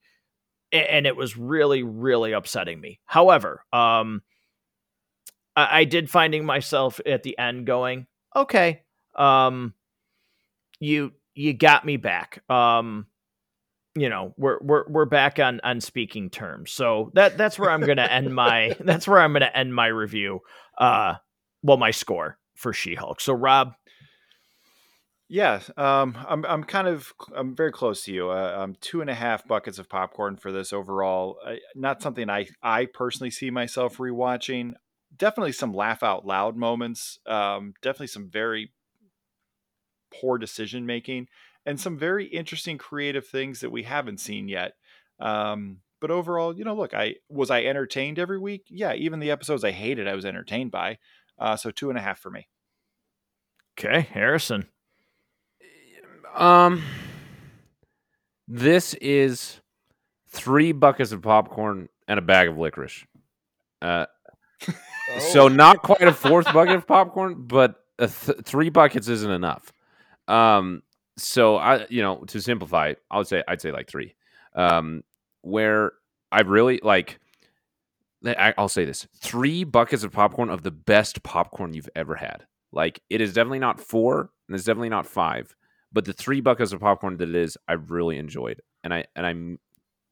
and 0.71 1.05
it 1.05 1.15
was 1.15 1.37
really 1.37 1.83
really 1.83 2.31
upsetting 2.31 2.79
me. 2.79 2.99
However 3.05 3.63
um 3.73 4.21
I, 5.55 5.79
I 5.79 5.83
did 5.85 6.09
finding 6.09 6.45
myself 6.45 6.99
at 7.05 7.23
the 7.23 7.37
end 7.37 7.65
going 7.65 8.07
okay 8.35 8.83
um 9.15 9.73
you 10.79 11.11
you 11.33 11.53
got 11.53 11.85
me 11.85 11.97
back. 11.97 12.43
Um 12.49 13.07
you 13.95 14.09
know 14.09 14.33
we're 14.37 14.59
we're 14.61 14.87
we're 14.87 15.05
back 15.05 15.39
on 15.39 15.59
on 15.63 15.81
speaking 15.81 16.29
terms. 16.29 16.71
So 16.71 17.11
that 17.15 17.37
that's 17.37 17.59
where 17.59 17.69
i'm 17.69 17.81
gonna 17.81 18.03
end 18.03 18.33
my 18.33 18.75
that's 18.79 19.07
where 19.07 19.19
i'm 19.19 19.33
gonna 19.33 19.51
end 19.53 19.75
my 19.75 19.87
review 19.87 20.39
uh 20.77 21.15
well 21.61 21.77
my 21.77 21.91
score 21.91 22.37
for 22.55 22.73
she-hulk. 22.73 23.19
So 23.19 23.33
rob 23.33 23.73
Yeah, 25.31 25.61
um, 25.77 26.17
I'm 26.27 26.43
I'm 26.45 26.65
kind 26.65 26.89
of 26.89 27.13
I'm 27.33 27.55
very 27.55 27.71
close 27.71 28.03
to 28.03 28.11
you. 28.11 28.31
Uh, 28.31 28.53
um, 28.63 28.75
two 28.81 28.99
and 28.99 29.09
a 29.09 29.13
half 29.13 29.47
buckets 29.47 29.79
of 29.79 29.87
popcorn 29.87 30.35
for 30.35 30.51
this 30.51 30.73
overall. 30.73 31.37
Uh, 31.45 31.55
not 31.73 32.01
something 32.01 32.29
I 32.29 32.47
I 32.61 32.83
personally 32.85 33.31
see 33.31 33.49
myself 33.49 33.95
rewatching. 33.95 34.73
Definitely 35.15 35.53
some 35.53 35.73
laugh 35.73 36.03
out 36.03 36.25
loud 36.25 36.57
moments. 36.57 37.17
Um, 37.25 37.75
definitely 37.81 38.07
some 38.07 38.29
very 38.29 38.73
poor 40.13 40.37
decision 40.37 40.85
making 40.85 41.27
and 41.65 41.79
some 41.79 41.97
very 41.97 42.25
interesting 42.25 42.77
creative 42.77 43.25
things 43.25 43.61
that 43.61 43.69
we 43.71 43.83
haven't 43.83 44.19
seen 44.19 44.49
yet. 44.49 44.73
Um, 45.21 45.77
but 46.01 46.11
overall, 46.11 46.53
you 46.53 46.65
know, 46.65 46.75
look, 46.75 46.93
I 46.93 47.15
was 47.29 47.49
I 47.49 47.63
entertained 47.63 48.19
every 48.19 48.37
week. 48.37 48.65
Yeah, 48.69 48.95
even 48.95 49.21
the 49.21 49.31
episodes 49.31 49.63
I 49.63 49.71
hated, 49.71 50.09
I 50.09 50.15
was 50.15 50.25
entertained 50.25 50.71
by. 50.71 50.97
Uh, 51.39 51.55
so 51.55 51.71
two 51.71 51.89
and 51.89 51.97
a 51.97 52.01
half 52.01 52.19
for 52.19 52.29
me. 52.31 52.49
okay 53.77 54.01
harrison 54.01 54.67
Um, 56.35 56.83
this 58.47 58.93
is 58.95 59.61
three 60.29 60.71
buckets 60.71 61.11
of 61.11 61.21
popcorn 61.21 61.89
and 62.07 62.19
a 62.19 62.21
bag 62.21 62.47
of 62.47 62.57
licorice. 62.57 63.05
Uh, 63.81 64.05
so 65.19 65.47
not 65.47 65.81
quite 65.81 66.03
a 66.03 66.13
fourth 66.13 66.51
bucket 66.53 66.75
of 66.75 66.87
popcorn, 66.87 67.35
but 67.47 67.75
a 67.99 68.07
th- 68.07 68.39
three 68.43 68.69
buckets 68.69 69.07
isn't 69.07 69.31
enough. 69.31 69.71
Um, 70.27 70.83
so 71.17 71.57
I, 71.57 71.85
you 71.89 72.01
know, 72.01 72.23
to 72.27 72.41
simplify, 72.41 72.89
it, 72.89 72.99
I 73.09 73.17
would 73.17 73.27
say 73.27 73.43
I'd 73.47 73.61
say 73.61 73.71
like 73.71 73.89
three. 73.89 74.15
Um, 74.55 75.03
where 75.41 75.93
I 76.31 76.41
really 76.41 76.79
like. 76.83 77.19
I'll 78.37 78.69
say 78.69 78.85
this: 78.85 79.07
three 79.19 79.63
buckets 79.63 80.03
of 80.03 80.11
popcorn 80.11 80.49
of 80.49 80.61
the 80.61 80.71
best 80.71 81.23
popcorn 81.23 81.73
you've 81.73 81.89
ever 81.95 82.15
had. 82.15 82.45
Like 82.71 83.01
it 83.09 83.19
is 83.19 83.33
definitely 83.33 83.59
not 83.59 83.79
four, 83.79 84.29
and 84.47 84.55
it's 84.55 84.65
definitely 84.65 84.89
not 84.89 85.07
five, 85.07 85.55
but 85.91 86.05
the 86.05 86.13
three 86.13 86.41
buckets 86.41 86.71
of 86.73 86.79
popcorn 86.79 87.17
that 87.17 87.29
it 87.29 87.35
is, 87.35 87.57
I 87.67 87.73
really 87.73 88.17
enjoyed, 88.17 88.61
and 88.83 88.93
I 88.93 89.05
and 89.15 89.25
I'm 89.25 89.59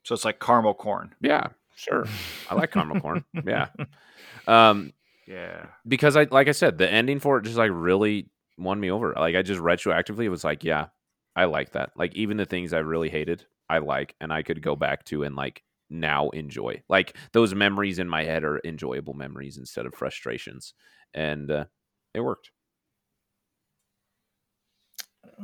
So 0.03 0.13
it's 0.15 0.25
like 0.25 0.39
caramel 0.39 0.73
corn. 0.73 1.15
yeah, 1.21 1.47
sure, 1.75 2.05
I 2.49 2.55
like 2.55 2.71
caramel 2.71 3.01
corn, 3.01 3.23
yeah, 3.45 3.67
um, 4.47 4.93
Yeah. 5.27 5.67
because 5.87 6.15
I 6.15 6.23
like 6.23 6.47
I 6.47 6.53
said, 6.53 6.77
the 6.77 6.89
ending 6.89 7.19
for 7.19 7.37
it 7.37 7.43
just 7.43 7.57
like 7.57 7.71
really 7.73 8.29
won 8.57 8.79
me 8.79 8.91
over. 8.91 9.13
Like 9.15 9.35
I 9.35 9.41
just 9.41 9.61
retroactively 9.61 10.29
was 10.29 10.43
like, 10.43 10.63
yeah, 10.63 10.87
I 11.35 11.45
like 11.45 11.71
that. 11.71 11.91
Like 11.95 12.15
even 12.15 12.37
the 12.37 12.45
things 12.45 12.73
I 12.73 12.79
really 12.79 13.09
hated, 13.09 13.45
I 13.69 13.77
like, 13.79 14.15
and 14.19 14.33
I 14.33 14.43
could 14.43 14.61
go 14.61 14.75
back 14.75 15.05
to 15.05 15.23
and 15.23 15.35
like 15.35 15.63
now 15.89 16.29
enjoy. 16.29 16.83
Like 16.89 17.15
those 17.33 17.55
memories 17.55 17.99
in 17.99 18.09
my 18.09 18.23
head 18.23 18.43
are 18.43 18.59
enjoyable 18.65 19.13
memories 19.13 19.57
instead 19.57 19.85
of 19.85 19.93
frustrations, 19.93 20.73
and 21.13 21.49
uh, 21.49 21.65
it 22.13 22.21
worked. 22.21 22.51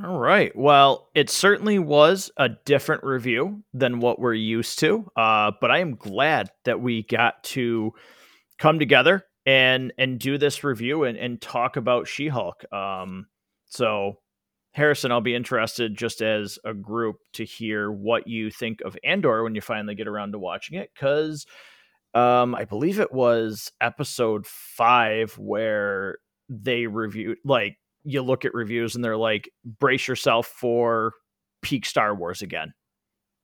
All 0.03 0.19
right. 0.19 0.53
Well, 0.55 1.09
it 1.15 1.29
certainly 1.29 1.79
was 1.79 2.29
a 2.35 2.49
different 2.49 3.03
review 3.03 3.63
than 3.73 4.01
what 4.01 4.19
we're 4.19 4.33
used 4.33 4.79
to. 4.79 5.09
Uh, 5.15 5.51
but 5.61 5.71
I 5.71 5.79
am 5.79 5.95
glad 5.95 6.49
that 6.65 6.81
we 6.81 7.03
got 7.03 7.43
to 7.45 7.93
come 8.59 8.77
together 8.77 9.23
and 9.45 9.93
and 9.97 10.19
do 10.19 10.37
this 10.37 10.63
review 10.63 11.03
and, 11.03 11.17
and 11.17 11.41
talk 11.41 11.77
about 11.77 12.07
She-Hulk. 12.07 12.71
Um, 12.73 13.27
so 13.67 14.19
Harrison, 14.71 15.13
I'll 15.13 15.21
be 15.21 15.35
interested 15.35 15.95
just 15.95 16.21
as 16.21 16.59
a 16.65 16.73
group 16.73 17.17
to 17.33 17.45
hear 17.45 17.89
what 17.89 18.27
you 18.27 18.51
think 18.51 18.81
of 18.81 18.97
Andor 19.03 19.43
when 19.43 19.55
you 19.55 19.61
finally 19.61 19.95
get 19.95 20.07
around 20.07 20.33
to 20.33 20.39
watching 20.39 20.77
it, 20.77 20.89
because 20.93 21.45
um, 22.13 22.53
I 22.53 22.65
believe 22.65 22.99
it 22.99 23.13
was 23.13 23.71
episode 23.79 24.45
five 24.45 25.37
where 25.37 26.17
they 26.49 26.87
reviewed 26.87 27.37
like 27.45 27.77
you 28.05 28.21
look 28.21 28.45
at 28.45 28.53
reviews 28.53 28.95
and 28.95 29.03
they're 29.03 29.17
like 29.17 29.49
brace 29.65 30.07
yourself 30.07 30.47
for 30.47 31.13
peak 31.61 31.85
star 31.85 32.13
wars 32.15 32.41
again 32.41 32.73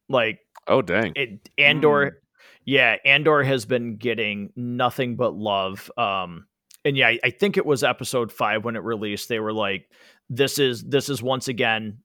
like 0.09 0.39
Oh 0.67 0.81
dang! 0.81 1.13
it 1.15 1.49
andor 1.57 2.21
yeah 2.65 2.95
andor 3.05 3.43
has 3.43 3.65
been 3.65 3.97
getting 3.97 4.51
nothing 4.55 5.15
but 5.15 5.33
love 5.33 5.89
um 5.97 6.45
and 6.85 6.95
yeah 6.95 7.07
I, 7.07 7.19
I 7.23 7.29
think 7.31 7.57
it 7.57 7.65
was 7.65 7.83
episode 7.83 8.31
five 8.31 8.63
when 8.63 8.75
it 8.75 8.83
released 8.83 9.27
they 9.29 9.39
were 9.39 9.53
like 9.53 9.85
this 10.29 10.59
is 10.59 10.83
this 10.83 11.09
is 11.09 11.21
once 11.23 11.47
again 11.47 11.97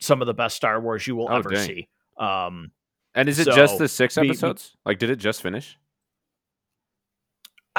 some 0.00 0.20
of 0.20 0.26
the 0.26 0.34
best 0.34 0.56
star 0.56 0.80
wars 0.80 1.06
you 1.06 1.14
will 1.16 1.28
Oh, 1.30 1.36
ever 1.36 1.50
dang. 1.50 1.66
see 1.66 1.88
um 2.18 2.72
And 3.14 3.28
is 3.28 3.38
it 3.38 3.44
just 3.46 3.78
the 3.78 3.88
six 3.88 4.16
we- 4.16 4.22
we- 4.22 4.28
episodes? 4.30 4.76
like, 4.84 4.98
did 4.98 5.10
it 5.10 5.16
just 5.16 5.42
finish? 5.42 5.76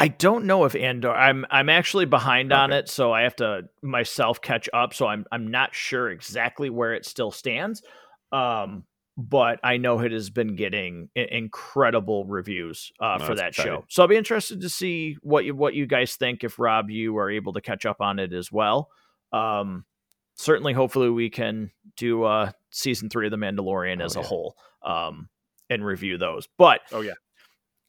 I 0.02 0.08
don't 0.08 0.46
know 0.46 0.66
if 0.66 0.76
Andor. 0.76 1.12
I'm 1.12 1.46
I'm 1.52 1.70
actually 1.70 2.06
behind 2.06 2.52
on 2.52 2.72
it, 2.72 2.90
so 2.90 3.14
I 3.14 3.22
have 3.22 3.36
to 3.36 3.70
myself 3.84 4.42
catch 4.42 4.68
up. 4.74 4.96
So 4.96 5.06
I'm 5.06 5.26
I'm 5.32 5.52
not 5.52 5.76
sure 5.76 6.10
exactly 6.10 6.72
where 6.72 6.96
it 6.96 7.06
still 7.06 7.30
stands. 7.30 7.84
Um, 8.32 8.86
but 9.16 9.60
I 9.64 9.78
know 9.78 10.00
it 10.00 10.12
has 10.12 10.32
been 10.32 10.56
getting 10.56 11.10
incredible 11.16 12.26
reviews 12.26 12.92
uh, 13.00 13.18
No, 13.20 13.26
for 13.28 13.36
that 13.36 13.54
show. 13.54 13.86
So 13.90 14.02
I'll 14.02 14.08
be 14.08 14.16
interested 14.16 14.62
to 14.62 14.70
see 14.70 15.18
what 15.22 15.46
you 15.46 15.54
what 15.54 15.76
you 15.76 15.86
guys 15.86 16.16
think. 16.16 16.44
If 16.44 16.58
Rob, 16.58 16.90
you 16.90 17.16
are 17.18 17.30
able 17.30 17.54
to 17.54 17.62
catch 17.62 17.86
up 17.86 18.02
on 18.02 18.18
it 18.18 18.34
as 18.34 18.52
well. 18.52 18.90
Um, 19.32 19.86
certainly, 20.34 20.74
hopefully, 20.74 21.12
we 21.12 21.30
can 21.30 21.70
do 21.96 22.24
uh, 22.24 22.52
season 22.72 23.12
three 23.12 23.28
of 23.28 23.32
The 23.32 23.38
Mandalorian 23.38 24.02
Oh, 24.02 24.06
as 24.06 24.16
a 24.16 24.24
whole 24.24 24.58
um, 24.82 25.30
and 25.70 25.86
review 25.86 26.18
those. 26.18 26.48
But 26.58 26.82
Oh 26.92 27.02
yeah. 27.02 27.14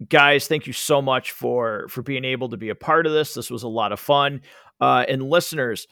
Guys 0.08 0.48
thank 0.48 0.66
you 0.66 0.72
so 0.72 1.02
much 1.02 1.32
for 1.32 1.86
for 1.88 2.02
being 2.02 2.24
able 2.24 2.48
to 2.50 2.56
be 2.56 2.68
a 2.68 2.74
part 2.74 3.06
of 3.06 3.12
this. 3.12 3.34
This 3.34 3.50
was 3.50 3.62
a 3.62 3.68
lot 3.68 3.92
of 3.92 4.00
fun. 4.00 4.40
Uh 4.80 5.04
and 5.08 5.22
listeners 5.22 5.86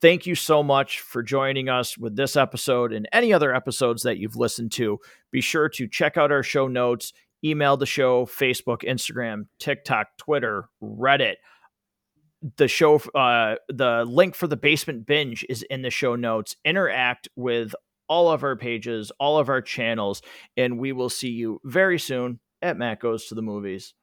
thank 0.00 0.26
you 0.26 0.34
so 0.34 0.62
much 0.62 1.00
for 1.00 1.22
joining 1.22 1.68
us 1.68 1.96
with 1.96 2.16
this 2.16 2.36
episode 2.36 2.92
and 2.92 3.08
any 3.12 3.32
other 3.32 3.54
episodes 3.54 4.02
that 4.02 4.18
you've 4.18 4.36
listened 4.36 4.72
to. 4.72 4.98
Be 5.30 5.40
sure 5.40 5.68
to 5.70 5.88
check 5.88 6.16
out 6.16 6.32
our 6.32 6.42
show 6.42 6.68
notes 6.68 7.12
email 7.44 7.76
the 7.76 7.86
show 7.86 8.24
facebook 8.24 8.82
instagram 8.84 9.46
tiktok 9.58 10.08
twitter 10.18 10.68
reddit. 10.82 11.34
The 12.56 12.68
show 12.68 12.96
uh 13.14 13.56
the 13.68 14.04
link 14.06 14.34
for 14.34 14.46
the 14.46 14.56
basement 14.56 15.06
binge 15.06 15.44
is 15.48 15.62
in 15.62 15.82
the 15.82 15.90
show 15.90 16.16
notes. 16.16 16.56
Interact 16.64 17.28
with 17.36 17.74
all 18.08 18.30
of 18.30 18.42
our 18.42 18.56
pages 18.56 19.10
all 19.18 19.38
of 19.38 19.48
our 19.48 19.62
channels 19.62 20.22
and 20.56 20.78
we 20.78 20.92
will 20.92 21.08
see 21.08 21.30
you 21.30 21.60
very 21.64 21.98
soon 21.98 22.38
at 22.62 22.78
matt 22.78 23.00
goes 23.00 23.26
to 23.26 23.34
the 23.34 23.42
movies 23.42 23.94